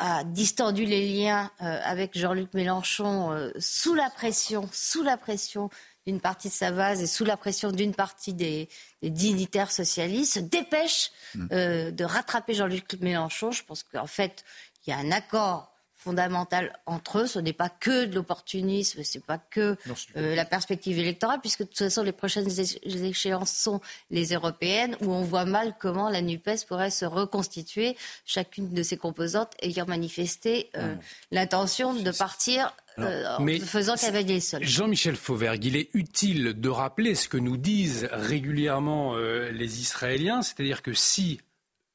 a 0.01 0.25
distendu 0.25 0.85
les 0.85 1.09
liens 1.09 1.51
euh, 1.63 1.81
avec 1.85 2.19
Jean-Luc 2.19 2.53
Mélenchon 2.55 3.51
sous 3.59 3.95
la 3.95 4.11
pression, 4.11 4.69
sous 4.73 5.03
la 5.03 5.17
pression 5.17 5.71
d'une 6.09 6.21
partie 6.23 6.49
de 6.49 6.55
sa 6.55 6.73
base 6.73 7.03
et 7.03 7.07
sous 7.07 7.27
la 7.27 7.37
pression 7.37 7.71
d'une 7.71 7.95
partie 7.95 8.33
des, 8.33 8.71
des 9.03 9.11
dignitaires 9.11 9.71
socialistes, 9.71 10.35
se 10.35 10.41
dépêche 10.41 11.11
euh, 11.53 11.91
de 11.91 12.03
rattraper 12.03 12.55
Jean-Luc 12.55 12.99
Mélenchon. 13.01 13.51
Je 13.51 13.63
pense 13.63 13.83
qu'en 13.83 14.07
fait, 14.07 14.43
il 14.87 14.91
y 14.91 14.93
a 14.95 14.97
un 14.97 15.13
accord 15.13 15.71
fondamental 15.99 16.73
entre 16.87 17.19
eux. 17.19 17.27
Ce 17.27 17.41
n'est 17.41 17.53
pas 17.53 17.69
que 17.69 18.05
de 18.07 18.15
l'opportunisme, 18.15 19.03
c'est 19.03 19.25
pas 19.25 19.37
que 19.39 19.77
euh, 20.17 20.35
la 20.37 20.45
perspective 20.45 20.99
électorale, 20.99 21.41
puisque 21.41 21.61
de 21.63 21.67
toute 21.67 21.79
façon 21.79 22.03
les 22.03 22.13
prochaines 22.13 22.49
échéances 22.85 23.53
sont 23.53 23.81
les 24.11 24.33
européennes, 24.33 24.97
où 25.01 25.13
on 25.13 25.23
voit 25.23 25.45
mal 25.45 25.75
comment 25.79 26.09
la 26.09 26.23
Nupes 26.23 26.49
pourrait 26.69 26.91
se 26.91 27.05
reconstituer, 27.05 27.97
chacune 28.25 28.73
de 28.73 28.83
ses 28.83 28.97
composantes 28.97 29.53
ayant 29.61 29.87
manifesté 29.87 30.71
euh, 30.77 30.95
l'intention 31.33 31.93
de 31.95 32.11
partir. 32.13 32.73
euh, 32.99 33.37
en 33.37 33.43
mais 33.43 33.59
faisant 33.59 33.97
cavalier 33.97 34.41
seul. 34.41 34.65
Jean-Michel 34.65 35.17
Fauvergue, 35.17 35.65
il 35.65 35.77
est 35.77 35.91
utile 35.95 36.61
de 36.61 36.69
rappeler 36.69 37.15
ce 37.15 37.29
que 37.29 37.37
nous 37.37 37.57
disent 37.57 38.09
régulièrement 38.13 39.15
euh, 39.15 39.51
les 39.51 39.81
Israéliens, 39.81 40.43
c'est-à-dire 40.43 40.83
que 40.83 40.93
si 40.95 41.41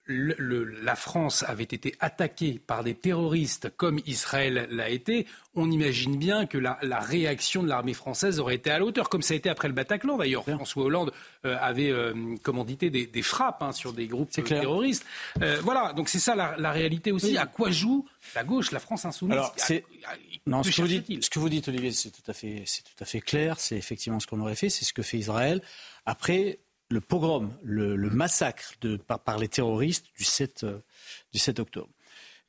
le- 0.06 0.36
le- 0.38 0.64
la 0.64 0.96
France 0.96 1.44
avait 1.48 1.64
été 1.64 1.96
attaquée 2.00 2.60
par 2.66 2.84
des 2.84 2.94
terroristes 2.94 3.70
comme 3.78 4.00
Israël 4.06 4.68
l'a 4.70 4.90
été, 4.90 5.26
on 5.56 5.72
imagine 5.72 6.18
bien 6.18 6.46
que 6.46 6.58
la, 6.58 6.78
la 6.82 7.00
réaction 7.00 7.64
de 7.64 7.70
l'armée 7.70 7.94
française 7.94 8.40
aurait 8.40 8.56
été 8.56 8.70
à 8.70 8.80
la 8.80 8.86
hauteur, 8.86 9.08
comme 9.08 9.22
ça 9.22 9.34
a 9.34 9.38
été 9.38 9.50
après 9.50 9.68
le 9.70 9.74
Bataclan 9.74 10.18
d'ailleurs. 10.18 10.44
François 10.44 10.84
Hollande 10.84 11.14
euh, 11.46 11.56
avait 11.62 11.90
euh, 11.92 12.36
commandité 12.44 12.90
des, 12.90 13.06
des 13.06 13.22
frappes 13.22 13.62
hein, 13.64 13.72
sur 13.72 13.94
des 13.94 14.08
groupes 14.08 14.30
euh, 14.38 14.42
terroristes. 14.42 15.06
Euh, 15.42 15.60
voilà, 15.62 15.94
donc 15.94 16.10
c'est 16.10 16.20
ça 16.20 16.36
la, 16.36 16.56
la 16.58 16.72
réalité 16.72 17.12
aussi. 17.12 17.28
Oui. 17.32 17.38
À 17.38 17.46
quoi 17.46 17.72
joue 17.72 18.06
la 18.36 18.44
gauche, 18.44 18.72
la 18.72 18.80
France 18.80 19.06
insoumise? 19.06 19.34
Alors, 19.38 19.52
À- 19.52 19.54
c'est- 19.58 19.86
à- 20.06 20.16
Non, 20.48 20.64
ce 20.64 20.72
que, 20.72 20.82
vous 20.82 20.88
dites, 20.90 21.24
ce 21.24 21.30
que 21.30 21.40
vous 21.40 21.48
dites, 21.50 21.68
Olivier, 21.70 21.92
c'est 21.94 22.10
tout 22.12 22.30
à 22.30 22.34
fait, 22.34 22.64
c'est 22.66 22.82
tout 22.84 22.92
à 23.02 23.06
fait 23.06 23.22
clair. 23.22 23.58
C'est 23.60 23.78
effectivement 23.78 24.20
ce 24.20 24.28
qu'on 24.28 24.42
aurait 24.42 24.56
fait. 24.56 24.70
C'est 24.70 24.84
ce 24.84 24.92
que 24.92 25.02
fait 25.02 25.18
Israël 25.18 25.62
après 26.06 26.60
le 26.94 27.02
pogrom, 27.02 27.52
le, 27.64 27.96
massacre 28.10 28.74
par, 29.08 29.38
les 29.38 29.48
terroristes 29.48 30.06
du 30.18 30.24
7, 30.24 30.64
euh, 30.64 30.78
du 31.34 31.40
7 31.40 31.60
octobre. 31.60 31.90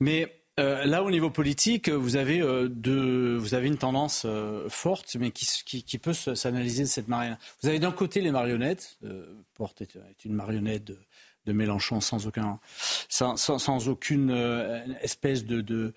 Mais 0.00 0.40
euh, 0.60 0.84
là, 0.84 1.02
au 1.02 1.10
niveau 1.10 1.30
politique, 1.30 1.88
vous 1.88 2.16
avez, 2.16 2.40
euh, 2.40 2.68
une 2.68 3.78
tendance 3.78 4.26
forte, 4.68 5.16
mais 5.18 5.30
qui, 5.30 5.98
peut 5.98 6.12
se- 6.12 6.34
s'analyser 6.34 6.82
de 6.84 6.88
cette 6.88 7.08
manière. 7.08 7.38
Vous 7.62 7.68
avez 7.68 7.78
d'un 7.78 7.90
côté 7.92 8.20
les 8.20 8.30
marionnettes. 8.30 8.98
Porte 9.54 9.80
est, 9.82 9.96
est 9.96 10.24
une 10.24 10.34
marionnette 10.34 10.84
de, 10.84 10.98
de 11.46 11.52
Mélenchon 11.52 12.00
sans 12.00 12.26
aucun, 12.26 12.58
sans, 13.08 13.36
sans, 13.36 13.58
sans 13.58 13.88
aucune 13.88 14.30
euh, 14.30 14.84
espèce 15.02 15.44
de, 15.44 15.60
de, 15.60 15.92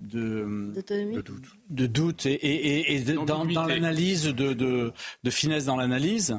de, 0.00 0.72
D'autonomie. 0.74 1.14
de 1.70 1.86
doute 1.86 2.26
et, 2.26 2.32
et- 2.34 2.92
et- 2.92 2.94
et 2.96 3.00
de- 3.00 3.14
dans, 3.14 3.44
dans 3.54 3.66
l'analyse 3.66 4.24
de, 4.24 4.52
de, 4.52 4.92
de 5.22 5.30
finesse 5.30 5.64
dans 5.64 5.76
l'analyse. 5.76 6.36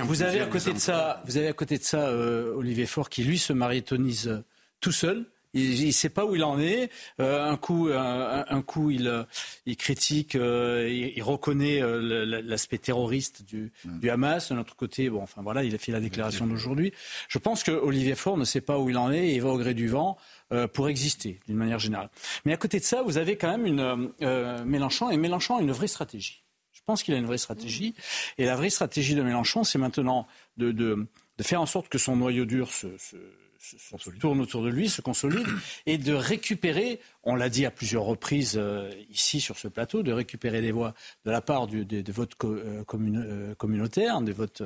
En 0.00 0.06
vous 0.06 0.22
avez 0.22 0.40
à 0.40 0.46
côté 0.46 0.72
de 0.72 0.78
ça, 0.78 1.22
vous 1.26 1.36
avez 1.36 1.48
à 1.48 1.52
côté 1.52 1.78
de 1.78 1.82
ça 1.84 2.08
euh, 2.08 2.54
Olivier 2.54 2.86
Faure 2.86 3.08
qui 3.08 3.24
lui 3.24 3.38
se 3.38 3.52
maritonise 3.52 4.28
euh, 4.28 4.44
tout 4.80 4.92
seul. 4.92 5.26
Il 5.58 5.86
ne 5.86 5.90
sait 5.92 6.08
pas 6.08 6.24
où 6.24 6.36
il 6.36 6.44
en 6.44 6.60
est. 6.60 6.90
Euh, 7.20 7.44
un 7.44 7.56
coup, 7.56 7.88
un, 7.92 8.44
un 8.48 8.62
coup, 8.62 8.90
il, 8.90 9.08
euh, 9.08 9.24
il 9.66 9.76
critique, 9.76 10.34
euh, 10.34 10.88
il, 10.88 11.16
il 11.16 11.22
reconnaît 11.22 11.82
euh, 11.82 12.42
l'aspect 12.42 12.78
terroriste 12.78 13.42
du, 13.44 13.72
du 13.84 14.10
Hamas. 14.10 14.52
De 14.52 14.58
autre 14.58 14.76
côté, 14.76 15.10
bon, 15.10 15.22
enfin 15.22 15.42
voilà, 15.42 15.64
il 15.64 15.74
a 15.74 15.78
fait 15.78 15.92
la 15.92 16.00
déclaration 16.00 16.46
d'aujourd'hui. 16.46 16.92
Je 17.28 17.38
pense 17.38 17.62
que 17.62 17.72
Olivier 17.72 18.14
Faure 18.14 18.36
ne 18.36 18.44
sait 18.44 18.60
pas 18.60 18.78
où 18.78 18.90
il 18.90 18.96
en 18.96 19.12
est 19.12 19.28
et 19.28 19.34
il 19.34 19.42
va 19.42 19.50
au 19.50 19.58
gré 19.58 19.74
du 19.74 19.88
vent 19.88 20.16
euh, 20.52 20.66
pour 20.68 20.88
exister, 20.88 21.40
d'une 21.46 21.56
manière 21.56 21.78
générale. 21.78 22.10
Mais 22.44 22.52
à 22.52 22.56
côté 22.56 22.78
de 22.78 22.84
ça, 22.84 23.02
vous 23.02 23.18
avez 23.18 23.36
quand 23.36 23.50
même 23.50 23.66
une 23.66 23.80
euh, 23.80 23.96
euh, 24.22 24.64
Mélenchon 24.64 25.10
et 25.10 25.16
Mélenchon 25.16 25.56
a 25.56 25.62
une 25.62 25.72
vraie 25.72 25.88
stratégie. 25.88 26.42
Je 26.72 26.80
pense 26.86 27.02
qu'il 27.02 27.14
a 27.14 27.18
une 27.18 27.26
vraie 27.26 27.38
stratégie. 27.38 27.94
Et 28.38 28.46
la 28.46 28.56
vraie 28.56 28.70
stratégie 28.70 29.14
de 29.14 29.22
Mélenchon, 29.22 29.62
c'est 29.64 29.78
maintenant 29.78 30.26
de, 30.56 30.72
de, 30.72 31.06
de 31.36 31.42
faire 31.42 31.60
en 31.60 31.66
sorte 31.66 31.88
que 31.88 31.98
son 31.98 32.16
noyau 32.16 32.46
dur 32.46 32.72
se, 32.72 32.96
se, 32.96 33.16
se- 33.58 33.76
se 33.98 34.10
tourne 34.10 34.40
autour 34.40 34.62
de 34.62 34.68
lui, 34.68 34.88
se 34.88 35.00
consolide, 35.00 35.46
et 35.86 35.98
de 35.98 36.12
récupérer, 36.14 37.00
on 37.30 37.34
l'a 37.36 37.48
dit 37.48 37.66
à 37.66 37.70
plusieurs 37.70 38.04
reprises 38.04 38.54
euh, 38.56 38.90
ici 39.10 39.40
sur 39.40 39.58
ce 39.58 39.68
plateau, 39.68 40.02
de 40.02 40.12
récupérer 40.12 40.60
des 40.62 40.72
voix 40.72 40.94
de 41.24 41.30
la 41.30 41.40
part 41.40 41.66
du- 41.66 41.84
des, 41.84 42.02
des 42.02 42.12
votes 42.12 42.34
co- 42.34 42.54
euh, 42.54 42.82
commun- 42.84 43.22
euh, 43.22 43.54
communautaires, 43.54 44.20
des 44.22 44.32
votes 44.32 44.62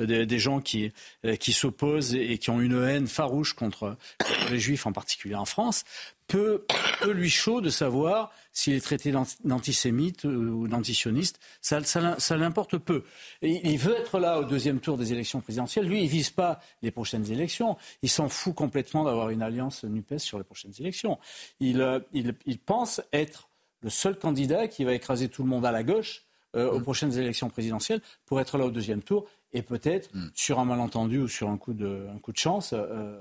euh, 0.00 0.06
des, 0.06 0.26
des 0.26 0.38
gens 0.38 0.60
qui, 0.60 0.92
qui 1.40 1.52
s'opposent 1.52 2.14
et, 2.14 2.32
et 2.32 2.38
qui 2.38 2.50
ont 2.50 2.60
une 2.60 2.82
haine 2.82 3.06
farouche 3.06 3.54
contre, 3.54 3.96
contre 4.18 4.50
les 4.52 4.58
juifs, 4.60 4.86
en 4.86 4.92
particulier 4.92 5.34
en 5.34 5.44
France, 5.46 5.84
peu, 6.28 6.64
lui 7.12 7.28
chaud 7.28 7.60
de 7.60 7.68
savoir 7.68 8.30
s'il 8.54 8.74
est 8.74 8.80
traité 8.80 9.12
d'anti- 9.12 9.36
d'antisémite 9.44 10.24
ou 10.24 10.68
d'antisioniste. 10.68 11.40
Ça, 11.60 11.82
ça, 11.84 12.00
l'im- 12.00 12.16
ça 12.18 12.36
l'importe 12.36 12.78
peu. 12.78 13.02
Et 13.42 13.60
il 13.70 13.78
veut 13.78 13.96
être 13.96 14.18
là 14.18 14.38
au 14.40 14.44
deuxième 14.44 14.80
tour 14.80 14.96
des 14.98 15.12
élections 15.12 15.40
présidentielles. 15.40 15.86
Lui, 15.86 16.02
il 16.02 16.08
vise 16.08 16.30
pas 16.30 16.60
les 16.82 16.90
prochaines 16.90 17.30
élections. 17.30 17.76
Il 18.02 18.08
s'en 18.10 18.28
fout 18.28 18.54
complètement 18.54 19.04
d'avoir 19.04 19.30
une 19.30 19.42
alliance 19.42 19.84
NUPES 19.84 20.18
sur 20.18 20.38
les 20.38 20.44
prochaines 20.44 20.72
élections. 20.80 21.18
Il, 21.60 21.80
euh, 21.80 21.98
il, 22.12 22.34
il 22.46 22.58
pense 22.58 23.00
être 23.12 23.48
le 23.82 23.90
seul 23.90 24.18
candidat 24.18 24.68
qui 24.68 24.84
va 24.84 24.94
écraser 24.94 25.28
tout 25.28 25.42
le 25.42 25.48
monde 25.48 25.66
à 25.66 25.72
la 25.72 25.82
gauche 25.82 26.22
euh, 26.54 26.70
aux 26.70 26.80
prochaines 26.80 27.16
élections 27.18 27.48
présidentielles 27.50 28.00
pour 28.26 28.40
être 28.40 28.58
là 28.58 28.66
au 28.66 28.70
deuxième 28.70 29.02
tour 29.02 29.26
et 29.52 29.62
peut-être 29.62 30.10
sur 30.34 30.58
un 30.60 30.64
malentendu 30.64 31.18
ou 31.18 31.28
sur 31.28 31.48
un 31.50 31.56
coup 31.58 31.72
de, 31.74 32.06
un 32.14 32.18
coup 32.18 32.32
de 32.32 32.38
chance. 32.38 32.72
euh, 32.74 33.18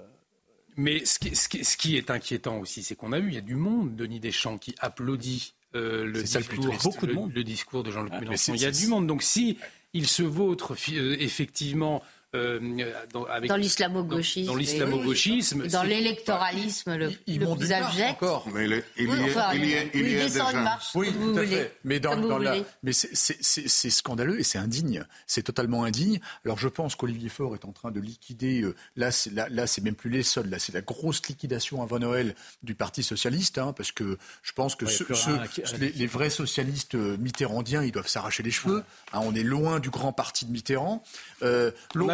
Mais 0.78 1.04
ce 1.06 1.20
qui, 1.20 1.36
ce 1.36 1.50
qui- 1.50 1.64
ce 1.66 1.76
qui 1.78 1.98
est 1.98 2.10
inquiétant 2.10 2.60
aussi, 2.60 2.84
c'est 2.84 2.96
qu'on 2.96 3.12
a 3.12 3.20
vu, 3.20 3.30
il 3.30 3.34
y 3.36 3.38
a 3.38 3.42
du 3.42 3.56
monde, 3.56 3.96
Denis 3.96 4.20
Deschamps, 4.22 4.58
qui 4.58 4.74
applaudit 4.80 5.54
euh, 5.76 6.06
le, 6.06 6.22
discours. 6.24 6.74
Beaucoup 6.84 7.08
de 7.08 7.14
monde. 7.14 7.32
le 7.34 7.44
discours 7.44 7.84
de 7.84 7.92
Jean-Luc 7.92 8.12
mais 8.14 8.20
Mélenchon. 8.22 8.54
Il 8.54 8.62
y 8.62 8.66
a 8.66 8.72
du 8.72 8.88
monde. 8.88 9.08
Donc 9.08 9.24
si 9.24 9.58
il 9.94 10.08
se 10.08 10.24
vautre 10.24 10.76
euh, 10.94 11.16
effectivement 11.20 12.02
dans, 12.34 13.26
dans 13.48 13.56
l'islamo-gauchisme, 13.56 14.48
dans, 14.48 14.56
l'islamo-gauchisme, 14.56 15.68
dans 15.68 15.84
l'électoralisme 15.84 16.96
le, 16.96 17.12
le 17.28 17.56
plus 17.58 17.72
abject. 17.72 18.12
Encore. 18.12 18.48
Mais 18.54 18.66
il, 18.66 18.84
il, 18.98 19.10
oui, 19.10 19.18
enfin, 19.26 19.54
il, 19.54 19.64
il, 19.64 19.90
il, 19.94 20.12
y 20.12 20.20
a 20.22 20.24
déjà... 20.24 20.52
marche, 20.54 20.90
oui, 20.96 21.12
tout 21.14 21.38
à 21.38 21.46
fait. 21.46 21.78
Mais 21.84 22.00
dans, 22.00 22.16
dans 22.16 22.38
la... 22.38 22.56
mais 22.84 22.94
c'est 22.94 23.90
scandaleux 23.90 24.40
et 24.40 24.44
c'est 24.44 24.58
indigne. 24.58 25.04
C'est 25.28 25.44
totalement 25.44 25.84
indigne. 25.84 26.20
Alors 26.46 26.58
je 26.58 26.68
pense 26.68 26.96
qu'Olivier 26.96 27.30
Faure 27.30 27.54
est 27.56 27.66
en 27.66 27.72
train 27.72 27.92
de 27.92 28.00
liquider. 28.00 28.62
Euh, 28.62 28.76
là, 28.96 29.12
c'est 29.12 29.34
là, 29.34 29.48
là 29.50 29.68
c'est 29.68 29.82
même 29.82 29.96
plus 29.96 30.10
les 30.10 30.24
soldes. 30.24 30.50
Là, 30.50 30.60
c'est 30.60 30.74
la 30.74 30.82
grosse 30.82 31.26
liquidation 31.28 31.82
avant 31.82 32.00
Noël 32.00 32.36
du 32.64 32.76
Parti 32.76 33.04
socialiste, 33.04 33.58
hein, 33.58 33.74
parce 33.74 33.92
que 33.92 34.18
je 34.42 34.54
pense 34.54 34.76
que 34.76 34.86
ouais, 34.86 35.50
les, 35.80 35.92
les, 35.92 36.08
vrais 36.08 36.30
socialistes 36.30 36.96
euh, 36.96 37.18
mitterrandiens, 37.18 37.84
ils 37.84 37.92
doivent 37.92 38.08
s'arracher 38.08 38.44
les 38.44 38.52
cheveux. 38.52 38.84
Hein, 39.14 39.20
on 39.24 39.36
est 39.36 39.44
loin 39.44 39.80
du 39.80 39.90
grand 39.90 40.14
parti 40.14 40.46
de 40.46 40.52
Mitterrand. 40.52 41.04
Euh, 41.44 41.72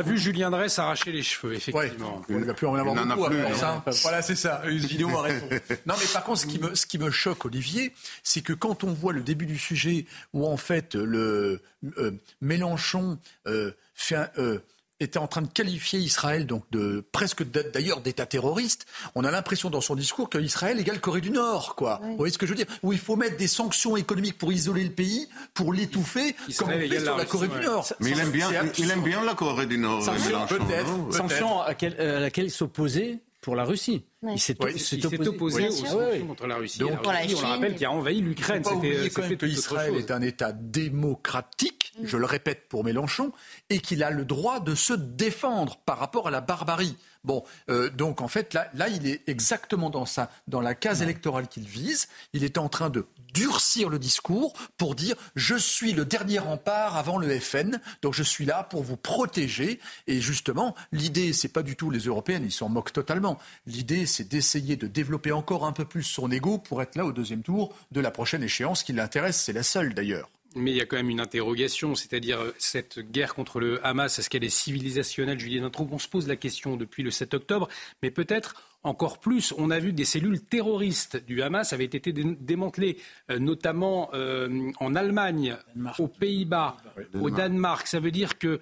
vu 0.08 0.18
Julien 0.18 0.50
Drey 0.50 0.70
s'arracher 0.70 1.12
les 1.12 1.24
cheveux, 1.24 1.54
effectivement. 1.54 2.18
Ouais, 2.30 2.36
on 2.36 2.40
ne 2.40 2.46
va 2.46 2.54
plus 2.54 2.68
en 2.68 2.76
avoir 2.76 2.96
beaucoup. 2.96 3.30
Plus, 3.30 3.64
hein. 3.64 3.84
Voilà, 4.02 4.22
c'est 4.22 4.36
ça. 4.36 4.62
Une 4.66 4.78
vidéo 4.78 5.10
a 5.18 5.22
raison. 5.22 5.48
Non, 5.86 5.96
mais 6.00 6.06
par 6.12 6.24
contre, 6.24 6.40
ce 6.40 6.48
qui 6.48 6.60
me, 6.60 6.76
ce 6.76 6.86
qui 6.86 6.98
me 6.98 7.12
choque, 7.12 7.46
Olivier, 7.46 7.94
c'est 8.24 8.42
que 8.42 8.54
quand 8.54 8.84
on 8.84 8.94
voit 8.94 9.14
le 9.14 9.22
début 9.22 9.46
du 9.46 9.58
sujet 9.58 10.06
où 10.34 10.46
en 10.46 10.58
fait 10.58 10.96
le 10.96 11.62
euh, 11.98 12.12
Mélenchon 12.42 13.18
euh, 13.48 13.72
fait 13.94 14.16
un, 14.16 14.30
euh, 14.38 14.60
était 15.00 15.20
en 15.20 15.28
train 15.28 15.42
de 15.42 15.48
qualifier 15.48 16.00
Israël 16.00 16.46
donc 16.46 16.64
de 16.72 17.06
presque 17.12 17.44
d'ailleurs 17.44 18.02
d'État 18.02 18.26
terroriste, 18.26 18.86
on 19.16 19.24
a 19.24 19.32
l'impression 19.32 19.70
dans 19.70 19.82
son 19.82 19.96
discours 19.96 20.30
qu'Israël 20.30 20.80
égale 20.80 21.00
Corée 21.00 21.22
du 21.22 21.32
Nord, 21.32 21.76
quoi. 21.76 22.00
Oui. 22.02 22.10
Vous 22.12 22.18
voyez 22.18 22.34
ce 22.34 22.38
que 22.38 22.46
je 22.46 22.52
veux 22.52 22.58
dire? 22.58 22.68
Où 22.84 22.94
il 22.94 23.00
faut 23.00 23.16
mettre 23.16 23.38
des 23.38 23.48
sanctions 23.48 23.96
économiques 23.98 24.38
pour 24.38 24.52
isoler 24.52 24.84
le 24.84 24.92
pays, 24.92 25.28
pour 25.54 25.74
l'étouffer, 25.74 26.34
comme 26.58 26.70
on 26.70 26.80
fait 26.80 27.00
sur 27.00 27.18
la, 27.18 27.26
Corée 27.26 27.48
du 27.48 27.60
Nord. 27.60 27.88
Mais 28.00 28.12
il 28.12 28.20
aime 28.20 28.32
bien, 28.32 28.50
il 28.78 28.92
aime 28.92 29.04
bien 29.04 29.24
la 29.24 29.34
Corée 29.36 29.66
du 29.66 29.78
Nord. 29.78 30.04
Sanctions, 30.04 30.48
peut-être. 30.48 31.14
Sanctions 31.14 31.62
à, 31.62 31.74
quel, 31.74 32.00
à 32.00 32.20
laquelle 32.20 32.46
il 32.46 32.52
s'opposait 32.52 33.20
pour 33.42 33.56
la 33.56 33.66
Russie. 33.66 34.06
Ouais. 34.22 34.34
Il 34.34 34.40
s'est 34.40 34.56
opposé, 34.60 35.28
opposé 35.28 35.68
aux 35.68 35.72
sanctions 35.72 36.28
contre 36.28 36.48
la 36.48 36.56
Russie. 36.58 36.80
Donc, 36.80 37.06
la 37.06 37.20
Russie, 37.20 37.36
on 37.36 37.42
le 37.42 37.48
rappelle, 37.48 37.76
qui 37.76 37.86
a 37.86 37.92
envahi 37.92 38.22
l'Ukraine. 38.22 38.64
Que 38.64 39.46
Israël 39.46 39.96
est 39.96 40.12
un 40.12 40.22
État 40.22 40.52
démocratique, 40.52 41.94
mm. 42.00 42.06
je 42.06 42.18
le 42.18 42.26
répète 42.26 42.68
pour 42.68 42.84
Mélenchon, 42.84 43.32
et 43.70 43.80
qu'il 43.80 44.04
a 44.04 44.10
le 44.10 44.26
droit 44.26 44.60
de 44.60 44.76
se 44.76 44.94
défendre 44.94 45.78
par 45.86 46.00
rapport 46.00 46.28
à 46.28 46.32
la 46.32 46.42
barbarie. 46.42 46.96
Bon, 47.28 47.44
euh, 47.70 47.90
donc 47.90 48.22
en 48.22 48.30
fait, 48.30 48.54
là, 48.54 48.70
là, 48.74 48.88
il 48.88 49.06
est 49.06 49.28
exactement 49.28 49.90
dans, 49.90 50.06
ça, 50.06 50.32
dans 50.48 50.62
la 50.62 50.74
case 50.74 51.02
électorale 51.02 51.50
qu'il 51.50 51.66
vise. 51.68 52.08
Il 52.32 52.46
est 52.46 52.58
en 52.58 52.70
train 52.70 52.90
de 52.90 53.06
durcir 53.34 53.90
le 53.90 54.00
discours 54.00 54.54
pour 54.78 54.96
dire 54.96 55.18
je 55.36 55.56
suis 55.56 55.92
le 55.92 56.06
dernier 56.06 56.40
rempart 56.40 56.96
avant 56.96 57.18
le 57.18 57.38
FN, 57.38 57.82
donc 58.02 58.14
je 58.14 58.24
suis 58.24 58.46
là 58.46 58.64
pour 58.64 58.82
vous 58.82 58.96
protéger. 58.96 59.82
Et 60.08 60.22
justement, 60.22 60.74
l'idée, 60.94 61.34
c'est 61.34 61.50
pas 61.50 61.64
du 61.64 61.76
tout 61.76 61.92
les 61.92 62.00
Européennes, 62.00 62.46
ils 62.46 62.52
s'en 62.52 62.70
moquent 62.70 62.94
totalement. 62.94 63.38
L'idée, 63.66 64.06
c'est 64.06 64.30
d'essayer 64.30 64.78
de 64.78 64.88
développer 64.88 65.34
encore 65.34 65.66
un 65.66 65.74
peu 65.74 65.84
plus 65.84 66.04
son 66.04 66.32
ego 66.32 66.58
pour 66.58 66.82
être 66.82 66.96
là 66.96 67.06
au 67.06 67.12
deuxième 67.12 67.44
tour 67.44 67.76
de 67.92 68.00
la 68.00 68.10
prochaine 68.10 68.42
échéance 68.42 68.84
qui 68.84 68.94
l'intéresse. 68.94 69.42
C'est 69.42 69.52
la 69.52 69.64
seule 69.64 69.94
d'ailleurs. 69.94 70.30
Mais 70.58 70.72
il 70.72 70.78
y 70.78 70.82
a 70.82 70.86
quand 70.86 70.98
même 70.98 71.10
une 71.10 71.20
interrogation, 71.20 71.96
c'est-à-dire 71.96 72.40
cette 72.58 73.00
guerre 73.00 73.36
contre 73.36 73.60
le 73.60 73.86
Hamas, 73.86 74.20
est-ce 74.20 74.30
qu'elle 74.30 74.44
est 74.44 74.50
civilisationnelle 74.50 75.40
Julien 75.40 75.62
Dintroupe, 75.62 75.92
on 75.92 76.00
se 76.00 76.08
pose 76.08 76.28
la 76.28 76.36
question 76.36 76.78
depuis 76.78 77.04
le 77.04 77.12
7 77.12 77.34
octobre, 77.34 77.68
mais 78.02 78.12
peut-être 78.12 78.56
encore 78.84 79.20
plus. 79.20 79.54
On 79.58 79.70
a 79.70 79.80
vu 79.80 79.94
des 79.94 80.06
cellules 80.06 80.42
terroristes 80.42 81.18
du 81.26 81.42
Hamas 81.42 81.74
avaient 81.74 81.86
été 81.86 82.12
démantelées, 82.12 82.98
euh, 83.30 83.40
notamment 83.40 84.10
euh, 84.14 84.72
en 84.80 84.96
Allemagne, 84.96 85.58
Danemark. 85.76 86.00
aux 86.00 86.08
Pays-Bas, 86.08 86.78
oui, 86.98 87.04
au 87.22 87.30
Danemark. 87.30 87.88
Ça 87.88 88.00
veut 88.00 88.12
dire 88.12 88.38
que 88.38 88.60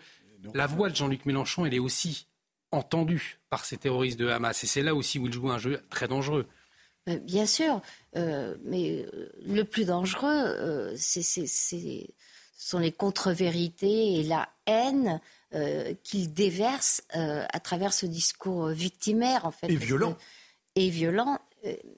la 0.53 0.67
voix 0.67 0.89
de 0.89 0.95
Jean-Luc 0.95 1.25
Mélenchon, 1.25 1.65
elle 1.65 1.73
est 1.73 1.79
aussi 1.79 2.27
entendue 2.71 3.37
par 3.49 3.65
ces 3.65 3.77
terroristes 3.77 4.19
de 4.19 4.27
Hamas. 4.27 4.63
Et 4.63 4.67
c'est 4.67 4.81
là 4.81 4.95
aussi 4.95 5.19
où 5.19 5.27
il 5.27 5.33
joue 5.33 5.49
un 5.49 5.57
jeu 5.57 5.81
très 5.89 6.07
dangereux. 6.07 6.45
Bien 7.07 7.45
sûr, 7.45 7.81
euh, 8.15 8.55
mais 8.63 9.05
le 9.45 9.63
plus 9.63 9.85
dangereux, 9.85 10.27
euh, 10.27 10.93
c'est, 10.97 11.21
ce 11.21 11.75
sont 12.57 12.79
les 12.79 12.91
contre-vérités 12.91 14.15
et 14.15 14.23
la 14.23 14.49
haine 14.65 15.21
euh, 15.53 15.93
qu'il 16.03 16.33
déverse 16.33 17.03
euh, 17.15 17.45
à 17.53 17.59
travers 17.59 17.93
ce 17.93 18.07
discours 18.07 18.69
victimaire, 18.69 19.45
en 19.45 19.51
fait. 19.51 19.69
Et 19.69 19.75
violent. 19.75 20.13
Que, 20.13 20.19
et 20.77 20.89
violent, 20.89 21.39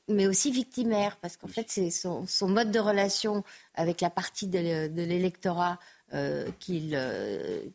mais 0.09 0.27
aussi 0.27 0.51
victimaire, 0.51 1.15
parce 1.17 1.37
qu'en 1.37 1.47
fait, 1.47 1.67
c'est 1.69 1.89
son, 1.89 2.27
son, 2.27 2.49
mode 2.49 2.71
de 2.71 2.79
relation 2.79 3.43
avec 3.75 4.01
la 4.01 4.09
partie 4.09 4.47
de, 4.47 4.87
de 4.87 5.01
l'électorat 5.03 5.79
qu'il, 6.59 6.99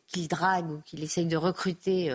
qu'il 0.07 0.27
drague 0.27 0.71
ou 0.71 0.81
qu'il 0.85 1.03
essaye 1.03 1.25
de 1.25 1.37
recruter 1.37 2.13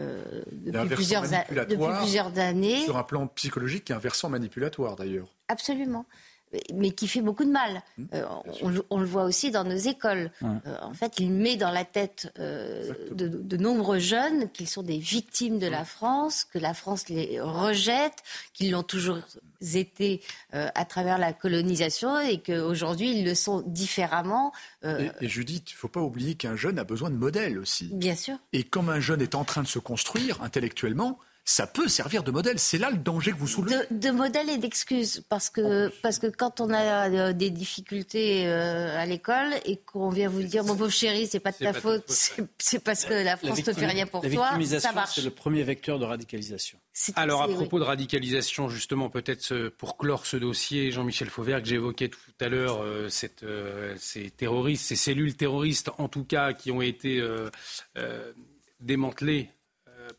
euh, 0.00 0.42
depuis, 0.50 0.96
plusieurs 0.96 1.22
depuis, 1.22 1.76
plusieurs 2.00 2.38
années. 2.38 2.84
Sur 2.84 2.96
un 2.96 3.04
plan 3.04 3.28
psychologique, 3.28 3.88
y 3.90 3.92
a 3.92 3.96
un 3.96 4.00
versant 4.00 4.28
manipulatoire 4.28 4.96
d'ailleurs. 4.96 5.28
Absolument. 5.48 6.04
Mais 6.74 6.90
qui 6.90 7.08
fait 7.08 7.20
beaucoup 7.20 7.44
de 7.44 7.50
mal. 7.50 7.82
Mmh, 7.98 8.04
euh, 8.14 8.24
on, 8.62 8.72
on, 8.90 8.98
le 8.98 9.06
voit 9.06 9.24
aussi 9.24 9.50
dans 9.50 9.64
nos 9.64 9.76
écoles. 9.76 10.30
Ouais. 10.42 10.48
Euh, 10.66 10.76
en 10.82 10.94
fait, 10.94 11.14
il 11.18 11.30
met 11.30 11.56
dans 11.56 11.70
la 11.70 11.84
tête 11.84 12.32
euh, 12.38 12.92
de, 13.10 13.28
de, 13.28 13.56
nombreux 13.56 13.98
jeunes 13.98 14.50
qu'ils 14.50 14.68
sont 14.68 14.82
des 14.82 14.98
victimes 14.98 15.58
de 15.58 15.66
la 15.66 15.84
France, 15.84 16.44
que 16.44 16.58
la 16.58 16.74
France 16.74 17.08
les 17.08 17.40
rejette, 17.40 18.22
qu'ils 18.52 18.72
l'ont 18.72 18.82
toujours 18.82 19.18
été 19.74 20.20
à 20.52 20.84
travers 20.84 21.16
la 21.16 21.32
colonisation 21.32 22.20
et 22.20 22.38
qu'aujourd'hui 22.38 23.18
ils 23.18 23.24
le 23.24 23.34
sont 23.34 23.62
différemment. 23.66 24.52
Et, 24.84 25.10
et, 25.20 25.28
Judith, 25.28 25.70
il 25.70 25.74
ne 25.74 25.78
faut 25.78 25.88
pas 25.88 26.02
oublier 26.02 26.34
qu'un 26.34 26.54
jeune 26.54 26.78
a 26.78 26.84
besoin 26.84 27.08
de 27.08 27.16
modèles 27.16 27.58
aussi. 27.58 27.88
Bien 27.92 28.14
sûr. 28.14 28.36
Et 28.52 28.62
comme 28.62 28.90
un 28.90 29.00
jeune 29.00 29.22
est 29.22 29.34
en 29.34 29.44
train 29.44 29.62
de 29.62 29.68
se 29.68 29.78
construire 29.78 30.42
intellectuellement, 30.42 31.18
ça 31.44 31.66
peut 31.66 31.88
servir 31.88 32.22
de 32.22 32.30
modèle. 32.30 32.58
C'est 32.58 32.78
là 32.78 32.90
le 32.90 32.96
danger 32.96 33.32
que 33.32 33.38
vous 33.38 33.46
soulevez. 33.46 33.76
De, 33.90 33.98
de 33.98 34.10
modèle 34.10 34.48
et 34.48 34.58
d'excuse. 34.58 35.22
Parce 35.28 35.50
que, 35.50 35.88
parce 36.02 36.18
que 36.18 36.26
quand 36.26 36.60
on 36.60 36.70
a 36.70 37.10
euh, 37.10 37.32
des 37.32 37.50
difficultés 37.50 38.46
euh, 38.46 38.98
à 38.98 39.06
l'école 39.06 39.52
et 39.64 39.76
qu'on 39.76 40.08
vient 40.08 40.28
vous 40.28 40.42
dire, 40.42 40.64
mon 40.64 40.76
pauvre 40.76 40.90
chéri, 40.90 41.26
c'est 41.26 41.40
pas 41.40 41.52
de 41.52 41.58
ta 41.58 41.72
faute, 41.72 42.04
c'est 42.58 42.78
parce 42.78 43.04
que 43.04 43.12
la 43.12 43.36
France 43.36 43.66
ne 43.66 43.72
fait 43.72 43.86
rien 43.86 44.06
pour 44.06 44.22
toi, 44.22 44.58
ça 44.78 44.92
marche. 44.92 45.16
C'est 45.16 45.22
le 45.22 45.30
premier 45.30 45.62
vecteur 45.62 45.98
de 45.98 46.04
radicalisation. 46.04 46.78
Alors, 47.16 47.42
à 47.42 47.48
propos 47.48 47.76
oui. 47.76 47.82
de 47.82 47.86
radicalisation, 47.86 48.68
justement, 48.68 49.10
peut-être 49.10 49.68
pour 49.68 49.96
clore 49.96 50.26
ce 50.26 50.36
dossier, 50.36 50.92
Jean-Michel 50.92 51.28
Fauvert, 51.28 51.60
que 51.60 51.68
j'évoquais 51.68 52.08
tout 52.08 52.18
à 52.40 52.48
l'heure, 52.48 52.80
euh, 52.82 53.08
euh, 53.42 53.94
ces 53.98 54.30
terroristes, 54.30 54.86
ces 54.86 54.96
cellules 54.96 55.36
terroristes, 55.36 55.90
en 55.98 56.08
tout 56.08 56.24
cas, 56.24 56.52
qui 56.52 56.70
ont 56.70 56.82
été 56.82 57.18
euh, 57.20 57.50
démantelées 58.80 59.50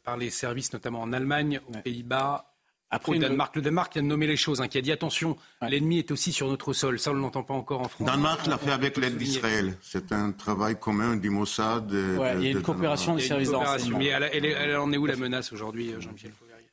par 0.05 0.17
les 0.17 0.29
services, 0.29 0.71
notamment 0.71 1.01
en 1.01 1.11
Allemagne, 1.11 1.59
aux 1.67 1.73
ouais. 1.73 1.81
Pays-Bas. 1.81 2.51
Après, 2.91 3.13
au 3.13 3.17
Danemark, 3.17 3.55
le 3.55 3.61
Danemark 3.61 3.91
qui 3.91 3.99
a 3.99 4.01
nommé 4.03 4.27
les 4.27 4.37
choses, 4.37 4.61
hein, 4.61 4.67
qui 4.67 4.77
a 4.77 4.81
dit 4.81 4.91
attention, 4.91 5.35
ouais. 5.61 5.69
l'ennemi 5.69 5.97
est 5.97 6.11
aussi 6.11 6.31
sur 6.31 6.47
notre 6.47 6.71
sol. 6.71 6.99
Ça, 6.99 7.11
on 7.11 7.15
ne 7.15 7.19
l'entend 7.19 7.43
pas 7.43 7.55
encore 7.55 7.81
en 7.81 7.89
France. 7.89 8.07
Danemark 8.07 8.45
l'a 8.45 8.57
fait 8.57 8.71
avec 8.71 8.95
l'aide 8.97 9.17
d'Israël. 9.17 9.75
C'est 9.81 10.11
un 10.11 10.31
travail 10.31 10.79
commun 10.79 11.17
du 11.17 11.29
Mossad. 11.29 11.87
De, 11.87 12.17
ouais, 12.17 12.35
de, 12.35 12.39
il 12.39 12.45
y 12.45 12.47
a 12.47 12.51
une 12.51 12.61
coopération 12.61 13.15
des 13.15 13.23
services 13.23 13.49
de 13.49 13.55
renseignement. 13.55 13.97
Mais 13.97 14.07
elle, 14.07 14.29
elle, 14.31 14.45
elle, 14.45 14.77
en 14.77 14.91
est 14.91 14.97
où 14.97 15.07
la 15.07 15.15
menace 15.15 15.51
aujourd'hui, 15.51 15.93
Jean-Michel 15.99 16.31
Fauvergue? 16.31 16.63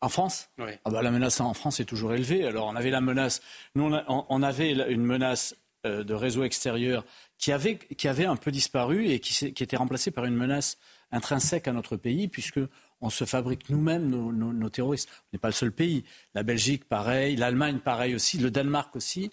En 0.00 0.08
France? 0.08 0.48
Oui. 0.58 0.72
ah 0.84 0.90
bah, 0.90 1.02
La 1.02 1.12
menace 1.12 1.40
en 1.40 1.54
France 1.54 1.78
est 1.78 1.84
toujours 1.84 2.12
élevée. 2.14 2.44
Alors, 2.44 2.66
on 2.66 2.74
avait 2.74 2.90
la 2.90 3.00
menace. 3.00 3.40
Nous, 3.76 3.84
on, 3.84 3.94
a, 3.94 4.04
on 4.08 4.42
avait 4.42 4.72
une 4.72 5.04
menace 5.04 5.54
euh, 5.84 6.02
de 6.02 6.14
réseau 6.14 6.44
extérieur 6.44 7.04
qui 7.38 7.52
avait, 7.52 7.76
qui 7.76 8.08
avait 8.08 8.24
un 8.24 8.36
peu 8.36 8.50
disparu 8.50 9.08
et 9.08 9.18
qui, 9.20 9.52
qui 9.52 9.62
était 9.62 9.76
remplacée 9.76 10.12
par 10.12 10.24
une 10.24 10.36
menace 10.36 10.78
intrinsèque 11.12 11.68
à 11.68 11.72
notre 11.72 11.96
pays, 11.96 12.28
puisque 12.28 12.60
on 13.02 13.10
se 13.10 13.24
fabrique 13.24 13.68
nous-mêmes 13.68 14.08
nos, 14.08 14.68
terroristes. 14.70 15.08
On 15.10 15.28
n'est 15.32 15.38
pas 15.38 15.48
le 15.48 15.54
seul 15.54 15.72
pays. 15.72 16.04
La 16.34 16.44
Belgique, 16.44 16.84
pareil. 16.84 17.34
L'Allemagne, 17.34 17.80
pareil 17.80 18.14
aussi. 18.14 18.38
Le 18.38 18.50
Danemark 18.50 18.94
aussi. 18.94 19.30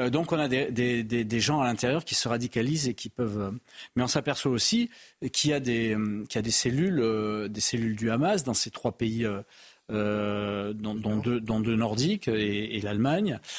Euh, 0.00 0.10
donc, 0.10 0.32
on 0.32 0.38
a 0.38 0.48
des, 0.48 1.40
gens 1.40 1.60
à 1.60 1.64
l'intérieur 1.64 2.04
qui 2.04 2.16
se 2.16 2.28
radicalisent 2.28 2.88
et 2.88 2.94
qui 2.94 3.08
peuvent. 3.08 3.40
Euh... 3.40 3.50
Mais 3.94 4.02
on 4.02 4.08
s'aperçoit 4.08 4.50
aussi 4.50 4.90
qu'il 5.32 5.50
y 5.50 5.54
a 5.54 5.60
des, 5.60 5.96
des 6.34 6.50
cellules, 6.50 7.00
euh, 7.00 7.48
des 7.48 7.60
cellules 7.60 7.94
du 7.94 8.10
Hamas 8.10 8.42
dans 8.42 8.54
ces 8.54 8.72
trois 8.72 8.92
pays, 8.92 9.24
euh, 9.90 10.72
dont, 10.72 11.18
deux, 11.18 11.76
nordiques 11.76 12.26
et, 12.26 12.80
l'Allemagne. 12.80 13.38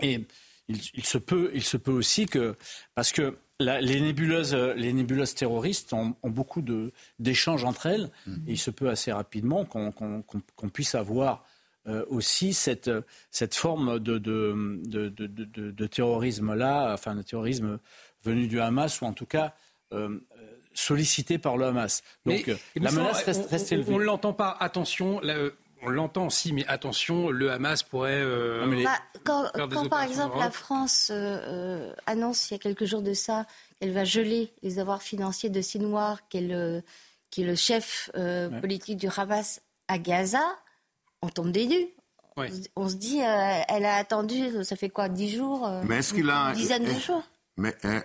Et 0.00 0.26
il, 0.68 1.04
se 1.04 1.18
peut, 1.18 1.50
il 1.54 1.64
se 1.64 1.76
peut 1.76 1.90
aussi 1.90 2.26
que, 2.26 2.54
parce 2.94 3.10
que 3.10 3.36
la, 3.60 3.80
les, 3.80 4.00
nébuleuses, 4.00 4.54
les 4.54 4.92
nébuleuses 4.92 5.34
terroristes 5.34 5.92
ont, 5.92 6.14
ont 6.22 6.30
beaucoup 6.30 6.62
d'échanges 7.18 7.64
entre 7.64 7.86
elles. 7.86 8.10
Mmh. 8.26 8.34
Et 8.46 8.52
il 8.52 8.58
se 8.58 8.70
peut 8.70 8.88
assez 8.88 9.12
rapidement 9.12 9.64
qu'on 9.64 9.92
qu 9.92 10.04
qu 10.26 10.38
qu 10.56 10.68
puisse 10.68 10.94
avoir 10.94 11.44
euh, 11.86 12.04
aussi 12.08 12.52
cette, 12.52 12.90
cette 13.30 13.54
forme 13.54 13.98
de, 13.98 14.18
de, 14.18 14.80
de, 14.84 15.08
de 15.08 15.86
terrorisme-là, 15.86 16.92
enfin 16.92 17.14
de 17.14 17.22
terrorisme 17.22 17.78
venu 18.24 18.46
du 18.46 18.60
Hamas, 18.60 19.00
ou 19.00 19.06
en 19.06 19.12
tout 19.12 19.26
cas 19.26 19.54
euh, 19.92 20.20
sollicité 20.74 21.38
par 21.38 21.56
le 21.56 21.66
Hamas. 21.66 22.02
Donc 22.26 22.46
Mais, 22.46 22.82
la 22.82 22.92
menace 22.92 23.24
reste, 23.24 23.48
reste 23.50 23.72
élevée. 23.72 23.94
On 23.94 23.98
ne 23.98 24.04
l'entend 24.04 24.34
pas. 24.34 24.56
Attention, 24.60 25.20
la, 25.20 25.34
On 25.82 25.90
l'entend 25.90 26.26
aussi, 26.26 26.52
mais 26.52 26.66
attention, 26.66 27.30
le 27.30 27.50
Hamas 27.50 27.82
pourrait. 27.82 28.24
Bah, 28.84 28.90
quand, 29.24 29.88
par 29.88 30.02
exemple 30.02 30.38
la 30.38 30.50
France 30.50 31.12
annonce 32.06 32.50
il 32.50 32.54
y 32.54 32.56
a 32.56 32.58
quelques 32.58 32.84
jours 32.84 33.02
de 33.02 33.14
ça 33.14 33.46
qu'elle 33.80 33.92
va 33.92 34.04
geler 34.04 34.52
les 34.62 34.78
avoirs 34.78 35.02
financiers 35.02 35.50
de 35.50 35.60
Sinwar, 35.60 36.28
qui 36.28 36.38
est 36.38 36.82
le, 37.42 37.54
chef 37.54 38.10
politique 38.60 38.96
du 38.96 39.08
Hamas 39.16 39.60
à 39.88 39.98
Gaza, 39.98 40.44
on 41.22 41.28
tombe 41.28 41.52
des 41.52 41.66
nues. 41.66 41.88
On 42.76 42.88
se 42.88 42.94
dit, 42.94 43.20
euh, 43.20 43.60
elle 43.68 43.84
a 43.84 43.96
attendu, 43.96 44.64
ça 44.64 44.76
fait 44.76 44.90
quoi, 44.90 45.08
dix 45.08 45.34
jours 45.34 45.66
euh, 45.66 45.82
mais 45.84 45.96
est-ce 45.96 46.14
qu'il 46.14 46.30
a, 46.30 46.50
Une 46.50 46.54
dizaine 46.54 46.84
de 46.84 47.00
jours? 47.00 47.22
Mais, 47.56 47.74
euh, 47.84 48.00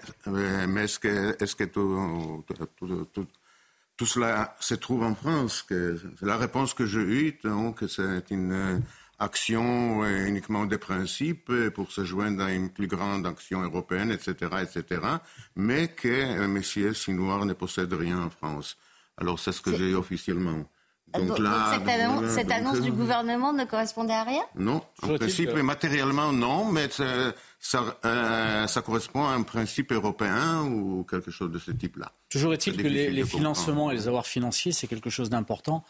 mais 0.67 0.85
est-ce 0.85 0.97
que, 0.97 1.35
est 1.39 1.55
que 1.55 1.63
tout, 1.65 2.43
tout, 3.13 3.27
cela 4.01 4.55
se 4.59 4.75
trouve 4.75 5.03
en 5.03 5.15
France 5.15 5.63
que, 5.63 5.99
La 6.21 6.37
réponse 6.37 6.73
que 6.73 6.85
j'ai 6.85 6.99
eue, 6.99 7.39
donc, 7.43 7.83
c'est 7.87 8.29
une 8.31 8.81
action 9.19 10.03
uniquement 10.05 10.65
des 10.65 10.77
principes 10.77 11.51
pour 11.73 11.91
se 11.91 12.03
joindre 12.03 12.43
à 12.43 12.51
une 12.51 12.69
plus 12.69 12.87
grande 12.87 13.25
action 13.25 13.61
européenne, 13.61 14.11
etc., 14.11 14.51
etc., 14.63 15.01
mais 15.55 15.89
que 15.89 16.09
M. 16.09 16.93
Sinoir 16.93 17.45
ne 17.45 17.53
possède 17.53 17.93
rien 17.93 18.21
en 18.21 18.29
France. 18.29 18.77
Alors 19.17 19.39
c'est 19.39 19.51
ce 19.51 19.61
que 19.61 19.75
j'ai 19.75 19.93
officiellement. 19.93 20.65
Donc, 21.13 21.37
là, 21.39 21.79
cette, 22.27 22.51
annonce, 22.51 22.81
du 22.81 22.91
gouvernement 22.91 23.53
ne 23.53 23.65
correspondait 23.65 24.13
à 24.13 24.23
rien? 24.23 24.43
Non, 24.55 24.81
en 25.01 25.15
principe, 25.15 25.53
matériellement 25.53 26.33
non, 26.33 26.65
mais 26.65 26.89
ça, 26.89 27.97
euh, 28.05 28.67
ça, 28.67 28.81
correspond 28.81 29.23
à 29.25 29.31
un 29.31 29.43
principe 29.43 29.91
européen 29.91 30.63
ou 30.63 31.03
quelque 31.03 31.31
chose 31.31 31.51
de 31.51 31.59
ce 31.59 31.71
type-là. 31.71 32.11
Toujours 32.29 32.53
est-il 32.53 32.75
que 32.77 32.87
les, 32.87 33.23
financements 33.25 33.91
et 33.91 33.95
les 33.95 34.07
avoirs 34.07 34.25
financiers, 34.25 34.71
c'est 34.71 34.87
quelque 34.87 35.09
chose 35.09 35.29
d'important. 35.29 35.83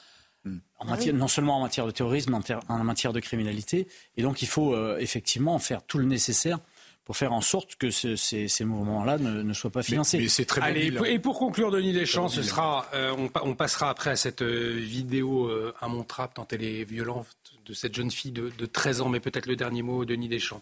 Hmm. 0.45 0.57
En 0.77 0.85
matière, 0.85 1.13
Non 1.13 1.29
seulement 1.29 1.57
en 1.57 1.61
matière 1.61 1.85
de 1.85 1.91
terrorisme, 1.91 2.37
en, 2.67 2.83
matière 2.83 3.13
de 3.13 3.19
criminalité. 3.21 3.87
Et 4.17 4.23
donc 4.23 4.41
il 4.41 4.47
faut 4.47 4.73
euh, 4.73 4.97
effectivement 4.99 5.57
faire 5.57 5.83
tout 5.83 5.97
le 5.97 6.05
nécessaire 6.05 6.59
pour 7.05 7.17
faire 7.17 7.33
en 7.33 7.41
sorte 7.41 7.75
que 7.75 7.89
ces, 7.89 8.47
mouvements-là 8.63 9.17
ne, 9.17 9.53
soient 9.53 9.69
pas 9.69 9.83
financés. 9.83 10.17
Mais, 10.17 10.27
c'est 10.29 10.45
très 10.45 10.61
Allez, 10.61 10.93
et 11.05 11.19
pour 11.19 11.37
conclure, 11.37 11.69
Denis 11.71 11.93
Deschamps, 11.93 12.29
ce 12.29 12.41
sera, 12.41 12.87
euh, 12.93 13.13
on, 13.43 13.55
passera 13.55 13.89
après 13.89 14.11
à 14.11 14.15
cette 14.15 14.41
euh, 14.41 14.77
vidéo 14.79 15.47
euh, 15.47 15.73
immontrable 15.81 16.33
tant 16.35 16.47
elle 16.51 16.63
est 16.63 16.83
violente 16.83 17.27
de 17.65 17.73
cette 17.73 17.95
jeune 17.95 18.11
fille 18.11 18.31
de, 18.31 18.51
de 18.57 18.65
13 18.65 19.01
ans, 19.01 19.09
mais 19.09 19.19
peut-être 19.19 19.47
le 19.47 19.55
dernier 19.55 19.81
mot, 19.81 20.05
Denis 20.05 20.29
Deschamps. 20.29 20.61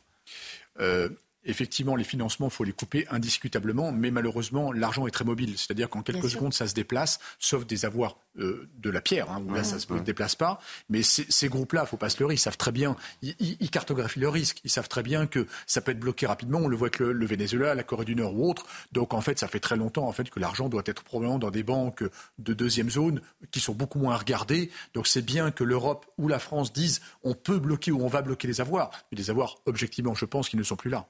Effectivement, 1.43 1.95
les 1.95 2.03
financements, 2.03 2.47
il 2.47 2.53
faut 2.53 2.63
les 2.63 2.71
couper 2.71 3.07
indiscutablement, 3.09 3.91
mais 3.91 4.11
malheureusement, 4.11 4.71
l'argent 4.71 5.07
est 5.07 5.11
très 5.11 5.25
mobile. 5.25 5.57
C'est-à-dire 5.57 5.89
qu'en 5.89 6.03
quelques 6.03 6.29
secondes, 6.29 6.53
ça 6.53 6.67
se 6.67 6.75
déplace, 6.75 7.19
sauf 7.39 7.65
des 7.65 7.83
avoirs 7.85 8.17
euh, 8.39 8.69
de 8.77 8.89
la 8.89 9.01
pierre, 9.01 9.31
hein, 9.31 9.43
où 9.47 9.53
là, 9.53 9.63
ça 9.63 9.75
ne 9.75 9.79
se 9.79 10.03
déplace 10.03 10.35
pas. 10.35 10.59
Mais 10.89 11.01
ces 11.03 11.49
groupes-là, 11.49 11.81
il 11.81 11.83
ne 11.85 11.89
faut 11.89 11.97
pas 11.97 12.09
se 12.09 12.19
leurrer, 12.19 12.35
ils 12.35 12.39
savent 12.39 12.57
très 12.57 12.71
bien, 12.71 12.95
ils, 13.23 13.69
cartographient 13.71 14.19
le 14.19 14.29
risque, 14.29 14.61
ils 14.63 14.69
savent 14.69 14.87
très 14.87 15.01
bien 15.01 15.25
que 15.25 15.47
ça 15.65 15.81
peut 15.81 15.91
être 15.91 15.99
bloqué 15.99 16.27
rapidement. 16.27 16.59
On 16.59 16.67
le 16.67 16.77
voit 16.77 16.87
avec 16.87 16.99
le, 16.99 17.25
Venezuela, 17.25 17.73
la 17.73 17.83
Corée 17.83 18.05
du 18.05 18.15
Nord 18.15 18.37
ou 18.37 18.49
autre. 18.49 18.65
Donc, 18.91 19.13
en 19.13 19.21
fait, 19.21 19.39
ça 19.39 19.47
fait 19.47 19.59
très 19.59 19.77
longtemps 19.77 20.07
en 20.07 20.11
fait, 20.11 20.29
que 20.29 20.39
l'argent 20.39 20.69
doit 20.69 20.83
être 20.85 21.03
probablement 21.03 21.39
dans 21.39 21.51
des 21.51 21.63
banques 21.63 22.03
de 22.37 22.53
deuxième 22.53 22.89
zone 22.89 23.21
qui 23.49 23.59
sont 23.59 23.73
beaucoup 23.73 23.99
moins 23.99 24.15
regardées. 24.15 24.69
Donc, 24.93 25.07
c'est 25.07 25.23
bien 25.23 25.49
que 25.49 25.63
l'Europe 25.63 26.05
ou 26.17 26.27
la 26.27 26.39
France 26.39 26.71
disent 26.71 27.01
on 27.23 27.33
peut 27.33 27.59
bloquer 27.59 27.91
ou 27.91 28.03
on 28.03 28.07
va 28.07 28.21
bloquer 28.21 28.47
les 28.47 28.61
avoirs. 28.61 28.91
Mais 29.11 29.17
les 29.17 29.29
avoirs, 29.31 29.57
objectivement, 29.65 30.13
je 30.13 30.25
pense 30.25 30.49
qu'ils 30.49 30.59
ne 30.59 30.63
sont 30.63 30.75
plus 30.75 30.91
là. 30.91 31.07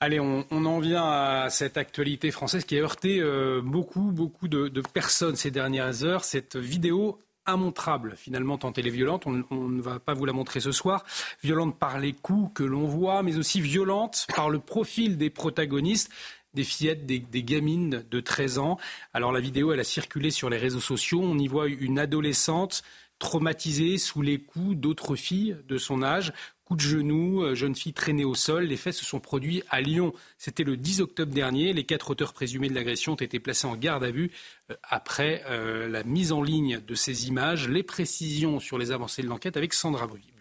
Allez, 0.00 0.20
on, 0.20 0.44
en 0.52 0.78
vient 0.78 1.04
à 1.04 1.50
cette 1.50 1.76
actualité 1.76 2.30
française 2.30 2.64
qui 2.64 2.78
a 2.78 2.80
heurté 2.82 3.18
euh, 3.20 3.60
beaucoup, 3.64 4.12
beaucoup 4.12 4.46
de, 4.46 4.80
personnes 4.92 5.34
ces 5.34 5.50
dernières 5.50 6.04
heures. 6.04 6.22
Cette 6.22 6.54
vidéo 6.54 7.18
immontrable, 7.48 8.14
finalement, 8.16 8.58
tant 8.58 8.72
elle 8.74 8.86
est 8.86 8.90
violente. 8.90 9.26
On, 9.26 9.68
ne 9.68 9.82
va 9.82 9.98
pas 9.98 10.14
vous 10.14 10.24
la 10.24 10.32
montrer 10.32 10.60
ce 10.60 10.70
soir. 10.70 11.04
Violente 11.42 11.76
par 11.76 11.98
les 11.98 12.12
coups 12.12 12.52
que 12.54 12.62
l'on 12.62 12.84
voit, 12.84 13.24
mais 13.24 13.38
aussi 13.38 13.60
violente 13.60 14.26
par 14.36 14.50
le 14.50 14.60
profil 14.60 15.18
des 15.18 15.30
protagonistes 15.30 16.12
des 16.54 16.64
fillettes, 16.64 17.04
des, 17.04 17.18
des, 17.18 17.42
gamines 17.42 18.04
de 18.10 18.20
13 18.20 18.58
ans. 18.58 18.78
Alors 19.12 19.32
la 19.32 19.40
vidéo, 19.40 19.72
elle 19.72 19.80
a 19.80 19.84
circulé 19.84 20.30
sur 20.30 20.48
les 20.48 20.56
réseaux 20.56 20.80
sociaux. 20.80 21.20
On 21.22 21.38
y 21.38 21.46
voit 21.46 21.66
une 21.66 21.98
adolescente 21.98 22.82
traumatisée 23.18 23.98
sous 23.98 24.22
les 24.22 24.38
coups 24.38 24.76
d'autres 24.76 25.16
filles 25.16 25.56
de 25.68 25.78
son 25.78 26.02
âge 26.02 26.32
coup 26.68 26.76
de 26.76 26.80
genou, 26.82 27.42
euh, 27.42 27.54
jeune 27.54 27.74
fille 27.74 27.94
traînée 27.94 28.26
au 28.26 28.34
sol. 28.34 28.64
Les 28.64 28.76
faits 28.76 28.92
se 28.92 29.04
sont 29.04 29.20
produits 29.20 29.62
à 29.70 29.80
Lyon. 29.80 30.12
C'était 30.36 30.64
le 30.64 30.76
10 30.76 31.00
octobre 31.00 31.32
dernier. 31.32 31.72
Les 31.72 31.84
quatre 31.84 32.10
auteurs 32.10 32.34
présumés 32.34 32.68
de 32.68 32.74
l'agression 32.74 33.12
ont 33.12 33.16
été 33.16 33.40
placés 33.40 33.66
en 33.66 33.74
garde 33.74 34.04
à 34.04 34.10
vue 34.10 34.30
euh, 34.70 34.74
après 34.82 35.42
euh, 35.46 35.88
la 35.88 36.04
mise 36.04 36.30
en 36.30 36.42
ligne 36.42 36.80
de 36.86 36.94
ces 36.94 37.26
images. 37.26 37.68
Les 37.68 37.82
précisions 37.82 38.60
sur 38.60 38.76
les 38.76 38.90
avancées 38.90 39.22
de 39.22 39.28
l'enquête 39.28 39.56
avec 39.56 39.72
Sandra 39.72 40.06
Buisson. 40.06 40.37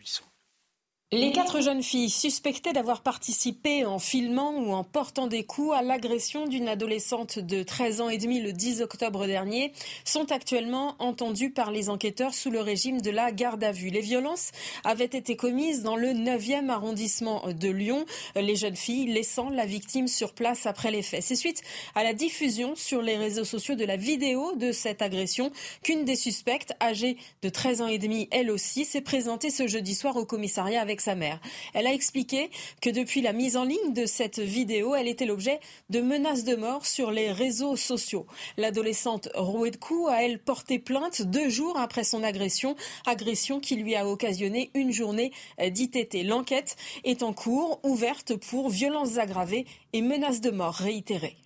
Les 1.14 1.32
quatre 1.32 1.62
jeunes 1.62 1.84
filles 1.84 2.10
suspectées 2.10 2.74
d'avoir 2.74 3.00
participé 3.00 3.86
en 3.86 3.98
filmant 3.98 4.52
ou 4.56 4.74
en 4.74 4.84
portant 4.84 5.28
des 5.28 5.46
coups 5.46 5.74
à 5.74 5.82
l'agression 5.82 6.48
d'une 6.48 6.68
adolescente 6.68 7.40
de 7.40 7.64
13 7.64 8.02
ans 8.02 8.10
et 8.10 8.18
demi 8.18 8.42
le 8.42 8.52
10 8.52 8.82
octobre 8.82 9.26
dernier 9.26 9.72
sont 10.04 10.34
actuellement 10.34 10.98
entendues 11.00 11.50
par 11.50 11.72
les 11.72 11.88
enquêteurs 11.88 12.34
sous 12.34 12.52
le 12.52 12.60
régime 12.60 13.00
de 13.00 13.10
la 13.10 13.32
garde 13.32 13.64
à 13.64 13.72
vue. 13.72 13.90
Les 13.90 14.02
violences 14.02 14.52
avaient 14.84 15.06
été 15.06 15.38
commises 15.38 15.82
dans 15.82 15.96
le 15.96 16.10
9e 16.10 16.68
arrondissement 16.68 17.54
de 17.54 17.70
Lyon, 17.70 18.06
les 18.36 18.58
jeunes 18.58 18.76
filles 18.76 19.06
laissant 19.06 19.50
la 19.50 19.66
victime 19.66 20.10
sur 20.10 20.34
place 20.34 20.66
après 20.66 20.92
les 20.92 21.04
faits. 21.04 21.24
C'est 21.24 21.38
suite 21.38 21.62
à 21.96 22.04
la 22.04 22.12
diffusion 22.12 22.76
sur 22.76 23.02
les 23.02 23.16
réseaux 23.16 23.46
sociaux 23.46 23.76
de 23.76 23.86
la 23.86 23.96
vidéo 23.96 24.58
de 24.58 24.74
cette 24.74 25.02
agression 25.02 25.54
qu'une 25.84 26.04
des 26.04 26.18
suspectes, 26.18 26.74
âgée 26.82 27.16
de 27.44 27.48
13 27.48 27.82
ans 27.82 27.88
et 27.88 27.98
demi 27.98 28.28
elle 28.32 28.52
aussi, 28.52 28.84
s'est 28.84 29.00
présentée 29.00 29.52
ce 29.52 29.68
jeudi 29.68 29.96
soir 29.96 30.18
au 30.18 30.26
commissariat 30.26 30.82
avec 30.82 30.97
sa 31.02 31.16
mère. 31.16 31.40
Elle 31.74 31.88
a 31.88 31.94
expliqué 31.94 32.50
que 32.82 32.90
depuis 32.90 33.22
la 33.22 33.34
mise 33.34 33.58
en 33.58 33.64
ligne 33.64 33.94
de 33.94 34.06
cette 34.06 34.40
vidéo, 34.40 34.96
elle 34.96 35.08
était 35.08 35.26
l'objet 35.26 35.60
de 35.90 36.02
menaces 36.02 36.44
de 36.44 36.56
mort 36.56 36.86
sur 36.86 37.12
les 37.12 37.32
réseaux 37.32 37.76
sociaux. 37.76 38.26
L'adolescente 38.58 39.30
rouée 39.36 39.72
de 39.72 39.78
coups 39.78 40.10
a, 40.10 40.24
elle, 40.24 40.40
porté 40.40 40.80
plainte 40.80 41.22
deux 41.22 41.50
jours 41.50 41.78
après 41.78 42.04
son 42.04 42.24
agression, 42.24 42.76
agression 43.06 43.60
qui 43.60 43.76
lui 43.76 43.96
a 43.96 44.08
occasionné 44.08 44.72
une 44.74 44.92
journée 44.92 45.32
d'ITT. 45.60 46.24
L'enquête 46.24 46.76
est 47.04 47.24
en 47.24 47.34
cours, 47.34 47.80
ouverte 47.84 48.36
pour 48.36 48.70
violences 48.70 49.18
aggravées 49.18 49.66
et 49.94 50.02
menaces 50.02 50.42
de 50.42 50.52
mort 50.52 50.74
réitérées. 50.74 51.38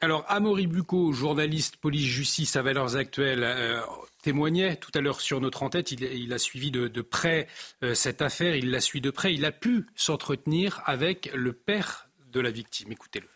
Alors, 0.00 0.24
Amaury 0.28 0.66
Bucco, 0.66 1.12
journaliste 1.12 1.76
police-justice 1.76 2.56
à 2.56 2.62
Valeurs 2.62 2.96
Actuelles, 2.96 3.42
euh, 3.42 3.80
témoignait 4.24 4.76
tout 4.76 4.90
à 4.94 5.02
l'heure 5.02 5.20
sur 5.20 5.38
notre 5.40 5.62
en-tête. 5.62 5.92
Il, 5.92 6.32
a 6.32 6.38
suivi 6.38 6.70
de, 6.70 6.88
près 7.02 7.46
euh, 7.82 7.94
cette 7.94 8.22
affaire, 8.22 8.56
il 8.56 8.70
la 8.70 8.80
suit 8.80 9.02
de 9.02 9.10
près. 9.10 9.34
Il 9.34 9.44
a 9.44 9.52
pu 9.52 9.86
s'entretenir 9.94 10.82
avec 10.86 11.30
le 11.34 11.52
père 11.52 12.08
de 12.32 12.40
la 12.40 12.50
victime. 12.50 12.90
Écoutez-le. 12.90 13.28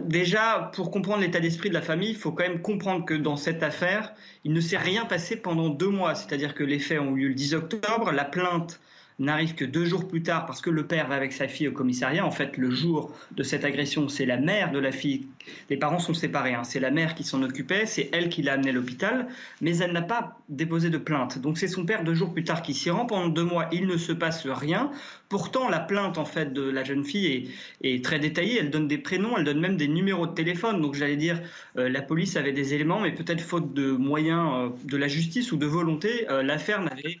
Déjà, 0.00 0.70
pour 0.74 0.90
comprendre 0.90 1.20
l'état 1.20 1.40
d'esprit 1.40 1.68
de 1.68 1.74
la 1.74 1.82
famille, 1.82 2.10
il 2.10 2.16
faut 2.16 2.32
quand 2.32 2.44
même 2.44 2.62
comprendre 2.62 3.04
que 3.04 3.12
dans 3.14 3.36
cette 3.36 3.62
affaire, 3.62 4.14
il 4.44 4.52
ne 4.54 4.60
s'est 4.60 4.78
rien 4.78 5.04
passé 5.04 5.36
pendant 5.36 5.68
deux 5.68 5.90
mois. 5.90 6.14
C'est-à-dire 6.14 6.54
que 6.54 6.64
les 6.64 6.78
faits 6.78 7.00
ont 7.00 7.14
eu 7.14 7.20
lieu 7.20 7.28
le 7.28 7.34
10 7.34 7.54
octobre, 7.54 8.12
la 8.12 8.24
plainte 8.24 8.80
n'arrive 9.20 9.54
que 9.54 9.64
deux 9.64 9.84
jours 9.84 10.08
plus 10.08 10.22
tard 10.22 10.46
parce 10.46 10.60
que 10.60 10.70
le 10.70 10.86
père 10.86 11.08
va 11.08 11.14
avec 11.14 11.32
sa 11.32 11.46
fille 11.46 11.68
au 11.68 11.72
commissariat. 11.72 12.26
En 12.26 12.30
fait, 12.30 12.56
le 12.56 12.70
jour 12.70 13.14
de 13.32 13.42
cette 13.42 13.64
agression, 13.64 14.08
c'est 14.08 14.26
la 14.26 14.38
mère 14.38 14.72
de 14.72 14.78
la 14.78 14.90
fille. 14.90 15.26
Les 15.68 15.76
parents 15.76 15.98
sont 15.98 16.14
séparés. 16.14 16.54
Hein. 16.54 16.64
C'est 16.64 16.80
la 16.80 16.90
mère 16.90 17.14
qui 17.14 17.22
s'en 17.22 17.42
occupait. 17.42 17.86
C'est 17.86 18.08
elle 18.12 18.30
qui 18.30 18.42
l'a 18.42 18.54
amené 18.54 18.70
à 18.70 18.72
l'hôpital. 18.72 19.28
Mais 19.60 19.76
elle 19.78 19.92
n'a 19.92 20.02
pas 20.02 20.38
déposé 20.48 20.90
de 20.90 20.98
plainte. 20.98 21.38
Donc 21.38 21.58
c'est 21.58 21.68
son 21.68 21.84
père 21.84 22.02
deux 22.02 22.14
jours 22.14 22.32
plus 22.32 22.44
tard 22.44 22.62
qui 22.62 22.74
s'y 22.74 22.90
rend. 22.90 23.06
Pendant 23.06 23.28
deux 23.28 23.44
mois, 23.44 23.68
il 23.72 23.86
ne 23.86 23.96
se 23.96 24.12
passe 24.12 24.46
rien. 24.46 24.90
Pourtant, 25.28 25.68
la 25.68 25.78
plainte 25.78 26.18
en 26.18 26.24
fait 26.24 26.52
de 26.52 26.62
la 26.62 26.82
jeune 26.82 27.04
fille 27.04 27.50
est, 27.82 28.04
très 28.04 28.18
détaillée. 28.18 28.58
Elle 28.58 28.70
donne 28.70 28.88
des 28.88 28.98
prénoms, 28.98 29.36
elle 29.36 29.44
donne 29.44 29.60
même 29.60 29.76
des 29.76 29.86
numéros 29.86 30.26
de 30.26 30.34
téléphone. 30.34 30.80
Donc 30.80 30.94
j'allais 30.94 31.16
dire, 31.16 31.40
euh, 31.76 31.88
la 31.88 32.02
police 32.02 32.36
avait 32.36 32.52
des 32.52 32.74
éléments, 32.74 33.00
mais 33.00 33.12
peut-être 33.12 33.40
faute 33.40 33.74
de 33.74 33.92
moyens 33.92 34.50
euh, 34.54 34.68
de 34.84 34.96
la 34.96 35.08
justice 35.08 35.52
ou 35.52 35.56
de 35.56 35.66
volonté, 35.66 36.28
euh, 36.30 36.42
l'affaire 36.42 36.82
n'avait 36.82 37.20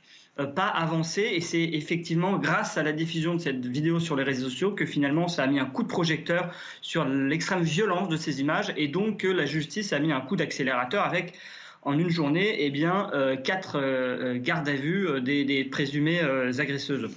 pas 0.54 0.68
avancé 0.68 1.22
et 1.22 1.40
c'est 1.40 1.62
effectivement 1.62 2.38
grâce 2.38 2.78
à 2.78 2.82
la 2.82 2.92
diffusion 2.92 3.34
de 3.34 3.40
cette 3.40 3.66
vidéo 3.66 4.00
sur 4.00 4.16
les 4.16 4.22
réseaux 4.22 4.48
sociaux 4.48 4.72
que 4.72 4.86
finalement 4.86 5.28
ça 5.28 5.42
a 5.42 5.46
mis 5.46 5.58
un 5.58 5.66
coup 5.66 5.82
de 5.82 5.88
projecteur 5.88 6.54
sur 6.80 7.04
l'extrême 7.04 7.62
violence 7.62 8.08
de 8.08 8.16
ces 8.16 8.40
images 8.40 8.72
et 8.76 8.88
donc 8.88 9.18
que 9.18 9.28
la 9.28 9.44
justice 9.44 9.92
a 9.92 9.98
mis 9.98 10.12
un 10.12 10.20
coup 10.20 10.36
d'accélérateur 10.36 11.04
avec 11.04 11.34
en 11.82 11.98
une 11.98 12.10
journée 12.10 12.56
eh 12.58 12.70
bien, 12.70 13.10
euh, 13.12 13.36
quatre 13.36 13.78
euh, 13.78 14.38
gardes 14.38 14.68
à 14.68 14.74
vue 14.74 15.20
des, 15.20 15.44
des 15.44 15.64
présumées 15.64 16.20
agresseuses. 16.20 17.10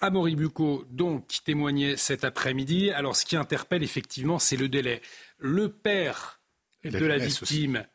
Amaury 0.00 0.36
Bucco, 0.36 0.84
donc, 0.90 1.26
qui 1.28 1.42
témoignait 1.42 1.96
cet 1.96 2.24
après-midi. 2.24 2.90
Alors, 2.90 3.16
ce 3.16 3.24
qui 3.24 3.36
interpelle 3.36 3.82
effectivement, 3.82 4.38
c'est 4.38 4.56
le 4.56 4.68
délai. 4.68 5.00
Le 5.38 5.70
père 5.70 6.40
de 6.84 7.06
la 7.06 7.16
victime 7.18 7.86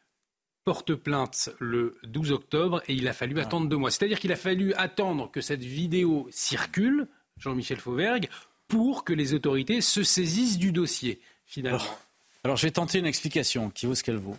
porte 0.69 0.93
plainte 0.93 1.49
le 1.57 1.97
12 2.03 2.31
octobre 2.31 2.83
et 2.87 2.93
il 2.93 3.07
a 3.07 3.13
fallu 3.13 3.39
ah. 3.39 3.41
attendre 3.41 3.67
deux 3.67 3.75
mois. 3.75 3.89
C'est-à-dire 3.89 4.19
qu'il 4.19 4.31
a 4.31 4.35
fallu 4.35 4.71
attendre 4.75 5.31
que 5.31 5.41
cette 5.41 5.63
vidéo 5.63 6.27
circule, 6.29 7.07
Jean-Michel 7.39 7.79
Fauvergue, 7.79 8.29
pour 8.67 9.03
que 9.03 9.11
les 9.11 9.33
autorités 9.33 9.81
se 9.81 10.03
saisissent 10.03 10.59
du 10.59 10.71
dossier, 10.71 11.21
finalement. 11.47 11.97
Alors, 12.43 12.55
je 12.55 12.67
vais 12.67 12.71
tenter 12.71 12.99
une 12.99 13.07
explication 13.07 13.71
qui 13.71 13.87
vaut 13.87 13.95
ce 13.95 14.03
qu'elle 14.03 14.17
vaut. 14.17 14.37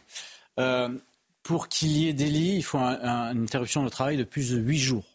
Euh, 0.60 0.88
pour 1.42 1.66
qu'il 1.66 1.88
y 1.88 2.08
ait 2.08 2.12
délit, 2.12 2.58
il 2.58 2.62
faut 2.62 2.78
une 2.78 3.42
interruption 3.42 3.82
de 3.82 3.88
travail 3.88 4.16
de 4.16 4.22
plus 4.22 4.52
de 4.52 4.58
8 4.58 4.78
jours. 4.78 5.09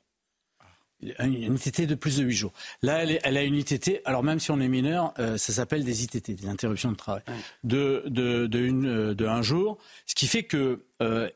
Une 1.01 1.55
ITT 1.55 1.81
de 1.87 1.95
plus 1.95 2.17
de 2.17 2.23
8 2.23 2.35
jours. 2.35 2.53
Là, 2.81 3.03
elle, 3.03 3.37
a 3.37 3.43
une 3.43 3.55
ITT, 3.55 4.01
alors 4.05 4.23
même 4.23 4.39
si 4.39 4.51
on 4.51 4.59
est 4.59 4.67
mineur, 4.67 5.13
euh, 5.19 5.37
ça 5.37 5.51
s'appelle 5.51 5.83
des 5.83 6.03
ITT, 6.03 6.31
des 6.31 6.47
interruptions 6.47 6.91
de 6.91 6.95
travail, 6.95 7.21
de, 7.63 8.03
de, 8.07 8.47
de, 8.47 8.59
une, 8.59 8.87
euh, 8.87 9.13
de 9.13 9.25
un 9.25 9.41
jour, 9.41 9.77
ce 10.05 10.15
qui 10.15 10.25
fait 10.25 10.43
que, 10.43 10.85
euh, 11.01 11.29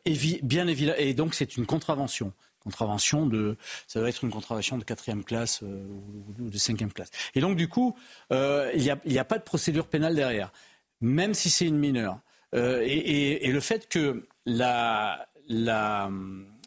bien 0.44 0.68
évidemment, 0.68 0.98
et 0.98 1.14
donc 1.14 1.36
c'est 1.36 1.58
une 1.58 1.66
contravention. 1.66 2.34
Contravention 2.64 3.26
de, 3.26 3.58
ça 3.88 4.02
va 4.02 4.10
être 4.10 4.24
une 4.24 4.32
contravention 4.32 4.78
de 4.78 4.84
quatrième 4.84 5.24
classe 5.24 5.62
ou 5.62 6.50
de 6.50 6.58
cinquième 6.58 6.92
classe. 6.92 7.10
Et 7.34 7.40
donc, 7.40 7.56
du 7.56 7.68
coup, 7.68 7.96
il 8.32 8.82
n'y 8.82 8.90
a, 8.90 9.22
a, 9.22 9.26
pas 9.26 9.38
de 9.38 9.44
procédure 9.44 9.88
pénale 9.88 10.16
derrière, 10.16 10.52
même 11.00 11.34
si 11.34 11.50
c'est 11.50 11.66
une 11.66 11.78
mineure. 11.78 12.20
Et, 12.54 13.46
et, 13.46 13.52
le 13.52 13.60
fait 13.62 13.88
que 13.88 14.28
la, 14.46 15.30
la, 15.48 16.12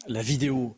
la 0.07 0.21
vidéo 0.23 0.75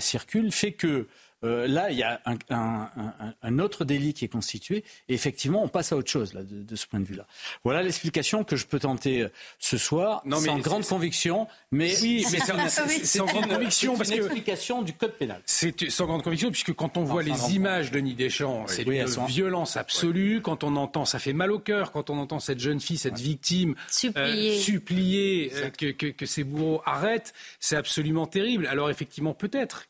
circule 0.00 0.50
fait 0.50 0.72
que 0.72 1.06
euh, 1.44 1.66
là, 1.66 1.90
il 1.90 1.98
y 1.98 2.02
a 2.02 2.20
un, 2.50 3.58
autre 3.58 3.84
délit 3.84 4.14
qui 4.14 4.24
est 4.24 4.28
constitué. 4.28 4.84
Et 5.08 5.14
effectivement, 5.14 5.62
on 5.62 5.68
passe 5.68 5.92
à 5.92 5.96
autre 5.96 6.10
chose 6.10 6.34
là, 6.34 6.42
de, 6.42 6.76
ce 6.76 6.86
point 6.86 7.00
de 7.00 7.04
vue-là. 7.04 7.26
Voilà 7.64 7.82
l'explication 7.82 8.44
que 8.44 8.56
je 8.56 8.66
peux 8.66 8.78
tenter 8.78 9.22
euh, 9.22 9.28
ce 9.58 9.76
soir, 9.78 10.22
non, 10.24 10.40
mais 10.40 10.48
sans 10.48 10.58
grande 10.58 10.86
conviction. 10.86 11.46
Mais 11.70 11.94
oui, 12.00 12.24
mais 12.32 12.38
c'est 12.38 13.04
sans 13.18 13.26
grande 13.26 13.48
conviction 13.48 13.96
parce 13.96 14.10
que 14.10 14.14
l'explication 14.14 14.82
du 14.82 14.92
code 14.92 15.12
pénal. 15.12 15.40
C'est 15.44 15.90
sans 15.90 16.06
grande 16.06 16.22
conviction 16.22 16.50
puisque 16.50 16.72
quand 16.72 16.96
on 16.96 17.04
voit 17.04 17.22
les 17.22 17.54
images 17.54 17.90
de 17.90 17.98
Nid 17.98 18.14
Deschamps, 18.14 18.66
c'est 18.66 18.82
une 18.82 19.26
violence 19.26 19.76
absolue. 19.76 20.40
Quand 20.42 20.64
on 20.64 20.76
entend, 20.76 21.04
ça 21.04 21.18
fait 21.18 21.32
mal 21.32 21.52
au 21.52 21.58
cœur. 21.58 21.92
Quand 21.92 22.10
on 22.10 22.18
entend 22.18 22.40
cette 22.40 22.60
jeune 22.60 22.80
fille, 22.80 22.98
cette 22.98 23.18
victime 23.18 23.74
supplier, 23.90 24.56
euh, 24.56 24.60
supplier 24.60 25.52
que, 25.78 25.90
que, 25.90 26.06
que 26.06 26.26
ses 26.26 26.44
bourreaux 26.44 26.82
arrêtent, 26.84 27.34
c'est 27.60 27.76
absolument 27.76 28.26
terrible. 28.26 28.66
Alors 28.66 28.90
effectivement, 28.90 29.34
peut-être 29.34 29.86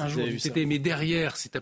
un 0.00 0.08
jour 0.08 0.24
c'était 0.38 0.66
mais 0.66 0.78
derrière, 0.78 1.36
c'est 1.36 1.56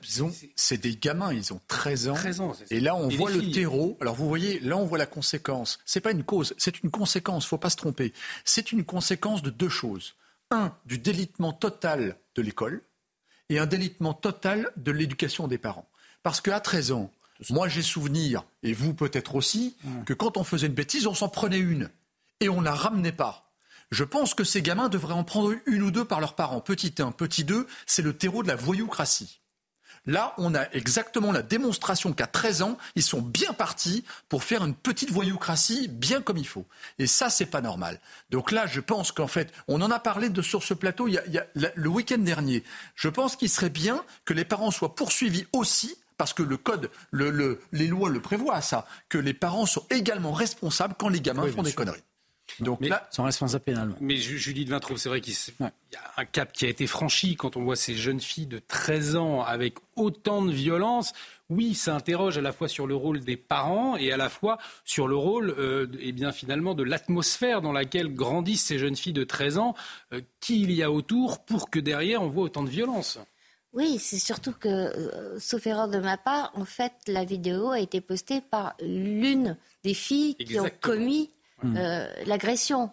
C'est 0.56 0.78
des 0.78 0.96
gamins, 0.96 1.32
ils 1.32 1.52
ont 1.52 1.60
13 1.68 2.08
ans. 2.08 2.14
13 2.14 2.40
ans 2.40 2.52
et 2.70 2.80
là, 2.80 2.96
on 2.96 3.08
voit 3.08 3.30
le 3.30 3.50
terreau. 3.50 3.96
Alors, 4.00 4.14
vous 4.14 4.28
voyez, 4.28 4.60
là, 4.60 4.76
on 4.76 4.84
voit 4.84 4.98
la 4.98 5.06
conséquence. 5.06 5.78
C'est 5.84 6.00
pas 6.00 6.10
une 6.10 6.24
cause, 6.24 6.54
c'est 6.58 6.82
une 6.82 6.90
conséquence, 6.90 7.46
faut 7.46 7.58
pas 7.58 7.70
se 7.70 7.76
tromper. 7.76 8.12
C'est 8.44 8.72
une 8.72 8.84
conséquence 8.84 9.42
de 9.42 9.50
deux 9.50 9.68
choses. 9.68 10.14
Un, 10.50 10.72
du 10.84 10.98
délitement 10.98 11.52
total 11.52 12.16
de 12.34 12.42
l'école 12.42 12.82
et 13.48 13.58
un 13.58 13.66
délitement 13.66 14.14
total 14.14 14.70
de 14.76 14.92
l'éducation 14.92 15.48
des 15.48 15.58
parents. 15.58 15.88
Parce 16.22 16.40
qu'à 16.40 16.60
13 16.60 16.92
ans, 16.92 17.10
moi, 17.50 17.68
j'ai 17.68 17.82
souvenir, 17.82 18.44
et 18.62 18.72
vous 18.72 18.94
peut-être 18.94 19.34
aussi, 19.34 19.76
que 20.06 20.12
quand 20.12 20.36
on 20.36 20.44
faisait 20.44 20.68
une 20.68 20.74
bêtise, 20.74 21.06
on 21.06 21.14
s'en 21.14 21.28
prenait 21.28 21.58
une. 21.58 21.90
Et 22.40 22.48
on 22.48 22.60
la 22.60 22.74
ramenait 22.74 23.12
pas. 23.12 23.43
Je 23.94 24.02
pense 24.02 24.34
que 24.34 24.42
ces 24.42 24.60
gamins 24.60 24.88
devraient 24.88 25.14
en 25.14 25.22
prendre 25.22 25.54
une 25.66 25.82
ou 25.82 25.92
deux 25.92 26.04
par 26.04 26.18
leurs 26.18 26.34
parents. 26.34 26.60
Petit 26.60 26.92
1, 26.98 27.12
petit 27.12 27.44
2, 27.44 27.64
c'est 27.86 28.02
le 28.02 28.12
terreau 28.12 28.42
de 28.42 28.48
la 28.48 28.56
voyoucratie. 28.56 29.40
Là, 30.04 30.34
on 30.36 30.52
a 30.56 30.68
exactement 30.72 31.30
la 31.30 31.42
démonstration 31.42 32.12
qu'à 32.12 32.26
13 32.26 32.62
ans, 32.62 32.76
ils 32.96 33.04
sont 33.04 33.22
bien 33.22 33.52
partis 33.52 34.04
pour 34.28 34.42
faire 34.42 34.64
une 34.64 34.74
petite 34.74 35.12
voyoucratie 35.12 35.86
bien 35.86 36.20
comme 36.20 36.38
il 36.38 36.46
faut. 36.46 36.66
Et 36.98 37.06
ça, 37.06 37.30
c'est 37.30 37.46
pas 37.46 37.60
normal. 37.60 38.00
Donc 38.30 38.50
là, 38.50 38.66
je 38.66 38.80
pense 38.80 39.12
qu'en 39.12 39.28
fait, 39.28 39.52
on 39.68 39.80
en 39.80 39.92
a 39.92 40.00
parlé 40.00 40.28
de, 40.28 40.42
sur 40.42 40.64
ce 40.64 40.74
plateau 40.74 41.06
il 41.06 41.14
y 41.14 41.38
a, 41.38 41.46
le 41.54 41.88
week-end 41.88 42.18
dernier. 42.18 42.64
Je 42.96 43.08
pense 43.08 43.36
qu'il 43.36 43.48
serait 43.48 43.70
bien 43.70 44.04
que 44.24 44.34
les 44.34 44.44
parents 44.44 44.72
soient 44.72 44.96
poursuivis 44.96 45.46
aussi 45.52 45.96
parce 46.16 46.32
que 46.32 46.42
le 46.42 46.56
code, 46.56 46.90
les 47.12 47.86
lois 47.86 48.10
le 48.10 48.20
prévoient 48.20 48.60
ça, 48.60 48.88
que 49.08 49.18
les 49.18 49.34
parents 49.34 49.66
sont 49.66 49.86
également 49.90 50.32
responsables 50.32 50.96
quand 50.98 51.08
les 51.08 51.20
gamins 51.20 51.46
font 51.52 51.62
des 51.62 51.72
conneries. 51.72 52.02
Donc 52.60 52.80
mais, 52.80 52.88
là, 52.88 53.06
sans 53.10 53.24
responsable 53.24 53.64
pénal. 53.64 53.94
Mais 54.00 54.16
Julie 54.16 54.64
de 54.64 54.70
Vintraud, 54.70 54.96
c'est 54.96 55.08
vrai 55.08 55.20
qu'il 55.20 55.34
y 55.34 55.62
a 55.62 55.72
un 56.16 56.24
cap 56.24 56.52
qui 56.52 56.66
a 56.66 56.68
été 56.68 56.86
franchi 56.86 57.36
quand 57.36 57.56
on 57.56 57.64
voit 57.64 57.76
ces 57.76 57.94
jeunes 57.94 58.20
filles 58.20 58.46
de 58.46 58.58
13 58.58 59.16
ans 59.16 59.42
avec 59.42 59.74
autant 59.96 60.42
de 60.42 60.52
violence. 60.52 61.12
Oui, 61.50 61.74
ça 61.74 61.94
interroge 61.94 62.38
à 62.38 62.40
la 62.40 62.52
fois 62.52 62.68
sur 62.68 62.86
le 62.86 62.94
rôle 62.94 63.20
des 63.20 63.36
parents 63.36 63.96
et 63.96 64.12
à 64.12 64.16
la 64.16 64.28
fois 64.28 64.58
sur 64.84 65.08
le 65.08 65.16
rôle, 65.16 65.54
euh, 65.58 65.86
et 66.00 66.12
bien 66.12 66.32
finalement, 66.32 66.74
de 66.74 66.82
l'atmosphère 66.82 67.60
dans 67.60 67.72
laquelle 67.72 68.14
grandissent 68.14 68.64
ces 68.64 68.78
jeunes 68.78 68.96
filles 68.96 69.12
de 69.12 69.24
13 69.24 69.58
ans. 69.58 69.74
Euh, 70.12 70.20
qui 70.40 70.62
il 70.62 70.72
y 70.72 70.82
a 70.82 70.90
autour 70.90 71.44
pour 71.44 71.70
que 71.70 71.78
derrière 71.78 72.22
on 72.22 72.28
voit 72.28 72.44
autant 72.44 72.62
de 72.62 72.70
violence 72.70 73.18
oui, 73.74 73.98
c'est 73.98 74.20
surtout 74.20 74.52
que, 74.52 74.68
euh, 74.68 75.38
sauf 75.40 75.66
erreur 75.66 75.88
de 75.88 75.98
ma 75.98 76.16
part, 76.16 76.52
en 76.54 76.64
fait, 76.64 76.92
la 77.08 77.24
vidéo 77.24 77.70
a 77.70 77.80
été 77.80 78.00
postée 78.00 78.40
par 78.40 78.76
l'une 78.80 79.56
des 79.82 79.94
filles 79.94 80.36
qui 80.36 80.60
ont 80.60 80.70
commis 80.80 81.33
Mm. 81.64 81.76
Euh, 81.76 82.24
l'agression. 82.26 82.90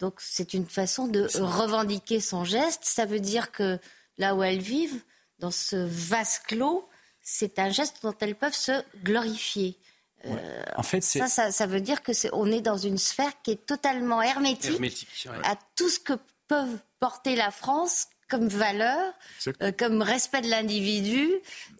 Donc 0.00 0.14
c'est 0.18 0.54
une 0.54 0.66
façon 0.66 1.06
de 1.06 1.28
revendiquer 1.40 2.18
son 2.20 2.44
geste. 2.44 2.80
Ça 2.84 3.04
veut 3.04 3.20
dire 3.20 3.52
que 3.52 3.78
là 4.16 4.34
où 4.34 4.42
elles 4.42 4.60
vivent, 4.60 5.02
dans 5.40 5.50
ce 5.50 5.76
vase 5.76 6.38
clos, 6.38 6.88
c'est 7.20 7.58
un 7.58 7.70
geste 7.70 7.98
dont 8.02 8.14
elles 8.20 8.34
peuvent 8.34 8.54
se 8.54 8.82
glorifier. 9.02 9.78
Euh, 10.26 10.62
en 10.76 10.82
fait, 10.82 11.02
ça, 11.02 11.28
ça, 11.28 11.66
veut 11.66 11.82
dire 11.82 12.02
que 12.02 12.12
est, 12.12 12.30
on 12.32 12.50
est 12.50 12.62
dans 12.62 12.78
une 12.78 12.96
sphère 12.96 13.32
qui 13.42 13.50
est 13.50 13.66
totalement 13.66 14.22
hermétique, 14.22 14.80
à 15.42 15.56
tout 15.76 15.90
ce 15.90 15.98
que 15.98 16.14
peuvent 16.48 16.78
porter 16.98 17.36
la 17.36 17.50
France 17.50 18.06
comme 18.34 18.48
valeur, 18.48 19.12
euh, 19.62 19.70
comme 19.76 20.02
respect 20.02 20.40
de 20.40 20.50
l'individu 20.50 21.28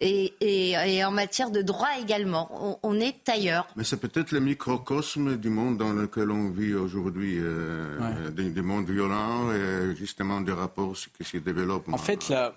et, 0.00 1.04
en 1.04 1.10
matière 1.10 1.50
de 1.50 1.62
droit 1.62 1.88
également. 2.00 2.78
On, 2.82 3.00
est 3.00 3.28
ailleurs. 3.28 3.66
Mais 3.76 3.82
c'est 3.82 3.96
peut-être 3.96 4.30
le 4.30 4.40
microcosme 4.40 5.36
du 5.36 5.48
monde 5.48 5.78
dans 5.78 5.92
lequel 5.92 6.30
on 6.30 6.50
vit 6.50 6.74
aujourd'hui, 6.74 7.38
euh, 7.38 7.98
euh 8.00 8.30
des, 8.30 8.62
mondes 8.62 8.88
violents 8.88 9.52
et 9.52 9.96
justement 9.96 10.40
des 10.40 10.52
rapports 10.52 10.94
qui 11.16 11.24
se 11.24 11.38
développent. 11.38 11.88
En 11.92 11.98
fait, 11.98 12.28
la, 12.28 12.54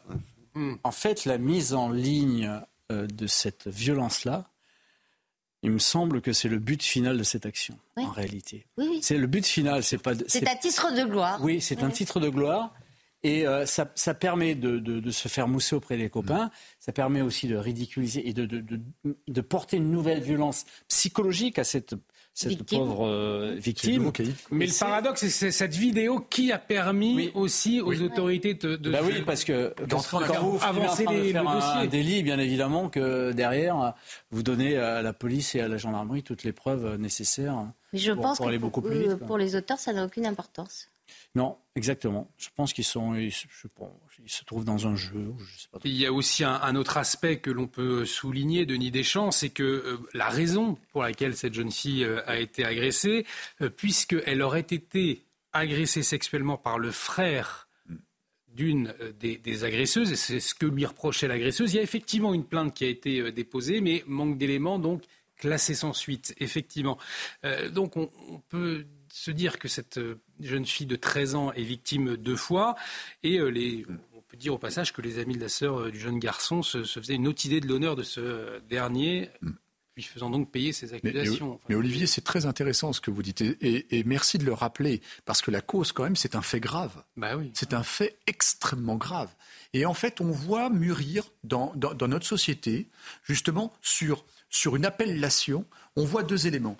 en 0.83 0.91
fait, 0.91 1.25
la 1.25 1.39
mise 1.39 1.73
en 1.73 1.89
ligne 1.89 2.51
euh, 2.91 3.07
de 3.07 3.25
cette 3.25 3.67
violence-là, 3.67 4.45
il 5.63 5.71
me 5.71 5.79
semble 5.79 6.21
que 6.21 6.33
c'est 6.33 6.49
le 6.49 6.59
but 6.59 6.83
final 6.83 7.17
de 7.17 7.23
cette 7.23 7.47
action, 7.47 7.79
en 7.95 8.11
réalité. 8.11 8.67
Oui, 8.77 8.99
C'est 9.01 9.17
le 9.17 9.25
but 9.25 9.45
final, 9.45 9.83
c'est 9.83 9.97
pas. 9.97 10.13
C'est 10.27 10.47
un 10.47 10.55
titre 10.55 10.93
de 10.93 11.03
gloire. 11.03 11.39
Oui, 11.41 11.61
c'est 11.61 11.81
un 11.81 11.89
titre 11.89 12.19
de 12.19 12.29
gloire. 12.29 12.73
Et 13.23 13.47
euh, 13.47 13.65
ça, 13.65 13.91
ça, 13.95 14.13
permet 14.13 14.53
de, 14.53 14.77
de, 14.77 14.99
de, 14.99 15.11
se 15.11 15.27
faire 15.27 15.47
mousser 15.47 15.75
auprès 15.75 15.97
des 15.97 16.09
copains. 16.09 16.45
Mm. 16.45 16.51
Ça 16.79 16.91
permet 16.91 17.21
aussi 17.21 17.47
de 17.47 17.57
ridiculiser 17.57 18.27
et 18.27 18.33
de, 18.33 18.45
de, 18.45 19.41
porter 19.41 19.77
une 19.77 19.89
nouvelle 19.89 20.21
violence 20.21 20.65
psychologique 20.87 21.57
à 21.57 21.63
cette, 21.63 21.95
cette 22.35 22.63
pauvre 22.63 23.07
euh, 23.07 23.55
victime. 23.57 24.11
Mais 24.51 24.67
le 24.67 24.79
paradoxe, 24.79 25.27
c'est 25.29 25.51
cette 25.51 25.73
vidéo 25.73 26.19
qui 26.29 26.51
a 26.51 26.59
permis 26.59 27.31
aussi 27.33 27.81
aux 27.81 27.99
autorités 28.01 28.53
de, 28.53 28.75
de. 28.75 28.91
Bah 28.91 28.99
oui, 29.03 29.23
parce 29.25 29.43
que 29.43 29.73
quand, 29.89 30.03
quand 30.09 30.43
vous 30.43 30.59
avancez 30.61 31.05
les, 31.07 31.33
le 31.33 31.41
dossier. 31.41 31.71
un 31.75 31.87
délit, 31.87 32.21
bien 32.21 32.37
évidemment 32.37 32.89
que 32.89 33.31
derrière, 33.31 33.95
vous 34.29 34.43
donnez 34.43 34.77
à 34.77 35.01
la 35.01 35.13
police 35.13 35.55
et 35.55 35.61
à 35.61 35.67
la 35.67 35.77
gendarmerie 35.77 36.21
toutes 36.21 36.43
les 36.43 36.53
preuves 36.53 36.97
nécessaires. 36.97 37.65
Mais 37.93 37.99
je 37.99 38.11
pense 38.11 38.37
que 38.37 38.57
pour, 38.57 38.83
plus 38.83 39.09
vite, 39.09 39.15
pour 39.25 39.39
les 39.39 39.55
auteurs, 39.55 39.79
ça 39.79 39.91
n'a 39.91 40.05
aucune 40.05 40.27
importance. 40.27 40.89
Non, 41.37 41.55
exactement. 41.75 42.31
Je 42.39 42.47
pense 42.55 42.73
qu'ils 42.73 42.83
sont, 42.83 43.13
ils, 43.13 43.31
se 43.31 44.43
trouvent 44.43 44.65
dans 44.65 44.87
un 44.87 44.95
jeu. 44.95 45.35
Il 45.83 45.91
y 45.91 46.07
a 46.07 46.11
aussi 46.11 46.43
un, 46.43 46.75
autre 46.75 46.97
aspect 46.97 47.37
que 47.37 47.51
l'on 47.51 47.67
peut 47.67 48.07
souligner, 48.07 48.65
Denis 48.65 48.89
Deschamps, 48.89 49.29
c'est 49.29 49.49
que 49.49 49.61
euh, 49.61 49.97
la 50.15 50.29
raison 50.29 50.79
pour 50.91 51.03
laquelle 51.03 51.35
cette 51.35 51.53
jeune 51.53 51.69
fille 51.69 52.03
euh, 52.03 52.27
a 52.27 52.39
été 52.39 52.65
agressée, 52.65 53.27
euh, 53.61 53.69
puisqu'elle 53.69 54.41
aurait 54.41 54.61
été 54.61 55.25
agressée 55.53 56.01
sexuellement 56.01 56.57
par 56.57 56.79
le 56.79 56.89
frère 56.89 57.67
d'une 58.47 58.95
des, 59.19 59.63
agresseuses, 59.63 60.11
et 60.11 60.15
c'est 60.15 60.39
ce 60.39 60.55
que 60.55 60.65
lui 60.65 60.87
reprochait 60.87 61.27
l'agresseuse. 61.27 61.71
Il 61.73 61.75
y 61.75 61.79
a 61.79 61.83
effectivement 61.83 62.33
une 62.33 62.45
plainte 62.45 62.73
qui 62.73 62.83
a 62.85 62.87
été 62.87 63.31
déposée, 63.31 63.79
mais 63.79 64.03
manque 64.07 64.39
d'éléments, 64.39 64.79
donc 64.79 65.03
classé 65.37 65.75
sans 65.75 65.93
suite, 65.93 66.33
effectivement. 66.39 66.97
donc 67.71 67.95
on, 67.95 68.09
on 68.27 68.39
peut 68.39 68.87
se 69.17 69.31
dire 69.31 69.59
que 69.59 69.67
cette 69.67 69.97
euh, 69.97 70.19
jeune 70.41 70.65
fille 70.65 70.87
de 70.87 70.95
13 70.95 71.35
ans 71.35 71.51
est 71.53 71.63
victime 71.63 72.15
deux 72.17 72.35
fois 72.35 72.75
et 73.23 73.37
euh, 73.37 73.47
les, 73.47 73.85
on 74.13 74.21
peut 74.21 74.37
dire 74.37 74.53
au 74.53 74.57
passage 74.57 74.93
que 74.93 75.01
les 75.01 75.19
amis 75.19 75.35
de 75.35 75.41
la 75.41 75.49
sœur 75.49 75.79
euh, 75.79 75.91
du 75.91 75.99
jeune 75.99 76.19
garçon 76.19 76.61
se, 76.63 76.83
faisaient 76.83 77.15
une 77.15 77.27
autre 77.27 77.45
idée 77.45 77.61
de 77.61 77.67
l'honneur 77.67 77.95
de 77.95 78.03
ce 78.03 78.59
dernier. 78.69 79.29
Lui 79.95 80.03
faisant 80.03 80.29
donc 80.29 80.51
payer 80.51 80.73
ses 80.73 80.93
accusations. 80.93 81.59
Mais, 81.69 81.75
Olivier, 81.75 82.05
c'est 82.05 82.21
très 82.21 82.45
intéressant 82.45 82.93
ce 82.93 83.01
que 83.01 83.09
vous 83.09 83.23
dites 83.23 83.41
et, 83.41 84.03
merci 84.05 84.37
de 84.37 84.45
le 84.45 84.53
rappeler 84.53 85.01
parce 85.25 85.41
que 85.41 85.49
la 85.49 85.61
cause, 85.61 85.91
quand 85.91 86.03
même, 86.03 86.15
c'est 86.15 86.35
un 86.35 86.43
fait 86.43 86.59
grave. 86.59 87.03
Bah 87.15 87.35
oui. 87.35 87.49
C'est 87.55 87.73
un 87.73 87.81
fait 87.81 88.19
extrêmement 88.27 88.97
grave. 88.97 89.33
Et 89.73 89.87
en 89.87 89.95
fait, 89.95 90.21
on 90.21 90.29
voit 90.29 90.69
mûrir 90.69 91.23
dans, 91.43 91.73
dans, 91.75 92.07
notre 92.07 92.27
société, 92.27 92.89
justement, 93.23 93.73
sur, 93.81 94.23
sur 94.49 94.75
une 94.75 94.85
appellation, 94.85 95.65
on 95.95 96.05
voit 96.05 96.21
deux 96.21 96.45
éléments. 96.45 96.77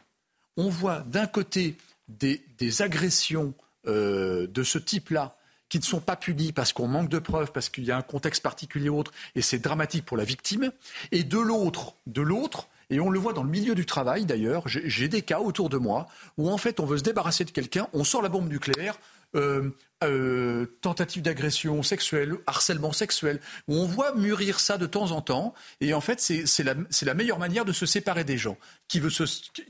On 0.56 0.70
voit 0.70 1.00
d'un 1.00 1.26
côté 1.28 1.76
des, 2.08 2.82
agressions 2.82 3.54
euh, 3.88 4.48
de 4.48 4.64
ce 4.64 4.78
type-là 4.78 5.36
qui 5.70 5.80
ne 5.80 5.84
sont 5.84 6.00
pas 6.00 6.16
punies 6.16 6.54
parce 6.54 6.72
qu'on 6.72 6.88
manque 6.88 7.10
de 7.10 7.20
preuves, 7.20 7.52
parce 7.52 7.70
qu'il 7.70 7.84
y 7.84 7.92
a 7.92 7.98
un 7.98 8.02
contexte 8.02 8.42
particulier 8.42 8.90
autre, 8.90 9.12
et 9.36 9.42
c'est 9.42 9.60
dramatique 9.60 10.06
pour 10.06 10.18
la 10.18 10.24
victime. 10.24 10.72
Et 11.12 11.24
de 11.24 11.40
l'autre, 11.40 11.96
de 12.06 12.22
l'autre, 12.22 12.68
Et 12.90 13.02
on 13.02 13.10
le 13.10 13.20
voit 13.20 13.34
dans 13.34 13.44
le 13.44 13.50
milieu 13.50 13.76
du 13.76 13.86
travail 13.86 14.26
d'ailleurs. 14.26 14.64
J'ai 14.68 15.10
des 15.10 15.22
cas 15.22 15.40
autour 15.40 15.68
de 15.68 15.76
moi 15.76 16.08
où 16.38 16.50
en 16.50 16.58
fait 16.58 16.80
on 16.80 16.86
veut 16.86 16.98
se 16.98 17.04
débarrasser 17.04 17.44
de 17.44 17.52
quelqu'un, 17.52 17.90
on 17.92 18.06
sort 18.06 18.22
la 18.22 18.30
bombe 18.30 18.48
nucléaire, 18.48 18.98
euh, 19.36 19.72
euh, 20.04 20.66
tentative 20.82 21.22
d'agression 21.22 21.82
sexuelle, 21.84 22.36
harcèlement 22.46 22.92
sexuel, 22.92 23.40
où 23.68 23.76
on 23.76 23.86
voit 23.86 24.14
mûrir 24.16 24.60
ça 24.60 24.78
de 24.78 24.86
temps 24.86 25.12
en 25.12 25.22
temps. 25.22 25.54
Et 25.82 25.94
en 25.94 26.02
fait, 26.02 26.20
c'est 26.20 26.64
la, 26.64 26.76
la, 27.02 27.14
meilleure 27.14 27.40
manière 27.40 27.66
de 27.66 27.74
se 27.74 27.86
séparer 27.86 28.24
des 28.24 28.38
gens. 28.38 28.58
Qui 28.88 29.00
veut 29.00 29.10
se, 29.10 29.24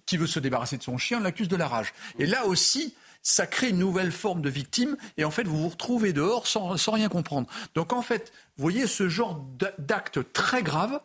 qui 0.06 0.18
veut 0.18 0.28
se 0.28 0.40
débarrasser 0.40 0.78
de 0.78 0.84
son 0.84 0.98
chien 0.98 1.20
l'accuse 1.20 1.48
de 1.48 1.56
la 1.56 1.68
rage. 1.68 1.94
Et 2.20 2.26
là 2.26 2.46
aussi, 2.46 2.94
ça 3.22 3.48
crée 3.48 3.70
une 3.70 3.80
nouvelle 3.80 4.12
forme 4.12 4.42
de 4.42 4.50
victime 4.50 4.96
et 5.18 5.26
en 5.26 5.32
fait 5.32 5.44
vous 5.44 5.58
vous 5.64 5.70
retrouvez 5.70 6.14
dehors 6.14 6.48
sans, 6.48 6.78
sans 6.78 6.94
rien 6.94 7.10
comprendre. 7.10 7.48
Donc 7.76 7.92
en 7.92 8.02
fait, 8.02 8.32
vous 8.56 8.62
voyez 8.62 8.88
ce 8.88 9.10
genre 9.10 9.46
d'acte 9.80 10.32
très 10.32 10.64
grave 10.64 11.02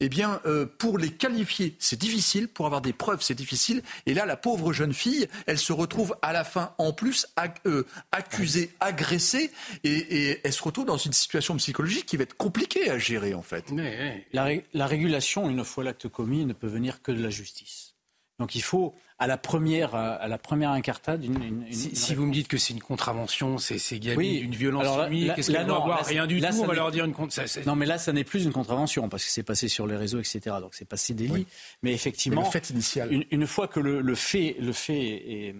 eh 0.00 0.08
bien, 0.08 0.40
euh, 0.44 0.66
pour 0.66 0.98
les 0.98 1.10
qualifier, 1.10 1.76
c'est 1.78 1.98
difficile. 1.98 2.48
Pour 2.48 2.66
avoir 2.66 2.80
des 2.80 2.92
preuves, 2.92 3.22
c'est 3.22 3.34
difficile. 3.34 3.82
Et 4.06 4.14
là, 4.14 4.26
la 4.26 4.36
pauvre 4.36 4.72
jeune 4.72 4.92
fille, 4.92 5.28
elle 5.46 5.58
se 5.58 5.72
retrouve 5.72 6.16
à 6.22 6.32
la 6.32 6.44
fin, 6.44 6.74
en 6.78 6.92
plus, 6.92 7.26
euh, 7.66 7.84
accusée, 8.12 8.70
agressée, 8.80 9.50
et, 9.84 10.40
elle 10.42 10.52
se 10.52 10.62
retrouve 10.62 10.86
dans 10.86 10.96
une 10.96 11.12
situation 11.12 11.56
psychologique 11.56 12.06
qui 12.06 12.16
va 12.16 12.24
être 12.24 12.36
compliquée 12.36 12.90
à 12.90 12.98
gérer, 12.98 13.34
en 13.34 13.42
fait. 13.42 13.70
la 14.32 14.86
régulation, 14.86 15.48
une 15.48 15.64
fois 15.64 15.84
l'acte 15.84 16.08
commis, 16.08 16.44
ne 16.44 16.52
peut 16.52 16.66
venir 16.66 17.02
que 17.02 17.12
de 17.12 17.22
la 17.22 17.30
justice. 17.30 17.94
Donc 18.38 18.54
il 18.54 18.62
faut 18.62 18.94
à 19.18 19.26
la 19.28 19.36
première, 19.36 19.94
à 19.94 20.26
la 20.26 20.38
première 20.38 20.70
incartade. 20.70 21.24
Une, 21.24 21.64
si, 21.70 22.14
vous 22.14 22.26
me 22.26 22.32
dites 22.32 22.48
que 22.48 22.58
c'est 22.58 22.72
une 22.72 22.82
contravention, 22.82 23.58
c'est 23.58 23.98
gagné 23.98 24.40
d'une 24.40 24.54
violence 24.54 24.86
chimique, 25.04 25.34
qu'est-ce 25.34 25.52
qu'elle 25.52 25.66
doit 25.66 25.82
avoir 25.82 26.04
Rien 26.04 26.26
du 26.26 26.40
tout, 26.40 26.46
on 26.60 26.66
va 26.66 26.74
leur 26.74 26.90
dire 26.90 27.04
une 27.04 27.12
contravention. 27.12 27.62
Non, 27.66 27.76
mais 27.76 27.86
là, 27.86 27.98
ça 27.98 28.12
n'est 28.12 28.24
plus 28.24 28.44
une 28.44 28.52
contravention, 28.52 29.08
parce 29.08 29.24
que 29.24 29.30
c'est 29.30 29.42
passé 29.42 29.68
sur 29.68 29.86
les 29.86 29.96
réseaux, 29.96 30.18
etc. 30.18 30.56
Donc 30.60 30.74
c'est 30.74 30.88
passé 30.88 31.14
délit. 31.14 31.46
Mais 31.82 31.92
effectivement, 31.92 32.42
le 32.42 32.50
fait 32.50 32.70
initial. 32.70 33.24
Une, 33.30 33.46
fois 33.46 33.68
que 33.68 33.80
le, 33.80 34.14
fait, 34.14 34.56
le 34.58 34.72
fait 34.72 34.94
est, 34.94 35.54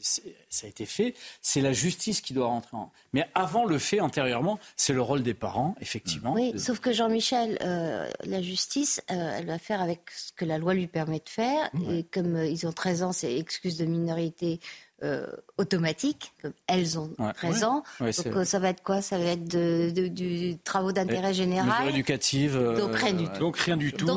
ça 0.00 0.66
a 0.66 0.70
été 0.70 0.86
fait, 0.86 1.14
c'est 1.42 1.60
la 1.60 1.72
justice 1.72 2.20
qui 2.20 2.32
doit 2.32 2.46
rentrer 2.46 2.76
en... 2.76 2.90
Mais 3.12 3.26
avant 3.34 3.64
le 3.64 3.78
fait, 3.78 4.00
antérieurement, 4.00 4.58
c'est 4.76 4.92
le 4.92 5.02
rôle 5.02 5.22
des 5.22 5.34
parents, 5.34 5.74
effectivement. 5.80 6.34
Oui, 6.34 6.52
sauf 6.58 6.80
que 6.80 6.92
Jean-Michel, 6.92 7.58
euh, 7.62 8.08
la 8.24 8.42
justice, 8.42 9.00
euh, 9.10 9.38
elle 9.38 9.46
va 9.46 9.58
faire 9.58 9.80
avec 9.80 10.10
ce 10.10 10.32
que 10.32 10.44
la 10.44 10.58
loi 10.58 10.74
lui 10.74 10.86
permet 10.86 11.18
de 11.18 11.28
faire. 11.28 11.70
Et 11.90 12.04
comme 12.04 12.36
euh, 12.36 12.46
ils 12.46 12.66
ont 12.66 12.72
13 12.72 13.02
ans, 13.02 13.12
c'est 13.12 13.36
excuse 13.36 13.76
de 13.76 13.84
minorité 13.84 14.60
euh, 15.04 15.26
automatique, 15.58 16.32
comme 16.42 16.52
elles 16.66 16.98
ont 16.98 17.10
13 17.36 17.64
ans. 17.64 17.84
Donc 18.00 18.26
euh, 18.26 18.44
ça 18.44 18.58
va 18.58 18.70
être 18.70 18.82
quoi? 18.82 19.02
Ça 19.02 19.18
va 19.18 19.24
être 19.26 19.46
de, 19.46 20.08
du 20.08 20.58
travaux 20.64 20.92
d'intérêt 20.92 21.34
général. 21.34 21.88
éducative. 21.88 22.58
Donc 22.78 22.96
rien 22.96 23.12
du 23.12 23.28
tout. 23.28 23.40
Donc 23.40 23.56
rien 23.56 23.76
du 23.76 23.92
tout. 23.92 24.08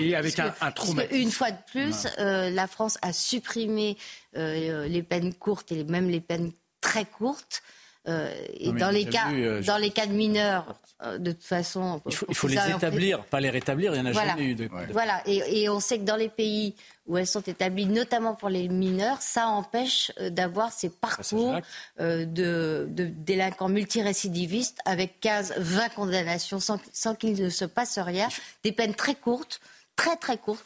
et, 0.00 0.14
avec 0.14 0.38
un, 0.38 0.54
un 0.60 0.70
traumatisme. 0.72 1.20
Une 1.20 1.30
fois 1.30 1.50
de 1.50 1.58
plus, 1.66 2.06
la 2.18 2.66
France 2.66 2.96
a 3.02 3.12
supprimé 3.12 3.96
les 4.34 5.02
peines 5.02 5.34
courtes 5.34 5.72
et 5.72 5.84
même 5.84 6.08
les 6.08 6.20
peines 6.20 6.52
très 6.80 7.04
courtes. 7.04 7.62
Et 8.06 8.72
dans 8.72 8.90
les, 8.90 9.06
cas, 9.06 9.30
dans 9.66 9.78
les 9.78 9.90
cas 9.90 10.06
de 10.06 10.12
mineurs, 10.12 10.74
euh, 11.02 11.18
de 11.18 11.32
toute 11.32 11.42
façon. 11.42 12.00
Il 12.06 12.34
faut, 12.34 12.46
les 12.46 12.56
établir, 12.70 13.24
pas 13.24 13.40
les 13.40 13.50
rétablir, 13.50 13.94
il 13.94 14.00
n'y 14.00 14.08
en 14.08 14.10
a 14.10 14.12
jamais 14.12 14.44
eu 14.44 14.54
de. 14.54 14.68
Voilà, 14.92 15.22
et, 15.26 15.68
on 15.68 15.80
sait 15.80 15.98
que 15.98 16.04
dans 16.04 16.16
les 16.16 16.28
pays 16.28 16.74
où 17.06 17.18
elles 17.18 17.26
sont 17.26 17.40
établies, 17.40 17.86
notamment 17.86 18.34
pour 18.34 18.48
les 18.48 18.68
mineurs, 18.68 19.20
ça 19.20 19.48
empêche 19.48 20.12
euh, 20.20 20.30
d'avoir 20.30 20.72
ces 20.72 20.88
parcours 20.88 21.58
euh, 22.00 22.24
de, 22.24 22.86
délinquants 22.88 23.68
multirécidivistes 23.68 24.78
avec 24.84 25.20
15, 25.20 25.54
20 25.58 25.88
condamnations 25.90 26.60
sans, 26.60 26.78
sans 26.92 27.14
qu'il 27.14 27.34
ne 27.34 27.50
se 27.50 27.64
passe 27.64 27.98
rien. 27.98 28.28
Des 28.62 28.72
peines 28.72 28.94
très 28.94 29.16
courtes, 29.16 29.60
très 29.96 30.16
très 30.16 30.38
courtes, 30.38 30.64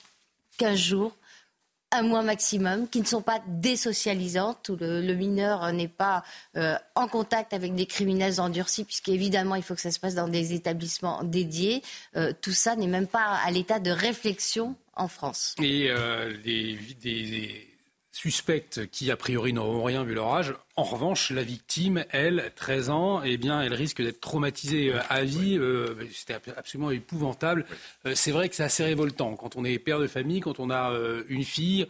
15 0.59 0.79
jours, 0.79 1.17
un 1.91 2.03
mois 2.03 2.23
maximum, 2.23 2.89
qui 2.89 3.01
ne 3.01 3.07
sont 3.07 3.23
pas 3.23 3.41
désocialisantes, 3.47 4.69
où 4.69 4.77
le, 4.79 5.15
mineur 5.15 5.73
n'est 5.73 5.89
pas 5.89 6.23
euh, 6.57 6.77
en 6.95 7.09
contact 7.09 7.53
avec 7.53 7.75
des 7.75 7.87
criminels 7.87 8.41
endurcis, 8.41 8.85
puisqu'évidemment, 8.85 9.55
il 9.55 9.63
faut 9.63 9.75
que 9.75 9.81
ça 9.81 9.91
se 9.91 9.99
passe 9.99 10.15
dans 10.15 10.29
des 10.29 10.53
établissements 10.53 11.25
dédiés. 11.25 11.83
Euh, 12.17 12.33
tout 12.41 12.53
ça 12.53 12.77
n'est 12.77 12.87
même 12.87 13.07
pas 13.07 13.39
à 13.45 13.51
l'état 13.51 13.81
de 13.81 13.91
réflexion 13.91 14.77
en 14.97 15.09
France. 15.09 15.55
Euh, 15.61 16.33
suspectes 18.19 18.91
qui, 18.91 19.13
a 19.13 19.17
priori, 19.17 19.53
n'auront 19.53 19.85
rien 19.85 20.03
vu 20.03 20.13
leur 20.13 20.35
âge. 20.35 20.53
En 20.75 20.83
revanche, 20.83 21.31
la 21.31 21.45
victime, 21.45 22.05
elle, 22.11 22.53
13 22.57 22.91
ans, 22.91 23.23
eh 23.23 23.37
bien, 23.37 23.63
elle 23.63 23.75
risque 23.75 24.03
d'être 24.03 24.21
traumatisée 24.21 24.93
euh, 24.93 25.01
à 25.09 25.23
vie. 25.23 25.57
Euh, 25.57 25.95
c'était 26.13 26.35
absolument 26.57 26.91
épouvantable. 26.91 27.65
Euh, 28.07 28.15
c'est 28.17 28.33
vrai 28.33 28.49
que 28.49 28.57
c'est 28.57 28.65
assez 28.65 28.83
révoltant 28.83 29.37
quand 29.37 29.55
on 29.55 29.65
est 29.65 29.79
père 29.79 30.01
de 30.01 30.09
famille, 30.09 30.41
quand 30.41 30.59
on 30.59 30.71
a 30.71 30.93
une 31.29 31.45
fille. 31.45 31.87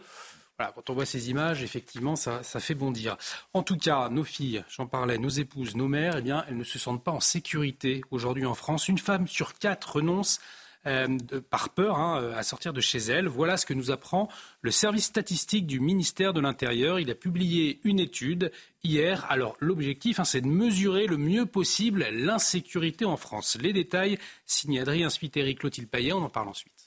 Voilà, 0.57 0.71
quand 0.73 0.89
on 0.91 0.93
voit 0.93 1.05
ces 1.05 1.31
images, 1.31 1.63
effectivement, 1.63 2.15
ça, 2.15 2.43
ça 2.43 2.59
fait 2.59 2.75
bondir. 2.75 3.17
En 3.53 3.63
tout 3.63 3.77
cas, 3.77 4.09
nos 4.09 4.23
filles, 4.23 4.63
j'en 4.69 4.85
parlais, 4.85 5.17
nos 5.17 5.29
épouses, 5.29 5.75
nos 5.75 5.87
mères, 5.87 6.17
eh 6.17 6.21
bien, 6.21 6.45
elles 6.47 6.57
ne 6.57 6.63
se 6.63 6.77
sentent 6.77 7.03
pas 7.03 7.11
en 7.11 7.21
sécurité 7.21 8.01
aujourd'hui 8.11 8.45
en 8.45 8.53
France. 8.53 8.87
Une 8.87 8.99
femme 8.99 9.27
sur 9.27 9.55
quatre 9.55 9.95
renonce 9.95 10.39
euh, 10.85 11.17
par 11.49 11.69
peur 11.69 11.97
hein, 11.97 12.31
à 12.35 12.43
sortir 12.43 12.71
de 12.71 12.79
chez 12.79 12.99
elle. 12.99 13.27
Voilà 13.27 13.57
ce 13.57 13.65
que 13.65 13.73
nous 13.73 13.91
apprend 13.91 14.29
le 14.61 14.71
service 14.71 15.05
statistique 15.05 15.67
du 15.67 15.79
ministère 15.79 16.33
de 16.33 16.39
l'Intérieur. 16.39 16.99
Il 16.99 17.11
a 17.11 17.15
publié 17.15 17.81
une 17.83 17.99
étude 17.99 18.51
hier. 18.83 19.25
Alors 19.29 19.57
l'objectif, 19.59 20.19
hein, 20.19 20.23
c'est 20.23 20.41
de 20.41 20.47
mesurer 20.47 21.05
le 21.05 21.17
mieux 21.17 21.45
possible 21.45 22.07
l'insécurité 22.11 23.03
en 23.03 23.17
France. 23.17 23.57
Les 23.61 23.73
détails, 23.73 24.17
signé 24.45 24.79
Adrien 24.79 25.09
Spiteri, 25.09 25.55
Clotilde 25.55 25.89
Payet, 25.89 26.13
on 26.13 26.23
en 26.23 26.29
parle 26.29 26.47
ensuite. 26.47 26.78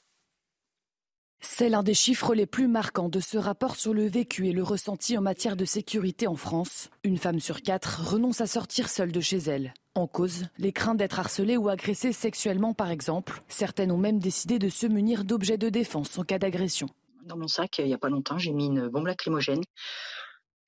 C'est 1.44 1.68
l'un 1.68 1.82
des 1.82 1.92
chiffres 1.92 2.36
les 2.36 2.46
plus 2.46 2.68
marquants 2.68 3.08
de 3.08 3.18
ce 3.18 3.36
rapport 3.36 3.74
sur 3.74 3.92
le 3.92 4.06
vécu 4.06 4.46
et 4.46 4.52
le 4.52 4.62
ressenti 4.62 5.18
en 5.18 5.22
matière 5.22 5.56
de 5.56 5.64
sécurité 5.64 6.28
en 6.28 6.36
France. 6.36 6.88
Une 7.02 7.18
femme 7.18 7.40
sur 7.40 7.62
quatre 7.62 8.00
renonce 8.08 8.40
à 8.40 8.46
sortir 8.46 8.88
seule 8.88 9.10
de 9.10 9.20
chez 9.20 9.38
elle. 9.38 9.74
En 9.96 10.06
cause, 10.06 10.46
les 10.58 10.72
craintes 10.72 10.98
d'être 10.98 11.18
harcelées 11.18 11.56
ou 11.56 11.68
agressées 11.68 12.12
sexuellement 12.12 12.74
par 12.74 12.92
exemple. 12.92 13.42
Certaines 13.48 13.90
ont 13.90 13.98
même 13.98 14.20
décidé 14.20 14.60
de 14.60 14.68
se 14.68 14.86
munir 14.86 15.24
d'objets 15.24 15.58
de 15.58 15.68
défense 15.68 16.16
en 16.16 16.22
cas 16.22 16.38
d'agression. 16.38 16.88
Dans 17.24 17.36
mon 17.36 17.48
sac, 17.48 17.78
il 17.78 17.86
n'y 17.86 17.94
a 17.94 17.98
pas 17.98 18.08
longtemps, 18.08 18.38
j'ai 18.38 18.52
mis 18.52 18.66
une 18.66 18.86
bombe 18.86 19.08
lacrymogène. 19.08 19.62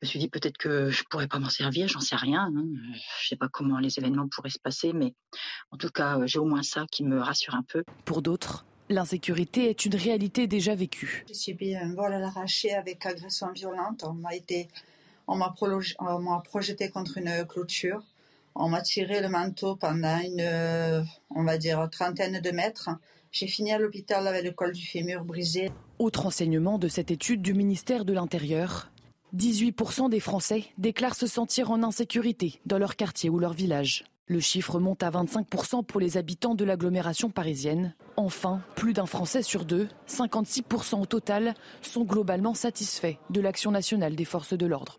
Je 0.02 0.06
me 0.06 0.10
suis 0.10 0.18
dit 0.18 0.28
peut-être 0.28 0.58
que 0.58 0.90
je 0.90 1.04
pourrais 1.08 1.28
pas 1.28 1.38
m'en 1.38 1.50
servir, 1.50 1.86
j'en 1.86 2.00
sais 2.00 2.16
rien. 2.16 2.52
Hein. 2.54 2.64
Je 3.22 3.28
sais 3.28 3.36
pas 3.36 3.48
comment 3.48 3.78
les 3.78 3.96
événements 3.98 4.28
pourraient 4.28 4.50
se 4.50 4.58
passer, 4.58 4.92
mais 4.92 5.14
en 5.70 5.76
tout 5.76 5.88
cas, 5.88 6.18
j'ai 6.26 6.40
au 6.40 6.44
moins 6.44 6.64
ça 6.64 6.84
qui 6.90 7.04
me 7.04 7.20
rassure 7.20 7.54
un 7.54 7.62
peu. 7.62 7.84
Pour 8.04 8.20
d'autres, 8.20 8.66
l'insécurité 8.88 9.70
est 9.70 9.84
une 9.84 9.94
réalité 9.94 10.46
déjà 10.46 10.74
vécue. 10.74 11.24
J'ai 11.28 11.34
subi 11.34 11.74
un 11.76 11.94
vol 11.94 12.12
à 12.12 12.18
l'arraché 12.18 12.72
avec 12.74 13.04
agression 13.06 13.50
violente. 13.52 14.04
On 14.06 14.14
m'a 14.14 14.34
été, 14.34 14.68
on 15.26 15.36
m'a 15.36 15.54
projeté 16.44 16.90
contre 16.90 17.18
une 17.18 17.44
clôture. 17.46 18.02
On 18.54 18.68
m'a 18.68 18.82
tiré 18.82 19.20
le 19.20 19.28
manteau 19.28 19.74
pendant 19.74 20.18
une, 20.18 21.06
on 21.30 21.42
va 21.42 21.58
dire, 21.58 21.88
trentaine 21.90 22.40
de 22.40 22.50
mètres. 22.50 22.90
J'ai 23.32 23.48
fini 23.48 23.72
à 23.72 23.78
l'hôpital 23.78 24.28
avec 24.28 24.44
le 24.44 24.52
col 24.52 24.72
du 24.72 24.86
fémur 24.86 25.24
brisé. 25.24 25.72
Autre 25.98 26.26
enseignement 26.26 26.78
de 26.78 26.86
cette 26.86 27.10
étude 27.10 27.42
du 27.42 27.52
ministère 27.52 28.04
de 28.04 28.12
l'Intérieur. 28.12 28.92
18% 29.36 30.08
des 30.08 30.20
Français 30.20 30.66
déclarent 30.78 31.16
se 31.16 31.26
sentir 31.26 31.72
en 31.72 31.82
insécurité 31.82 32.60
dans 32.66 32.78
leur 32.78 32.94
quartier 32.94 33.28
ou 33.30 33.40
leur 33.40 33.52
village. 33.52 34.04
Le 34.26 34.40
chiffre 34.40 34.80
monte 34.80 35.02
à 35.02 35.10
25% 35.10 35.84
pour 35.84 36.00
les 36.00 36.16
habitants 36.16 36.54
de 36.54 36.64
l'agglomération 36.64 37.28
parisienne. 37.28 37.94
Enfin, 38.16 38.62
plus 38.74 38.94
d'un 38.94 39.04
Français 39.04 39.42
sur 39.42 39.66
deux, 39.66 39.86
56% 40.08 41.02
au 41.02 41.04
total, 41.04 41.52
sont 41.82 42.04
globalement 42.04 42.54
satisfaits 42.54 43.16
de 43.28 43.40
l'action 43.42 43.70
nationale 43.70 44.16
des 44.16 44.24
forces 44.24 44.54
de 44.54 44.64
l'ordre. 44.64 44.98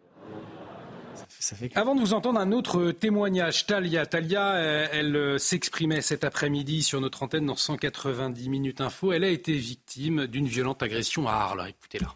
Avant 1.74 1.96
de 1.96 2.02
vous 2.02 2.14
entendre 2.14 2.40
un 2.40 2.52
autre 2.52 2.92
témoignage, 2.92 3.66
Talia. 3.66 4.06
Talia, 4.06 4.58
euh, 4.58 4.88
elle, 4.92 5.16
euh, 5.16 5.38
s'exprimait 5.40 6.02
cet 6.02 6.24
après-midi 6.24 6.84
sur 6.84 7.02
notre 7.02 7.24
antenne 7.24 7.48
dans 7.48 7.56
190 7.56 8.48
minutes 8.50 8.82
info. 8.82 9.12
Elle 9.12 9.24
a 9.24 9.30
été 9.30 9.54
victime 9.54 10.28
d'une 10.28 10.46
violente 10.46 10.84
agression 10.84 11.28
à 11.28 11.34
Arles. 11.34 11.66
Écoutez-la. 11.68 12.14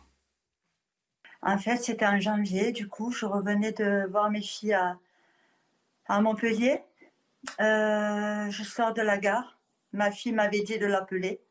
En 1.41 1.57
fait, 1.57 1.77
c'était 1.77 2.06
en 2.06 2.19
janvier. 2.19 2.72
Du 2.72 2.88
coup, 2.88 3.11
je 3.11 3.26
revenais 3.26 3.72
de 3.72 4.07
voir 4.11 4.30
mes 4.30 4.41
filles 4.41 4.73
à, 4.73 4.99
à 6.07 6.22
Montpellier. 6.22 6.81
Euh, 7.61 8.49
je 8.52 8.64
sors 8.64 8.94
de 8.94 9.02
la 9.02 9.18
gare. 9.18 9.60
Ma 9.94 10.11
fille 10.11 10.34
m'avait 10.34 10.61
dit 10.61 10.78
de 10.78 10.86
l'appeler. 10.86 11.41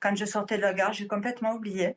Quand 0.00 0.14
je 0.16 0.24
sortais 0.24 0.56
de 0.56 0.62
la 0.62 0.74
gare, 0.74 0.92
j'ai 0.92 1.06
complètement 1.06 1.52
oublié. 1.54 1.96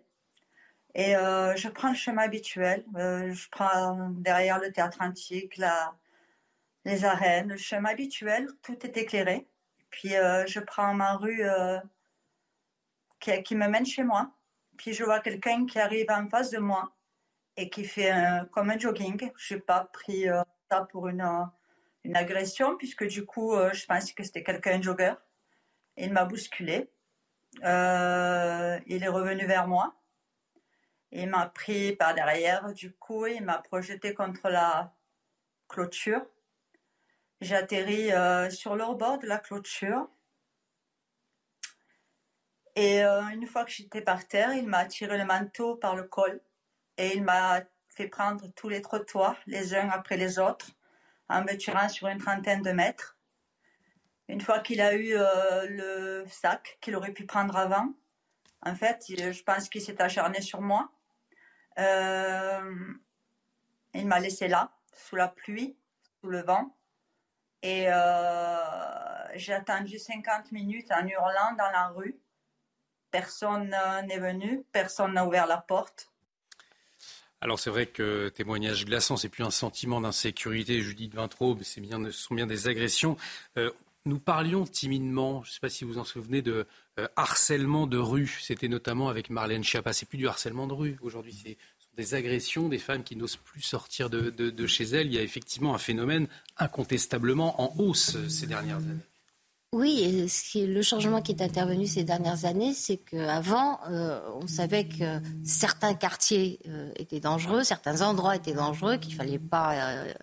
Et 0.95 1.15
euh, 1.15 1.55
je 1.55 1.67
prends 1.69 1.89
le 1.89 1.95
chemin 1.95 2.23
habituel. 2.23 2.85
Euh, 2.95 3.31
je 3.33 3.49
prends 3.49 4.09
derrière 4.11 4.59
le 4.59 4.71
théâtre 4.71 4.99
antique, 5.01 5.57
la, 5.57 5.95
les 6.85 7.05
arènes, 7.05 7.49
le 7.49 7.57
chemin 7.57 7.89
habituel. 7.89 8.47
Tout 8.63 8.77
est 8.85 8.97
éclairé. 8.97 9.47
Puis 9.89 10.09
je 10.09 10.59
prends 10.59 10.93
ma 10.93 11.15
rue 11.15 11.43
qui, 13.19 13.55
me 13.55 13.67
mène 13.67 13.85
chez 13.85 14.03
moi. 14.03 14.31
Puis 14.77 14.93
je 14.93 15.03
vois 15.03 15.19
quelqu'un 15.21 15.65
qui 15.65 15.79
arrive 15.79 16.11
en 16.11 16.27
face 16.29 16.51
de 16.51 16.59
moi 16.59 16.93
et 17.55 17.69
qui 17.69 17.85
fait 17.85 18.11
comme 18.51 18.69
un 18.69 18.77
jogging. 18.77 19.31
Je 19.37 19.55
n'ai 19.55 19.61
pas 19.61 19.85
pris 19.85 20.25
ça 20.69 20.81
pour 20.91 21.07
une, 21.07 21.23
une 22.07 22.15
agression 22.15 22.75
puisque 22.77 23.05
du 23.05 23.25
coup, 23.25 23.53
je 23.73 23.85
pense 23.85 24.11
que 24.13 24.23
c'était 24.23 24.43
quelqu'un 24.43 24.81
jogger. 24.81 25.13
Il 25.97 26.13
m'a 26.13 26.25
bousculé. 26.25 26.89
Euh, 27.63 28.79
il 28.85 29.03
est 29.03 29.07
revenu 29.07 29.45
vers 29.45 29.67
moi. 29.67 29.95
Il 31.11 31.29
m'a 31.29 31.47
pris 31.47 31.95
par 31.95 32.13
derrière, 32.13 32.73
du 32.73 32.93
coup, 32.93 33.25
il 33.25 33.43
m'a 33.43 33.59
projeté 33.59 34.13
contre 34.13 34.49
la 34.49 34.93
clôture. 35.67 36.25
J'ai 37.41 37.55
atterri 37.55 38.11
euh, 38.11 38.49
sur 38.49 38.75
le 38.75 38.93
bord 38.95 39.19
de 39.19 39.27
la 39.27 39.37
clôture. 39.37 40.09
Et 42.75 43.03
euh, 43.03 43.21
une 43.29 43.47
fois 43.47 43.63
que 43.63 43.71
j'étais 43.71 44.01
par 44.01 44.27
terre, 44.27 44.53
il 44.53 44.67
m'a 44.67 44.85
tiré 44.85 45.17
le 45.17 45.25
manteau 45.25 45.75
par 45.75 45.95
le 45.95 46.03
col 46.03 46.41
et 46.97 47.15
il 47.15 47.23
m'a 47.23 47.61
fait 47.89 48.07
prendre 48.07 48.47
tous 48.55 48.69
les 48.69 48.81
trottoirs, 48.81 49.37
les 49.47 49.73
uns 49.73 49.89
après 49.89 50.17
les 50.17 50.37
autres, 50.37 50.71
en 51.29 51.43
me 51.43 51.55
tirant 51.55 51.89
sur 51.89 52.07
une 52.07 52.19
trentaine 52.19 52.61
de 52.61 52.71
mètres. 52.71 53.17
Une 54.27 54.41
fois 54.41 54.59
qu'il 54.59 54.81
a 54.81 54.93
eu 54.93 55.13
euh, 55.13 55.67
le 55.69 56.25
sac 56.27 56.77
qu'il 56.81 56.95
aurait 56.95 57.13
pu 57.13 57.25
prendre 57.25 57.55
avant, 57.55 57.93
en 58.65 58.75
fait, 58.75 59.05
je 59.07 59.43
pense 59.43 59.69
qu'il 59.69 59.81
s'est 59.81 60.01
acharné 60.01 60.41
sur 60.41 60.61
moi. 60.61 60.91
Euh, 61.79 62.93
il 63.93 64.07
m'a 64.07 64.19
laissé 64.19 64.47
là, 64.47 64.71
sous 64.93 65.15
la 65.15 65.27
pluie, 65.27 65.77
sous 66.19 66.27
le 66.27 66.41
vent. 66.41 66.75
Et 67.61 67.85
euh, 67.87 69.37
j'ai 69.37 69.53
attendu 69.53 69.97
50 69.97 70.51
minutes 70.51 70.91
en 70.91 71.05
hurlant 71.05 71.53
dans 71.57 71.71
la 71.71 71.87
rue. 71.87 72.19
Personne 73.11 73.75
n'est 74.05 74.19
venu, 74.19 74.63
personne 74.71 75.13
n'a 75.13 75.25
ouvert 75.25 75.47
la 75.47 75.57
porte. 75.57 76.11
Alors 77.41 77.59
c'est 77.59 77.69
vrai 77.69 77.85
que 77.85 78.29
témoignage 78.29 78.85
glaçant, 78.85 79.15
c'est 79.15 79.29
plus 79.29 79.43
un 79.43 79.51
sentiment 79.51 80.01
d'insécurité, 80.01 80.81
Judith 80.81 81.13
Vintraube, 81.13 81.61
ce 81.63 82.11
sont 82.11 82.35
bien 82.35 82.47
des 82.47 82.67
agressions. 82.67 83.15
Euh, 83.57 83.69
nous 84.05 84.19
parlions 84.19 84.65
timidement, 84.65 85.43
je 85.43 85.49
ne 85.49 85.53
sais 85.53 85.59
pas 85.59 85.69
si 85.69 85.83
vous 85.83 85.93
vous 85.93 85.99
en 85.99 86.03
souvenez, 86.03 86.41
de 86.41 86.65
euh, 86.97 87.07
harcèlement 87.15 87.85
de 87.85 87.97
rue. 87.97 88.39
C'était 88.41 88.69
notamment 88.69 89.09
avec 89.09 89.29
Marlène 89.29 89.63
Schiappa. 89.63 89.93
C'est 89.93 90.07
plus 90.07 90.17
du 90.17 90.27
harcèlement 90.27 90.65
de 90.65 90.73
rue 90.73 90.97
aujourd'hui, 91.01 91.37
c'est 91.43 91.57
des 91.95 92.13
agressions, 92.13 92.69
des 92.69 92.77
femmes 92.77 93.03
qui 93.03 93.15
n'osent 93.15 93.37
plus 93.37 93.61
sortir 93.61 94.09
de, 94.09 94.29
de, 94.29 94.67
chez 94.67 94.85
elles. 94.85 95.07
Il 95.07 95.13
y 95.13 95.17
a 95.17 95.23
effectivement 95.23 95.75
un 95.75 95.79
phénomène 95.79 96.27
incontestablement 96.57 97.61
en 97.61 97.75
hausse 97.79 98.15
euh, 98.15 98.29
ces 98.29 98.47
dernières 98.47 98.77
années. 98.77 99.01
Oui, 99.73 100.29
ce 100.29 100.65
le 100.65 100.81
changement 100.81 101.21
qui 101.21 101.33
est 101.33 101.41
intervenu 101.41 101.87
ces 101.87 102.05
dernières 102.05 102.45
années, 102.45 102.73
c'est 102.73 102.97
qu'avant, 102.97 103.79
euh, 103.89 104.21
on 104.41 104.47
savait 104.47 104.87
que 104.87 105.19
certains 105.43 105.93
quartiers 105.93 106.59
euh, 106.69 106.89
étaient 106.95 107.19
dangereux, 107.19 107.65
certains 107.65 108.01
endroits 108.01 108.37
étaient 108.37 108.53
dangereux, 108.53 108.95
qu'il 108.95 109.11
ne 109.11 109.17
fallait 109.17 109.39
pas 109.39 109.73
euh, 109.73 110.13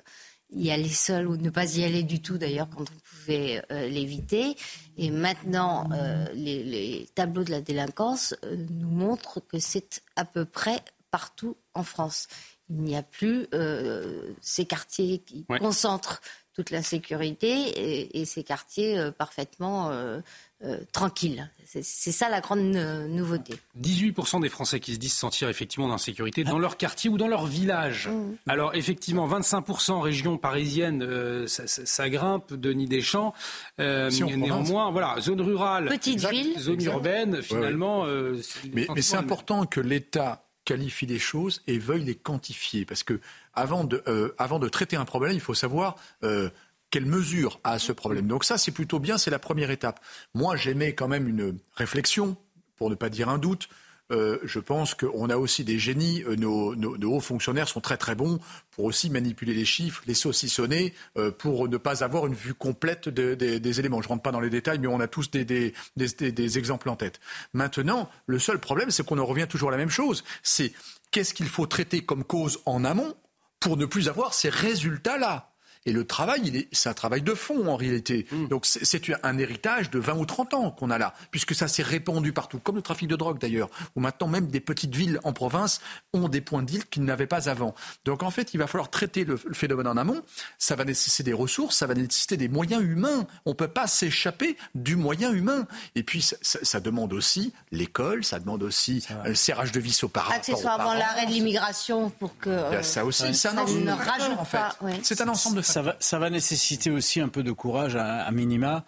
y 0.50 0.70
aller 0.70 0.88
seul 0.88 1.28
ou 1.28 1.36
ne 1.36 1.50
pas 1.50 1.76
y 1.76 1.84
aller 1.84 2.02
du 2.02 2.22
tout 2.22 2.38
d'ailleurs 2.38 2.70
quand 2.70 2.84
on 2.90 2.98
pouvait 3.00 3.62
l'éviter. 3.70 4.56
Et 4.96 5.10
maintenant, 5.10 5.90
les, 6.32 6.62
les, 6.62 7.08
tableaux 7.14 7.44
de 7.44 7.50
la 7.50 7.60
délinquance 7.60 8.34
nous 8.70 8.88
montrent 8.88 9.40
que 9.40 9.58
c'est 9.58 10.00
à 10.16 10.24
peu 10.24 10.46
près 10.46 10.80
partout 11.10 11.56
en 11.74 11.82
France. 11.82 12.28
Il 12.70 12.76
n'y 12.76 12.96
a 12.96 13.02
plus 13.02 13.46
ces 14.40 14.64
quartiers 14.64 15.18
qui 15.18 15.44
concentrent 15.44 16.20
toute 16.54 16.70
la 16.70 16.82
sécurité 16.82 18.18
et, 18.18 18.24
ces 18.24 18.44
quartiers 18.44 18.98
euh, 18.98 19.10
parfaitement 19.10 19.90
euh, 19.90 20.20
euh, 20.64 20.78
tranquilles. 20.92 21.50
C'est 21.66 22.12
ça 22.12 22.28
la 22.28 22.40
grande 22.40 22.60
nouveauté. 22.60 23.54
18% 23.80 24.40
des 24.40 24.48
Français 24.48 24.78
qui 24.78 24.94
se 24.94 24.98
disent 24.98 25.14
sentir 25.14 25.48
effectivement 25.48 25.88
d'insécurité 25.88 26.44
dans 26.44 26.60
leur 26.60 26.76
quartier 26.76 27.10
ou 27.10 27.18
dans 27.18 27.26
leur 27.26 27.46
village. 27.46 28.08
Mmh. 28.08 28.36
Alors 28.46 28.76
effectivement, 28.76 29.26
25% 29.26 30.00
région 30.00 30.38
parisienne, 30.38 31.46
ça, 31.48 32.08
grimpe, 32.08 32.54
Denis 32.54 32.86
Deschamps. 32.86 33.34
néanmoins, 33.78 34.92
voilà, 34.92 35.20
zone 35.20 35.40
rurale, 35.40 35.88
petite 35.88 36.24
ville, 36.28 36.56
zone 36.60 36.82
urbaine, 36.84 37.42
finalement. 37.42 38.04
mais, 38.72 38.86
mais 38.94 39.02
c'est 39.02 39.16
important 39.16 39.66
que 39.66 39.80
l'État 39.80 40.43
qualifie 40.64 41.06
les 41.06 41.18
choses 41.18 41.62
et 41.66 41.78
veuille 41.78 42.04
les 42.04 42.14
quantifier. 42.14 42.84
Parce 42.84 43.02
que 43.02 43.20
avant 43.54 43.84
de, 43.84 44.02
euh, 44.08 44.68
traiter 44.70 44.96
un 44.96 45.04
problème, 45.04 45.32
il 45.32 45.40
faut 45.40 45.54
savoir 45.54 45.96
euh, 46.22 46.50
quelle 46.90 47.06
mesure 47.06 47.60
a 47.64 47.78
ce 47.78 47.92
problème. 47.92 48.26
Donc 48.26 48.44
ça, 48.44 48.58
c'est 48.58 48.72
plutôt 48.72 48.98
bien, 48.98 49.18
c'est 49.18 49.30
la 49.30 49.38
première 49.38 49.70
étape. 49.70 50.00
Moi, 50.34 50.56
j'aimais 50.56 50.94
quand 50.94 51.08
même 51.08 51.28
une 51.28 51.58
réflexion, 51.74 52.36
pour 52.76 52.90
ne 52.90 52.94
pas 52.94 53.08
dire 53.08 53.28
un 53.28 53.38
doute, 53.38 53.68
euh, 54.12 54.38
je 54.42 54.60
pense 54.60 54.94
qu'on 54.94 55.30
a 55.30 55.36
aussi 55.36 55.64
des 55.64 55.78
génies. 55.78 56.22
Euh, 56.24 56.36
nos, 56.36 56.74
hauts 57.04 57.20
fonctionnaires 57.20 57.68
sont 57.68 57.80
très 57.80 57.96
très 57.96 58.14
bons 58.14 58.38
pour 58.70 58.84
aussi 58.84 59.10
manipuler 59.10 59.54
les 59.54 59.64
chiffres, 59.64 60.02
les 60.06 60.14
saucissonner, 60.14 60.94
euh, 61.16 61.30
pour 61.30 61.68
ne 61.68 61.76
pas 61.76 62.04
avoir 62.04 62.26
une 62.26 62.34
vue 62.34 62.54
complète 62.54 63.08
des 63.08 63.80
éléments. 63.80 64.02
Je 64.02 64.08
ne 64.08 64.10
rentre 64.10 64.22
pas 64.22 64.32
dans 64.32 64.40
les 64.40 64.50
détails, 64.50 64.78
mais 64.78 64.88
on 64.88 65.00
a 65.00 65.08
tous 65.08 65.30
des, 65.30 65.46
des 65.96 66.58
exemples 66.58 66.88
en 66.88 66.96
tête. 66.96 67.20
Maintenant, 67.52 68.10
le 68.26 68.38
seul 68.38 68.58
problème, 68.58 68.90
c'est 68.90 69.04
qu'on 69.04 69.18
en 69.18 69.26
revient 69.26 69.46
toujours 69.48 69.68
à 69.68 69.72
la 69.72 69.78
même 69.78 69.90
chose. 69.90 70.24
C'est 70.42 70.72
qu'est-ce 71.10 71.34
qu'il 71.34 71.48
faut 71.48 71.66
traiter 71.66 72.04
comme 72.04 72.24
cause 72.24 72.60
en 72.66 72.84
amont 72.84 73.14
pour 73.60 73.76
ne 73.76 73.86
plus 73.86 74.08
avoir 74.08 74.34
ces 74.34 74.50
résultats-là? 74.50 75.53
Et 75.86 75.92
le 75.92 76.06
travail, 76.06 76.66
c'est 76.72 76.88
un 76.88 76.94
travail 76.94 77.22
de 77.22 77.34
fond 77.34 77.68
en 77.68 77.76
réalité. 77.76 78.26
Mm. 78.30 78.48
Donc 78.48 78.66
c'est 78.66 79.02
un 79.22 79.38
héritage 79.38 79.90
de 79.90 79.98
20 79.98 80.14
ou 80.14 80.24
30 80.24 80.54
ans 80.54 80.70
qu'on 80.70 80.90
a 80.90 80.98
là, 80.98 81.14
puisque 81.30 81.54
ça 81.54 81.68
s'est 81.68 81.82
répandu 81.82 82.32
partout, 82.32 82.58
comme 82.58 82.76
le 82.76 82.82
trafic 82.82 83.08
de 83.08 83.16
drogue 83.16 83.38
d'ailleurs, 83.38 83.68
où 83.94 84.00
maintenant 84.00 84.28
même 84.28 84.46
des 84.48 84.60
petites 84.60 84.94
villes 84.94 85.20
en 85.24 85.32
province 85.32 85.80
ont 86.12 86.28
des 86.28 86.40
points 86.40 86.62
d'île 86.62 86.86
qu'ils 86.86 87.04
n'avaient 87.04 87.26
pas 87.26 87.48
avant. 87.48 87.74
Donc 88.04 88.22
en 88.22 88.30
fait, 88.30 88.54
il 88.54 88.58
va 88.58 88.66
falloir 88.66 88.90
traiter 88.90 89.24
le, 89.24 89.36
phénomène 89.36 89.86
en 89.86 89.96
amont. 89.96 90.22
Ça 90.58 90.76
va 90.76 90.84
nécessiter 90.84 91.22
des 91.22 91.32
ressources, 91.32 91.76
ça 91.76 91.86
va 91.86 91.94
nécessiter 91.94 92.36
des 92.36 92.48
moyens 92.48 92.82
humains. 92.82 93.26
On 93.44 93.50
ne 93.50 93.54
peut 93.54 93.68
pas 93.68 93.86
s'échapper 93.86 94.56
du 94.74 94.96
moyen 94.96 95.32
humain. 95.32 95.66
Et 95.94 96.02
puis 96.02 96.22
ça, 96.22 96.80
demande 96.80 97.12
aussi 97.12 97.52
l'école, 97.72 98.24
ça 98.24 98.38
demande 98.38 98.62
aussi 98.62 99.06
le 99.24 99.34
serrage 99.34 99.72
de 99.72 99.80
vis 99.80 100.02
au 100.04 100.08
par 100.08 100.30
Accessoirement 100.30 100.94
l'arrêt 100.94 101.26
de 101.26 101.30
l'immigration 101.30 102.10
pour 102.10 102.36
que... 102.38 102.82
ça 102.82 103.04
aussi, 103.04 103.34
c'est 103.34 103.48
un 103.48 103.58
ensemble 103.58 103.84
de 103.84 104.38
en 104.38 104.44
fait. 104.44 104.58
C'est 105.02 105.20
un 105.20 105.28
ensemble 105.28 105.56
de 105.56 105.62
ça 105.98 106.18
va, 106.18 106.30
nécessiter 106.30 106.90
aussi 106.90 107.20
un 107.20 107.28
peu 107.28 107.42
de 107.42 107.52
courage 107.52 107.96
à, 107.96 108.30
minima 108.30 108.84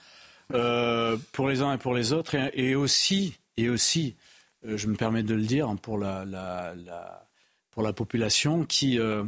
euh, 0.52 1.16
pour 1.32 1.48
les 1.48 1.62
uns 1.62 1.72
et 1.74 1.78
pour 1.78 1.94
les 1.94 2.12
autres, 2.12 2.36
et, 2.54 2.74
aussi, 2.74 3.38
et 3.56 3.68
aussi, 3.68 4.16
euh, 4.64 4.76
je 4.76 4.86
me 4.86 4.94
permets 4.94 5.22
de 5.22 5.34
le 5.34 5.42
dire, 5.42 5.74
pour 5.82 5.98
la, 5.98 6.24
pour 7.70 7.82
la 7.82 7.92
population 7.92 8.64
qui, 8.64 8.98
euh, 8.98 9.24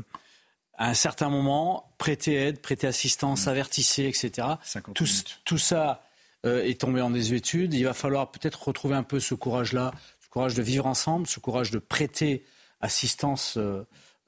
à 0.77 0.89
un 0.89 0.95
certain 0.95 1.29
moment, 1.29 1.93
prêtait 1.99 2.35
aide, 2.35 2.61
prêtait 2.61 2.87
assistance, 2.87 3.47
mmh. 3.47 3.51
avertissait, 3.51 4.09
etc. 4.09 4.47
Tout, 4.95 5.07
tout, 5.45 5.59
ça 5.59 6.05
est 6.45 6.81
tombé 6.81 7.01
en 7.01 7.11
désuétude. 7.11 7.75
Il 7.75 7.85
va 7.85 7.95
falloir 7.95 8.31
peut-être 8.31 8.69
retrouver 8.69 8.95
un 8.95 9.03
peu 9.03 9.19
ce 9.19 9.35
courage-là, 9.35 9.93
ce 10.21 10.29
courage 10.29 10.55
de 10.55 10.63
vivre 10.63 10.87
ensemble, 10.87 11.27
ce 11.27 11.41
courage 11.41 11.73
de 11.73 11.81
prêter 11.81 12.45
assistance 12.81 13.59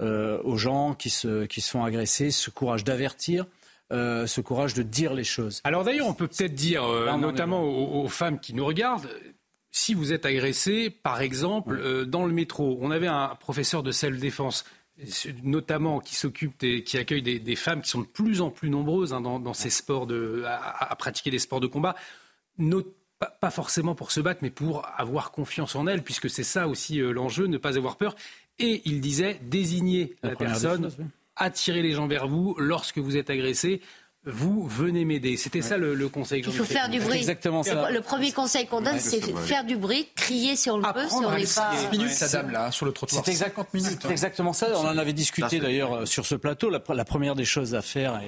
euh, 0.00 0.40
aux 0.44 0.56
gens 0.56 0.94
qui 0.94 1.10
se, 1.10 1.44
qui 1.44 1.60
se 1.60 1.70
font 1.70 1.84
agresser, 1.84 2.30
ce 2.30 2.48
courage 2.48 2.84
d'avertir. 2.84 3.44
Euh, 3.92 4.28
ce 4.28 4.40
courage 4.40 4.72
de 4.74 4.84
dire 4.84 5.14
les 5.14 5.24
choses. 5.24 5.60
Alors 5.64 5.82
d'ailleurs, 5.82 6.06
on 6.06 6.14
peut 6.14 6.28
peut-être 6.28 6.54
dire, 6.54 6.84
euh, 6.84 7.16
notamment 7.16 7.64
aux, 7.64 8.06
femmes 8.06 8.38
qui 8.38 8.54
nous 8.54 8.64
regardent, 8.64 9.08
si 9.72 9.94
vous 9.94 10.12
êtes 10.12 10.24
agressé, 10.26 10.90
par 10.90 11.20
exemple, 11.20 12.06
dans 12.06 12.24
le 12.24 12.32
métro, 12.32 12.78
on 12.80 12.92
avait 12.92 13.08
un 13.08 13.34
professeur 13.34 13.82
de 13.82 13.90
self-défense 13.90 14.64
notamment 15.42 15.98
qui 15.98 16.14
s'occupe 16.14 16.62
et 16.62 16.84
qui 16.84 16.98
accueille 16.98 17.22
des, 17.22 17.56
femmes 17.56 17.82
qui 17.82 17.90
sont 17.90 18.02
de 18.02 18.06
plus 18.06 18.42
en 18.42 18.50
plus 18.50 18.70
nombreuses 18.70 19.12
hein, 19.12 19.20
dans, 19.20 19.54
ces 19.54 19.70
sports 19.70 20.06
de, 20.06 20.44
à, 20.46 20.94
pratiquer 20.94 21.32
des 21.32 21.40
sports 21.40 21.60
de 21.60 21.66
combat. 21.66 21.96
pas, 23.40 23.50
forcément 23.50 23.96
pour 23.96 24.12
se 24.12 24.20
battre, 24.20 24.40
mais 24.42 24.50
pour 24.50 24.86
avoir 24.96 25.32
confiance 25.32 25.74
en 25.74 25.88
elles, 25.88 26.04
puisque 26.04 26.30
c'est 26.30 26.44
ça 26.44 26.68
aussi 26.68 26.98
l'enjeu, 26.98 27.46
ne 27.46 27.58
pas 27.58 27.76
avoir 27.76 27.96
peur. 27.96 28.14
Et 28.60 28.82
il 28.84 29.00
disait 29.00 29.40
désigner 29.42 30.14
la, 30.22 30.36
personne, 30.36 30.90
attirer 31.36 31.82
les 31.82 31.92
gens 31.92 32.06
vers 32.06 32.28
vous 32.28 32.54
lorsque 32.58 32.98
vous 32.98 33.16
êtes 33.16 33.30
agressé 33.30 33.80
vous 34.24 34.66
venez 34.66 35.06
m'aider. 35.06 35.36
C'était 35.38 35.62
ça 35.62 35.78
le, 35.78 36.08
conseil 36.08 36.42
que 36.42 36.48
Il 36.48 36.52
faut 36.52 36.64
faire 36.64 36.90
du 36.90 37.00
bruit. 37.00 37.18
Exactement 37.18 37.62
ça. 37.62 37.90
Le, 37.90 38.00
premier 38.00 38.32
conseil 38.32 38.66
qu'on 38.66 38.82
donne, 38.82 38.98
c'est 38.98 39.20
faire 39.38 39.64
du 39.64 39.76
bruit, 39.76 40.08
crier 40.14 40.56
si 40.56 40.70
on 40.70 40.76
le 40.76 40.92
peut, 40.92 41.08
si 41.08 41.14
on 41.14 41.30
n'est 41.30 41.44
pas. 41.44 41.90
minutes, 41.90 42.10
sa 42.10 42.28
dame 42.28 42.50
là, 42.50 42.70
sur 42.70 42.86
le 42.86 42.92
trottoir. 42.92 43.22
C'est 43.24 44.10
exactement 44.10 44.52
ça. 44.52 44.68
On 44.76 44.86
en 44.86 44.98
avait 44.98 45.12
discuté 45.12 45.58
d'ailleurs 45.58 45.92
euh, 45.94 46.06
sur 46.06 46.26
ce 46.26 46.34
plateau. 46.34 46.70
La, 46.70 46.82
la, 46.94 47.04
première 47.04 47.34
des 47.34 47.44
choses 47.44 47.74
à 47.74 47.82
faire, 47.82 48.20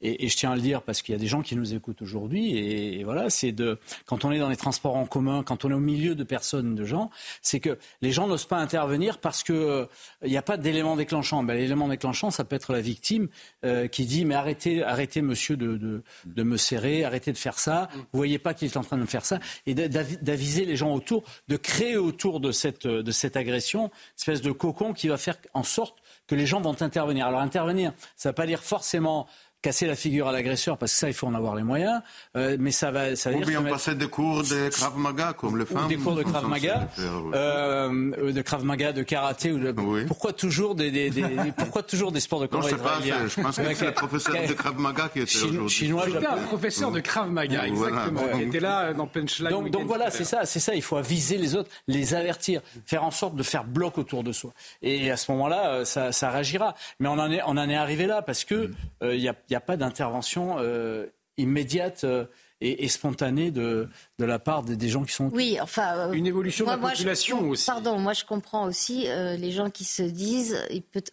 et 0.00 0.28
je 0.28 0.36
tiens 0.36 0.52
à 0.52 0.54
le 0.54 0.60
dire 0.60 0.82
parce 0.82 1.02
qu'il 1.02 1.12
y 1.12 1.16
a 1.16 1.18
des 1.18 1.26
gens 1.26 1.42
qui 1.42 1.56
nous 1.56 1.74
écoutent 1.74 2.02
aujourd'hui. 2.02 2.56
Et, 2.56 3.02
voilà, 3.04 3.30
c'est 3.30 3.52
de 3.52 3.78
quand 4.06 4.24
on 4.24 4.30
est 4.30 4.38
dans 4.38 4.48
les 4.48 4.56
transports 4.56 4.96
en 4.96 5.06
commun, 5.06 5.42
quand 5.42 5.64
on 5.64 5.70
est 5.70 5.74
au 5.74 5.80
milieu 5.80 6.14
de 6.14 6.24
personnes, 6.24 6.74
de 6.74 6.84
gens, 6.84 7.10
c'est 7.42 7.58
que 7.58 7.78
les 8.00 8.12
gens 8.12 8.28
n'osent 8.28 8.46
pas 8.46 8.58
intervenir 8.58 9.18
parce 9.18 9.42
que 9.42 9.52
euh, 9.52 9.86
il 10.22 10.30
n'y 10.30 10.36
a 10.36 10.42
pas 10.42 10.56
d'élément 10.56 10.96
déclenchant. 10.96 11.42
Ben, 11.42 11.54
L'élément 11.54 11.88
déclenchant, 11.88 12.30
ça 12.30 12.44
peut 12.44 12.54
être 12.54 12.72
la 12.72 12.80
victime 12.80 13.28
euh, 13.64 13.88
qui 13.88 14.06
dit 14.06 14.24
mais 14.24 14.36
arrêtez, 14.36 14.82
arrêtez, 14.84 15.22
monsieur, 15.22 15.56
de, 15.56 15.76
de, 15.76 16.02
de, 16.26 16.42
me 16.42 16.56
serrer, 16.56 17.04
arrêtez 17.04 17.32
de 17.32 17.38
faire 17.38 17.58
ça. 17.58 17.88
Vous 17.94 18.18
voyez 18.18 18.38
pas 18.38 18.54
qu'il 18.54 18.68
est 18.68 18.76
en 18.76 18.84
train 18.84 18.96
de 18.96 19.02
me 19.02 19.06
faire 19.06 19.24
ça 19.24 19.40
et 19.66 19.74
d'aviser 19.74 20.64
les 20.64 20.76
gens 20.76 20.94
autour, 20.94 21.24
de 21.48 21.56
créer 21.56 21.96
autour 21.96 22.40
de 22.40 22.52
cette 22.52 22.86
de 22.86 23.10
cette 23.10 23.36
agression, 23.36 23.84
une 23.84 23.90
espèce 24.18 24.42
de 24.42 24.52
cocon 24.52 24.92
qui 24.92 25.08
va 25.08 25.16
faire 25.16 25.36
en 25.54 25.62
sorte 25.62 25.96
que 26.28 26.34
les 26.34 26.46
gens 26.46 26.60
vont 26.60 26.80
intervenir. 26.82 27.26
Alors 27.26 27.40
intervenir, 27.40 27.92
ça 28.16 28.28
ne 28.28 28.32
veut 28.32 28.34
pas 28.34 28.46
dire 28.46 28.62
forcément 28.62 29.26
casser 29.60 29.86
la 29.86 29.96
figure 29.96 30.28
à 30.28 30.32
l'agresseur, 30.32 30.78
parce 30.78 30.92
que 30.92 30.98
ça, 30.98 31.08
il 31.08 31.14
faut 31.14 31.26
en 31.26 31.34
avoir 31.34 31.56
les 31.56 31.64
moyens. 31.64 32.00
Euh, 32.36 32.56
mais 32.60 32.70
ça 32.70 32.90
va, 32.90 33.16
ça 33.16 33.30
va 33.30 33.38
Ou 33.38 33.44
bien 33.44 33.62
passer 33.62 33.94
des 33.94 34.08
cours 34.08 34.42
de 34.42 34.68
Krav 34.68 34.96
Maga, 34.96 35.32
comme 35.32 35.58
les 35.58 35.66
femmes. 35.66 35.88
Des 35.88 35.96
cours 35.96 36.14
de 36.14 36.22
Krav 36.22 36.46
Maga, 36.46 36.88
euh, 36.98 38.32
de 38.32 38.42
Krav 38.42 38.64
Maga, 38.64 38.92
de 38.92 39.02
karaté. 39.02 39.52
Ou 39.52 39.58
de... 39.58 39.74
oui. 39.78 40.04
Pourquoi 40.06 40.32
toujours 40.32 40.74
des, 40.74 40.90
des, 40.90 41.10
des, 41.10 41.22
pourquoi 41.56 41.82
toujours 41.82 42.12
des 42.12 42.20
sports 42.20 42.40
de 42.40 42.46
combat 42.46 42.62
Non, 42.62 42.68
je 42.68 42.76
sais 42.76 42.82
pas. 42.82 43.00
Je 43.02 43.40
pense 43.42 43.56
que 43.56 43.74
c'est 43.74 43.86
le 43.86 43.92
professeur 43.92 44.34
de 44.46 44.52
Krav 44.52 44.78
Maga 44.78 45.08
qui 45.08 45.20
était 45.20 45.36
aujourd'hui. 45.36 45.68
Chinois, 45.68 46.04
C'était 46.06 46.26
un 46.26 46.36
professeur 46.36 46.92
de 46.92 47.00
Krav 47.00 47.30
Maga, 47.30 47.66
exactement. 47.66 48.20
Voilà. 48.20 48.38
Qui 48.38 48.42
était 48.44 48.60
là 48.60 48.92
dans 48.92 49.06
Punchline. 49.06 49.50
Donc, 49.50 49.70
donc 49.70 49.86
voilà, 49.86 50.10
c'est 50.10 50.24
ça, 50.24 50.44
c'est 50.44 50.60
ça. 50.60 50.74
Il 50.74 50.82
faut 50.82 50.96
aviser 50.96 51.36
les 51.36 51.56
autres, 51.56 51.70
les 51.88 52.14
avertir, 52.14 52.60
faire 52.86 53.02
en 53.02 53.10
sorte 53.10 53.34
de 53.34 53.42
faire 53.42 53.64
bloc 53.64 53.98
autour 53.98 54.22
de 54.22 54.32
soi. 54.32 54.52
Et 54.82 55.10
à 55.10 55.16
ce 55.16 55.30
moment-là, 55.32 55.84
ça, 55.84 56.12
ça 56.12 56.30
réagira. 56.30 56.74
Mais 57.00 57.08
on 57.08 57.18
en 57.18 57.30
est, 57.30 57.42
on 57.44 57.56
en 57.56 57.68
est 57.68 57.76
arrivé 57.76 58.06
là 58.06 58.22
parce 58.22 58.44
que 58.44 58.70
il 59.02 59.18
n'y 59.18 59.28
a, 59.28 59.34
y 59.52 59.56
a 59.56 59.60
pas 59.60 59.76
d'intervention 59.76 60.56
euh, 60.58 61.06
immédiate 61.38 62.04
euh, 62.04 62.26
et, 62.60 62.84
et, 62.84 62.88
spontanée 62.88 63.52
de, 63.52 63.88
de 64.18 64.24
la 64.24 64.40
part 64.40 64.64
des, 64.64 64.76
des 64.76 64.88
gens 64.88 65.04
qui 65.04 65.12
sont. 65.12 65.30
Oui, 65.32 65.58
enfin. 65.62 65.96
Euh, 65.96 66.12
Une 66.12 66.26
évolution 66.26 66.64
moi, 66.64 66.76
de 66.76 66.82
la 66.82 66.88
population 66.90 67.36
moi, 67.36 67.46
je, 67.46 67.50
aussi. 67.52 67.66
Pardon, 67.66 67.98
moi 67.98 68.12
je 68.12 68.24
comprends 68.24 68.66
aussi 68.66 69.04
euh, 69.06 69.36
les 69.36 69.52
gens 69.52 69.70
qui 69.70 69.84
se 69.84 70.02
disent 70.02 70.58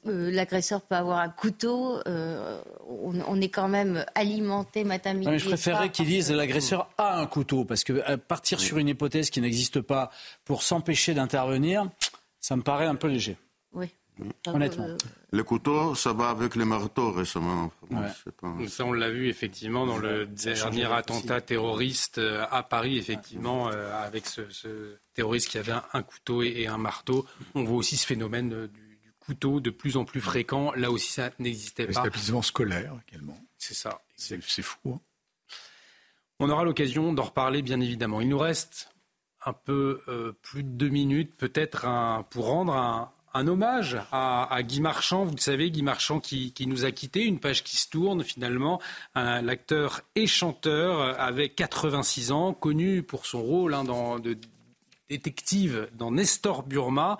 l'agresseur 0.03 0.81
peut 0.81 0.95
avoir 0.95 1.19
un 1.19 1.29
couteau. 1.29 1.99
On, 2.07 3.13
on, 3.27 3.41
est 3.41 3.49
quand 3.49 3.67
même 3.67 4.03
alimenté 4.15 4.83
matin, 4.83 5.13
midi. 5.13 5.27
Non, 5.27 5.31
mais 5.33 5.39
je 5.39 5.47
préférerais 5.47 5.91
qu'ils 5.91 6.07
disent 6.07 6.31
l'agresseur 6.31 6.89
a 6.97 7.19
un 7.19 7.27
couteau 7.27 7.63
parce 7.63 7.83
que 7.83 8.15
partir 8.15 8.57
oui. 8.57 8.65
sur 8.65 8.77
une 8.79 8.87
hypothèse 8.87 9.29
qui 9.29 9.39
n'existe 9.39 9.81
pas 9.81 10.09
pour 10.45 10.63
s'empêcher 10.63 11.13
d'intervenir, 11.13 11.87
ça 12.39 12.55
me 12.55 12.63
paraît 12.63 12.87
un 12.87 12.95
peu 12.95 13.07
léger. 13.07 13.37
Oui. 14.19 14.29
Honnêtement. 14.47 14.87
Le 15.31 15.43
couteau, 15.43 15.95
ça 15.95 16.13
va 16.13 16.29
avec 16.29 16.55
les 16.55 16.65
marteaux 16.65 17.11
récemment. 17.11 17.71
Ouais. 17.89 18.07
Pas... 18.39 18.55
Ça, 18.67 18.85
on 18.85 18.93
l'a 18.93 19.09
vu 19.09 19.27
effectivement 19.27 19.85
dans 19.85 19.97
le 19.97 20.25
dernier 20.25 20.85
attentat 20.85 21.41
terroriste 21.41 22.19
à 22.49 22.63
Paris, 22.63 22.97
effectivement, 22.97 23.69
euh, 23.69 23.91
avec 24.03 24.25
ce, 24.27 24.49
ce, 24.49 24.97
terroriste 25.13 25.49
qui 25.49 25.57
avait 25.57 25.73
un, 25.73 25.83
un 25.93 26.03
couteau 26.03 26.43
et, 26.43 26.53
et, 26.57 26.67
un 26.67 26.77
marteau. 26.77 27.25
On 27.55 27.63
voit 27.63 27.77
aussi 27.77 27.97
ce 27.97 28.05
phénomène 28.05 28.67
du, 28.67 28.67
du, 28.67 29.13
couteau 29.19 29.59
de 29.59 29.69
plus 29.69 29.97
en 29.97 30.05
plus 30.05 30.21
fréquent. 30.21 30.71
Là 30.75 30.91
aussi, 30.91 31.11
ça 31.11 31.31
n'existait 31.39 31.87
pas. 31.87 32.03
L'établissement 32.03 32.41
scolaire 32.41 32.93
également. 33.09 33.37
C'est 33.57 33.73
ça. 33.73 34.01
C'est 34.15 34.61
fou. 34.61 34.77
Hein. 34.93 34.99
On 36.39 36.49
aura 36.49 36.63
l'occasion 36.63 37.13
d'en 37.13 37.23
reparler, 37.23 37.61
bien 37.61 37.79
évidemment. 37.79 38.21
Il 38.21 38.29
nous 38.29 38.37
reste 38.37 38.89
un 39.45 39.53
peu 39.53 40.01
euh, 40.07 40.33
plus 40.41 40.63
de 40.63 40.69
deux 40.69 40.89
minutes, 40.89 41.33
peut-être 41.35 41.85
pour 42.29 42.47
rendre 42.47 42.73
un, 42.73 43.11
un 43.35 43.47
hommage 43.47 43.97
à, 44.11 44.57
Guy 44.63 44.81
Marchand. 44.81 45.25
Vous 45.25 45.35
le 45.35 45.41
savez, 45.41 45.69
Guy 45.69 45.83
Marchand 45.83 46.19
qui, 46.19 46.53
nous 46.67 46.85
a 46.85 46.91
quittés, 46.91 47.25
une 47.25 47.39
page 47.39 47.63
qui 47.63 47.75
se 47.75 47.89
tourne 47.89 48.23
finalement. 48.23 48.81
L'acteur 49.13 50.01
et 50.15 50.25
chanteur 50.25 51.19
avec 51.19 51.55
86 51.55 52.31
ans, 52.31 52.53
connu 52.53 53.03
pour 53.03 53.25
son 53.25 53.43
rôle 53.43 53.73
hein, 53.73 53.83
dans, 53.83 54.17
détective 55.09 55.87
dans 55.93 56.11
Nestor 56.11 56.63
Burma. 56.63 57.17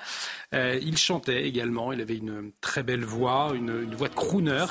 Euh, 0.54 0.80
il 0.82 0.98
chantait 0.98 1.44
également, 1.48 1.92
il 1.92 2.02
avait 2.02 2.18
une 2.18 2.52
très 2.62 2.84
belle 2.84 3.06
voix, 3.06 3.52
une, 3.56 3.84
une 3.84 3.96
voix 3.96 4.10
de 4.10 4.16
crooner. 4.16 4.66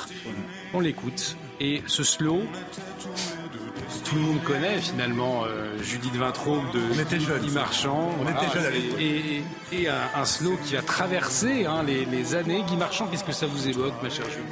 On 0.72 0.80
l'écoute. 0.80 1.36
Et 1.60 1.82
ce 1.86 2.02
slow, 2.02 2.42
tout 4.04 4.16
le 4.16 4.20
monde 4.20 4.42
connaît 4.42 4.78
finalement 4.78 5.44
euh, 5.44 5.78
Judith 5.82 6.14
Vintraube 6.14 6.70
de 6.72 6.80
On 6.94 6.98
était 6.98 7.18
Guy 7.18 7.50
Marchand. 7.50 8.10
On 8.18 8.24
voilà, 8.24 8.42
était 8.42 8.52
jeunes 8.52 8.72
et, 8.98 9.04
et, 9.72 9.82
et, 9.82 9.88
un, 9.88 9.94
un, 10.14 10.24
slow 10.24 10.56
qui 10.64 10.76
a 10.76 10.82
traversé 10.82 11.66
hein, 11.66 11.82
les, 11.82 12.04
les, 12.04 12.34
années. 12.34 12.62
Guy 12.66 12.76
Marchand, 12.76 13.06
qu'est-ce 13.06 13.24
que 13.24 13.32
ça 13.32 13.46
vous 13.46 13.68
évoque, 13.68 13.94
ma 14.02 14.10
chère 14.10 14.26
Judith 14.26 14.46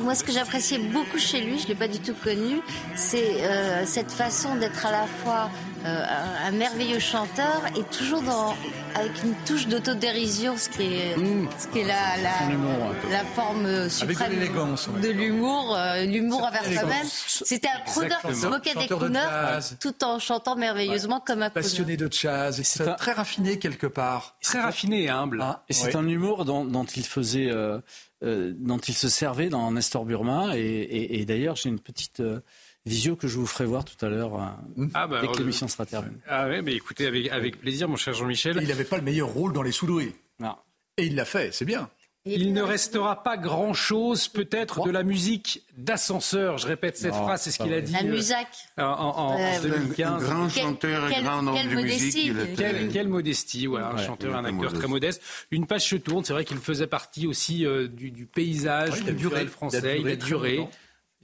Moi, 0.00 0.14
ce 0.14 0.24
que 0.24 0.32
j'appréciais 0.32 0.78
beaucoup 0.78 1.18
chez 1.18 1.40
lui, 1.40 1.58
je 1.58 1.64
ne 1.64 1.68
l'ai 1.68 1.74
pas 1.74 1.88
du 1.88 1.98
tout 1.98 2.14
connu, 2.14 2.60
c'est 2.94 3.42
euh, 3.42 3.84
cette 3.86 4.12
façon 4.12 4.56
d'être 4.56 4.86
à 4.86 4.92
la 4.92 5.06
fois 5.06 5.50
euh, 5.84 6.04
un, 6.04 6.48
un, 6.48 6.50
merveilleux 6.50 6.98
chanteur 6.98 7.62
et 7.76 7.82
toujours 7.84 8.22
dans, 8.22 8.54
avec 8.94 9.12
une 9.22 9.34
touche 9.46 9.66
d'autodérision, 9.68 10.56
ce 10.56 10.68
qui 10.68 10.82
est, 10.82 11.16
mmh. 11.16 11.48
ce 11.58 11.66
qui 11.68 11.78
est 11.80 11.84
la, 11.84 12.16
la, 12.22 12.52
humour, 12.52 12.94
la 13.10 13.24
forme 13.24 13.88
suprême 13.88 14.32
de, 14.32 15.00
de 15.00 15.08
l'humour, 15.10 15.76
euh, 15.76 16.04
l'humour 16.04 16.42
envers 16.44 16.64
soi-même. 16.64 17.06
C'était 17.06 17.68
un 17.68 17.80
crooner 17.86 18.14
qui 18.26 18.34
se 18.34 18.46
moquait 18.46 18.74
des 18.74 18.86
crooners 18.86 19.58
tout 19.80 20.04
en 20.04 20.18
chantant 20.18 20.56
merveilleusement 20.56 21.16
ouais. 21.16 21.22
comme 21.26 21.42
un 21.42 21.50
Passionné 21.50 21.96
de 21.96 22.08
jazz, 22.10 22.60
c'est 22.62 22.88
un... 22.88 22.94
très 22.94 23.12
raffiné 23.12 23.58
quelque 23.58 23.86
part. 23.86 24.36
Très 24.42 24.60
raffiné 24.60 25.04
et 25.04 25.08
humble. 25.10 25.40
Ah, 25.42 25.64
et 25.68 25.72
c'est 25.72 25.96
un 25.96 26.06
humour 26.06 26.44
dont, 26.44 26.64
dont 26.64 26.84
il 26.84 27.04
faisait... 27.04 27.50
Euh, 27.50 27.78
euh, 28.24 28.52
dont 28.58 28.78
il 28.78 28.94
se 28.94 29.08
servait 29.08 29.48
dans 29.48 29.70
Nestor 29.70 30.04
Burma. 30.04 30.56
Et, 30.56 30.60
et, 30.60 31.20
et 31.20 31.24
d'ailleurs, 31.24 31.54
j'ai 31.54 31.68
une 31.68 31.78
petite 31.78 32.18
euh, 32.18 32.40
visio 32.88 33.14
que 33.16 33.28
je 33.28 33.36
vous 33.38 33.46
ferai 33.46 33.64
voir 33.66 33.84
tout 33.84 34.04
à 34.04 34.08
l'heure 34.08 34.34
euh, 34.78 34.86
ah 34.94 35.06
bah, 35.06 35.20
dès 35.20 35.28
que 35.28 35.38
l'émission 35.38 35.68
sera 35.68 35.86
terminée. 35.86 36.16
Ah 36.28 36.46
oui, 36.48 36.62
mais 36.62 36.74
écoutez, 36.74 37.06
avec, 37.06 37.28
avec 37.30 37.60
plaisir, 37.60 37.88
mon 37.88 37.96
cher 37.96 38.14
Jean-Michel. 38.14 38.58
Il 38.60 38.68
n'avait 38.68 38.84
pas 38.84 38.96
le 38.96 39.02
meilleur 39.04 39.28
rôle 39.28 39.52
dans 39.52 39.62
Les 39.62 39.72
Soudoués. 39.72 40.14
Non. 40.40 40.54
Et 40.96 41.06
il 41.06 41.14
l'a 41.14 41.24
fait, 41.24 41.52
c'est 41.54 41.64
bien. 41.64 41.88
Il 42.24 42.52
ne 42.52 42.60
restera 42.60 43.22
pas 43.22 43.38
grand-chose, 43.38 44.28
peut-être, 44.28 44.84
de 44.84 44.90
la 44.90 45.02
musique 45.02 45.62
d'ascenseur. 45.78 46.58
Je 46.58 46.66
répète 46.66 46.98
cette 46.98 47.12
Non, 47.12 47.22
phrase, 47.22 47.40
c'est 47.42 47.50
ce 47.52 47.58
qu'il 47.58 47.72
a 47.72 47.80
dit 47.80 47.92
La 47.92 48.00
euh, 48.00 48.04
Musac. 48.10 48.48
en, 48.76 48.82
en- 48.82 49.16
en 49.16 49.36
Ouais, 49.36 49.60
2015. 49.62 50.06
Un 50.06 50.18
grand 50.18 50.48
chanteur 50.50 51.08
et 51.08 51.14
quelle- 51.14 51.24
grand 51.24 51.46
homme 51.46 51.54
quelle 51.54 51.70
de 51.70 51.74
musique. 51.76 51.92
modestie. 52.00 52.26
Il 52.26 52.38
était... 52.40 52.54
Quelle, 52.54 52.88
quelle 52.88 53.08
modestie, 53.08 53.66
voilà, 53.66 53.88
un 53.90 53.96
Ouais, 53.96 54.04
chanteur, 54.04 54.30
il 54.32 54.34
un 54.34 54.38
acteur 54.44 54.52
modeste. 54.56 54.76
très 54.78 54.88
modeste. 54.88 55.22
Une 55.52 55.66
page 55.66 55.86
se 55.88 55.96
tourne, 55.96 56.24
c'est 56.24 56.34
vrai 56.34 56.44
qu'il 56.44 56.58
faisait 56.58 56.86
partie 56.86 57.26
aussi 57.26 57.64
euh, 57.64 57.88
du, 57.88 58.10
du 58.10 58.26
paysage 58.26 58.90
Ouais, 58.90 58.98
il 59.00 59.08
a 59.08 59.12
culturel 59.12 59.38
duré. 59.44 59.46
français, 59.46 59.98
Il 60.00 60.08
a 60.08 60.16
duré 60.16 60.68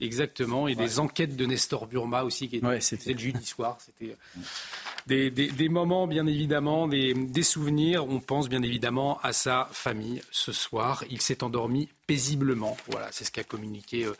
Exactement, 0.01 0.67
et 0.67 0.75
des 0.75 0.99
enquêtes 0.99 1.37
de 1.37 1.45
Nestor 1.45 1.87
Burma 1.87 2.23
aussi, 2.23 2.49
qui 2.49 2.57
étaient 2.57 2.65
Ouais, 2.67 2.81
c'était- 2.81 3.03
c'était 3.03 3.13
le 3.13 3.19
jeudi 3.19 3.45
soir. 3.45 3.77
C'était 3.79 4.11
euh, 4.11 4.39
des, 5.07 5.31
des- 5.31 5.51
des 5.51 5.69
moments, 5.69 6.05
bien 6.05 6.27
évidemment, 6.27 6.87
des, 6.87 7.13
des 7.13 7.43
souvenirs. 7.43 8.05
On 8.07 8.19
pense 8.19 8.49
bien 8.49 8.61
évidemment 8.61 9.19
à 9.21 9.31
sa 9.31 9.69
famille 9.71 10.21
ce 10.31 10.51
soir. 10.51 11.05
Il 11.09 11.21
s'est 11.21 11.43
endormi 11.43 11.87
paisiblement. 12.07 12.75
Voilà, 12.89 13.07
c'est 13.11 13.23
ce 13.23 13.31
qu'a 13.31 13.43
communiqué 13.45 14.03
euh, 14.05 14.13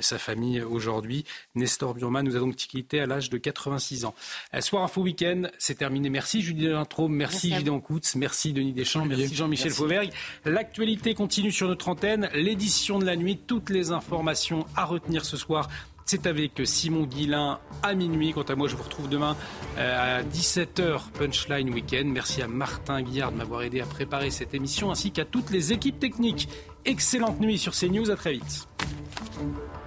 sa 0.00 0.18
famille 0.18 0.60
aujourd'hui. 0.62 1.24
Nestor 1.54 1.94
Burma 1.94 2.22
nous 2.22 2.36
a 2.36 2.40
donc 2.40 2.56
quitté 2.56 3.00
à 3.00 3.06
l'âge 3.06 3.30
de 3.30 3.38
86 3.38 4.04
ans. 4.04 4.14
Euh, 4.54 4.60
Soir 4.60 4.82
Info 4.82 5.02
Week-end, 5.02 5.44
c'est 5.58 5.76
terminé. 5.76 6.10
Merci 6.10 6.42
Julie 6.42 6.68
Lintro, 6.68 7.08
merci, 7.08 7.48
Merci. 7.48 7.58
Gideon 7.58 7.80
Coutts, 7.80 8.14
merci 8.16 8.52
Denis 8.52 8.72
Deschamps, 8.72 9.04
merci 9.04 9.34
Jean-Michel. 9.34 9.70
Fauvergue. 9.70 10.10
L'actualité 10.44 11.14
continue 11.14 11.52
sur 11.52 11.68
notre 11.68 11.88
antenne. 11.88 12.28
L'édition 12.34 12.98
de 12.98 13.04
la 13.04 13.16
nuit, 13.16 13.38
toutes 13.46 13.70
les 13.70 13.90
informations 13.90 14.66
à 14.76 14.84
retenir 14.84 15.24
ce 15.24 15.36
soir. 15.36 15.68
C'est 16.04 16.26
avec 16.26 16.52
Simon 16.64 17.04
Guillain 17.04 17.60
à 17.82 17.92
minuit. 17.92 18.32
Quant 18.32 18.42
à 18.42 18.54
moi, 18.54 18.66
je 18.66 18.76
vous 18.76 18.82
retrouve 18.82 19.10
demain 19.10 19.36
euh, 19.76 20.20
à 20.20 20.22
17h 20.22 21.10
Punchline 21.10 21.68
Weekend. 21.68 22.06
Merci 22.06 22.40
à 22.40 22.48
Martin 22.48 23.02
Guillard 23.02 23.30
de 23.30 23.36
m'avoir 23.36 23.60
aidé 23.60 23.82
à 23.82 23.86
préparer 23.86 24.30
cette 24.30 24.54
émission 24.54 24.90
ainsi 24.90 25.10
qu'à 25.10 25.26
toutes 25.26 25.50
les 25.50 25.74
équipes 25.74 25.98
techniques. 25.98 26.48
Excellente 26.86 27.40
nuit 27.40 27.58
sur 27.58 27.74
CNews. 27.74 28.10
À 28.10 28.16
très 28.16 28.32
vite. 28.32 28.66